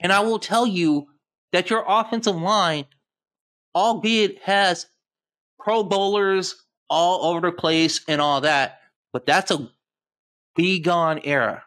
And 0.00 0.12
I 0.12 0.20
will 0.20 0.38
tell 0.38 0.66
you 0.66 1.08
that 1.52 1.70
your 1.70 1.84
offensive 1.86 2.36
line, 2.36 2.84
albeit 3.74 4.42
has 4.42 4.86
pro 5.58 5.82
bowlers 5.82 6.56
all 6.90 7.30
over 7.30 7.40
the 7.40 7.52
place 7.52 8.02
and 8.06 8.20
all 8.20 8.42
that, 8.42 8.80
but 9.12 9.24
that's 9.24 9.50
a 9.50 9.70
be 10.54 10.80
gone 10.80 11.20
era. 11.24 11.64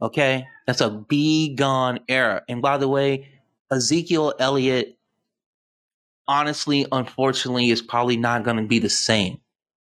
Okay? 0.00 0.46
That's 0.66 0.80
a 0.80 0.90
be 0.90 1.54
gone 1.54 2.00
era. 2.08 2.42
And 2.48 2.62
by 2.62 2.78
the 2.78 2.88
way, 2.88 3.28
Ezekiel 3.70 4.34
Elliott, 4.38 4.98
honestly, 6.26 6.86
unfortunately, 6.90 7.70
is 7.70 7.82
probably 7.82 8.16
not 8.16 8.44
going 8.44 8.56
to 8.56 8.66
be 8.66 8.78
the 8.78 8.88
same. 8.88 9.40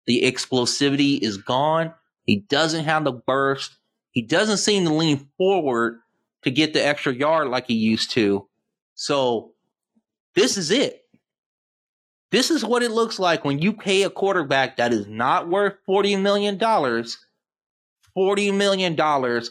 The 0.09 0.23
explosivity 0.23 1.21
is 1.21 1.37
gone. 1.37 1.93
He 2.25 2.37
doesn't 2.37 2.87
have 2.87 3.05
the 3.05 3.13
burst. 3.13 3.77
He 4.11 4.23
doesn't 4.23 4.57
seem 4.57 4.87
to 4.87 4.95
lean 4.95 5.29
forward 5.37 6.01
to 6.45 6.51
get 6.51 6.73
the 6.73 6.85
extra 6.85 7.15
yard 7.15 7.49
like 7.49 7.67
he 7.67 7.75
used 7.75 8.13
to. 8.13 8.49
So 8.95 9.53
this 10.35 10.57
is 10.57 10.71
it. 10.71 11.05
This 12.31 12.51
is 12.51 12.65
what 12.65 12.83
it 12.83 12.91
looks 12.91 13.19
like 13.19 13.45
when 13.45 13.59
you 13.59 13.75
pay 13.75 14.03
a 14.03 14.09
quarterback 14.11 14.79
that 14.79 14.95
is 14.95 15.07
not 15.07 15.51
worth 15.51 15.75
$40 15.87 16.21
million, 16.23 16.59
$40 16.59 18.55
million, 18.55 19.43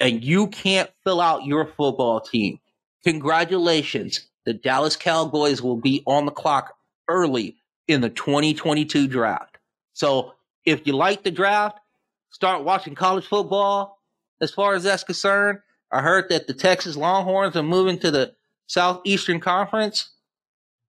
and 0.00 0.24
you 0.24 0.46
can't 0.46 0.90
fill 1.04 1.20
out 1.20 1.44
your 1.44 1.66
football 1.66 2.20
team. 2.20 2.58
Congratulations. 3.04 4.26
The 4.46 4.54
Dallas 4.54 4.96
Cowboys 4.96 5.60
will 5.60 5.76
be 5.76 6.02
on 6.06 6.24
the 6.24 6.32
clock 6.32 6.74
early 7.06 7.56
in 7.86 8.00
the 8.00 8.08
2022 8.08 9.08
draft. 9.08 9.55
So 9.96 10.34
if 10.66 10.86
you 10.86 10.94
like 10.94 11.22
the 11.22 11.30
draft, 11.30 11.80
start 12.28 12.64
watching 12.64 12.94
college 12.94 13.26
football. 13.26 13.98
As 14.42 14.50
far 14.50 14.74
as 14.74 14.82
that's 14.82 15.04
concerned, 15.04 15.60
I 15.90 16.02
heard 16.02 16.28
that 16.28 16.46
the 16.46 16.52
Texas 16.52 16.96
Longhorns 16.96 17.56
are 17.56 17.62
moving 17.62 17.98
to 18.00 18.10
the 18.10 18.34
Southeastern 18.66 19.40
Conference 19.40 20.10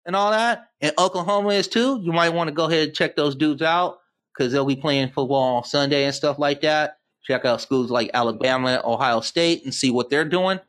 and 0.06 0.14
all 0.14 0.30
that. 0.30 0.68
And 0.80 0.92
Oklahoma 0.98 1.48
is 1.48 1.66
too. 1.66 1.98
You 2.00 2.12
might 2.12 2.28
want 2.28 2.46
to 2.46 2.54
go 2.54 2.66
ahead 2.66 2.88
and 2.88 2.96
check 2.96 3.16
those 3.16 3.34
dudes 3.34 3.60
out 3.60 3.98
because 4.32 4.52
they'll 4.52 4.64
be 4.64 4.76
playing 4.76 5.08
football 5.08 5.56
on 5.56 5.64
Sunday 5.64 6.04
and 6.04 6.14
stuff 6.14 6.38
like 6.38 6.60
that. 6.60 6.98
Check 7.24 7.44
out 7.44 7.60
schools 7.60 7.90
like 7.90 8.08
Alabama 8.14 8.80
Ohio 8.84 9.20
State 9.20 9.64
and 9.64 9.74
see 9.74 9.90
what 9.90 10.10
they're 10.10 10.24
doing. 10.24 10.60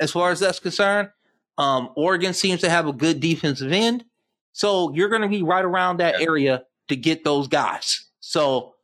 As 0.00 0.10
far 0.10 0.30
as 0.30 0.40
that's 0.40 0.58
concerned, 0.58 1.10
um, 1.58 1.90
Oregon 1.96 2.32
seems 2.32 2.62
to 2.62 2.70
have 2.70 2.88
a 2.88 2.94
good 2.94 3.20
defensive 3.20 3.72
end. 3.72 4.06
So 4.52 4.90
you're 4.94 5.10
going 5.10 5.20
to 5.20 5.28
be 5.28 5.42
right 5.42 5.64
around 5.64 5.98
that 5.98 6.22
area 6.22 6.64
to 6.88 6.96
get 6.96 7.24
those 7.24 7.48
guys. 7.48 8.04
So 8.20 8.74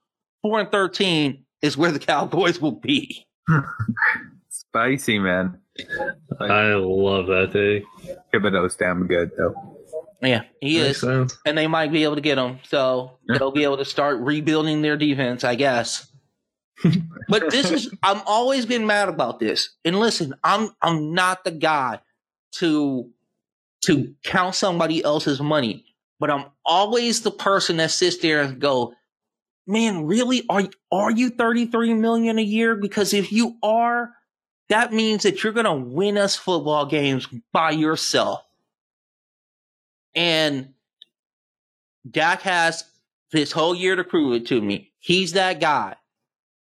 four 0.43 0.61
and 0.61 0.71
13 0.71 1.45
is 1.63 1.77
where 1.77 1.91
the 1.93 1.99
Cowboys 2.11 2.61
will 2.61 2.73
be. 2.81 3.27
Spicy, 4.49 5.19
man. 5.19 5.59
I 6.41 6.73
love 6.75 7.27
that 7.27 7.51
day. 7.53 7.85
Thibodeaux's 8.33 8.77
damn 8.77 9.07
good, 9.07 9.31
though. 9.37 9.55
Yeah, 10.23 10.43
he 10.61 10.77
Makes 10.79 10.97
is. 10.97 11.01
sense. 11.01 11.39
and 11.47 11.57
they 11.57 11.67
might 11.67 11.91
be 11.93 12.05
able 12.05 12.17
to 12.17 12.21
get 12.21 12.37
him. 12.37 12.59
So 12.69 13.19
Yeah. 13.29 13.39
they'll 13.39 13.51
be 13.53 13.65
able 13.65 13.79
to 13.79 13.85
start 13.87 14.19
rebuilding 14.21 14.83
their 14.83 14.97
defense, 14.97 15.45
I 15.45 15.55
guess. 15.55 16.07
but 17.29 17.51
this 17.51 17.71
is 17.71 17.95
I'm 18.03 18.21
always 18.27 18.67
been 18.67 18.87
mad 18.87 19.09
about 19.09 19.39
this. 19.41 19.71
And 19.85 19.99
listen, 19.99 20.35
I'm 20.45 20.71
I'm 20.83 21.15
not 21.15 21.45
the 21.45 21.51
guy 21.51 22.01
to 22.57 23.09
to 23.85 24.15
count 24.23 24.55
somebody 24.55 25.03
else's 25.03 25.41
money, 25.41 25.85
but 26.21 26.31
I'm 26.31 26.45
always 26.65 27.23
the 27.23 27.31
person 27.31 27.79
that 27.79 27.91
sits 27.91 28.19
there 28.19 28.43
and 28.43 28.61
go, 28.61 28.95
"Man, 29.67 30.05
really 30.05 30.45
are 30.49 30.69
are 30.93 31.11
you 31.11 31.31
33 31.31 31.95
million 31.95 32.39
a 32.39 32.43
year 32.43 32.77
because 32.77 33.15
if 33.15 33.33
you 33.33 33.57
are, 33.63 34.13
that 34.69 34.93
means 34.93 35.25
that 35.25 35.43
you're 35.43 35.55
going 35.55 35.65
to 35.65 35.73
win 35.75 36.19
us 36.19 36.37
football 36.37 36.87
games 36.87 37.27
by 37.53 37.71
yourself." 37.71 38.45
And 40.15 40.75
Dak 42.09 42.43
has 42.43 42.85
this 43.33 43.53
whole 43.53 43.75
year 43.75 43.97
to 43.97 44.05
prove 44.05 44.35
it 44.35 44.47
to 44.49 44.61
me. 44.61 44.93
He's 44.99 45.33
that 45.33 45.61
guy. 45.61 45.97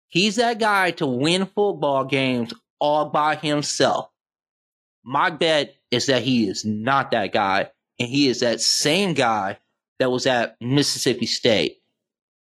He's 0.10 0.36
that 0.38 0.60
guy 0.60 0.92
to 0.92 1.06
win 1.06 1.46
football 1.46 2.04
games 2.06 2.54
all 2.80 3.06
by 3.10 3.36
himself. 3.36 4.10
My 5.04 5.30
bet 5.30 5.76
is 5.92 6.08
that 6.08 6.24
he 6.24 6.48
is 6.48 6.66
not 6.66 7.12
that 7.12 7.32
guy, 7.32 7.72
and 8.00 8.10
he 8.10 8.28
is 8.28 8.42
that 8.42 8.62
same 8.62 9.14
guy 9.14 9.58
that 10.00 10.12
was 10.12 10.28
at 10.28 10.56
Mississippi 10.62 11.26
State. 11.26 11.82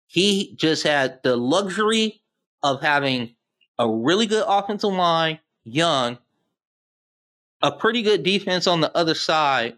He 0.08 0.54
just 0.56 0.84
had 0.84 1.20
the 1.24 1.36
luxury 1.36 2.22
of 2.64 2.82
having 2.82 3.36
a 3.80 3.90
really 3.90 4.26
good 4.26 4.44
offensive 4.48 4.92
line, 4.92 5.40
young, 5.64 6.18
a 7.62 7.72
pretty 7.72 8.02
good 8.02 8.24
defense 8.24 8.68
on 8.68 8.82
the 8.82 8.96
other 8.96 9.16
side, 9.16 9.76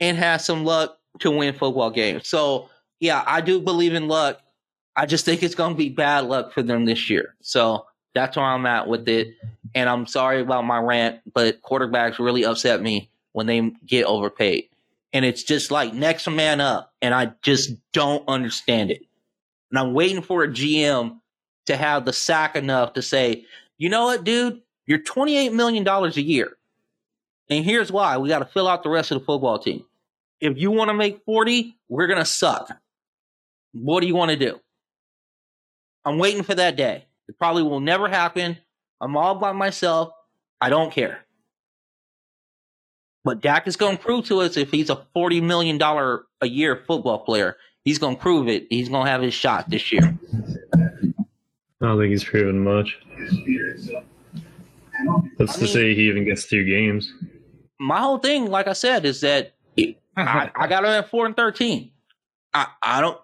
and 0.00 0.16
has 0.16 0.44
some 0.44 0.64
luck 0.64 0.98
to 1.20 1.30
win 1.30 1.54
football 1.54 1.90
games. 1.90 2.28
So, 2.28 2.68
yeah, 3.00 3.22
I 3.26 3.40
do 3.40 3.60
believe 3.60 3.94
in 3.94 4.08
luck. 4.08 4.40
I 4.94 5.06
just 5.06 5.24
think 5.24 5.42
it's 5.42 5.54
going 5.54 5.72
to 5.72 5.78
be 5.78 5.88
bad 5.90 6.24
luck 6.24 6.52
for 6.52 6.62
them 6.62 6.84
this 6.84 7.10
year. 7.10 7.34
So 7.40 7.86
that's 8.14 8.36
where 8.36 8.46
I'm 8.46 8.66
at 8.66 8.88
with 8.88 9.08
it. 9.08 9.34
And 9.74 9.88
I'm 9.88 10.06
sorry 10.06 10.40
about 10.40 10.64
my 10.64 10.78
rant, 10.78 11.20
but 11.32 11.60
quarterbacks 11.62 12.18
really 12.18 12.44
upset 12.44 12.80
me 12.80 13.10
when 13.32 13.46
they 13.46 13.72
get 13.84 14.06
overpaid. 14.06 14.68
And 15.16 15.24
it's 15.24 15.42
just 15.42 15.70
like 15.70 15.94
next 15.94 16.28
man 16.28 16.60
up. 16.60 16.92
And 17.00 17.14
I 17.14 17.32
just 17.40 17.70
don't 17.94 18.22
understand 18.28 18.90
it. 18.90 19.00
And 19.70 19.78
I'm 19.78 19.94
waiting 19.94 20.20
for 20.20 20.44
a 20.44 20.48
GM 20.48 21.20
to 21.64 21.74
have 21.74 22.04
the 22.04 22.12
sack 22.12 22.54
enough 22.54 22.92
to 22.92 23.00
say, 23.00 23.46
you 23.78 23.88
know 23.88 24.04
what, 24.04 24.24
dude? 24.24 24.60
You're 24.84 24.98
$28 24.98 25.54
million 25.54 25.88
a 25.88 26.08
year. 26.20 26.58
And 27.48 27.64
here's 27.64 27.90
why 27.90 28.18
we 28.18 28.28
got 28.28 28.40
to 28.40 28.44
fill 28.44 28.68
out 28.68 28.82
the 28.82 28.90
rest 28.90 29.10
of 29.10 29.18
the 29.18 29.24
football 29.24 29.58
team. 29.58 29.86
If 30.42 30.58
you 30.58 30.70
want 30.70 30.90
to 30.90 30.94
make 30.94 31.24
40, 31.24 31.74
we're 31.88 32.08
going 32.08 32.18
to 32.18 32.26
suck. 32.26 32.70
What 33.72 34.02
do 34.02 34.06
you 34.06 34.14
want 34.14 34.32
to 34.32 34.36
do? 34.36 34.60
I'm 36.04 36.18
waiting 36.18 36.42
for 36.42 36.54
that 36.56 36.76
day. 36.76 37.06
It 37.26 37.38
probably 37.38 37.62
will 37.62 37.80
never 37.80 38.06
happen. 38.06 38.58
I'm 39.00 39.16
all 39.16 39.36
by 39.36 39.52
myself. 39.52 40.10
I 40.60 40.68
don't 40.68 40.92
care. 40.92 41.25
But 43.26 43.40
Dak 43.40 43.66
is 43.66 43.74
going 43.76 43.96
to 43.96 44.02
prove 44.02 44.24
to 44.26 44.38
us 44.38 44.56
if 44.56 44.70
he's 44.70 44.88
a 44.88 45.04
$40 45.16 45.42
million 45.42 45.82
a 45.82 46.46
year 46.46 46.84
football 46.86 47.18
player, 47.18 47.56
he's 47.84 47.98
going 47.98 48.14
to 48.14 48.22
prove 48.22 48.46
it. 48.46 48.68
He's 48.70 48.88
going 48.88 49.04
to 49.04 49.10
have 49.10 49.20
his 49.20 49.34
shot 49.34 49.68
this 49.68 49.90
year. 49.90 50.16
I 50.72 50.78
don't 51.80 51.98
think 51.98 52.12
he's 52.12 52.22
proven 52.22 52.62
much. 52.62 52.96
That's 55.38 55.50
I 55.50 55.54
to 55.54 55.60
mean- 55.64 55.72
say 55.72 55.94
he 55.96 56.08
even 56.08 56.24
gets 56.24 56.46
two 56.46 56.64
games. 56.64 57.12
My 57.80 57.98
whole 57.98 58.18
thing, 58.18 58.46
like 58.48 58.68
I 58.68 58.74
said, 58.74 59.04
is 59.04 59.20
that 59.22 59.54
I, 60.16 60.50
I 60.54 60.68
got 60.68 60.84
him 60.84 60.90
at 60.90 61.10
four 61.10 61.26
and 61.26 61.34
thirteen. 61.36 61.90
I, 62.54 62.68
I 62.80 63.00
don't 63.02 63.18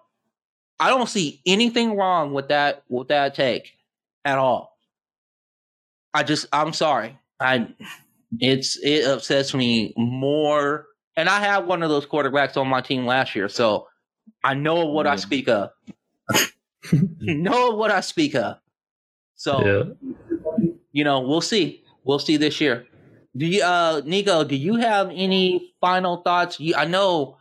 I 0.79 0.89
don't 0.89 1.09
see 1.09 1.41
anything 1.45 1.95
wrong 1.95 2.33
with 2.33 2.49
that 2.49 2.83
with 2.87 3.07
that 3.07 3.33
take 3.35 3.71
at 4.25 4.37
all. 4.37 4.77
I 6.13 6.21
just 6.21 6.45
I'm 6.53 6.73
sorry. 6.73 7.17
I 7.39 7.69
it's 8.39 8.77
it 8.81 9.05
upsets 9.05 9.53
me 9.53 9.93
more. 9.97 10.85
And 11.15 11.29
I 11.29 11.39
had 11.39 11.67
one 11.67 11.83
of 11.83 11.89
those 11.89 12.05
quarterbacks 12.05 12.57
on 12.57 12.67
my 12.67 12.81
team 12.81 13.05
last 13.05 13.35
year, 13.35 13.47
so 13.49 13.87
I 14.43 14.53
know 14.55 14.85
what 14.85 15.05
I 15.07 15.15
speak 15.17 15.47
of. 15.47 15.69
know 17.21 17.71
what 17.71 17.91
I 17.91 18.01
speak 18.01 18.35
of. 18.35 18.57
So 19.35 19.65
Yeah. 19.65 20.69
you 20.91 21.03
know, 21.03 21.21
we'll 21.21 21.41
see. 21.41 21.83
We'll 22.03 22.19
see 22.19 22.37
this 22.37 22.59
year. 22.59 22.85
Do 23.35 23.45
you, 23.45 23.63
uh, 23.63 24.01
Nico? 24.05 24.43
Do 24.43 24.55
you 24.55 24.75
have 24.75 25.09
any 25.09 25.73
final 25.81 26.17
thoughts? 26.17 26.59
You, 26.59 26.75
I 26.75 26.85
know 26.85 27.37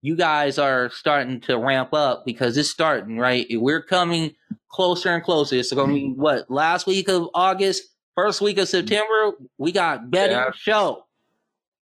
you 0.00 0.16
guys 0.16 0.58
are 0.58 0.90
starting 0.90 1.40
to 1.42 1.58
ramp 1.58 1.92
up 1.92 2.24
because 2.24 2.56
it's 2.56 2.70
starting 2.70 3.18
right. 3.18 3.46
We're 3.50 3.82
coming 3.82 4.34
closer 4.70 5.10
and 5.10 5.22
closer. 5.24 5.56
It's 5.56 5.72
going 5.72 5.88
to 5.88 5.94
be 5.94 6.12
what 6.16 6.50
last 6.50 6.86
week 6.86 7.08
of 7.08 7.28
August, 7.34 7.82
first 8.14 8.40
week 8.40 8.58
of 8.58 8.68
September. 8.68 9.32
We 9.58 9.72
got 9.72 10.10
betting 10.10 10.36
Yeah. 10.36 10.50
show. 10.54 11.04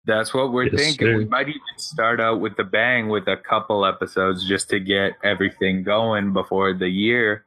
That's 0.06 0.34
what 0.34 0.54
we're 0.54 0.66
Yes, 0.66 0.76
thinking. 0.76 1.08
sir. 1.08 1.18
We 1.18 1.26
might 1.26 1.50
even 1.50 1.62
start 1.78 2.22
out 2.22 2.40
with 2.40 2.56
the 2.56 2.64
bang 2.64 3.10
with 3.10 3.28
a 3.28 3.36
couple 3.38 3.86
episodes 3.86 4.48
just 4.48 4.70
to 4.70 4.80
get 4.80 5.14
everything 5.24 5.84
going 5.84 6.32
before 6.32 6.74
the 6.74 6.88
year 6.88 7.46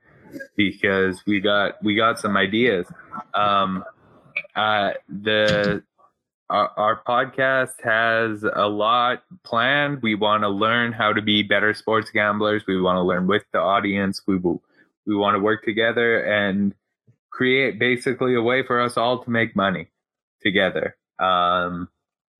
because 0.56 1.22
we 1.26 1.40
got 1.40 1.82
we 1.82 1.94
got 1.94 2.18
some 2.20 2.36
ideas. 2.36 2.86
Um 3.34 3.82
uh 4.54 4.92
the 5.08 5.82
our, 6.50 6.70
our 6.76 7.02
podcast 7.04 7.80
has 7.82 8.42
a 8.42 8.68
lot 8.68 9.22
planned. 9.44 10.02
We 10.02 10.14
want 10.16 10.42
to 10.42 10.48
learn 10.48 10.92
how 10.92 11.12
to 11.12 11.22
be 11.22 11.42
better 11.44 11.72
sports 11.72 12.10
gamblers. 12.10 12.64
We 12.66 12.80
want 12.80 12.96
to 12.96 13.02
learn 13.02 13.26
with 13.28 13.44
the 13.52 13.60
audience. 13.60 14.20
We 14.26 14.36
will, 14.36 14.60
we 15.06 15.14
want 15.14 15.36
to 15.36 15.38
work 15.38 15.62
together 15.64 16.18
and 16.24 16.74
create 17.40 17.78
basically 17.78 18.34
a 18.34 18.42
way 18.42 18.62
for 18.62 18.78
us 18.82 18.98
all 18.98 19.24
to 19.24 19.30
make 19.30 19.56
money 19.56 19.88
together. 20.42 20.94
Um, 21.18 21.88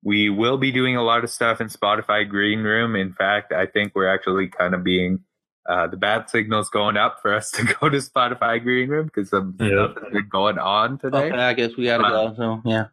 we 0.03 0.29
will 0.29 0.59
be 0.59 0.71
doing 0.71 0.95
a 0.95 1.01
lot 1.01 1.23
of 1.23 1.31
stuff 1.31 1.59
in 1.59 1.69
Spotify 1.69 2.29
Green 2.29 2.59
Room. 2.59 2.95
In 2.95 3.11
fact, 3.11 3.51
I 3.51 3.65
think 3.65 3.93
we're 3.95 4.07
actually 4.13 4.47
kind 4.49 4.75
of 4.75 4.83
being 4.83 5.21
uh, 5.67 5.87
the 5.87 5.97
bad 5.97 6.29
signals 6.29 6.69
going 6.69 6.97
up 6.97 7.17
for 7.19 7.33
us 7.33 7.49
to 7.57 7.63
go 7.63 7.89
to 7.89 7.97
Spotify 7.97 8.61
Green 8.61 8.89
Room 8.89 9.07
because 9.07 9.33
of 9.33 9.55
Yeah. 9.59 9.69
stuff 9.69 9.95
that's 9.95 10.13
been 10.13 10.29
going 10.29 10.59
on 10.59 10.99
today. 10.99 11.31
Okay, 11.31 11.39
I 11.39 11.53
guess 11.53 11.75
we 11.75 11.85
got 11.85 11.97
to 11.97 12.03
go. 12.03 12.35
So 12.37 12.61
yeah. 12.63 12.85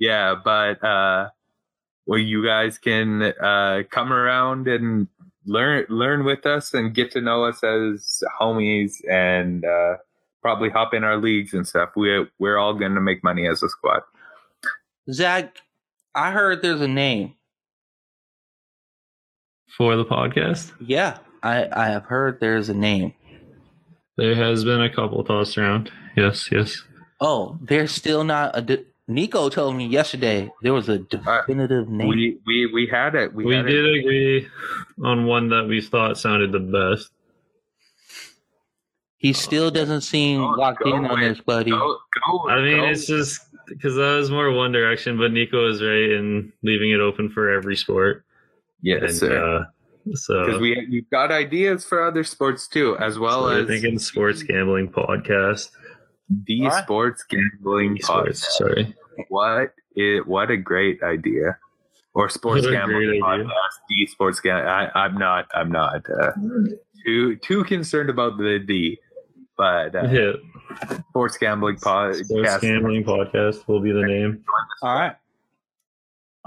Yeah, 0.00 0.34
but 0.44 0.82
uh, 0.82 1.28
well, 2.06 2.18
you 2.18 2.44
guys 2.44 2.76
can 2.78 3.22
uh, 3.22 3.82
come 3.88 4.12
around 4.12 4.66
and 4.66 5.06
learn 5.44 5.86
learn 5.88 6.24
with 6.24 6.44
us 6.44 6.74
and 6.74 6.92
get 6.92 7.12
to 7.12 7.20
know 7.20 7.44
us 7.44 7.62
as 7.62 8.24
homies 8.40 8.94
and 9.08 9.64
uh, 9.64 9.96
probably 10.46 10.70
hop 10.70 10.94
in 10.94 11.02
our 11.02 11.16
leagues 11.16 11.52
and 11.54 11.66
stuff. 11.66 11.90
We 11.96 12.24
we're 12.38 12.56
all 12.56 12.72
going 12.74 12.94
to 12.94 13.00
make 13.00 13.24
money 13.24 13.48
as 13.48 13.64
a 13.64 13.68
squad. 13.68 14.02
Zach, 15.10 15.56
I 16.14 16.30
heard 16.30 16.62
there's 16.62 16.80
a 16.80 16.86
name. 16.86 17.34
For 19.76 19.96
the 19.96 20.04
podcast, 20.04 20.72
Yeah, 20.80 21.18
I 21.42 21.66
I 21.72 21.86
have 21.88 22.04
heard 22.04 22.38
there's 22.40 22.68
a 22.68 22.74
name. 22.74 23.12
there 24.16 24.34
has 24.36 24.64
been 24.64 24.80
a 24.80 24.88
couple 24.94 25.22
tossed 25.24 25.58
around. 25.58 25.90
Yes, 26.16 26.48
yes. 26.52 26.82
Oh, 27.20 27.58
there's 27.60 27.90
still 27.90 28.22
not 28.24 28.56
a. 28.56 28.62
De- 28.62 28.84
Nico 29.08 29.48
told 29.50 29.76
me 29.76 29.86
yesterday 29.86 30.50
there 30.62 30.72
was 30.72 30.88
a 30.88 30.94
uh, 30.94 30.98
definitive 31.10 31.88
name. 31.88 32.08
We 32.08 32.38
we 32.46 32.66
we 32.72 32.86
had 32.86 33.14
it. 33.16 33.34
We, 33.34 33.44
We 33.46 33.54
had 33.56 33.66
did 33.66 33.84
it. 33.84 33.98
agree 34.00 34.48
on 35.04 35.26
one 35.26 35.48
that 35.50 35.66
we 35.68 35.80
thought 35.80 36.16
sounded 36.18 36.52
the 36.52 36.60
best. 36.60 37.10
He 39.26 39.32
still 39.32 39.70
doesn't 39.70 40.02
seem 40.02 40.40
Go- 40.40 40.50
locked 40.50 40.82
go 40.84 40.96
in 40.96 41.04
on 41.06 41.20
this, 41.20 41.40
buddy. 41.40 41.70
Go, 41.70 41.98
go, 42.26 42.48
I 42.48 42.62
mean, 42.62 42.76
go. 42.78 42.84
it's 42.86 43.06
just 43.06 43.40
because 43.68 43.96
that 43.96 44.14
was 44.16 44.30
more 44.30 44.52
one 44.52 44.70
direction, 44.72 45.18
but 45.18 45.32
Nico 45.32 45.68
is 45.68 45.82
right 45.82 46.10
in 46.12 46.52
leaving 46.62 46.90
it 46.92 47.00
open 47.00 47.28
for 47.30 47.50
every 47.50 47.76
sport. 47.76 48.24
yes, 48.82 49.02
and, 49.02 49.12
sir. 49.14 49.58
Uh, 49.58 49.64
so, 50.14 50.44
Because 50.46 50.60
we 50.60 50.86
we've 50.88 51.10
got 51.10 51.32
ideas 51.32 51.84
for 51.84 52.06
other 52.06 52.22
sports 52.22 52.68
too, 52.68 52.96
as 52.98 53.18
well 53.18 53.40
so 53.42 53.46
we're 53.46 53.62
as 53.62 53.66
thinking 53.66 53.98
sports 53.98 54.42
gambling 54.44 54.88
podcast. 54.88 55.70
the 56.46 56.62
All 56.62 56.68
right. 56.70 56.84
sports 56.84 57.24
gambling 57.28 57.98
Sports, 58.00 58.42
podcast. 58.46 58.58
sorry. 58.58 58.94
What 59.28 59.72
it? 59.96 60.26
What 60.26 60.50
a 60.52 60.56
great 60.56 61.02
idea! 61.02 61.58
Or 62.14 62.28
sports 62.28 62.66
gambling 62.66 63.20
podcast. 63.20 63.40
idea. 63.40 63.52
The 63.88 64.06
sports 64.06 64.38
gambling. 64.38 64.90
I'm 64.94 65.18
not. 65.18 65.46
I'm 65.54 65.72
not 65.72 66.02
uh, 66.08 66.30
too 67.04 67.34
too 67.36 67.64
concerned 67.64 68.08
about 68.10 68.38
the 68.38 68.60
D, 68.60 69.00
but 69.56 69.94
uh, 69.94 70.08
Yeah, 70.10 70.32
sports 71.10 71.38
gambling 71.38 71.76
Podcast. 71.76 72.24
sports 72.24 72.48
podcast. 72.48 72.60
gambling 72.60 73.04
podcast 73.04 73.66
will 73.68 73.80
be 73.80 73.92
the 73.92 74.02
name. 74.02 74.44
All 74.82 74.94
right. 74.94 75.16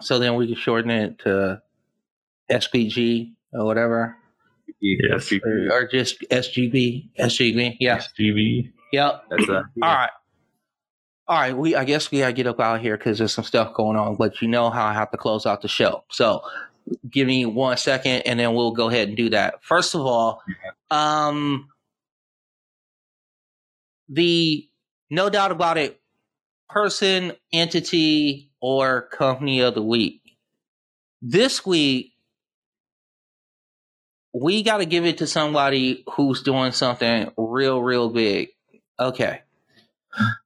So 0.01 0.19
then 0.19 0.35
we 0.35 0.47
can 0.47 0.55
shorten 0.55 0.91
it 0.91 1.19
to 1.19 1.61
SPG 2.49 3.33
or 3.53 3.65
whatever, 3.65 4.15
Yes. 4.81 5.31
or, 5.31 5.71
or 5.71 5.87
just 5.87 6.21
SGB. 6.29 7.09
SGB. 7.19 7.77
Yeah. 7.79 7.97
SGB. 7.97 8.71
Yep. 8.93 9.23
That's 9.29 9.49
a, 9.49 9.53
All 9.55 9.63
right. 9.81 10.09
All 11.27 11.37
right. 11.39 11.55
We 11.57 11.75
I 11.75 11.83
guess 11.83 12.09
we 12.11 12.19
gotta 12.19 12.33
get 12.33 12.47
up 12.47 12.59
out 12.59 12.77
of 12.77 12.81
here 12.81 12.97
because 12.97 13.17
there's 13.17 13.33
some 13.33 13.43
stuff 13.43 13.73
going 13.73 13.97
on, 13.97 14.15
but 14.15 14.41
you 14.41 14.47
know 14.47 14.69
how 14.69 14.85
I 14.85 14.93
have 14.93 15.11
to 15.11 15.17
close 15.17 15.45
out 15.45 15.61
the 15.61 15.67
show. 15.67 16.03
So 16.09 16.41
give 17.09 17.27
me 17.27 17.45
one 17.45 17.77
second 17.77 18.21
and 18.21 18.39
then 18.39 18.53
we'll 18.55 18.71
go 18.71 18.89
ahead 18.89 19.09
and 19.09 19.17
do 19.17 19.29
that. 19.31 19.63
First 19.63 19.93
of 19.95 20.01
all, 20.01 20.41
um 20.89 21.67
the 24.09 24.67
no 25.09 25.29
doubt 25.29 25.51
about 25.51 25.77
it, 25.77 25.99
person, 26.69 27.33
entity, 27.53 28.51
or 28.61 29.03
company 29.03 29.61
of 29.61 29.75
the 29.75 29.81
week. 29.81 30.21
This 31.21 31.65
week 31.65 32.13
we 34.33 34.63
got 34.63 34.77
to 34.77 34.85
give 34.85 35.05
it 35.05 35.19
to 35.19 35.27
somebody 35.27 36.03
who's 36.13 36.43
doing 36.43 36.71
something 36.71 37.31
real, 37.37 37.81
real 37.81 38.09
big. 38.09 38.49
Okay. 38.99 39.41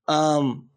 Um, 0.08 0.70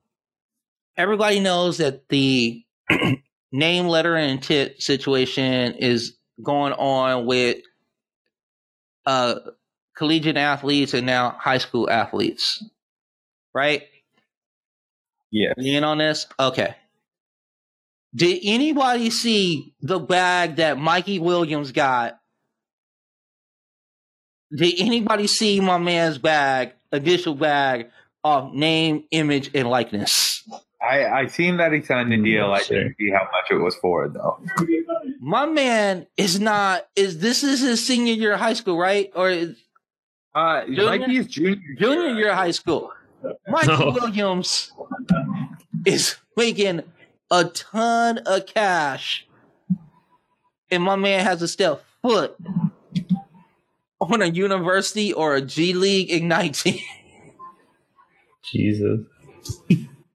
everybody 0.96 1.40
knows 1.40 1.78
that 1.78 2.08
the 2.08 2.64
name, 3.52 3.86
letter, 3.86 4.16
and 4.16 4.42
tit 4.42 4.82
situation 4.82 5.74
is 5.74 6.16
going 6.42 6.72
on 6.72 7.26
with 7.26 7.58
uh, 9.06 9.36
collegiate 9.96 10.36
athletes 10.36 10.94
and 10.94 11.06
now 11.06 11.30
high 11.38 11.58
school 11.58 11.88
athletes, 11.88 12.64
right? 13.56 13.82
yeah. 15.30 15.54
You 15.56 15.78
in 15.78 15.84
on 15.84 15.98
this? 15.98 16.26
Okay. 16.38 16.76
Did 18.14 18.40
anybody 18.44 19.10
see 19.10 19.74
the 19.80 19.98
bag 19.98 20.56
that 20.56 20.78
Mikey 20.78 21.18
Williams 21.18 21.72
got? 21.72 22.20
Did 24.54 24.74
anybody 24.78 25.26
see 25.26 25.60
my 25.60 25.78
man's 25.78 26.18
bag, 26.18 26.72
initial 26.92 27.34
bag 27.34 27.90
of 28.22 28.54
name, 28.54 29.04
image, 29.10 29.50
and 29.54 29.68
likeness? 29.68 30.42
I 30.80 31.04
I 31.04 31.26
seen 31.26 31.56
that 31.56 31.72
he 31.72 31.82
signed 31.82 32.12
a 32.12 32.16
deal. 32.22 32.52
I 32.52 32.60
didn't 32.60 32.94
see 32.98 33.10
how 33.10 33.24
much 33.32 33.50
it 33.50 33.56
was 33.56 33.74
for 33.76 34.08
though. 34.08 34.38
My 35.20 35.46
man 35.46 36.06
is 36.16 36.38
not 36.38 36.86
is 36.94 37.18
this 37.18 37.42
is 37.42 37.60
his 37.60 37.84
senior 37.84 38.12
year 38.14 38.34
of 38.34 38.40
high 38.40 38.52
school, 38.54 38.78
right? 38.78 39.10
Or 39.14 39.28
is 39.30 39.56
Uh, 40.34 40.64
Junior? 40.66 40.84
Mikey's 40.98 41.26
junior 41.26 41.56
junior 41.78 42.14
year 42.14 42.30
of 42.30 42.36
high 42.36 42.52
school. 42.52 42.92
Mikey 43.48 43.66
No. 43.68 43.90
Williams 43.90 44.72
is 45.84 46.16
making 46.36 46.82
a 47.30 47.44
ton 47.44 48.18
of 48.18 48.46
cash. 48.46 49.26
And 50.70 50.82
my 50.82 50.96
man 50.96 51.24
has 51.24 51.38
to 51.40 51.48
step 51.48 51.84
foot 52.02 52.36
on 54.00 54.22
a 54.22 54.26
university 54.26 55.12
or 55.12 55.34
a 55.36 55.40
G 55.40 55.72
League 55.72 56.10
Ignite 56.10 56.54
team. 56.54 56.80
Jesus. 58.44 59.00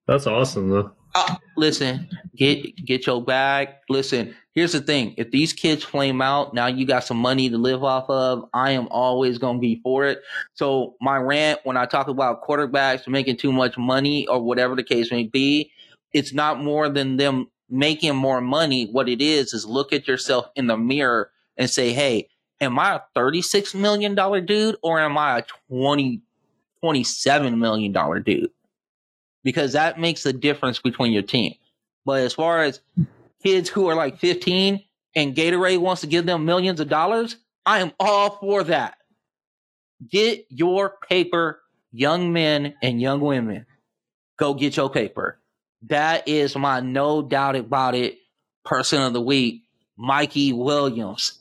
That's 0.07 0.27
awesome, 0.27 0.69
though. 0.69 0.91
Uh, 1.13 1.35
listen, 1.57 2.09
get 2.35 2.75
get 2.85 3.05
your 3.05 3.23
bag. 3.23 3.69
Listen, 3.89 4.35
here's 4.55 4.73
the 4.73 4.81
thing: 4.81 5.13
if 5.17 5.31
these 5.31 5.53
kids 5.53 5.83
flame 5.83 6.21
out, 6.21 6.53
now 6.53 6.67
you 6.67 6.85
got 6.85 7.03
some 7.03 7.17
money 7.17 7.49
to 7.49 7.57
live 7.57 7.83
off 7.83 8.09
of. 8.09 8.45
I 8.53 8.71
am 8.71 8.87
always 8.89 9.37
gonna 9.37 9.59
be 9.59 9.79
for 9.83 10.05
it. 10.05 10.21
So 10.53 10.95
my 11.01 11.17
rant 11.17 11.59
when 11.63 11.77
I 11.77 11.85
talk 11.85 12.07
about 12.07 12.43
quarterbacks 12.43 13.07
making 13.07 13.37
too 13.37 13.51
much 13.51 13.77
money 13.77 14.27
or 14.27 14.41
whatever 14.41 14.75
the 14.75 14.83
case 14.83 15.11
may 15.11 15.23
be, 15.23 15.71
it's 16.13 16.33
not 16.33 16.63
more 16.63 16.89
than 16.89 17.17
them 17.17 17.47
making 17.69 18.15
more 18.15 18.41
money. 18.41 18.87
What 18.91 19.09
it 19.09 19.21
is 19.21 19.53
is 19.53 19.65
look 19.65 19.93
at 19.93 20.07
yourself 20.07 20.47
in 20.55 20.67
the 20.67 20.77
mirror 20.77 21.31
and 21.57 21.69
say, 21.69 21.93
"Hey, 21.93 22.29
am 22.59 22.79
I 22.79 22.95
a 22.95 22.99
thirty-six 23.15 23.73
million 23.75 24.15
dollar 24.15 24.41
dude 24.41 24.77
or 24.83 24.99
am 24.99 25.17
I 25.17 25.39
a 25.39 25.43
20, 25.69 26.21
27 26.81 27.59
million 27.59 27.91
dollar 27.91 28.19
dude?" 28.19 28.51
because 29.43 29.73
that 29.73 29.99
makes 29.99 30.23
the 30.23 30.33
difference 30.33 30.79
between 30.79 31.11
your 31.11 31.23
team. 31.23 31.53
But 32.05 32.21
as 32.21 32.33
far 32.33 32.63
as 32.63 32.79
kids 33.43 33.69
who 33.69 33.87
are 33.87 33.95
like 33.95 34.19
15 34.19 34.83
and 35.15 35.35
Gatorade 35.35 35.79
wants 35.79 36.01
to 36.01 36.07
give 36.07 36.25
them 36.25 36.45
millions 36.45 36.79
of 36.79 36.89
dollars, 36.89 37.35
I 37.65 37.79
am 37.79 37.91
all 37.99 38.31
for 38.37 38.63
that. 38.65 38.95
Get 40.09 40.45
your 40.49 40.97
paper, 41.09 41.61
young 41.91 42.33
men 42.33 42.75
and 42.81 43.01
young 43.01 43.21
women. 43.21 43.65
Go 44.37 44.53
get 44.53 44.77
your 44.77 44.89
paper. 44.89 45.39
That 45.83 46.27
is 46.27 46.55
my 46.55 46.79
no 46.79 47.21
doubt 47.21 47.55
about 47.55 47.95
it 47.95 48.17
person 48.65 49.01
of 49.01 49.13
the 49.13 49.21
week, 49.21 49.63
Mikey 49.97 50.53
Williams. 50.53 51.39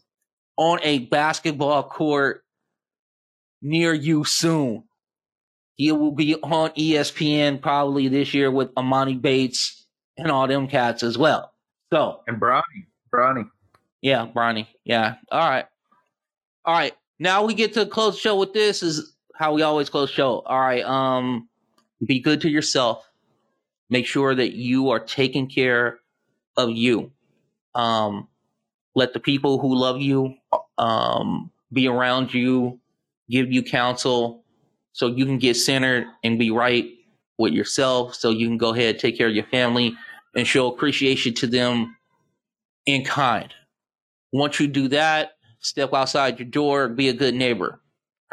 on 0.56 0.78
a 0.82 0.98
basketball 0.98 1.82
court 1.82 2.44
near 3.62 3.94
you 3.94 4.24
soon. 4.24 4.85
He 5.77 5.90
will 5.93 6.12
be 6.12 6.35
on 6.36 6.70
ESPN 6.70 7.62
probably 7.62 8.09
this 8.09 8.35
year 8.35 8.51
with 8.51 8.74
Emoni 8.74 9.20
Bates 9.20 9.86
and 10.18 10.31
all 10.31 10.47
them 10.47 10.68
cats 10.68 11.02
as 11.02 11.16
well. 11.16 11.52
So 11.92 12.20
And 12.26 12.40
Bronny. 12.40 12.62
Bronny. 13.12 13.48
yeah, 14.02 14.26
Bronny. 14.34 14.66
Yeah. 14.84 15.16
All 15.30 15.48
right. 15.48 15.66
All 16.64 16.74
right. 16.74 16.94
Now 17.18 17.44
we 17.44 17.54
get 17.54 17.74
to 17.74 17.86
close 17.86 18.14
the 18.14 18.20
show 18.20 18.36
with 18.38 18.52
this 18.52 18.82
is 18.82 19.14
how 19.34 19.52
we 19.54 19.62
always 19.62 19.90
close 19.90 20.10
show. 20.10 20.40
All 20.46 20.60
right. 20.60 20.84
Um 20.84 21.48
be 22.06 22.20
good 22.20 22.40
to 22.42 22.48
yourself. 22.48 23.08
Make 23.90 24.06
sure 24.06 24.34
that 24.34 24.52
you 24.52 24.90
are 24.90 25.00
taking 25.00 25.48
care 25.48 25.98
of 26.56 26.70
you. 26.70 27.10
Um 27.74 28.28
let 28.94 29.12
the 29.12 29.20
people 29.20 29.58
who 29.58 29.74
love 29.76 30.00
you 30.00 30.34
um 30.78 31.50
be 31.72 31.86
around 31.88 32.34
you, 32.34 32.80
give 33.30 33.52
you 33.52 33.62
counsel 33.62 34.44
so 34.92 35.06
you 35.06 35.24
can 35.24 35.38
get 35.38 35.54
centered 35.54 36.06
and 36.24 36.38
be 36.38 36.50
right 36.50 36.86
with 37.38 37.52
yourself 37.52 38.14
so 38.14 38.30
you 38.30 38.46
can 38.46 38.58
go 38.58 38.74
ahead 38.74 38.98
take 38.98 39.16
care 39.16 39.28
of 39.28 39.34
your 39.34 39.44
family 39.46 39.94
and 40.35 40.47
show 40.47 40.69
appreciation 40.69 41.35
to 41.35 41.47
them 41.47 41.97
in 42.86 43.05
kind. 43.05 43.52
Once 44.32 44.61
you 44.61 44.66
do 44.69 44.89
that, 44.89 45.32
step 45.61 45.93
outside 45.93 46.39
your 46.39 46.48
door, 46.48 46.89
be 46.89 47.09
a 47.09 47.12
good 47.12 47.35
neighbor. 47.35 47.81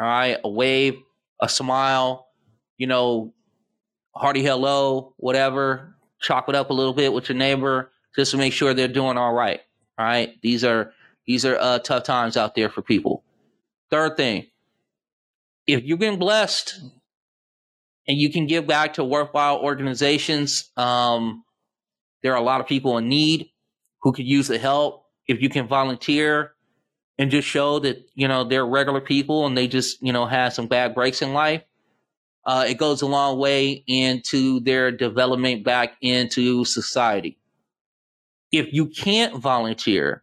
All 0.00 0.06
right, 0.06 0.38
a 0.42 0.48
wave, 0.48 0.96
a 1.40 1.48
smile, 1.48 2.28
you 2.76 2.86
know, 2.86 3.34
hearty 4.14 4.42
hello, 4.42 5.14
whatever. 5.16 5.96
Chop 6.20 6.48
it 6.48 6.54
up 6.54 6.70
a 6.70 6.74
little 6.74 6.92
bit 6.92 7.12
with 7.12 7.28
your 7.28 7.38
neighbor 7.38 7.90
just 8.16 8.32
to 8.32 8.36
make 8.36 8.52
sure 8.52 8.74
they're 8.74 8.88
doing 8.88 9.16
all 9.16 9.32
right. 9.32 9.60
All 9.98 10.06
right, 10.06 10.40
these 10.42 10.64
are 10.64 10.92
these 11.26 11.44
are 11.44 11.56
uh, 11.58 11.78
tough 11.80 12.04
times 12.04 12.36
out 12.36 12.54
there 12.54 12.70
for 12.70 12.82
people. 12.82 13.24
Third 13.90 14.16
thing, 14.16 14.46
if 15.66 15.84
you've 15.84 15.98
been 15.98 16.18
blessed 16.18 16.80
and 18.06 18.18
you 18.18 18.30
can 18.32 18.46
give 18.46 18.66
back 18.66 18.94
to 18.94 19.04
worthwhile 19.04 19.58
organizations, 19.58 20.70
um, 20.76 21.44
there 22.22 22.32
are 22.32 22.38
a 22.38 22.44
lot 22.44 22.60
of 22.60 22.66
people 22.66 22.98
in 22.98 23.08
need 23.08 23.50
who 24.02 24.12
could 24.12 24.26
use 24.26 24.48
the 24.48 24.58
help. 24.58 25.04
If 25.26 25.42
you 25.42 25.48
can 25.48 25.66
volunteer 25.66 26.52
and 27.18 27.30
just 27.30 27.46
show 27.46 27.78
that, 27.80 28.08
you 28.14 28.28
know, 28.28 28.44
they're 28.44 28.66
regular 28.66 29.00
people 29.00 29.46
and 29.46 29.56
they 29.56 29.68
just, 29.68 30.02
you 30.02 30.12
know, 30.12 30.26
had 30.26 30.50
some 30.50 30.66
bad 30.66 30.94
breaks 30.94 31.20
in 31.20 31.32
life, 31.32 31.62
uh, 32.46 32.64
it 32.66 32.78
goes 32.78 33.02
a 33.02 33.06
long 33.06 33.38
way 33.38 33.84
into 33.86 34.60
their 34.60 34.90
development 34.90 35.64
back 35.64 35.96
into 36.00 36.64
society. 36.64 37.38
If 38.50 38.72
you 38.72 38.86
can't 38.86 39.36
volunteer 39.36 40.22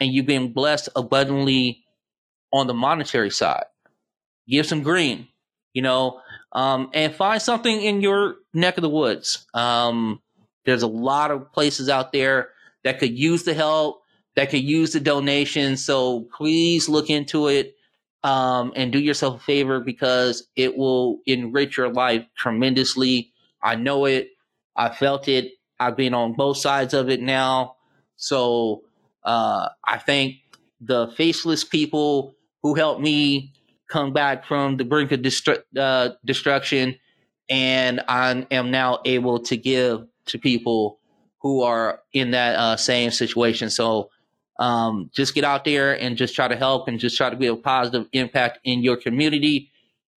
and 0.00 0.12
you've 0.12 0.26
been 0.26 0.52
blessed 0.52 0.88
abundantly 0.96 1.84
on 2.52 2.66
the 2.66 2.74
monetary 2.74 3.30
side, 3.30 3.66
give 4.48 4.66
some 4.66 4.82
green, 4.82 5.28
you 5.72 5.82
know, 5.82 6.20
um, 6.52 6.90
and 6.92 7.14
find 7.14 7.40
something 7.40 7.80
in 7.80 8.00
your 8.00 8.34
neck 8.52 8.76
of 8.76 8.82
the 8.82 8.88
woods. 8.88 9.46
Um, 9.54 10.20
there's 10.64 10.82
a 10.82 10.88
lot 10.88 11.30
of 11.30 11.52
places 11.52 11.88
out 11.88 12.12
there 12.12 12.50
that 12.84 12.98
could 12.98 13.16
use 13.16 13.44
the 13.44 13.54
help, 13.54 14.02
that 14.36 14.50
could 14.50 14.62
use 14.62 14.92
the 14.92 15.00
donation. 15.00 15.76
So 15.76 16.26
please 16.36 16.88
look 16.88 17.10
into 17.10 17.48
it 17.48 17.76
um, 18.24 18.72
and 18.76 18.92
do 18.92 18.98
yourself 18.98 19.40
a 19.40 19.44
favor 19.44 19.80
because 19.80 20.48
it 20.56 20.76
will 20.76 21.18
enrich 21.26 21.76
your 21.76 21.92
life 21.92 22.24
tremendously. 22.36 23.32
I 23.62 23.74
know 23.76 24.04
it. 24.06 24.30
I 24.76 24.90
felt 24.90 25.28
it. 25.28 25.52
I've 25.78 25.96
been 25.96 26.14
on 26.14 26.34
both 26.34 26.58
sides 26.58 26.94
of 26.94 27.10
it 27.10 27.20
now. 27.20 27.76
So 28.16 28.82
uh, 29.24 29.68
I 29.84 29.98
thank 29.98 30.36
the 30.80 31.08
faceless 31.16 31.64
people 31.64 32.34
who 32.62 32.74
helped 32.74 33.00
me 33.00 33.52
come 33.88 34.12
back 34.12 34.46
from 34.46 34.76
the 34.76 34.84
brink 34.84 35.12
of 35.12 35.20
destru- 35.20 35.62
uh, 35.76 36.10
destruction. 36.24 36.96
And 37.50 38.00
I 38.08 38.46
am 38.50 38.70
now 38.70 39.00
able 39.04 39.40
to 39.40 39.56
give 39.56 40.06
to 40.26 40.38
people 40.38 40.98
who 41.40 41.62
are 41.62 42.00
in 42.12 42.30
that 42.32 42.54
uh, 42.56 42.76
same 42.76 43.10
situation. 43.10 43.70
So 43.70 44.10
um, 44.58 45.10
just 45.12 45.34
get 45.34 45.44
out 45.44 45.64
there 45.64 45.98
and 46.00 46.16
just 46.16 46.34
try 46.34 46.46
to 46.48 46.56
help 46.56 46.86
and 46.88 46.98
just 47.00 47.16
try 47.16 47.30
to 47.30 47.36
be 47.36 47.48
a 47.48 47.56
positive 47.56 48.06
impact 48.12 48.58
in 48.64 48.82
your 48.82 48.96
community. 48.96 49.70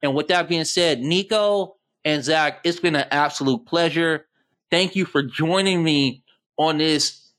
And 0.04 0.14
with 0.14 0.28
that 0.28 0.48
being 0.48 0.66
said, 0.66 1.00
Nico 1.02 1.78
and 2.04 2.24
Zach, 2.24 2.60
it's 2.64 2.80
been 2.80 2.96
an 2.96 3.08
absolute 3.10 3.66
pleasure. 3.66 4.28
Thank 4.70 4.96
you 4.96 5.06
for 5.06 5.24
joining 5.24 5.84
me 5.84 6.24
on 6.58 6.78
this 6.78 7.32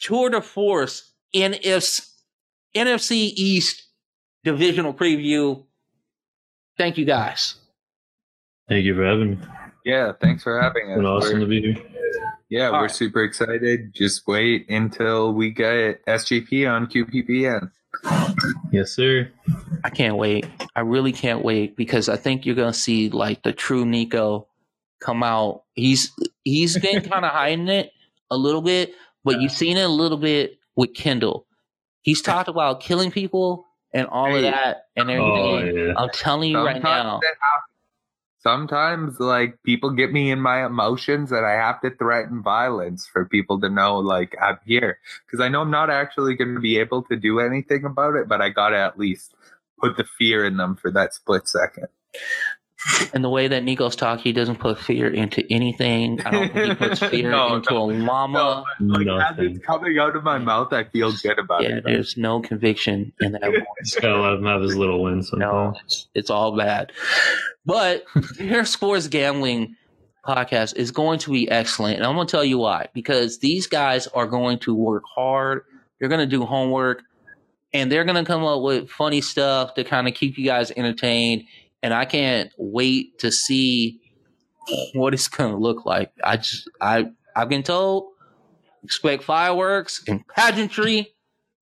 tour 0.00 0.30
de 0.30 0.40
force 0.40 1.12
NFC, 1.34 2.08
NFC 2.74 3.32
East 3.36 3.84
divisional 4.42 4.92
preview. 4.92 5.64
Thank 6.76 6.98
you 6.98 7.04
guys. 7.04 7.54
Thank 8.68 8.84
you 8.84 8.94
for 8.96 9.04
having 9.04 9.30
me. 9.32 9.38
Yeah, 9.84 10.12
thanks 10.20 10.42
for 10.42 10.60
having 10.60 10.84
us. 10.84 10.90
It's 10.90 10.96
been 10.96 11.06
awesome 11.06 11.32
We're- 11.38 11.40
to 11.40 11.46
be 11.46 11.60
here. 11.74 11.88
Yeah, 12.52 12.66
All 12.66 12.72
we're 12.72 12.80
right. 12.82 12.90
super 12.90 13.22
excited. 13.24 13.94
Just 13.94 14.26
wait 14.26 14.68
until 14.68 15.32
we 15.32 15.50
get 15.50 16.04
SGP 16.06 16.70
on 16.70 16.86
QPPN. 16.86 17.70
Yes, 18.70 18.92
sir. 18.92 19.30
I 19.84 19.90
can't 19.90 20.16
wait. 20.16 20.46
I 20.76 20.80
really 20.80 21.12
can't 21.12 21.42
wait 21.42 21.76
because 21.76 22.08
I 22.08 22.16
think 22.16 22.44
you're 22.46 22.54
gonna 22.54 22.72
see 22.72 23.08
like 23.10 23.42
the 23.42 23.52
true 23.52 23.84
Nico 23.86 24.48
come 25.00 25.22
out. 25.22 25.62
He's 25.74 26.12
he's 26.44 26.78
been 26.78 27.00
kind 27.10 27.24
of 27.24 27.32
hiding 27.32 27.68
it 27.68 27.92
a 28.30 28.36
little 28.36 28.62
bit, 28.62 28.92
but 29.24 29.40
you've 29.40 29.52
seen 29.52 29.76
it 29.78 29.82
a 29.84 29.88
little 29.88 30.18
bit 30.18 30.58
with 30.76 30.94
Kendall. 30.94 31.46
He's 32.02 32.20
talked 32.22 32.48
about 32.48 32.80
killing 32.80 33.10
people 33.10 33.64
and 33.94 34.06
all 34.08 34.34
of 34.34 34.42
that 34.42 34.86
and 34.96 35.10
Oh, 35.10 35.56
everything. 35.56 35.86
yeah. 35.88 35.94
I'm 35.96 36.10
telling 36.10 36.50
you 36.50 36.58
right 36.58 36.82
now. 36.82 37.20
Sometimes, 38.42 39.20
like 39.20 39.62
people 39.62 39.90
get 39.90 40.12
me 40.12 40.30
in 40.30 40.40
my 40.40 40.66
emotions, 40.66 41.30
and 41.30 41.46
I 41.46 41.52
have 41.52 41.80
to 41.82 41.90
threaten 41.90 42.42
violence 42.42 43.06
for 43.06 43.24
people 43.24 43.60
to 43.60 43.68
know, 43.68 43.98
like 43.98 44.34
I'm 44.42 44.58
here, 44.66 44.98
because 45.26 45.40
I 45.40 45.48
know 45.48 45.60
I'm 45.60 45.70
not 45.70 45.90
actually 45.90 46.34
going 46.34 46.54
to 46.54 46.60
be 46.60 46.78
able 46.78 47.02
to 47.04 47.16
do 47.16 47.38
anything 47.38 47.84
about 47.84 48.16
it, 48.16 48.28
but 48.28 48.40
I 48.40 48.48
gotta 48.50 48.78
at 48.78 48.98
least 48.98 49.34
put 49.80 49.96
the 49.96 50.04
fear 50.18 50.44
in 50.44 50.56
them 50.56 50.76
for 50.76 50.90
that 50.90 51.14
split 51.14 51.48
second. 51.48 51.86
And 53.14 53.22
the 53.22 53.28
way 53.28 53.48
that 53.48 53.62
Nico's 53.62 53.94
talk, 53.94 54.20
he 54.20 54.32
doesn't 54.32 54.58
put 54.58 54.78
fear 54.78 55.08
into 55.08 55.44
anything. 55.52 56.20
I 56.26 56.30
don't 56.30 56.52
think 56.52 56.68
he 56.68 56.74
puts 56.74 57.00
fear 57.10 57.30
No, 57.30 57.56
into 57.56 57.74
no, 57.74 57.90
a 57.90 57.92
llama. 57.92 58.64
Like 58.80 59.00
as 59.00 59.06
Nothing. 59.06 59.56
it's 59.56 59.64
coming 59.66 59.98
out 59.98 60.16
of 60.16 60.24
my 60.24 60.38
mouth, 60.38 60.72
I 60.72 60.84
feel 60.84 61.12
good 61.22 61.38
about 61.38 61.62
yeah, 61.62 61.76
it. 61.76 61.84
there's 61.84 62.16
no 62.16 62.40
conviction 62.40 63.12
in 63.20 63.32
that 63.32 63.42
voice. 63.42 63.62
Just 63.84 64.00
gotta 64.00 64.20
let 64.20 64.32
him 64.34 64.46
have 64.46 64.62
his 64.62 64.76
little 64.76 65.02
win 65.02 65.22
No, 65.34 65.74
it's, 65.84 66.08
it's 66.14 66.30
all 66.30 66.56
bad. 66.56 66.92
But 67.64 68.04
their 68.38 68.64
sports 68.64 69.06
gambling 69.08 69.76
podcast 70.26 70.76
is 70.76 70.90
going 70.90 71.18
to 71.20 71.30
be 71.32 71.50
excellent. 71.50 71.96
And 71.96 72.06
I'm 72.06 72.14
going 72.14 72.26
to 72.26 72.30
tell 72.30 72.44
you 72.44 72.58
why. 72.58 72.86
Because 72.94 73.38
these 73.38 73.66
guys 73.66 74.06
are 74.08 74.26
going 74.26 74.58
to 74.60 74.74
work 74.74 75.02
hard, 75.14 75.62
they're 75.98 76.08
going 76.08 76.20
to 76.20 76.26
do 76.26 76.44
homework, 76.44 77.02
and 77.74 77.90
they're 77.90 78.04
going 78.04 78.22
to 78.22 78.24
come 78.24 78.44
up 78.44 78.62
with 78.62 78.88
funny 78.90 79.20
stuff 79.20 79.74
to 79.74 79.84
kind 79.84 80.06
of 80.08 80.14
keep 80.14 80.36
you 80.38 80.44
guys 80.44 80.70
entertained. 80.72 81.44
And 81.82 81.92
I 81.92 82.04
can't 82.04 82.50
wait 82.56 83.18
to 83.20 83.32
see 83.32 84.00
what 84.94 85.14
it's 85.14 85.28
going 85.28 85.52
to 85.52 85.58
look 85.58 85.84
like. 85.84 86.12
I 86.22 86.36
just, 86.36 86.68
I, 86.80 87.10
I've 87.34 87.48
been 87.48 87.62
told 87.62 88.12
expect 88.84 89.22
fireworks 89.22 90.02
and 90.08 90.26
pageantry. 90.28 91.08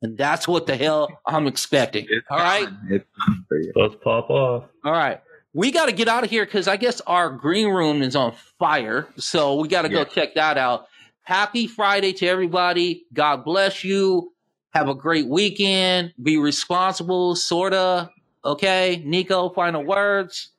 And 0.02 0.16
that's 0.16 0.48
what 0.48 0.66
the 0.66 0.76
hell 0.76 1.20
I'm 1.26 1.46
expecting. 1.46 2.06
It's 2.08 2.26
All 2.30 2.38
right. 2.38 2.64
coming. 2.64 2.80
It's 2.90 3.04
coming 3.22 3.44
for 3.48 3.58
you. 3.58 3.72
Let's 3.76 3.94
pop 4.02 4.30
off. 4.30 4.64
All 4.84 4.92
right. 4.92 5.20
We 5.52 5.72
got 5.72 5.86
to 5.86 5.92
get 5.92 6.08
out 6.08 6.24
of 6.24 6.30
here 6.30 6.44
because 6.44 6.68
I 6.68 6.76
guess 6.76 7.00
our 7.02 7.28
green 7.28 7.68
room 7.68 8.02
is 8.02 8.16
on 8.16 8.32
fire. 8.58 9.08
So 9.16 9.56
we 9.56 9.68
got 9.68 9.82
to 9.82 9.88
go 9.88 10.04
check 10.04 10.36
that 10.36 10.56
out. 10.56 10.86
Happy 11.22 11.66
Friday 11.66 12.12
to 12.14 12.26
everybody. 12.26 13.04
God 13.12 13.44
bless 13.44 13.84
you. 13.84 14.32
Have 14.70 14.88
a 14.88 14.94
great 14.94 15.26
weekend. 15.26 16.14
Be 16.22 16.38
responsible, 16.38 17.34
sort 17.34 17.74
of. 17.74 18.08
Okay. 18.44 19.02
Nico, 19.04 19.50
final 19.50 19.84
words. 19.84 20.50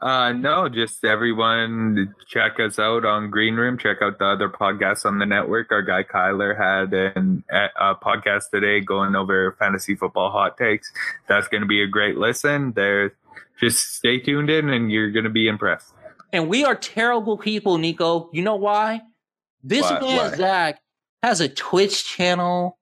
Uh, 0.00 0.32
no, 0.32 0.68
just 0.68 1.04
everyone 1.04 2.14
check 2.28 2.60
us 2.60 2.78
out 2.78 3.04
on 3.04 3.30
Green 3.30 3.56
Room. 3.56 3.76
Check 3.76 3.96
out 4.00 4.20
the 4.20 4.26
other 4.26 4.48
podcasts 4.48 5.04
on 5.04 5.18
the 5.18 5.26
network. 5.26 5.72
Our 5.72 5.82
guy 5.82 6.04
Kyler 6.04 6.56
had 6.56 6.94
an, 6.94 7.42
a 7.50 7.96
podcast 7.96 8.50
today 8.52 8.78
going 8.80 9.16
over 9.16 9.56
fantasy 9.58 9.96
football 9.96 10.30
hot 10.30 10.56
takes. 10.56 10.92
That's 11.26 11.48
going 11.48 11.62
to 11.62 11.66
be 11.66 11.82
a 11.82 11.88
great 11.88 12.16
listen. 12.16 12.72
There, 12.76 13.12
just 13.60 13.94
stay 13.96 14.20
tuned 14.20 14.50
in, 14.50 14.68
and 14.68 14.92
you're 14.92 15.10
going 15.10 15.24
to 15.24 15.30
be 15.30 15.48
impressed. 15.48 15.92
And 16.32 16.48
we 16.48 16.64
are 16.64 16.76
terrible 16.76 17.36
people, 17.36 17.76
Nico. 17.78 18.30
You 18.32 18.42
know 18.42 18.56
why? 18.56 19.00
This 19.64 19.82
Why? 19.82 20.00
man, 20.00 20.16
Why? 20.16 20.36
Zach, 20.36 20.80
has 21.24 21.40
a 21.40 21.48
Twitch 21.48 22.04
channel. 22.04 22.77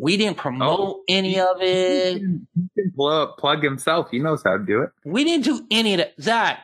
We 0.00 0.16
didn't 0.16 0.38
promote 0.38 0.80
Oh. 0.80 1.02
any 1.08 1.38
of 1.38 1.60
it. 1.60 2.14
He 2.14 2.20
can 2.22 2.92
plug, 2.96 3.36
plug 3.36 3.62
himself. 3.62 4.10
He 4.10 4.18
knows 4.18 4.42
how 4.42 4.56
to 4.56 4.64
do 4.64 4.82
it. 4.82 4.90
We 5.04 5.24
didn't 5.24 5.44
do 5.44 5.66
any 5.70 5.92
of 5.94 5.98
that. 5.98 6.14
Zach, 6.20 6.60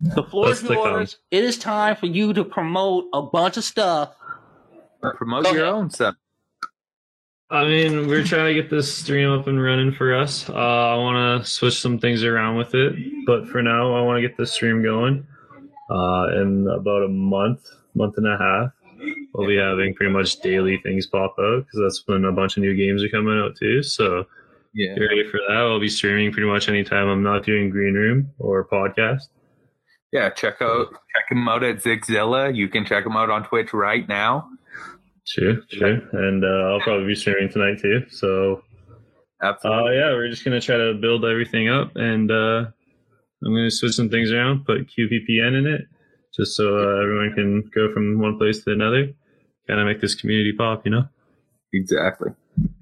the 0.00 0.24
floor 0.24 0.46
is 0.46 0.62
Let's 0.62 0.64
stick 0.64 0.70
yours. 0.84 1.18
It 1.30 1.44
is 1.44 1.56
time 1.56 1.94
for 1.96 2.06
you 2.06 2.32
to 2.32 2.44
promote 2.44 3.04
a 3.12 3.22
bunch 3.22 3.56
of 3.56 3.64
stuff. 3.64 4.14
Promote 5.16 5.44
Go 5.44 5.52
your 5.52 5.62
ahead. 5.64 5.74
own 5.74 5.90
stuff. 5.90 6.16
I 7.48 7.64
mean, 7.64 8.06
we're 8.06 8.24
trying 8.24 8.54
to 8.54 8.60
get 8.60 8.70
this 8.70 8.92
stream 8.94 9.30
up 9.30 9.46
and 9.48 9.60
running 9.62 9.92
for 9.92 10.14
us. 10.14 10.48
Uh, 10.48 10.52
I 10.54 10.94
want 10.96 11.42
to 11.44 11.48
switch 11.50 11.80
some 11.80 11.98
things 11.98 12.22
around 12.22 12.56
with 12.56 12.74
it, 12.74 12.94
but 13.26 13.48
for 13.48 13.60
now, 13.62 13.94
I 13.94 14.02
want 14.02 14.18
to 14.22 14.28
get 14.28 14.36
this 14.36 14.52
stream 14.52 14.82
going. 14.82 15.26
Uh, 15.90 16.28
in 16.40 16.68
about 16.68 17.02
a 17.02 17.08
month, 17.08 17.68
month 17.96 18.14
and 18.18 18.26
a 18.28 18.36
half, 18.38 18.70
we'll 19.34 19.46
be 19.48 19.56
having 19.56 19.94
pretty 19.94 20.12
much 20.12 20.40
daily 20.40 20.78
things 20.82 21.06
pop 21.06 21.32
up 21.38 21.64
because 21.64 21.80
that's 21.82 22.02
when 22.06 22.24
a 22.24 22.32
bunch 22.32 22.56
of 22.56 22.62
new 22.62 22.74
games 22.74 23.02
are 23.02 23.08
coming 23.08 23.38
out 23.38 23.56
too. 23.56 23.82
So 23.82 24.26
Yeah. 24.74 24.94
get 24.94 25.00
ready 25.02 25.28
for 25.30 25.38
that. 25.48 25.56
I'll 25.56 25.80
be 25.80 25.88
streaming 25.88 26.32
pretty 26.32 26.48
much 26.48 26.68
anytime 26.68 27.08
I'm 27.08 27.22
not 27.22 27.44
doing 27.44 27.70
Green 27.70 27.94
Room 27.94 28.30
or 28.38 28.66
podcast. 28.68 29.22
Yeah, 30.12 30.30
check 30.30 30.60
out 30.60 30.88
check 30.90 31.24
him 31.30 31.48
out 31.48 31.62
at 31.62 31.76
Zigzilla. 31.76 32.54
You 32.54 32.68
can 32.68 32.84
check 32.84 33.06
him 33.06 33.16
out 33.16 33.30
on 33.30 33.44
Twitch 33.44 33.72
right 33.72 34.06
now. 34.08 34.48
Sure, 35.24 35.58
sure. 35.68 36.00
And 36.12 36.44
uh, 36.44 36.72
I'll 36.72 36.80
probably 36.80 37.06
be 37.06 37.14
streaming 37.14 37.48
tonight 37.50 37.78
too. 37.80 38.04
So 38.10 38.62
Absolutely. 39.42 39.90
Uh, 39.90 39.92
yeah, 40.08 40.12
we're 40.12 40.28
just 40.28 40.44
gonna 40.44 40.60
try 40.60 40.76
to 40.76 40.94
build 40.94 41.24
everything 41.24 41.68
up, 41.68 41.92
and 41.96 42.30
uh, 42.30 42.66
I'm 43.42 43.54
gonna 43.54 43.70
switch 43.70 43.92
some 43.94 44.10
things 44.10 44.30
around, 44.32 44.66
put 44.66 44.86
QPPN 44.90 45.56
in 45.58 45.66
it, 45.66 45.82
just 46.34 46.56
so 46.56 46.76
uh, 46.76 47.02
everyone 47.02 47.32
can 47.34 47.70
go 47.74 47.92
from 47.92 48.20
one 48.20 48.38
place 48.38 48.64
to 48.64 48.72
another. 48.72 49.12
Kind 49.68 49.80
of 49.80 49.86
make 49.86 50.00
this 50.00 50.14
community 50.14 50.52
pop, 50.56 50.84
you 50.84 50.90
know. 50.90 51.08
exactly. 51.72 52.32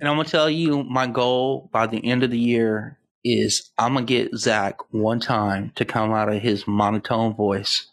And 0.00 0.08
I'm 0.08 0.16
gonna 0.16 0.28
tell 0.28 0.50
you, 0.50 0.82
my 0.84 1.06
goal 1.06 1.68
by 1.72 1.86
the 1.86 2.04
end 2.04 2.22
of 2.22 2.30
the 2.30 2.38
year 2.38 2.98
is 3.24 3.70
I'm 3.78 3.94
gonna 3.94 4.06
get 4.06 4.34
Zach 4.36 4.78
one 4.92 5.20
time 5.20 5.72
to 5.76 5.84
come 5.84 6.12
out 6.12 6.32
of 6.32 6.40
his 6.40 6.66
monotone 6.66 7.34
voice 7.34 7.88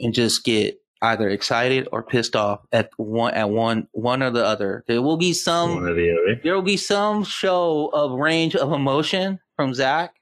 and 0.00 0.14
just 0.14 0.44
get 0.44 0.80
either 1.02 1.28
excited 1.28 1.88
or 1.92 2.02
pissed 2.02 2.34
off 2.34 2.60
at 2.72 2.90
one 2.96 3.34
at 3.34 3.50
one 3.50 3.88
one 3.92 4.22
or 4.22 4.30
the 4.30 4.44
other. 4.44 4.84
There 4.86 5.02
will 5.02 5.16
be 5.16 5.32
some 5.32 5.82
the 5.84 6.40
there 6.42 6.54
will 6.54 6.62
be 6.62 6.76
some 6.76 7.24
show 7.24 7.90
of 7.92 8.18
range 8.18 8.56
of 8.56 8.72
emotion 8.72 9.40
from 9.56 9.74
Zach. 9.74 10.14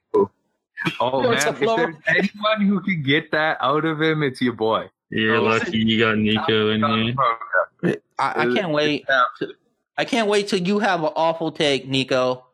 Oh 0.99 1.23
Go 1.23 1.31
man, 1.31 1.39
to 1.41 1.49
if 1.49 1.59
there's 1.59 1.95
anyone 2.07 2.61
who 2.61 2.81
can 2.81 3.01
get 3.03 3.31
that 3.31 3.57
out 3.61 3.85
of 3.85 4.01
him, 4.01 4.23
it's 4.23 4.41
your 4.41 4.53
boy. 4.53 4.89
You're 5.09 5.37
Oh, 5.37 5.41
lucky 5.43 5.77
you 5.79 5.99
got 5.99 6.17
Nico 6.17 6.69
in 6.71 6.83
here. 6.83 7.95
I, 8.19 8.43
I 8.43 8.53
can't 8.53 8.71
wait. 8.71 9.05
I 9.97 10.05
can't 10.05 10.27
wait 10.27 10.47
till 10.47 10.59
you 10.59 10.79
have 10.79 11.03
an 11.03 11.11
awful 11.15 11.51
take, 11.51 11.87
Nico. 11.87 12.45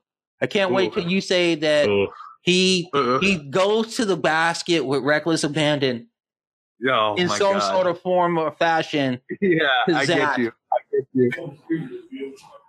I 0.41 0.47
can't 0.47 0.71
wait 0.71 0.93
till 0.93 1.07
you 1.09 1.21
say 1.21 1.55
that 1.55 1.87
Oh, 1.87 2.07
he 2.41 2.89
Uh, 2.93 3.19
he 3.19 3.37
goes 3.37 3.95
to 3.95 4.05
the 4.05 4.17
basket 4.17 4.85
with 4.85 5.03
reckless 5.03 5.43
abandon 5.43 6.07
oh 6.89 7.15
in 7.15 7.29
some 7.29 7.53
God. 7.59 7.71
sort 7.71 7.87
of 7.87 8.01
form 8.01 8.37
or 8.37 8.51
fashion. 8.51 9.19
Yeah, 9.41 9.67
I 9.87 10.05
get 10.05 10.37
you. 10.37 10.51
I 10.71 10.77
get 10.91 11.07
you. 11.13 11.57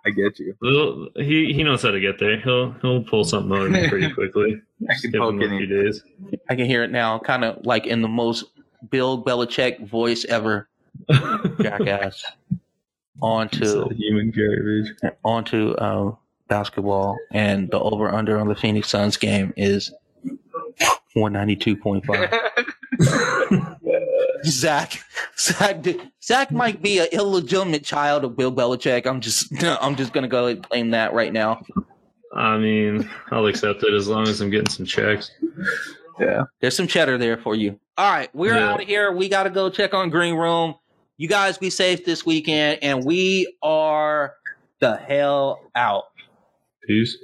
I 0.05 0.11
get 0.11 0.37
you. 0.39 0.55
well, 0.61 1.07
he 1.15 1.51
he 1.53 1.63
knows 1.63 1.81
how 1.81 1.91
to 1.91 1.99
get 1.99 2.19
there. 2.19 2.39
He'll 2.39 2.71
he'll 2.81 3.03
pull 3.03 3.23
something 3.25 3.51
out 3.57 3.65
of 3.65 3.71
me 3.71 3.87
pretty 3.89 4.11
quickly. 4.13 4.61
I 4.87 4.93
Just 4.93 5.01
can 5.03 5.11
give 5.11 5.21
him 5.21 5.39
poke 5.39 5.51
a 5.51 5.57
few 5.57 5.65
days. 5.65 6.03
I 6.49 6.55
can 6.55 6.65
hear 6.65 6.83
it 6.83 6.91
now, 6.91 7.17
kind 7.19 7.43
of 7.43 7.65
like 7.65 7.85
in 7.87 8.01
the 8.01 8.07
most 8.07 8.45
Bill 8.89 9.23
Belichick 9.23 9.87
voice 9.87 10.25
ever. 10.25 10.67
Jackass. 11.61 12.23
On 13.21 13.47
It's 13.47 13.57
to 13.59 13.83
a 13.85 13.93
human 13.93 14.31
garbage. 14.31 15.15
onto 15.23 15.71
uh, 15.71 16.13
basketball, 16.49 17.17
and 17.31 17.71
the 17.71 17.79
over 17.79 18.09
under 18.13 18.37
on 18.37 18.47
the 18.47 18.55
Phoenix 18.55 18.89
Suns 18.89 19.15
game 19.17 19.53
is 19.57 19.91
one 21.13 21.33
ninety 21.33 21.55
two 21.55 21.75
point 21.77 22.05
five. 22.05 22.29
Zach, 24.45 25.03
Zach, 25.37 25.85
Zach 26.23 26.51
might 26.51 26.81
be 26.81 26.99
an 26.99 27.07
illegitimate 27.11 27.83
child 27.83 28.23
of 28.23 28.35
Bill 28.37 28.51
Belichick. 28.51 29.05
I'm 29.05 29.21
just, 29.21 29.51
I'm 29.81 29.95
just 29.95 30.13
gonna 30.13 30.27
go 30.27 30.47
and 30.47 30.61
claim 30.67 30.91
that 30.91 31.13
right 31.13 31.31
now. 31.33 31.61
I 32.35 32.57
mean, 32.57 33.09
I'll 33.31 33.45
accept 33.47 33.83
it 33.83 33.93
as 33.93 34.07
long 34.07 34.27
as 34.27 34.41
I'm 34.41 34.49
getting 34.49 34.69
some 34.69 34.85
checks. 34.85 35.31
yeah. 36.19 36.43
There's 36.59 36.75
some 36.75 36.87
cheddar 36.87 37.17
there 37.17 37.37
for 37.37 37.55
you. 37.55 37.79
All 37.97 38.11
right, 38.11 38.33
we're 38.35 38.55
Yeah. 38.55 38.71
out 38.73 38.81
of 38.81 38.87
here. 38.87 39.11
We 39.11 39.29
got 39.29 39.43
to 39.43 39.49
go 39.49 39.69
check 39.69 39.93
on 39.93 40.09
Green 40.09 40.35
Room. 40.35 40.75
You 41.17 41.29
guys 41.29 41.57
be 41.57 41.69
safe 41.69 42.03
this 42.03 42.25
weekend, 42.25 42.79
and 42.83 43.05
we 43.05 43.55
are 43.63 44.33
the 44.81 44.97
hell 44.97 45.61
out. 45.75 46.03
Peace. 46.85 47.17